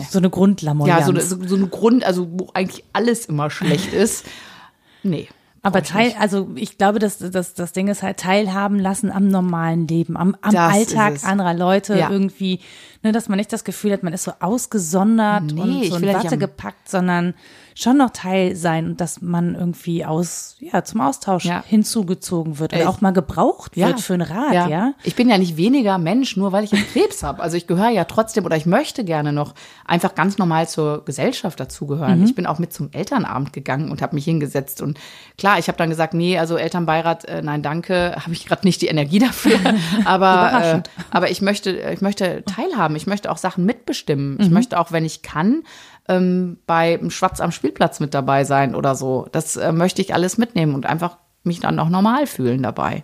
so 0.09 0.19
eine 0.19 0.29
Grundlamoyanz. 0.29 0.99
Ja, 0.99 1.05
so, 1.05 1.35
so, 1.35 1.47
so 1.47 1.55
eine 1.55 1.67
Grund, 1.67 2.03
also 2.03 2.27
wo 2.29 2.49
eigentlich 2.53 2.83
alles 2.93 3.25
immer 3.25 3.49
schlecht 3.49 3.93
ist. 3.93 4.25
Nee. 5.03 5.27
Aber 5.63 5.83
teil, 5.83 6.13
also 6.17 6.49
ich 6.55 6.77
glaube, 6.77 6.99
dass 6.99 7.17
das, 7.17 7.53
das 7.53 7.73
Ding 7.73 7.89
ist 7.89 8.01
halt 8.01 8.17
teilhaben 8.17 8.79
lassen 8.79 9.11
am 9.11 9.27
normalen 9.27 9.87
Leben, 9.87 10.15
am, 10.15 10.35
am 10.41 10.55
Alltag 10.55 11.23
anderer 11.23 11.53
Leute 11.53 11.97
ja. 11.97 12.09
irgendwie, 12.09 12.61
ne, 13.03 13.11
dass 13.11 13.29
man 13.29 13.37
nicht 13.37 13.51
das 13.53 13.63
Gefühl 13.63 13.91
hat, 13.93 14.03
man 14.03 14.13
ist 14.13 14.23
so 14.23 14.31
ausgesondert 14.39 15.43
nee, 15.43 15.61
und 15.61 15.85
so 15.85 15.95
in 15.97 16.07
Watte 16.07 16.37
gepackt, 16.37 16.89
sondern 16.89 17.33
schon 17.77 17.97
noch 17.97 18.09
Teil 18.09 18.55
sein 18.55 18.87
und 18.87 19.01
dass 19.01 19.21
man 19.21 19.53
irgendwie 19.53 20.03
aus, 20.03 20.55
ja, 20.59 20.83
zum 20.83 20.99
Austausch 20.99 21.45
ja. 21.45 21.63
hinzugezogen 21.67 22.57
wird 22.57 22.73
oder 22.73 22.89
auch 22.89 23.01
mal 23.01 23.11
gebraucht 23.11 23.77
ja. 23.77 23.89
wird 23.89 24.01
für 24.01 24.15
einen 24.15 24.23
Rat, 24.23 24.53
ja. 24.53 24.67
ja. 24.67 24.93
Ich 25.03 25.15
bin 25.15 25.29
ja 25.29 25.37
nicht 25.37 25.57
weniger 25.57 25.99
Mensch, 25.99 26.37
nur 26.37 26.51
weil 26.51 26.63
ich 26.63 26.73
einen 26.73 26.87
Krebs 26.87 27.21
habe. 27.21 27.43
Also 27.43 27.55
ich 27.55 27.67
gehöre 27.67 27.89
ja 27.89 28.05
trotzdem 28.05 28.45
oder 28.45 28.57
ich 28.57 28.65
möchte 28.65 29.03
gerne 29.03 29.31
noch 29.31 29.53
einfach 29.85 30.15
ganz 30.15 30.39
normal 30.39 30.67
zur 30.67 31.05
Gesellschaft 31.05 31.59
dazugehören. 31.59 32.21
Mhm. 32.21 32.25
Ich 32.25 32.33
bin 32.33 32.47
auch 32.47 32.57
mit 32.57 32.73
zum 32.73 32.89
Elternabend 32.93 33.53
gegangen 33.53 33.91
und 33.91 34.01
habe 34.01 34.15
mich 34.15 34.25
hingesetzt 34.25 34.81
und 34.81 34.99
klar, 35.37 35.59
ich 35.59 35.67
habe 35.67 35.77
dann 35.77 35.91
gesagt, 35.91 36.15
nee, 36.15 36.39
also 36.39 36.57
Elternbeirat, 36.57 37.25
äh, 37.25 37.43
nein, 37.43 37.61
danke, 37.61 38.15
habe 38.19 38.33
ich 38.33 38.47
gerade 38.47 38.65
nicht 38.65 38.81
die 38.81 38.87
Energie 38.87 39.19
dafür, 39.19 39.59
aber 40.05 40.63
äh, 40.63 40.81
aber 41.11 41.29
ich 41.29 41.43
möchte 41.43 41.69
ich 41.93 42.01
möchte 42.01 42.43
teilhaben, 42.43 42.86
ich 42.95 43.07
möchte 43.07 43.31
auch 43.31 43.37
Sachen 43.37 43.65
mitbestimmen. 43.65 44.37
Ich 44.39 44.47
mhm. 44.47 44.53
möchte 44.53 44.79
auch, 44.79 44.91
wenn 44.91 45.05
ich 45.05 45.21
kann, 45.21 45.63
ähm, 46.07 46.57
bei 46.65 46.99
Schwarz 47.09 47.41
am 47.41 47.51
Spielplatz 47.51 47.99
mit 47.99 48.13
dabei 48.13 48.43
sein 48.43 48.75
oder 48.75 48.95
so. 48.95 49.27
Das 49.31 49.55
äh, 49.55 49.71
möchte 49.71 50.01
ich 50.01 50.13
alles 50.13 50.37
mitnehmen 50.37 50.75
und 50.75 50.85
einfach 50.85 51.17
mich 51.43 51.59
dann 51.59 51.79
auch 51.79 51.89
normal 51.89 52.27
fühlen 52.27 52.63
dabei. 52.63 53.03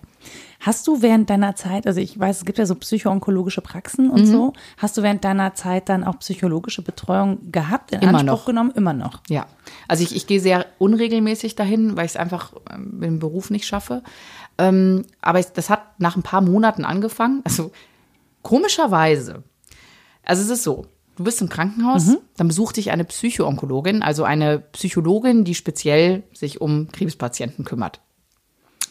Hast 0.60 0.88
du 0.88 1.02
während 1.02 1.30
deiner 1.30 1.56
Zeit, 1.56 1.88
also 1.88 2.00
ich 2.00 2.18
weiß, 2.18 2.38
es 2.38 2.46
gibt 2.46 2.58
ja 2.58 2.66
so 2.66 2.76
psychoonkologische 2.76 3.60
Praxen 3.60 4.10
und 4.10 4.22
mhm. 4.22 4.32
so, 4.32 4.54
hast 4.78 4.96
du 4.96 5.04
während 5.04 5.24
deiner 5.26 5.56
Zeit 5.56 5.90
dann 5.90 6.06
auch 6.06 6.20
psychologische 6.20 6.82
Betreuung 6.82 7.52
gehabt, 7.52 7.92
in 7.92 8.00
Immer 8.00 8.20
Anspruch 8.20 8.26
noch. 8.26 8.46
genommen? 8.46 8.72
Immer 8.74 8.94
noch. 8.94 9.20
Ja. 9.28 9.46
Also 9.90 10.04
ich, 10.04 10.16
ich 10.16 10.26
gehe 10.26 10.40
sehr 10.40 10.66
unregelmäßig 10.78 11.56
dahin, 11.56 11.98
weil 11.98 12.06
ich 12.06 12.12
es 12.12 12.18
einfach 12.18 12.54
ähm, 12.74 13.04
im 13.04 13.20
Beruf 13.20 13.50
nicht 13.50 13.66
schaffe. 13.66 14.04
Ähm, 14.58 15.06
aber 15.20 15.40
ich, 15.40 15.48
das 15.48 15.70
hat 15.70 16.00
nach 16.00 16.16
ein 16.16 16.24
paar 16.24 16.42
Monaten 16.42 16.86
angefangen. 16.86 17.42
Also 17.44 17.72
komischerweise. 18.42 19.44
Also 20.24 20.42
es 20.44 20.50
ist 20.50 20.64
so, 20.64 20.86
Du 21.16 21.24
bist 21.24 21.42
im 21.42 21.50
Krankenhaus, 21.50 22.08
mhm. 22.08 22.18
dann 22.38 22.48
besucht 22.48 22.78
dich 22.78 22.92
eine 22.92 23.04
Psychoonkologin, 23.04 24.02
also 24.02 24.24
eine 24.24 24.60
Psychologin, 24.60 25.44
die 25.44 25.54
speziell 25.54 26.24
sich 26.34 26.60
um 26.60 26.88
Krebspatienten 26.92 27.66
kümmert. 27.66 28.00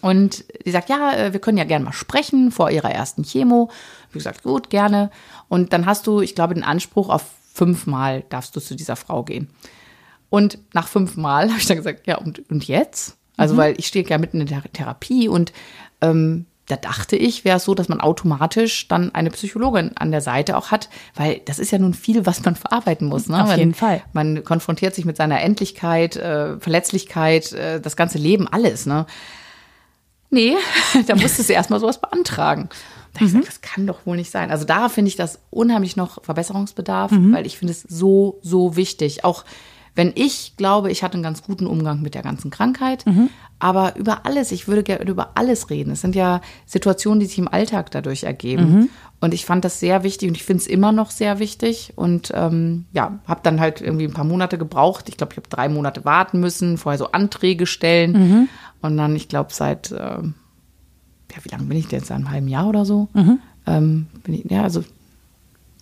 Und 0.02 0.44
die 0.64 0.70
sagt, 0.70 0.88
ja, 0.88 1.14
äh, 1.14 1.32
wir 1.32 1.40
können 1.40 1.58
ja 1.58 1.64
gerne 1.64 1.84
mal 1.84 1.92
sprechen 1.92 2.52
vor 2.52 2.70
ihrer 2.70 2.90
ersten 2.90 3.24
Chemo. 3.24 3.70
Wie 4.10 4.18
gesagt, 4.18 4.42
gut, 4.42 4.70
gerne. 4.70 5.10
Und 5.48 5.72
dann 5.72 5.86
hast 5.86 6.06
du, 6.06 6.20
ich 6.20 6.34
glaube, 6.34 6.54
den 6.54 6.64
Anspruch 6.64 7.08
auf 7.08 7.24
fünfmal 7.52 8.24
darfst 8.28 8.54
du 8.56 8.60
zu 8.60 8.74
dieser 8.74 8.96
Frau 8.96 9.24
gehen. 9.24 9.48
Und 10.30 10.58
nach 10.74 10.88
fünfmal 10.88 11.48
habe 11.50 11.58
ich 11.58 11.66
dann 11.66 11.76
gesagt, 11.76 12.06
ja, 12.06 12.18
und, 12.18 12.48
und 12.50 12.66
jetzt? 12.66 13.16
Also, 13.36 13.54
mhm. 13.54 13.58
weil 13.58 13.74
ich 13.78 13.86
stehe 13.88 14.06
ja 14.06 14.18
mitten 14.18 14.40
in 14.40 14.46
der 14.46 14.62
Therapie 14.72 15.28
und 15.28 15.52
ähm, 16.00 16.46
da 16.66 16.76
dachte 16.76 17.16
ich, 17.16 17.44
wäre 17.44 17.56
es 17.56 17.64
so, 17.64 17.74
dass 17.74 17.88
man 17.88 18.00
automatisch 18.00 18.86
dann 18.86 19.14
eine 19.14 19.30
Psychologin 19.30 19.92
an 19.96 20.12
der 20.12 20.20
Seite 20.20 20.56
auch 20.56 20.70
hat, 20.70 20.88
weil 21.14 21.40
das 21.44 21.58
ist 21.58 21.72
ja 21.72 21.78
nun 21.78 21.92
viel, 21.92 22.24
was 22.24 22.44
man 22.44 22.54
verarbeiten 22.54 23.08
muss. 23.08 23.28
Ne? 23.28 23.42
Auf 23.42 23.48
man, 23.48 23.58
jeden 23.58 23.74
Fall. 23.74 24.02
Man 24.12 24.44
konfrontiert 24.44 24.94
sich 24.94 25.04
mit 25.04 25.16
seiner 25.16 25.40
Endlichkeit, 25.40 26.16
äh, 26.16 26.58
Verletzlichkeit, 26.60 27.52
äh, 27.52 27.80
das 27.80 27.96
ganze 27.96 28.18
Leben, 28.18 28.46
alles. 28.46 28.86
Ne? 28.86 29.06
Nee, 30.30 30.54
da 31.06 31.16
musstest 31.16 31.48
du 31.48 31.52
erstmal 31.52 31.80
sowas 31.80 32.00
beantragen. 32.00 32.68
Da 33.14 33.20
mhm. 33.20 33.26
ich 33.26 33.32
gesagt, 33.32 33.48
das 33.48 33.60
kann 33.60 33.86
doch 33.86 34.06
wohl 34.06 34.16
nicht 34.16 34.30
sein. 34.30 34.50
Also 34.50 34.64
da 34.64 34.88
finde 34.88 35.08
ich 35.08 35.16
das 35.16 35.40
unheimlich 35.50 35.96
noch 35.96 36.22
Verbesserungsbedarf, 36.24 37.10
mhm. 37.10 37.34
weil 37.34 37.44
ich 37.44 37.58
finde 37.58 37.72
es 37.72 37.82
so, 37.82 38.38
so 38.42 38.76
wichtig. 38.76 39.24
Auch 39.24 39.44
wenn 39.94 40.12
ich 40.14 40.54
glaube, 40.56 40.90
ich 40.90 41.02
hatte 41.02 41.14
einen 41.14 41.22
ganz 41.22 41.42
guten 41.42 41.66
Umgang 41.66 42.00
mit 42.00 42.14
der 42.14 42.22
ganzen 42.22 42.50
Krankheit, 42.50 43.04
mhm. 43.04 43.28
aber 43.58 43.96
über 43.96 44.24
alles, 44.24 44.50
ich 44.50 44.66
würde 44.66 44.82
gerne 44.82 45.08
über 45.08 45.32
alles 45.34 45.68
reden. 45.68 45.92
Es 45.92 46.00
sind 46.00 46.14
ja 46.14 46.40
Situationen, 46.64 47.20
die 47.20 47.26
sich 47.26 47.38
im 47.38 47.48
Alltag 47.48 47.90
dadurch 47.90 48.24
ergeben. 48.24 48.72
Mhm. 48.72 48.88
Und 49.20 49.34
ich 49.34 49.44
fand 49.44 49.64
das 49.64 49.78
sehr 49.78 50.02
wichtig 50.02 50.28
und 50.28 50.34
ich 50.34 50.44
finde 50.44 50.62
es 50.62 50.66
immer 50.66 50.92
noch 50.92 51.10
sehr 51.10 51.38
wichtig. 51.38 51.92
Und 51.94 52.32
ähm, 52.34 52.86
ja, 52.92 53.20
habe 53.26 53.40
dann 53.42 53.60
halt 53.60 53.80
irgendwie 53.80 54.04
ein 54.04 54.14
paar 54.14 54.24
Monate 54.24 54.58
gebraucht. 54.58 55.08
Ich 55.08 55.16
glaube, 55.16 55.32
ich 55.32 55.36
habe 55.36 55.48
drei 55.48 55.68
Monate 55.68 56.04
warten 56.04 56.40
müssen, 56.40 56.78
vorher 56.78 56.98
so 56.98 57.12
Anträge 57.12 57.66
stellen. 57.66 58.12
Mhm. 58.12 58.48
Und 58.80 58.96
dann, 58.96 59.14
ich 59.14 59.28
glaube, 59.28 59.52
seit, 59.52 59.92
äh, 59.92 59.96
ja, 59.96 61.38
wie 61.42 61.48
lange 61.50 61.64
bin 61.64 61.78
ich 61.78 61.86
denn 61.86 62.00
jetzt? 62.00 62.08
Seit 62.08 62.16
einem 62.16 62.30
halben 62.30 62.48
Jahr 62.48 62.66
oder 62.66 62.84
so? 62.84 63.08
Mhm. 63.12 63.38
Ähm, 63.66 64.06
bin 64.24 64.34
ich, 64.34 64.50
ja, 64.50 64.62
also, 64.62 64.82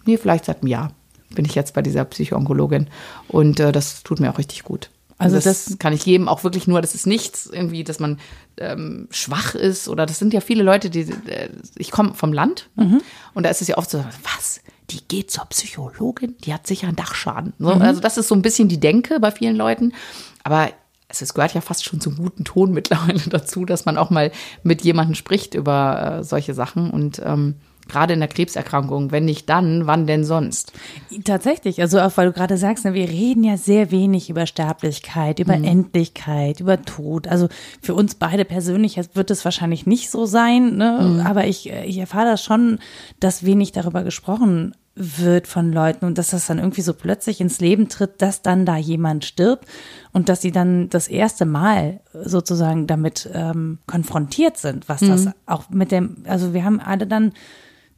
nee, 0.05 0.19
vielleicht 0.19 0.45
seit 0.45 0.59
einem 0.59 0.69
Jahr 0.69 0.93
bin 1.35 1.45
ich 1.45 1.55
jetzt 1.55 1.75
bei 1.75 1.83
dieser 1.83 2.05
Psychoonkologin. 2.05 2.89
Und 3.29 3.61
äh, 3.61 3.73
das 3.73 4.03
tut 4.03 4.21
mir 4.21 4.31
auch 4.31 4.39
richtig 4.39 4.65
gut. 4.65 4.91
Also, 5.21 5.37
das, 5.37 5.67
das, 5.67 5.79
kann 5.79 5.93
ich 5.93 6.07
jedem 6.07 6.29
auch 6.29 6.45
wirklich 6.45 6.67
nur, 6.67 6.81
das 6.81 6.95
ist 6.95 7.07
nichts 7.07 7.45
irgendwie, 7.45 7.85
dass 7.85 8.01
man 8.01 8.19
ähm, 8.57 9.07
schwach 9.11 9.55
ist 9.55 9.87
oder 9.87 10.07
das 10.07 10.19
sind 10.19 10.33
ja 10.33 10.41
viele 10.41 10.63
Leute, 10.63 10.89
die, 10.89 11.01
äh, 11.01 11.51
ich 11.77 11.91
komme 11.91 12.15
vom 12.15 12.33
Land 12.33 12.71
mhm. 12.77 13.03
und 13.35 13.43
da 13.43 13.51
ist 13.51 13.61
es 13.61 13.69
ja 13.69 13.77
oft 13.77 13.91
so, 13.91 14.03
was, 14.23 14.63
die 14.89 15.07
geht 15.09 15.31
zur 15.31 15.45
Psychologin, 15.45 16.37
die 16.43 16.55
hat 16.55 16.67
sicher 16.67 16.87
einen 16.87 16.97
Dachschaden. 16.97 17.53
So, 17.59 17.75
mhm. 17.75 17.83
Also 17.83 18.01
das 18.01 18.17
ist 18.17 18.29
so 18.29 18.35
ein 18.35 18.41
bisschen 18.41 18.69
die 18.69 18.81
Denke 18.81 19.21
bei 19.21 19.31
vielen 19.31 19.57
Leuten, 19.57 19.93
aber 20.43 20.71
es, 21.09 21.21
es 21.21 21.35
gehört 21.35 21.53
ja 21.53 21.61
fast 21.61 21.85
schon 21.85 22.01
zum 22.01 22.17
guten 22.17 22.45
Ton 22.45 22.73
mittlerweile 22.73 23.21
dazu, 23.21 23.67
dass 23.67 23.85
man 23.85 23.99
auch 23.99 24.09
mal 24.09 24.33
mit 24.63 24.81
jemandem 24.83 25.15
spricht 25.15 25.55
über 25.55 26.21
äh, 26.21 26.25
solche 26.25 26.55
Sachen 26.55 26.91
und 26.91 27.21
ähm, 27.23 27.57
gerade 27.91 28.15
in 28.15 28.21
der 28.21 28.29
Krebserkrankung. 28.29 29.11
Wenn 29.11 29.25
nicht 29.25 29.49
dann, 29.49 29.87
wann 29.87 30.07
denn 30.07 30.25
sonst? 30.25 30.73
Tatsächlich, 31.25 31.81
also 31.81 32.01
auch 32.01 32.17
weil 32.17 32.27
du 32.27 32.33
gerade 32.33 32.57
sagst, 32.57 32.85
ne, 32.85 32.95
wir 32.95 33.09
reden 33.09 33.45
ja 33.45 33.57
sehr 33.57 33.91
wenig 33.91 34.31
über 34.31 34.47
Sterblichkeit, 34.47 35.39
über 35.39 35.57
mhm. 35.57 35.65
Endlichkeit, 35.65 36.61
über 36.61 36.83
Tod. 36.83 37.29
Also 37.29 37.49
für 37.83 37.95
uns 37.95 38.15
beide 38.15 38.45
persönlich 38.45 38.99
wird 39.15 39.31
es 39.31 39.45
wahrscheinlich 39.45 39.87
nicht 39.87 40.11
so 40.11 40.27
sein, 40.27 40.77
ne? 40.77 40.99
Mhm. 41.01 41.27
aber 41.27 41.47
ich, 41.47 41.71
ich 41.71 41.99
erfahre 41.99 42.27
das 42.27 42.45
schon, 42.45 42.79
dass 43.19 43.45
wenig 43.45 43.73
darüber 43.73 44.03
gesprochen 44.03 44.75
wird 44.95 45.47
von 45.47 45.73
Leuten 45.73 46.05
und 46.05 46.19
dass 46.19 46.31
das 46.31 46.47
dann 46.47 46.59
irgendwie 46.59 46.83
so 46.83 46.93
plötzlich 46.93 47.41
ins 47.41 47.61
Leben 47.61 47.89
tritt, 47.89 48.21
dass 48.21 48.43
dann 48.43 48.67
da 48.67 48.77
jemand 48.77 49.25
stirbt 49.25 49.67
und 50.13 50.29
dass 50.29 50.43
sie 50.43 50.53
dann 50.53 50.91
das 50.91 51.09
erste 51.09 51.47
Mal 51.47 52.01
sozusagen 52.13 52.87
damit 52.87 53.29
ähm, 53.33 53.79
konfrontiert 53.87 54.59
sind, 54.59 54.89
was 54.89 55.01
mhm. 55.01 55.09
das 55.09 55.29
auch 55.47 55.71
mit 55.71 55.93
dem, 55.93 56.25
also 56.27 56.53
wir 56.53 56.65
haben 56.65 56.81
alle 56.81 57.07
dann 57.07 57.33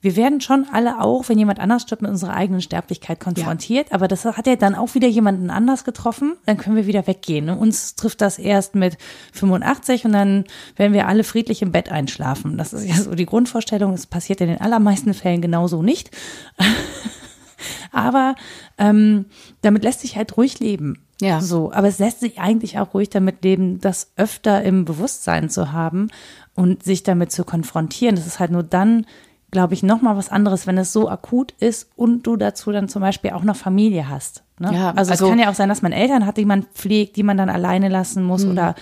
wir 0.03 0.17
werden 0.17 0.41
schon 0.41 0.67
alle 0.71 1.01
auch, 1.01 1.29
wenn 1.29 1.39
jemand 1.39 1.61
anders 1.61 1.83
stirbt, 1.83 2.03
mit 2.03 2.11
unserer 2.11 2.35
eigenen 2.35 2.61
Sterblichkeit 2.61 3.21
konfrontiert. 3.21 3.91
Ja. 3.91 3.95
Aber 3.95 4.09
das 4.09 4.25
hat 4.25 4.49
ja 4.49 4.57
dann 4.57 4.75
auch 4.75 4.95
wieder 4.95 5.07
jemanden 5.07 5.49
anders 5.49 5.85
getroffen. 5.85 6.35
Dann 6.45 6.57
können 6.57 6.75
wir 6.75 6.89
wieder 6.89 7.07
weggehen. 7.07 7.49
Und 7.49 7.59
uns 7.59 7.95
trifft 7.95 8.21
das 8.21 8.39
erst 8.39 8.75
mit 8.75 8.99
85 9.33 10.05
und 10.05 10.13
dann 10.13 10.45
werden 10.75 10.93
wir 10.93 11.07
alle 11.07 11.23
friedlich 11.23 11.63
im 11.63 11.71
Bett 11.71 11.91
einschlafen. 11.91 12.59
Das 12.59 12.73
ist 12.73 12.85
ja 12.85 12.97
so 12.97 13.15
die 13.15 13.27
Grundvorstellung. 13.27 13.93
Es 13.93 14.07
passiert 14.07 14.41
in 14.41 14.49
den 14.49 14.61
allermeisten 14.61 15.15
Fällen 15.15 15.41
genauso 15.41 15.83
nicht. 15.83 16.11
aber 17.93 18.35
ähm, 18.79 19.27
damit 19.61 19.85
lässt 19.85 20.01
sich 20.01 20.17
halt 20.17 20.37
ruhig 20.37 20.59
leben. 20.59 21.07
Ja. 21.21 21.41
So, 21.41 21.73
aber 21.73 21.87
es 21.87 22.01
lässt 22.01 22.19
sich 22.19 22.41
eigentlich 22.41 22.81
auch 22.81 22.93
ruhig 22.93 23.09
damit 23.09 23.45
leben, 23.45 23.81
das 23.81 24.11
öfter 24.17 24.63
im 24.65 24.85
Bewusstsein 24.85 25.49
zu 25.49 25.71
haben 25.71 26.09
und 26.57 26.83
sich 26.83 27.05
damit 27.05 27.31
zu 27.31 27.45
konfrontieren. 27.45 28.17
Das 28.17 28.27
ist 28.27 28.41
halt 28.41 28.51
nur 28.51 28.65
dann 28.65 29.07
glaube 29.53 29.75
ich, 29.75 29.83
noch 29.83 30.03
mal 30.03 30.17
was 30.17 30.31
anderes, 30.31 30.67
wenn 30.67 30.79
es 30.79 30.93
so 30.93 31.09
akut 31.09 31.53
ist 31.61 31.91
und 31.95 32.27
du 32.27 32.37
dazu 32.37 32.73
dann 32.73 32.89
zum 32.89 33.03
Beispiel 33.03 33.31
auch 33.31 33.45
noch 33.45 33.55
Familie 33.55 34.09
hast. 34.09 34.43
Ne? 34.59 34.73
Ja, 34.75 34.89
also, 34.91 35.13
also 35.13 35.27
es 35.27 35.31
kann 35.31 35.39
ja 35.39 35.51
auch 35.51 35.55
sein, 35.55 35.69
dass 35.69 35.83
man 35.83 35.93
Eltern 35.93 36.27
hat, 36.27 36.39
die 36.39 36.47
man 36.47 36.65
pflegt, 36.75 37.17
die 37.17 37.23
man 37.23 37.37
dann 37.37 37.51
alleine 37.51 37.89
lassen 37.89 38.25
muss 38.25 38.45
mhm. 38.45 38.53
oder 38.53 38.75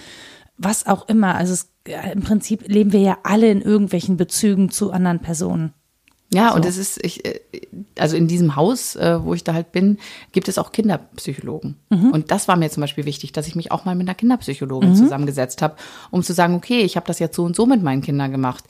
was 0.56 0.86
auch 0.86 1.08
immer. 1.08 1.34
Also 1.34 1.52
es, 1.52 1.72
im 2.12 2.22
Prinzip 2.22 2.68
leben 2.68 2.92
wir 2.92 3.00
ja 3.00 3.18
alle 3.24 3.50
in 3.50 3.60
irgendwelchen 3.60 4.16
Bezügen 4.16 4.70
zu 4.70 4.92
anderen 4.92 5.18
Personen. 5.18 5.74
Ja, 6.32 6.50
so. 6.50 6.56
und 6.56 6.64
es 6.64 6.76
ist, 6.76 7.04
ich, 7.04 7.24
äh, 7.24 7.40
also 7.98 8.16
in 8.16 8.28
diesem 8.28 8.54
Haus, 8.54 8.94
äh, 8.94 9.24
wo 9.24 9.34
ich 9.34 9.42
da 9.42 9.52
halt 9.52 9.72
bin, 9.72 9.98
gibt 10.30 10.46
es 10.46 10.58
auch 10.58 10.70
Kinderpsychologen. 10.70 11.74
Mhm. 11.90 12.12
Und 12.12 12.30
das 12.30 12.46
war 12.46 12.54
mir 12.54 12.70
zum 12.70 12.82
Beispiel 12.82 13.04
wichtig, 13.04 13.32
dass 13.32 13.48
ich 13.48 13.56
mich 13.56 13.72
auch 13.72 13.84
mal 13.84 13.96
mit 13.96 14.06
einer 14.06 14.14
Kinderpsychologin 14.14 14.90
mhm. 14.90 14.94
zusammengesetzt 14.94 15.62
habe, 15.62 15.74
um 16.12 16.22
zu 16.22 16.32
sagen, 16.32 16.54
okay, 16.54 16.82
ich 16.82 16.94
habe 16.94 17.08
das 17.08 17.18
jetzt 17.18 17.34
so 17.34 17.42
und 17.42 17.56
so 17.56 17.66
mit 17.66 17.82
meinen 17.82 18.02
Kindern 18.02 18.30
gemacht 18.30 18.62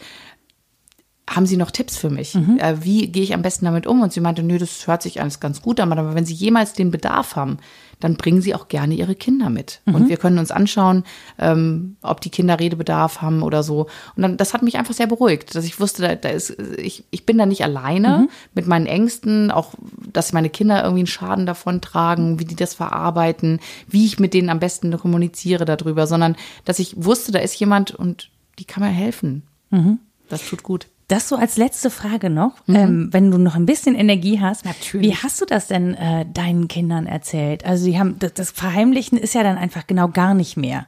haben 1.30 1.46
Sie 1.46 1.56
noch 1.56 1.70
Tipps 1.70 1.96
für 1.96 2.10
mich? 2.10 2.34
Mhm. 2.34 2.58
Äh, 2.58 2.84
wie 2.84 3.06
gehe 3.06 3.22
ich 3.22 3.34
am 3.34 3.42
besten 3.42 3.64
damit 3.64 3.86
um? 3.86 4.02
Und 4.02 4.12
sie 4.12 4.20
meinte, 4.20 4.42
nö, 4.42 4.58
das 4.58 4.88
hört 4.88 5.00
sich 5.00 5.20
alles 5.20 5.38
ganz 5.38 5.62
gut 5.62 5.78
an, 5.78 5.92
aber 5.92 6.16
wenn 6.16 6.26
Sie 6.26 6.34
jemals 6.34 6.72
den 6.72 6.90
Bedarf 6.90 7.36
haben, 7.36 7.58
dann 8.00 8.16
bringen 8.16 8.42
Sie 8.42 8.52
auch 8.52 8.66
gerne 8.66 8.94
Ihre 8.94 9.14
Kinder 9.14 9.48
mit. 9.48 9.80
Mhm. 9.84 9.94
Und 9.94 10.08
wir 10.08 10.16
können 10.16 10.38
uns 10.38 10.50
anschauen, 10.50 11.04
ähm, 11.38 11.96
ob 12.02 12.20
die 12.20 12.30
Kinder 12.30 12.58
Redebedarf 12.58 13.22
haben 13.22 13.42
oder 13.42 13.62
so. 13.62 13.86
Und 14.16 14.22
dann, 14.22 14.36
das 14.38 14.54
hat 14.54 14.62
mich 14.62 14.76
einfach 14.76 14.92
sehr 14.92 15.06
beruhigt, 15.06 15.54
dass 15.54 15.64
ich 15.64 15.78
wusste, 15.78 16.02
da, 16.02 16.14
da 16.16 16.30
ist, 16.30 16.58
ich, 16.78 17.04
ich 17.12 17.24
bin 17.26 17.38
da 17.38 17.46
nicht 17.46 17.62
alleine 17.62 18.18
mhm. 18.18 18.28
mit 18.54 18.66
meinen 18.66 18.86
Ängsten, 18.86 19.52
auch, 19.52 19.74
dass 20.12 20.32
meine 20.32 20.50
Kinder 20.50 20.82
irgendwie 20.82 21.02
einen 21.02 21.06
Schaden 21.06 21.46
davon 21.46 21.80
tragen, 21.80 22.40
wie 22.40 22.44
die 22.44 22.56
das 22.56 22.74
verarbeiten, 22.74 23.60
wie 23.86 24.04
ich 24.04 24.18
mit 24.18 24.34
denen 24.34 24.50
am 24.50 24.58
besten 24.58 24.96
kommuniziere 24.98 25.64
darüber, 25.64 26.08
sondern 26.08 26.34
dass 26.64 26.80
ich 26.80 27.04
wusste, 27.04 27.30
da 27.30 27.38
ist 27.38 27.54
jemand 27.54 27.92
und 27.94 28.30
die 28.58 28.64
kann 28.64 28.82
mir 28.82 28.88
helfen. 28.88 29.44
Mhm. 29.70 30.00
Das 30.28 30.44
tut 30.48 30.64
gut. 30.64 30.88
Das 31.11 31.28
so 31.28 31.34
als 31.34 31.56
letzte 31.56 31.90
Frage 31.90 32.30
noch, 32.30 32.52
mhm. 32.68 32.76
ähm, 32.76 33.08
wenn 33.11 33.32
du 33.32 33.38
noch 33.38 33.56
ein 33.56 33.66
bisschen 33.66 33.96
Energie 33.96 34.38
hast. 34.38 34.64
Natürlich. 34.64 35.08
Wie 35.08 35.16
hast 35.16 35.40
du 35.40 35.44
das 35.44 35.66
denn 35.66 35.94
äh, 35.94 36.24
deinen 36.32 36.68
Kindern 36.68 37.06
erzählt? 37.06 37.66
Also 37.66 37.84
die 37.84 37.98
haben 37.98 38.20
das, 38.20 38.34
das, 38.34 38.50
Verheimlichen 38.52 39.18
ist 39.18 39.34
ja 39.34 39.42
dann 39.42 39.58
einfach 39.58 39.88
genau 39.88 40.06
gar 40.06 40.34
nicht 40.34 40.56
mehr. 40.56 40.86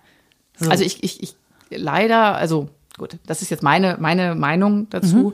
So. 0.57 0.71
Also 0.71 0.85
ich, 0.85 1.03
ich, 1.03 1.25
ich 1.25 1.35
leider, 1.71 2.37
also 2.37 2.69
gut, 2.99 3.19
das 3.27 3.43
ist 3.43 3.51
jetzt 3.51 3.65
meine 3.65 3.97
meine 3.99 4.37
Meinung 4.37 4.89
dazu. 4.91 5.17
Mhm. 5.17 5.33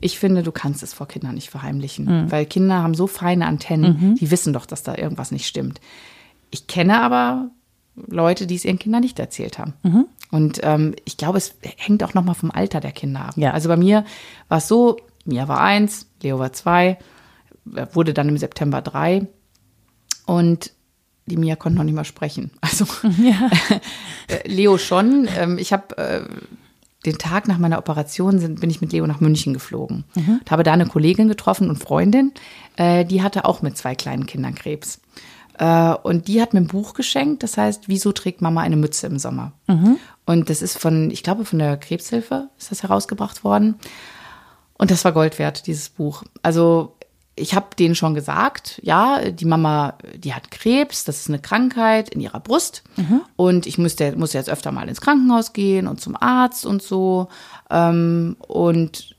Ich 0.00 0.18
finde, 0.18 0.42
du 0.42 0.52
kannst 0.52 0.82
es 0.82 0.94
vor 0.94 1.06
Kindern 1.06 1.34
nicht 1.34 1.50
verheimlichen, 1.50 2.06
mhm. 2.06 2.32
weil 2.32 2.46
Kinder 2.46 2.82
haben 2.82 2.94
so 2.94 3.06
feine 3.06 3.44
Antennen, 3.44 3.98
mhm. 4.00 4.14
die 4.14 4.30
wissen 4.30 4.54
doch, 4.54 4.64
dass 4.64 4.82
da 4.82 4.96
irgendwas 4.96 5.32
nicht 5.32 5.46
stimmt. 5.46 5.82
Ich 6.50 6.66
kenne 6.66 7.02
aber 7.02 7.50
Leute, 7.94 8.46
die 8.46 8.54
es 8.54 8.64
ihren 8.64 8.78
Kindern 8.78 9.02
nicht 9.02 9.18
erzählt 9.18 9.58
haben. 9.58 9.74
Mhm. 9.82 10.06
Und 10.30 10.60
ähm, 10.62 10.94
ich 11.04 11.16
glaube, 11.16 11.38
es 11.38 11.56
hängt 11.62 12.02
auch 12.04 12.14
nochmal 12.14 12.34
vom 12.34 12.50
Alter 12.50 12.80
der 12.80 12.92
Kinder 12.92 13.26
ab. 13.26 13.34
Ja. 13.36 13.52
Also 13.52 13.68
bei 13.68 13.76
mir 13.76 14.04
war 14.48 14.58
es 14.58 14.68
so, 14.68 14.96
Mia 15.24 15.48
war 15.48 15.60
eins, 15.60 16.06
Leo 16.22 16.38
war 16.38 16.52
zwei, 16.52 16.98
wurde 17.64 18.14
dann 18.14 18.28
im 18.28 18.38
September 18.38 18.80
drei 18.80 19.26
und 20.26 20.72
die 21.26 21.36
Mia 21.36 21.56
konnte 21.56 21.78
noch 21.78 21.84
nicht 21.84 21.94
mal 21.94 22.04
sprechen. 22.04 22.50
Also 22.60 22.86
ja. 23.22 23.50
Leo 24.44 24.78
schon. 24.78 25.28
Ähm, 25.36 25.58
ich 25.58 25.72
habe 25.72 25.98
äh, 25.98 26.24
den 27.06 27.18
Tag 27.18 27.48
nach 27.48 27.58
meiner 27.58 27.78
Operation 27.78 28.38
sind, 28.38 28.60
bin 28.60 28.70
ich 28.70 28.80
mit 28.80 28.92
Leo 28.92 29.06
nach 29.06 29.20
München 29.20 29.54
geflogen 29.54 30.04
mhm. 30.14 30.40
und 30.40 30.50
habe 30.50 30.62
da 30.62 30.72
eine 30.72 30.86
Kollegin 30.86 31.28
getroffen 31.28 31.68
und 31.70 31.76
Freundin, 31.76 32.32
äh, 32.76 33.04
die 33.04 33.22
hatte 33.22 33.44
auch 33.44 33.62
mit 33.62 33.76
zwei 33.76 33.94
kleinen 33.94 34.26
Kindern 34.26 34.54
Krebs. 34.54 35.00
Äh, 35.60 35.94
und 36.02 36.26
die 36.26 36.40
hat 36.40 36.54
mir 36.54 36.60
ein 36.60 36.66
Buch 36.66 36.94
geschenkt, 36.94 37.42
das 37.42 37.58
heißt, 37.58 37.86
Wieso 37.86 38.12
trägt 38.12 38.40
Mama 38.40 38.62
eine 38.62 38.76
Mütze 38.76 39.06
im 39.06 39.18
Sommer? 39.18 39.52
Mhm. 39.66 39.98
Und 40.24 40.48
das 40.48 40.62
ist 40.62 40.78
von, 40.78 41.10
ich 41.10 41.22
glaube, 41.22 41.44
von 41.44 41.58
der 41.58 41.76
Krebshilfe 41.76 42.48
ist 42.58 42.70
das 42.70 42.82
herausgebracht 42.82 43.44
worden. 43.44 43.74
Und 44.78 44.90
das 44.90 45.04
war 45.04 45.12
Gold 45.12 45.38
wert, 45.38 45.66
dieses 45.66 45.90
Buch. 45.90 46.22
Also 46.42 46.96
ich 47.36 47.54
habe 47.54 47.76
denen 47.78 47.94
schon 47.94 48.14
gesagt, 48.14 48.80
ja, 48.82 49.30
die 49.30 49.44
Mama, 49.44 49.98
die 50.14 50.32
hat 50.32 50.50
Krebs, 50.50 51.04
das 51.04 51.20
ist 51.20 51.28
eine 51.28 51.38
Krankheit 51.38 52.08
in 52.08 52.20
ihrer 52.20 52.40
Brust. 52.40 52.82
Mhm. 52.96 53.20
Und 53.36 53.66
ich 53.66 53.76
müsste, 53.76 54.16
muss 54.16 54.32
jetzt 54.32 54.48
öfter 54.48 54.72
mal 54.72 54.88
ins 54.88 55.02
Krankenhaus 55.02 55.52
gehen 55.52 55.86
und 55.86 56.00
zum 56.00 56.16
Arzt 56.16 56.64
und 56.64 56.82
so. 56.82 57.28
Ähm, 57.68 58.36
und 58.48 59.14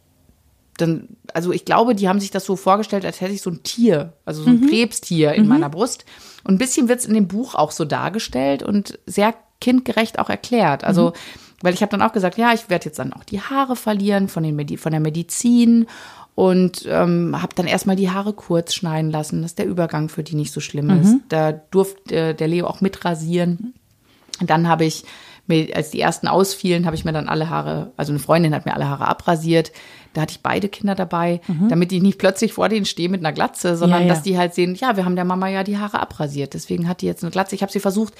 dann, 0.81 1.09
also 1.33 1.51
ich 1.51 1.65
glaube, 1.65 1.95
die 1.95 2.09
haben 2.09 2.19
sich 2.19 2.31
das 2.31 2.45
so 2.45 2.55
vorgestellt, 2.55 3.05
als 3.05 3.21
hätte 3.21 3.33
ich 3.33 3.41
so 3.41 3.49
ein 3.49 3.63
Tier, 3.63 4.13
also 4.25 4.43
so 4.43 4.49
ein 4.49 4.61
mhm. 4.61 4.69
Krebstier 4.69 5.33
in 5.33 5.43
mhm. 5.43 5.49
meiner 5.49 5.69
Brust. 5.69 6.05
Und 6.43 6.55
ein 6.55 6.57
bisschen 6.57 6.89
wird 6.89 6.99
es 6.99 7.05
in 7.05 7.13
dem 7.13 7.27
Buch 7.27 7.55
auch 7.55 7.71
so 7.71 7.85
dargestellt 7.85 8.63
und 8.63 8.99
sehr 9.05 9.33
kindgerecht 9.59 10.19
auch 10.19 10.29
erklärt. 10.29 10.83
Also, 10.83 11.09
mhm. 11.09 11.13
weil 11.61 11.73
ich 11.73 11.81
habe 11.81 11.91
dann 11.91 12.01
auch 12.01 12.13
gesagt, 12.13 12.37
ja, 12.37 12.53
ich 12.53 12.69
werde 12.69 12.85
jetzt 12.85 12.99
dann 12.99 13.13
auch 13.13 13.23
die 13.23 13.41
Haare 13.41 13.75
verlieren 13.75 14.27
von, 14.27 14.43
den 14.43 14.55
Medi 14.55 14.77
von 14.77 14.91
der 14.91 15.01
Medizin 15.01 15.87
und 16.35 16.85
ähm, 16.87 17.39
habe 17.41 17.55
dann 17.55 17.67
erstmal 17.67 17.95
die 17.95 18.09
Haare 18.09 18.33
kurz 18.33 18.73
schneiden 18.73 19.11
lassen, 19.11 19.41
dass 19.41 19.55
der 19.55 19.67
Übergang 19.67 20.09
für 20.09 20.23
die 20.23 20.35
nicht 20.35 20.51
so 20.51 20.59
schlimm 20.59 20.87
mhm. 20.87 21.01
ist. 21.01 21.15
Da 21.29 21.51
durfte 21.51 22.15
äh, 22.15 22.33
der 22.33 22.47
Leo 22.47 22.67
auch 22.67 22.81
mitrasieren. 22.81 23.73
Und 24.39 24.49
dann 24.49 24.67
habe 24.67 24.85
ich 24.85 25.03
mir, 25.47 25.75
als 25.75 25.91
die 25.91 25.99
ersten 25.99 26.27
ausfielen, 26.27 26.85
habe 26.85 26.95
ich 26.95 27.05
mir 27.05 27.13
dann 27.13 27.29
alle 27.29 27.49
Haare, 27.49 27.91
also 27.97 28.11
eine 28.11 28.19
Freundin 28.19 28.55
hat 28.55 28.65
mir 28.65 28.73
alle 28.73 28.89
Haare 28.89 29.07
abrasiert. 29.07 29.71
Da 30.13 30.21
hatte 30.21 30.33
ich 30.33 30.41
beide 30.41 30.67
Kinder 30.67 30.95
dabei, 30.95 31.39
mhm. 31.47 31.69
damit 31.69 31.91
ich 31.91 32.01
nicht 32.01 32.17
plötzlich 32.17 32.53
vor 32.53 32.67
denen 32.69 32.85
stehe 32.85 33.09
mit 33.09 33.21
einer 33.21 33.31
Glatze, 33.31 33.77
sondern 33.77 34.01
ja, 34.01 34.07
ja. 34.07 34.13
dass 34.13 34.23
die 34.23 34.37
halt 34.37 34.53
sehen, 34.53 34.75
ja, 34.75 34.97
wir 34.97 35.05
haben 35.05 35.15
der 35.15 35.25
Mama 35.25 35.47
ja 35.47 35.63
die 35.63 35.77
Haare 35.77 35.99
abrasiert. 35.99 36.53
Deswegen 36.53 36.87
hat 36.87 37.01
die 37.01 37.05
jetzt 37.05 37.23
eine 37.23 37.31
Glatze. 37.31 37.55
Ich 37.55 37.61
habe 37.61 37.71
sie 37.71 37.79
versucht, 37.79 38.15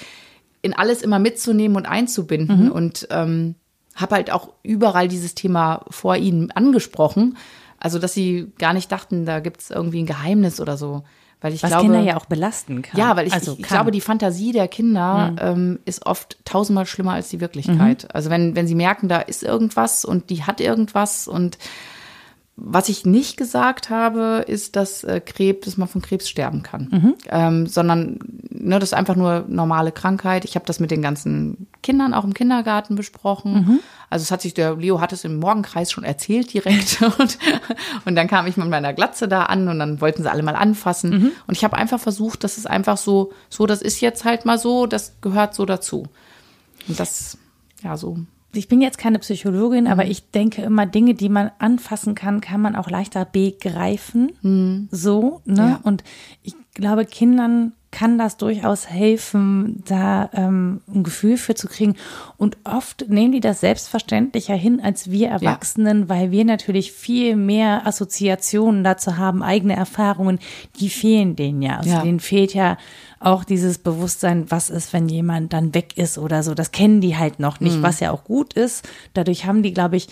in 0.62 0.74
alles 0.74 1.02
immer 1.02 1.18
mitzunehmen 1.18 1.76
und 1.76 1.86
einzubinden 1.86 2.66
mhm. 2.66 2.72
und 2.72 3.08
ähm, 3.10 3.56
habe 3.94 4.14
halt 4.14 4.30
auch 4.30 4.50
überall 4.62 5.08
dieses 5.08 5.34
Thema 5.34 5.84
vor 5.90 6.16
ihnen 6.16 6.50
angesprochen. 6.50 7.36
Also, 7.78 7.98
dass 7.98 8.14
sie 8.14 8.52
gar 8.58 8.72
nicht 8.72 8.90
dachten, 8.90 9.26
da 9.26 9.40
gibt 9.40 9.60
es 9.60 9.70
irgendwie 9.70 10.02
ein 10.02 10.06
Geheimnis 10.06 10.60
oder 10.60 10.76
so. 10.76 11.02
Weil 11.42 11.52
ich 11.54 11.62
Was 11.62 11.70
glaube, 11.70 11.84
Kinder 11.84 12.00
ja 12.00 12.16
auch 12.16 12.26
belasten 12.26 12.82
kann. 12.82 12.98
Ja, 12.98 13.16
weil 13.16 13.26
ich, 13.26 13.32
also 13.32 13.54
ich, 13.54 13.60
ich 13.60 13.66
glaube, 13.66 13.90
die 13.90 14.00
Fantasie 14.00 14.52
der 14.52 14.68
Kinder 14.68 15.32
mhm. 15.32 15.38
ähm, 15.40 15.78
ist 15.84 16.06
oft 16.06 16.38
tausendmal 16.44 16.86
schlimmer 16.86 17.12
als 17.12 17.28
die 17.28 17.40
Wirklichkeit. 17.40 18.04
Mhm. 18.04 18.08
Also 18.12 18.30
wenn, 18.30 18.54
wenn 18.54 18.68
sie 18.68 18.76
merken, 18.76 19.08
da 19.08 19.18
ist 19.18 19.42
irgendwas 19.42 20.04
und 20.04 20.30
die 20.30 20.44
hat 20.44 20.60
irgendwas 20.60 21.26
und 21.26 21.58
was 22.56 22.90
ich 22.90 23.06
nicht 23.06 23.38
gesagt 23.38 23.88
habe, 23.88 24.44
ist, 24.46 24.76
dass 24.76 25.04
äh, 25.04 25.20
Krebs, 25.20 25.64
dass 25.64 25.78
man 25.78 25.88
von 25.88 26.02
Krebs 26.02 26.28
sterben 26.28 26.62
kann, 26.62 26.88
mhm. 26.90 27.14
ähm, 27.30 27.66
sondern 27.66 28.18
ne, 28.50 28.78
das 28.78 28.90
ist 28.90 28.94
einfach 28.94 29.16
nur 29.16 29.46
normale 29.48 29.90
Krankheit. 29.90 30.44
Ich 30.44 30.54
habe 30.54 30.66
das 30.66 30.78
mit 30.78 30.90
den 30.90 31.00
ganzen 31.00 31.66
Kindern 31.82 32.12
auch 32.12 32.24
im 32.24 32.34
Kindergarten 32.34 32.94
besprochen. 32.94 33.54
Mhm. 33.54 33.80
Also 34.10 34.24
es 34.24 34.30
hat 34.30 34.42
sich 34.42 34.52
der 34.52 34.76
Leo 34.76 35.00
hat 35.00 35.14
es 35.14 35.24
im 35.24 35.38
Morgenkreis 35.38 35.90
schon 35.90 36.04
erzählt 36.04 36.52
direkt 36.52 37.00
und, 37.18 37.38
und 38.04 38.14
dann 38.16 38.28
kam 38.28 38.46
ich 38.46 38.58
mit 38.58 38.68
meiner 38.68 38.92
Glatze 38.92 39.28
da 39.28 39.44
an 39.44 39.68
und 39.68 39.78
dann 39.78 40.02
wollten 40.02 40.22
sie 40.22 40.30
alle 40.30 40.42
mal 40.42 40.54
anfassen 40.54 41.10
mhm. 41.10 41.30
und 41.46 41.56
ich 41.56 41.64
habe 41.64 41.76
einfach 41.78 42.00
versucht, 42.00 42.44
dass 42.44 42.58
es 42.58 42.66
einfach 42.66 42.98
so 42.98 43.32
so 43.48 43.64
das 43.64 43.80
ist 43.80 44.00
jetzt 44.02 44.26
halt 44.26 44.44
mal 44.44 44.58
so, 44.58 44.86
das 44.86 45.14
gehört 45.22 45.54
so 45.54 45.64
dazu 45.64 46.06
und 46.86 47.00
das 47.00 47.38
ja 47.82 47.96
so 47.96 48.18
ich 48.54 48.68
bin 48.68 48.80
jetzt 48.80 48.98
keine 48.98 49.18
Psychologin, 49.18 49.86
aber 49.86 50.04
mhm. 50.04 50.10
ich 50.10 50.30
denke 50.30 50.62
immer, 50.62 50.86
Dinge, 50.86 51.14
die 51.14 51.28
man 51.28 51.50
anfassen 51.58 52.14
kann, 52.14 52.40
kann 52.40 52.60
man 52.60 52.76
auch 52.76 52.90
leichter 52.90 53.24
begreifen. 53.24 54.32
Mhm. 54.42 54.88
So, 54.90 55.40
ne? 55.44 55.56
Ja. 55.56 55.80
Und 55.82 56.04
ich 56.42 56.54
glaube, 56.74 57.04
Kindern 57.04 57.72
kann 57.92 58.18
das 58.18 58.38
durchaus 58.38 58.88
helfen, 58.88 59.84
da 59.86 60.30
ähm, 60.32 60.80
ein 60.92 61.04
Gefühl 61.04 61.36
für 61.36 61.54
zu 61.54 61.68
kriegen. 61.68 61.94
Und 62.38 62.56
oft 62.64 63.08
nehmen 63.08 63.32
die 63.32 63.40
das 63.40 63.60
selbstverständlicher 63.60 64.54
hin 64.54 64.80
als 64.82 65.10
wir 65.10 65.28
Erwachsenen, 65.28 66.00
ja. 66.00 66.08
weil 66.08 66.30
wir 66.32 66.44
natürlich 66.44 66.90
viel 66.90 67.36
mehr 67.36 67.86
Assoziationen 67.86 68.82
dazu 68.82 69.18
haben, 69.18 69.42
eigene 69.42 69.76
Erfahrungen, 69.76 70.40
die 70.80 70.88
fehlen 70.88 71.36
denen 71.36 71.62
ja. 71.62 71.76
Also 71.76 71.90
ja. 71.90 72.02
denen 72.02 72.18
fehlt 72.18 72.54
ja 72.54 72.78
auch 73.20 73.44
dieses 73.44 73.78
Bewusstsein, 73.78 74.50
was 74.50 74.70
ist, 74.70 74.92
wenn 74.92 75.08
jemand 75.08 75.52
dann 75.52 75.74
weg 75.74 75.96
ist 75.96 76.16
oder 76.16 76.42
so. 76.42 76.54
Das 76.54 76.72
kennen 76.72 77.02
die 77.02 77.16
halt 77.16 77.38
noch 77.38 77.60
nicht, 77.60 77.76
mhm. 77.76 77.82
was 77.82 78.00
ja 78.00 78.10
auch 78.10 78.24
gut 78.24 78.54
ist. 78.54 78.88
Dadurch 79.12 79.44
haben 79.44 79.62
die, 79.62 79.74
glaube 79.74 79.96
ich, 79.96 80.08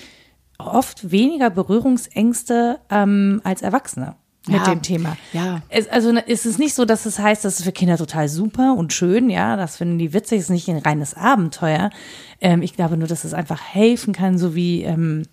oft 0.58 1.10
weniger 1.10 1.48
Berührungsängste 1.48 2.78
ähm, 2.90 3.40
als 3.42 3.62
Erwachsene 3.62 4.16
mit 4.46 4.56
ja, 4.56 4.64
dem 4.64 4.82
Thema. 4.82 5.16
Ja. 5.32 5.62
Es, 5.68 5.88
also 5.88 6.12
ne, 6.12 6.20
ist 6.20 6.46
es 6.46 6.58
nicht 6.58 6.74
so, 6.74 6.84
dass 6.84 7.06
es 7.06 7.18
heißt, 7.18 7.44
das 7.44 7.58
ist 7.58 7.64
für 7.64 7.72
Kinder 7.72 7.98
total 7.98 8.28
super 8.28 8.74
und 8.74 8.92
schön, 8.92 9.28
ja, 9.28 9.56
das 9.56 9.76
finden 9.76 9.98
die 9.98 10.12
witzig, 10.12 10.40
ist 10.40 10.50
nicht 10.50 10.68
ein 10.68 10.78
reines 10.78 11.14
Abenteuer. 11.14 11.90
Ähm, 12.40 12.62
ich 12.62 12.74
glaube 12.74 12.96
nur, 12.96 13.08
dass 13.08 13.24
es 13.24 13.34
einfach 13.34 13.60
helfen 13.60 14.14
kann, 14.14 14.38
so 14.38 14.54
wie 14.54 14.82
ähm, 14.82 15.24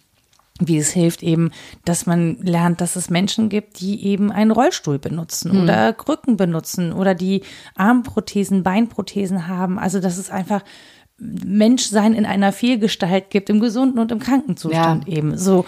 wie 0.60 0.78
es 0.78 0.90
hilft 0.90 1.22
eben, 1.22 1.52
dass 1.86 2.06
man 2.06 2.38
lernt, 2.42 2.82
dass 2.82 2.96
es 2.96 3.12
Menschen 3.12 3.50
gibt, 3.50 3.80
die 3.80 4.04
eben 4.06 4.32
einen 4.32 4.52
Rollstuhl 4.52 4.98
benutzen 4.98 5.54
mhm. 5.54 5.64
oder 5.64 5.94
Krücken 5.94 6.36
benutzen 6.36 6.94
oder 6.94 7.14
die 7.14 7.44
Armprothesen, 7.76 8.64
Beinprothesen 8.64 9.48
haben. 9.48 9.78
Also 9.78 10.00
dass 10.00 10.18
es 10.18 10.32
einfach 10.32 10.64
Menschsein 11.20 12.14
in 12.14 12.26
einer 12.26 12.52
Vielgestalt 12.52 13.30
gibt, 13.30 13.50
im 13.50 13.60
gesunden 13.60 14.00
und 14.00 14.12
im 14.12 14.20
kranken 14.20 14.58
Zustand 14.58 15.08
ja. 15.08 15.18
eben. 15.18 15.38
So. 15.38 15.66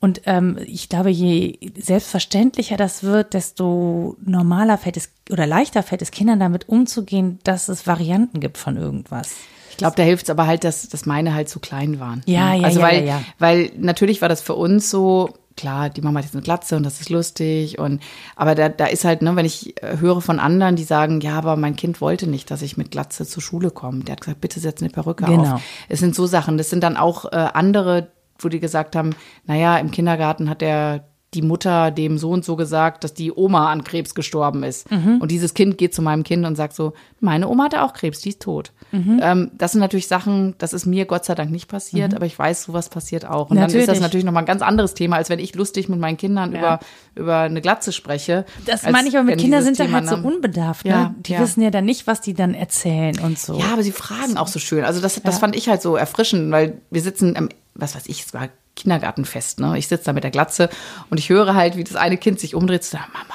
Und 0.00 0.22
ähm, 0.24 0.56
ich 0.66 0.88
glaube, 0.88 1.10
je 1.10 1.58
selbstverständlicher 1.78 2.76
das 2.78 3.02
wird, 3.02 3.34
desto 3.34 4.16
normaler 4.24 4.78
fällt 4.78 4.96
es 4.96 5.10
oder 5.30 5.46
leichter 5.46 5.82
fällt 5.82 6.00
es 6.00 6.10
Kindern 6.10 6.40
damit 6.40 6.68
umzugehen, 6.68 7.38
dass 7.44 7.68
es 7.68 7.86
Varianten 7.86 8.40
gibt 8.40 8.56
von 8.56 8.76
irgendwas. 8.76 9.32
Ich 9.70 9.76
glaube, 9.76 9.96
da 9.96 10.02
hilft 10.02 10.24
es 10.24 10.30
aber 10.30 10.46
halt, 10.46 10.64
dass, 10.64 10.88
dass 10.88 11.04
meine 11.06 11.34
halt 11.34 11.48
zu 11.48 11.60
klein 11.60 12.00
waren. 12.00 12.22
Ja, 12.26 12.54
ja, 12.54 12.64
also 12.64 12.80
ja, 12.80 12.86
weil, 12.86 12.98
ja, 13.00 13.04
ja. 13.04 13.22
Weil 13.38 13.72
natürlich 13.78 14.22
war 14.22 14.28
das 14.30 14.40
für 14.40 14.54
uns 14.54 14.88
so, 14.90 15.30
klar, 15.56 15.90
die 15.90 16.00
Mama 16.00 16.18
hat 16.18 16.24
jetzt 16.24 16.34
eine 16.34 16.42
Glatze 16.42 16.76
und 16.76 16.82
das 16.84 17.00
ist 17.00 17.10
lustig 17.10 17.78
und 17.78 18.00
aber 18.36 18.54
da, 18.54 18.68
da 18.70 18.86
ist 18.86 19.04
halt, 19.04 19.20
ne, 19.20 19.36
wenn 19.36 19.44
ich 19.46 19.82
äh, 19.82 19.98
höre 19.98 20.22
von 20.22 20.38
anderen, 20.40 20.76
die 20.76 20.84
sagen, 20.84 21.20
ja, 21.20 21.36
aber 21.36 21.56
mein 21.56 21.76
Kind 21.76 22.00
wollte 22.00 22.26
nicht, 22.26 22.50
dass 22.50 22.62
ich 22.62 22.76
mit 22.78 22.90
Glatze 22.90 23.26
zur 23.26 23.42
Schule 23.42 23.70
komme. 23.70 24.00
Der 24.04 24.12
hat 24.12 24.22
gesagt, 24.22 24.40
bitte 24.40 24.60
setz 24.60 24.80
eine 24.80 24.90
Perücke 24.90 25.24
Genau. 25.26 25.54
auf. 25.56 25.62
Es 25.90 26.00
sind 26.00 26.14
so 26.14 26.26
Sachen, 26.26 26.56
das 26.56 26.70
sind 26.70 26.82
dann 26.82 26.96
auch 26.96 27.26
äh, 27.26 27.36
andere, 27.36 28.08
wo 28.44 28.48
die 28.48 28.60
gesagt 28.60 28.96
haben, 28.96 29.10
naja, 29.46 29.78
im 29.78 29.90
Kindergarten 29.90 30.48
hat 30.48 30.60
der 30.60 31.04
die 31.34 31.42
Mutter 31.42 31.92
dem 31.92 32.18
so 32.18 32.30
und 32.30 32.44
so 32.44 32.56
gesagt, 32.56 33.04
dass 33.04 33.14
die 33.14 33.30
Oma 33.32 33.70
an 33.70 33.84
Krebs 33.84 34.16
gestorben 34.16 34.64
ist. 34.64 34.90
Mhm. 34.90 35.18
Und 35.20 35.30
dieses 35.30 35.54
Kind 35.54 35.78
geht 35.78 35.94
zu 35.94 36.02
meinem 36.02 36.24
Kind 36.24 36.44
und 36.44 36.56
sagt 36.56 36.74
so, 36.74 36.92
meine 37.20 37.46
Oma 37.46 37.64
hatte 37.64 37.82
auch 37.82 37.92
Krebs, 37.92 38.20
die 38.20 38.30
ist 38.30 38.42
tot. 38.42 38.72
Mhm. 38.90 39.20
Ähm, 39.22 39.50
das 39.56 39.72
sind 39.72 39.80
natürlich 39.80 40.08
Sachen, 40.08 40.56
das 40.58 40.72
ist 40.72 40.86
mir 40.86 41.04
Gott 41.04 41.24
sei 41.24 41.36
Dank 41.36 41.52
nicht 41.52 41.68
passiert, 41.68 42.16
aber 42.16 42.26
ich 42.26 42.36
weiß, 42.36 42.64
sowas 42.64 42.88
passiert 42.88 43.24
auch. 43.26 43.50
Und 43.50 43.58
dann 43.58 43.66
ist 43.66 43.74
das 43.74 43.80
Natürlich. 43.80 44.00
natürlich 44.00 44.24
nochmal 44.24 44.42
ein 44.42 44.46
ganz 44.46 44.62
anderes 44.62 44.94
Thema, 44.94 45.16
als 45.16 45.30
wenn 45.30 45.38
ich 45.38 45.54
lustig 45.54 45.88
mit 45.88 46.00
meinen 46.00 46.16
Kindern 46.16 46.52
Ja. 46.52 46.58
über, 46.58 46.80
über 47.14 47.38
eine 47.38 47.60
Glatze 47.60 47.92
spreche. 47.92 48.44
Das 48.66 48.82
meine 48.90 49.08
ich 49.08 49.16
aber 49.16 49.24
mit 49.24 49.38
Kindern 49.38 49.62
sind 49.62 49.78
da 49.78 49.84
Thema 49.84 49.98
halt 49.98 50.08
so 50.08 50.16
unbedarft. 50.16 50.84
Ne? 50.84 50.90
Ja, 50.90 51.14
die 51.16 51.34
ja. 51.34 51.40
wissen 51.40 51.62
ja 51.62 51.70
dann 51.70 51.84
nicht, 51.84 52.08
was 52.08 52.20
die 52.20 52.34
dann 52.34 52.54
erzählen 52.54 53.16
und 53.20 53.38
so. 53.38 53.56
Ja, 53.56 53.66
aber 53.72 53.84
sie 53.84 53.92
fragen 53.92 54.36
auch 54.36 54.48
so 54.48 54.58
schön. 54.58 54.82
Also 54.82 55.00
das, 55.00 55.22
das 55.22 55.38
fand 55.38 55.54
ich 55.54 55.68
halt 55.68 55.80
so 55.80 55.94
erfrischend, 55.94 56.50
weil 56.50 56.80
wir 56.90 57.02
sitzen, 57.02 57.36
am, 57.36 57.50
was 57.74 57.94
weiß 57.94 58.06
ich, 58.06 58.22
es 58.24 58.34
war 58.34 58.48
Kindergartenfest, 58.76 59.60
ne? 59.60 59.76
Ich 59.78 59.88
sitze 59.88 60.04
da 60.06 60.12
mit 60.12 60.24
der 60.24 60.30
Glatze 60.30 60.70
und 61.10 61.18
ich 61.18 61.28
höre 61.28 61.54
halt, 61.54 61.76
wie 61.76 61.84
das 61.84 61.96
eine 61.96 62.16
Kind 62.16 62.40
sich 62.40 62.54
umdreht 62.54 62.82
und 62.82 62.86
sagt, 62.88 63.12
Mama, 63.12 63.34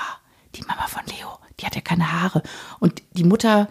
die 0.56 0.62
Mama 0.64 0.88
von 0.88 1.02
Leo, 1.08 1.28
die 1.60 1.66
hat 1.66 1.76
ja 1.76 1.82
keine 1.82 2.12
Haare. 2.12 2.42
Und 2.80 3.02
die 3.14 3.24
Mutter 3.24 3.68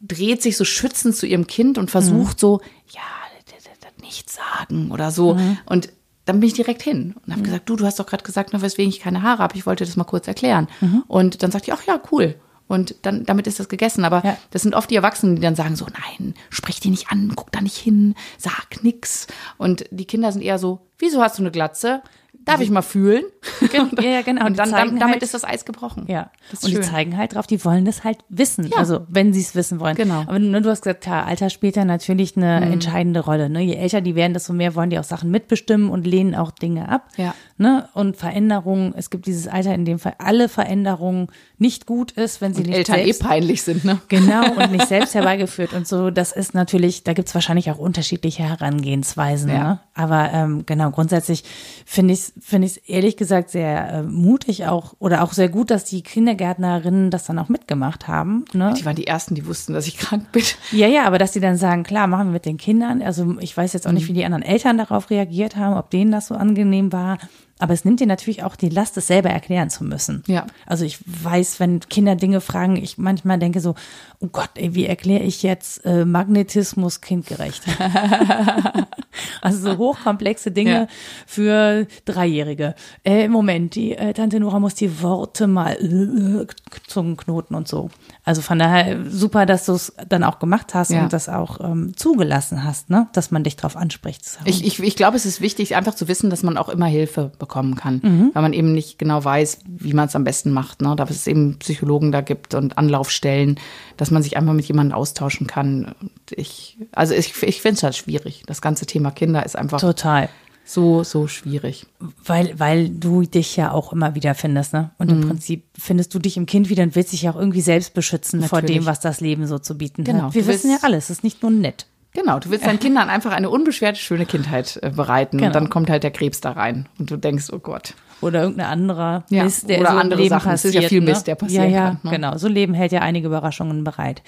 dreht 0.00 0.42
sich 0.42 0.56
so 0.56 0.64
schützend 0.64 1.16
zu 1.16 1.26
ihrem 1.26 1.46
Kind 1.46 1.76
und 1.78 1.90
versucht 1.90 2.38
so, 2.38 2.60
ja, 2.90 3.00
das- 3.46 3.64
das- 3.64 3.78
das 3.80 3.92
nichts 4.02 4.36
sagen 4.36 4.90
oder 4.92 5.10
so. 5.10 5.36
Und 5.66 5.90
dann 6.24 6.40
bin 6.40 6.48
ich 6.48 6.54
direkt 6.54 6.82
hin 6.82 7.14
und 7.24 7.32
habe 7.32 7.42
gesagt, 7.42 7.68
du, 7.68 7.76
du 7.76 7.86
hast 7.86 7.98
doch 7.98 8.06
gerade 8.06 8.22
gesagt, 8.22 8.52
ne, 8.52 8.60
weswegen 8.60 8.90
ich 8.90 9.00
keine 9.00 9.22
Haare 9.22 9.42
habe. 9.42 9.56
Ich 9.56 9.64
wollte 9.66 9.84
das 9.86 9.96
mal 9.96 10.04
kurz 10.04 10.28
erklären. 10.28 10.68
Und 11.08 11.42
dann 11.42 11.50
sagt 11.50 11.66
die, 11.66 11.72
ach 11.72 11.82
ja, 11.86 12.00
cool. 12.12 12.34
Und 12.68 12.94
dann, 13.02 13.24
damit 13.24 13.46
ist 13.46 13.58
das 13.58 13.68
gegessen. 13.68 14.04
Aber 14.04 14.22
Ja. 14.24 14.36
das 14.50 14.62
sind 14.62 14.74
oft 14.74 14.90
die 14.90 14.96
Erwachsenen, 14.96 15.36
die 15.36 15.42
dann 15.42 15.56
sagen 15.56 15.74
so, 15.74 15.86
nein, 15.86 16.34
sprich 16.50 16.80
die 16.80 16.90
nicht 16.90 17.10
an, 17.10 17.32
guck 17.34 17.50
da 17.50 17.60
nicht 17.60 17.76
hin, 17.76 18.14
sag 18.36 18.82
nix. 18.82 19.26
Und 19.56 19.84
die 19.90 20.04
Kinder 20.04 20.30
sind 20.32 20.42
eher 20.42 20.58
so, 20.58 20.86
wieso 20.98 21.22
hast 21.22 21.38
du 21.38 21.42
eine 21.42 21.50
Glatze? 21.50 22.02
Darf 22.44 22.60
ich 22.60 22.70
mal 22.70 22.82
fühlen? 22.82 23.24
Ja, 23.72 23.86
ja, 24.02 24.22
genau. 24.22 24.46
Und 24.46 24.52
Die 24.54 24.56
dann, 24.56 24.70
damit 24.70 25.02
halt- 25.02 25.22
ist 25.22 25.34
das 25.34 25.44
Eis 25.44 25.64
gebrochen. 25.66 26.04
Ja, 26.08 26.30
und 26.52 26.66
die 26.66 26.72
schön. 26.72 26.82
zeigen 26.82 27.16
halt 27.18 27.34
drauf, 27.34 27.46
die 27.46 27.62
wollen 27.64 27.84
das 27.84 28.04
halt 28.04 28.18
wissen. 28.30 28.70
Also, 28.76 29.00
wenn 29.08 29.32
sie 29.34 29.40
es 29.40 29.54
wissen 29.54 29.80
wollen. 29.80 29.96
Genau. 29.96 30.20
Aber 30.22 30.38
ne, 30.38 30.62
du 30.62 30.70
hast 30.70 30.82
gesagt, 30.82 31.02
klar, 31.02 31.26
Alter 31.26 31.50
spielt 31.50 31.76
ja 31.76 31.84
natürlich 31.84 32.36
eine 32.36 32.60
entscheidende 32.72 33.20
Rolle. 33.20 33.50
Ne? 33.50 33.60
Je 33.62 33.74
älter 33.74 34.00
die 34.00 34.14
werden, 34.14 34.32
desto 34.32 34.52
mehr 34.54 34.74
wollen 34.74 34.88
die 34.90 34.98
auch 34.98 35.04
Sachen 35.04 35.30
mitbestimmen 35.30 35.90
und 35.90 36.06
lehnen 36.06 36.34
auch 36.34 36.50
Dinge 36.50 36.88
ab. 36.88 37.08
Ja. 37.16 37.34
Ne? 37.58 37.88
Und 37.92 38.16
Veränderungen, 38.16 38.94
es 38.96 39.10
gibt 39.10 39.26
dieses 39.26 39.48
Alter, 39.48 39.74
in 39.74 39.84
dem 39.84 39.98
alle 40.18 40.48
Veränderungen 40.48 41.26
nicht 41.58 41.86
gut 41.86 42.12
ist, 42.12 42.40
wenn 42.40 42.54
sie 42.54 42.62
nicht 42.62 42.76
Eltern 42.76 42.96
selbst 42.96 43.20
eh 43.20 43.24
peinlich 43.24 43.62
sind, 43.62 43.84
ne? 43.84 44.00
Genau, 44.08 44.52
und 44.52 44.70
nicht 44.70 44.86
selbst 44.86 45.14
herbeigeführt 45.14 45.72
und 45.74 45.86
so. 45.86 46.10
Das 46.10 46.30
ist 46.32 46.54
natürlich, 46.54 47.02
da 47.02 47.14
gibt's 47.14 47.34
wahrscheinlich 47.34 47.70
auch 47.70 47.78
unterschiedliche 47.78 48.44
Herangehensweisen. 48.44 49.50
Ja. 49.50 49.58
Ne? 49.58 49.80
Aber 49.94 50.30
ähm, 50.32 50.64
genau, 50.66 50.90
grundsätzlich 50.92 51.42
finde 51.84 52.14
ich 52.14 52.20
es 52.20 52.32
find 52.40 52.64
ich's 52.64 52.76
ehrlich 52.86 53.16
gesagt 53.16 53.50
sehr 53.50 53.88
äh, 53.92 54.02
mutig 54.04 54.66
auch 54.66 54.94
oder 55.00 55.22
auch 55.24 55.32
sehr 55.32 55.48
gut, 55.48 55.70
dass 55.72 55.84
die 55.84 56.02
Kindergärtnerinnen 56.02 57.10
das 57.10 57.24
dann 57.24 57.38
auch 57.40 57.48
mitgemacht 57.48 58.06
haben. 58.06 58.44
Ne? 58.52 58.72
Die 58.78 58.84
waren 58.84 58.94
die 58.96 59.06
Ersten, 59.08 59.34
die 59.34 59.46
wussten, 59.46 59.72
dass 59.72 59.86
ich 59.88 59.98
krank 59.98 60.30
bin. 60.32 60.44
Ja, 60.70 60.86
ja, 60.86 61.04
aber 61.06 61.18
dass 61.18 61.32
sie 61.32 61.40
dann 61.40 61.56
sagen, 61.56 61.82
klar, 61.82 62.06
machen 62.06 62.28
wir 62.28 62.32
mit 62.34 62.46
den 62.46 62.56
Kindern. 62.56 63.02
Also 63.02 63.36
ich 63.40 63.56
weiß 63.56 63.72
jetzt 63.72 63.86
auch 63.86 63.90
Mhm. 63.90 63.96
nicht, 63.98 64.08
wie 64.08 64.12
die 64.12 64.24
anderen 64.24 64.44
Eltern 64.44 64.78
darauf 64.78 65.10
reagiert 65.10 65.56
haben, 65.56 65.76
ob 65.76 65.90
denen 65.90 66.12
das 66.12 66.28
so 66.28 66.36
angenehm 66.36 66.92
war. 66.92 67.18
Aber 67.60 67.74
es 67.74 67.84
nimmt 67.84 68.00
dir 68.00 68.06
natürlich 68.06 68.42
auch 68.44 68.54
die 68.56 68.68
Last, 68.68 68.96
es 68.96 69.06
selber 69.08 69.30
erklären 69.30 69.68
zu 69.70 69.84
müssen. 69.84 70.22
Ja. 70.26 70.46
Also 70.66 70.84
ich 70.84 70.98
weiß, 71.06 71.58
wenn 71.60 71.80
Kinder 71.80 72.14
Dinge 72.16 72.40
fragen, 72.40 72.76
ich 72.76 72.98
manchmal 72.98 73.38
denke 73.38 73.60
so, 73.60 73.74
oh 74.20 74.28
Gott, 74.28 74.50
ey, 74.54 74.74
wie 74.74 74.86
erkläre 74.86 75.24
ich 75.24 75.42
jetzt 75.42 75.84
äh, 75.84 76.04
Magnetismus 76.04 77.00
kindgerecht? 77.00 77.62
also 79.42 79.58
so 79.70 79.78
hochkomplexe 79.78 80.50
Dinge 80.50 80.68
Ja. 80.70 80.86
für 81.26 81.86
Dreijährige. 82.04 82.74
Äh, 83.04 83.28
Moment, 83.28 83.74
die 83.74 83.96
äh, 83.96 84.12
Tante 84.12 84.38
Nora 84.40 84.58
muss 84.60 84.74
die 84.74 85.02
Worte 85.02 85.46
mal 85.46 85.72
äh, 85.74 86.46
Zungenknoten 86.86 87.56
und 87.56 87.68
so. 87.68 87.90
Also 88.24 88.42
von 88.42 88.58
daher 88.58 89.04
super, 89.08 89.46
dass 89.46 89.66
du 89.66 89.72
es 89.72 89.92
dann 90.08 90.24
auch 90.24 90.38
gemacht 90.38 90.74
hast 90.74 90.90
Ja. 90.90 91.02
und 91.02 91.12
das 91.12 91.28
auch 91.28 91.60
ähm, 91.60 91.92
zugelassen 91.96 92.64
hast, 92.64 92.90
ne? 92.90 93.08
dass 93.12 93.30
man 93.30 93.44
dich 93.44 93.56
drauf 93.56 93.76
anspricht. 93.76 94.22
Ich, 94.44 94.64
ich, 94.64 94.80
ich 94.82 94.96
glaube, 94.96 95.16
es 95.16 95.26
ist 95.26 95.40
wichtig, 95.40 95.76
einfach 95.76 95.94
zu 95.94 96.08
wissen, 96.08 96.30
dass 96.30 96.42
man 96.42 96.56
auch 96.56 96.68
immer 96.68 96.86
Hilfe 96.86 97.32
bekommen 97.48 97.74
kann, 97.74 98.00
Mhm. 98.04 98.30
weil 98.34 98.42
man 98.42 98.52
eben 98.52 98.72
nicht 98.72 98.98
genau 98.98 99.24
weiß, 99.24 99.60
wie 99.66 99.94
man 99.94 100.06
es 100.06 100.14
am 100.14 100.22
besten 100.24 100.52
macht. 100.52 100.82
Ne? 100.82 100.94
Dass 100.94 101.10
es 101.10 101.26
eben 101.26 101.58
Psychologen 101.58 102.12
da 102.12 102.20
gibt 102.20 102.54
und 102.54 102.76
Anlaufstellen, 102.76 103.58
dass 103.96 104.10
man 104.10 104.22
sich 104.22 104.36
einfach 104.36 104.52
mit 104.52 104.66
jemandem 104.66 104.94
austauschen 104.96 105.46
kann. 105.46 105.94
Und 106.00 106.10
ich, 106.30 106.76
also 106.92 107.14
ich, 107.14 107.42
ich 107.42 107.62
finde 107.62 107.76
es 107.78 107.82
halt 107.82 107.96
schwierig. 107.96 108.42
Das 108.46 108.60
ganze 108.60 108.84
Thema 108.86 109.10
Kinder 109.10 109.44
ist 109.46 109.56
einfach 109.56 109.80
Total. 109.80 110.28
so, 110.64 111.02
so 111.02 111.26
schwierig. 111.26 111.86
Weil, 112.24 112.58
weil 112.60 112.90
du 112.90 113.22
dich 113.22 113.56
ja 113.56 113.72
auch 113.72 113.92
immer 113.92 114.14
wieder 114.14 114.34
findest, 114.34 114.74
ne? 114.74 114.90
Und 114.98 115.10
Mhm. 115.10 115.22
im 115.22 115.28
Prinzip 115.28 115.64
findest 115.78 116.14
du 116.14 116.18
dich 116.18 116.36
im 116.36 116.44
Kind 116.44 116.68
wieder 116.68 116.82
und 116.82 116.94
willst 116.94 117.12
dich 117.14 117.22
ja 117.22 117.30
auch 117.32 117.36
irgendwie 117.36 117.62
selbst 117.62 117.94
beschützen 117.94 118.42
vor 118.42 118.60
Natürlich. 118.60 118.82
dem, 118.82 118.86
was 118.86 119.00
das 119.00 119.20
Leben 119.20 119.46
so 119.46 119.58
zu 119.58 119.78
bieten 119.78 120.04
Genau. 120.04 120.24
hat. 120.24 120.34
Wir 120.34 120.46
wissen 120.46 120.70
ja 120.70 120.76
alles, 120.82 121.04
es 121.04 121.10
ist 121.18 121.24
nicht 121.24 121.40
nur 121.42 121.50
nett. 121.50 121.86
Genau, 122.14 122.38
du 122.38 122.50
willst 122.50 122.66
deinen 122.66 122.80
Kindern 122.80 123.10
einfach 123.10 123.32
eine 123.32 123.50
unbeschwerte, 123.50 123.98
schöne 123.98 124.26
Kindheit 124.26 124.78
äh, 124.82 124.90
bereiten 124.90 125.38
Genau. 125.38 125.48
und 125.48 125.54
dann 125.54 125.70
kommt 125.70 125.90
halt 125.90 126.02
der 126.02 126.10
Krebs 126.10 126.40
da 126.40 126.52
rein 126.52 126.86
und 126.98 127.10
du 127.10 127.16
denkst, 127.16 127.46
oh 127.52 127.58
Gott. 127.58 127.94
Oder 128.20 128.42
irgendein 128.42 128.66
anderer 128.66 129.24
Ja, 129.30 129.44
Mist, 129.44 129.68
der 129.68 129.80
oder 129.80 129.92
so 129.92 129.96
andere 129.98 130.20
Leben 130.20 130.30
Sachen. 130.30 130.52
Es 130.52 130.62
passiert. 130.62 130.74
ist 130.74 130.82
ja 130.82 130.88
viel 130.88 131.00
ne? 131.00 131.10
Mist, 131.10 131.26
der 131.26 131.34
passieren 131.36 131.70
ja, 131.70 131.76
ja, 131.76 131.86
kann, 131.90 132.00
ne? 132.02 132.10
Genau, 132.10 132.36
so 132.38 132.48
Leben 132.48 132.74
hält 132.74 132.90
ja 132.92 133.00
einige 133.00 133.28
Überraschungen 133.28 133.84
bereit. 133.84 134.22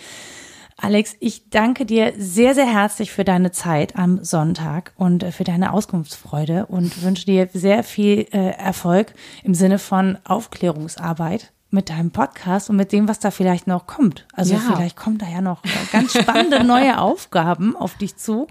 Alex, 0.76 1.14
ich 1.20 1.50
danke 1.50 1.84
dir 1.84 2.14
sehr, 2.16 2.54
sehr 2.54 2.66
herzlich 2.66 3.10
für 3.12 3.24
deine 3.24 3.50
Zeit 3.50 3.96
am 3.96 4.22
Sonntag 4.24 4.92
und 4.96 5.22
äh, 5.22 5.32
für 5.32 5.44
deine 5.44 5.72
Auskunftsfreude 5.72 6.66
und 6.66 7.02
wünsche 7.02 7.26
dir 7.26 7.48
sehr 7.52 7.82
viel 7.82 8.26
äh, 8.32 8.52
Erfolg 8.52 9.12
im 9.42 9.54
Sinne 9.54 9.78
von 9.78 10.16
Aufklärungsarbeit 10.24 11.52
mit 11.70 11.88
deinem 11.90 12.10
Podcast 12.10 12.68
und 12.70 12.76
mit 12.76 12.92
dem, 12.92 13.08
was 13.08 13.18
da 13.20 13.30
vielleicht 13.30 13.66
noch 13.66 13.86
kommt. 13.86 14.26
Also 14.34 14.54
Ja. 14.54 14.60
vielleicht 14.60 14.96
kommen 14.96 15.18
da 15.18 15.26
ja 15.28 15.40
noch 15.40 15.64
äh, 15.64 15.68
ganz 15.92 16.12
spannende 16.18 16.64
neue 16.64 16.98
Aufgaben 17.00 17.76
auf 17.76 17.94
dich 17.94 18.16
zu 18.16 18.48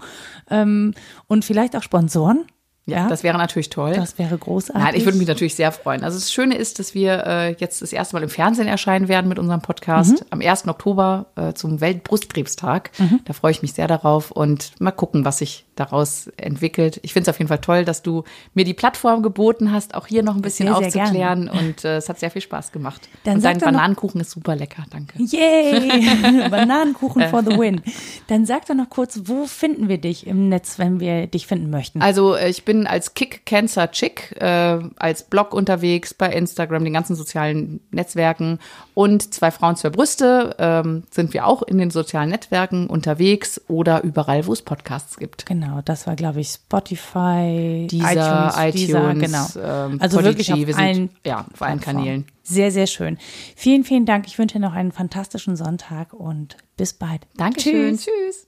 ähm, 0.50 0.94
und 1.26 1.44
vielleicht 1.44 1.76
auch 1.76 1.82
Sponsoren. 1.82 2.44
Ja, 2.86 3.06
Das 3.08 3.22
wäre 3.22 3.38
natürlich 3.38 3.70
toll. 3.70 3.92
das 3.92 4.18
wäre 4.18 4.36
großartig. 4.36 4.82
Nein, 4.82 4.94
ich 4.96 5.04
würde 5.04 5.18
mich 5.18 5.28
natürlich 5.28 5.54
sehr 5.54 5.70
freuen. 5.70 6.02
Also 6.02 6.18
das 6.18 6.32
Schöne 6.32 6.56
ist, 6.56 6.80
dass 6.80 6.92
wir 6.92 7.24
äh, 7.24 7.52
jetzt 7.58 7.82
das 7.82 7.92
erste 7.92 8.16
Mal 8.16 8.22
im 8.24 8.28
Fernsehen 8.30 8.66
erscheinen 8.66 9.06
werden 9.06 9.28
mit 9.28 9.38
unserem 9.38 9.60
Podcast 9.60 10.12
Mhm. 10.12 10.26
am 10.30 10.40
1. 10.40 10.66
Oktober 10.66 11.26
äh, 11.36 11.52
zum 11.52 11.80
Weltbrustkrebstag. 11.80 12.90
Da 13.26 13.32
freue 13.32 13.52
ich 13.52 13.62
mich 13.62 13.74
sehr 13.74 13.86
darauf 13.86 14.30
und 14.32 14.72
mal 14.80 14.90
gucken, 14.90 15.24
was 15.24 15.38
sich 15.38 15.66
daraus 15.80 16.28
entwickelt. 16.36 17.00
Ich 17.02 17.12
finde 17.12 17.28
es 17.30 17.34
auf 17.34 17.38
jeden 17.38 17.48
Fall 17.48 17.60
toll, 17.60 17.84
dass 17.84 18.02
du 18.02 18.24
mir 18.54 18.64
die 18.64 18.74
Plattform 18.74 19.22
geboten 19.22 19.72
hast, 19.72 19.94
auch 19.94 20.06
hier 20.06 20.22
noch 20.22 20.36
ein 20.36 20.42
bisschen 20.42 20.68
Sehr, 20.68 20.90
sehr 20.90 21.02
aufzuklären 21.04 21.48
und 21.48 21.84
äh, 21.84 21.96
es 21.96 22.08
hat 22.08 22.18
sehr 22.20 22.30
viel 22.30 22.42
Spaß 22.42 22.72
gemacht. 22.72 23.08
Dann 23.24 23.36
und 23.36 23.44
dein 23.44 23.58
Bananenkuchen 23.58 24.20
ist 24.20 24.30
super 24.30 24.54
lecker, 24.54 24.84
danke. 24.90 25.20
Yay! 25.22 26.48
Bananenkuchen 26.50 27.28
for 27.28 27.42
the 27.42 27.58
win. 27.58 27.80
Dann 28.28 28.46
sag 28.46 28.66
doch 28.66 28.74
noch 28.74 28.90
kurz, 28.90 29.22
wo 29.24 29.46
finden 29.46 29.88
wir 29.88 29.98
dich 29.98 30.26
im 30.26 30.48
Netz, 30.48 30.78
wenn 30.78 31.00
wir 31.00 31.26
dich 31.26 31.46
finden 31.46 31.70
möchten? 31.70 32.02
Also 32.02 32.34
äh, 32.34 32.50
ich 32.50 32.64
bin 32.64 32.86
als 32.86 33.14
Kick 33.14 33.46
Cancer 33.46 33.90
Chick 33.90 34.36
äh, 34.40 34.78
als 34.96 35.22
Blog 35.24 35.54
unterwegs 35.54 36.14
bei 36.14 36.30
Instagram, 36.30 36.84
den 36.84 36.92
ganzen 36.92 37.16
sozialen 37.16 37.80
Netzwerken 37.90 38.58
und 38.94 39.32
zwei 39.32 39.50
Frauen, 39.50 39.76
zwei 39.76 39.90
Brüste 39.90 40.54
ähm, 40.58 41.04
sind 41.10 41.32
wir 41.32 41.46
auch 41.46 41.62
in 41.62 41.78
den 41.78 41.90
sozialen 41.90 42.30
Netzwerken 42.30 42.86
unterwegs 42.86 43.60
oder 43.68 44.02
überall, 44.02 44.46
wo 44.46 44.52
es 44.52 44.62
Podcasts 44.62 45.16
gibt. 45.16 45.46
Genau, 45.46 45.69
das 45.84 46.06
war, 46.06 46.16
glaube 46.16 46.40
ich, 46.40 46.48
Spotify, 46.48 47.86
Dieser, 47.90 48.52
iTunes, 48.56 48.74
Deezer, 48.74 49.10
iTunes, 49.10 49.54
genau. 49.54 49.86
ähm, 49.86 49.98
also 50.00 50.16
Podigy, 50.16 50.38
wirklich 50.38 50.52
auf 50.52 50.58
wir 50.58 50.74
sind, 50.74 50.82
allen, 50.82 51.10
ja, 51.24 51.46
auf 51.52 51.62
allen. 51.62 51.80
Kanälen. 51.80 52.26
Sehr, 52.42 52.70
sehr 52.72 52.86
schön. 52.86 53.18
Vielen, 53.56 53.84
vielen 53.84 54.06
Dank. 54.06 54.26
Ich 54.26 54.38
wünsche 54.38 54.58
dir 54.58 54.60
noch 54.60 54.74
einen 54.74 54.92
fantastischen 54.92 55.56
Sonntag 55.56 56.12
und 56.12 56.56
bis 56.76 56.94
bald. 56.94 57.26
Dankeschön. 57.36 57.96
Tschüss. 57.96 58.06
Tschüss. 58.06 58.46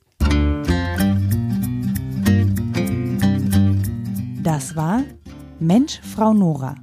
Das 4.43 4.75
war 4.75 5.05
Mensch, 5.61 6.01
Frau 6.03 6.35
Nora. 6.35 6.75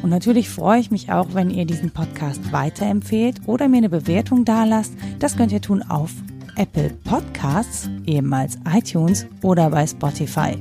und 0.02 0.10
natürlich 0.10 0.48
freue 0.48 0.78
ich 0.80 0.92
mich 0.92 1.10
auch, 1.10 1.34
wenn 1.34 1.50
ihr 1.50 1.64
diesen 1.64 1.90
Podcast 1.90 2.52
weiterempfehlt 2.52 3.40
oder 3.46 3.68
mir 3.68 3.78
eine 3.78 3.88
Bewertung 3.88 4.44
dalasst. 4.44 4.94
Das 5.18 5.36
könnt 5.36 5.50
ihr 5.52 5.60
tun 5.60 5.82
auf 5.82 6.12
Apple 6.56 6.90
Podcasts, 7.04 7.88
ehemals 8.06 8.58
iTunes 8.72 9.26
oder 9.42 9.70
bei 9.70 9.86
Spotify. 9.86 10.56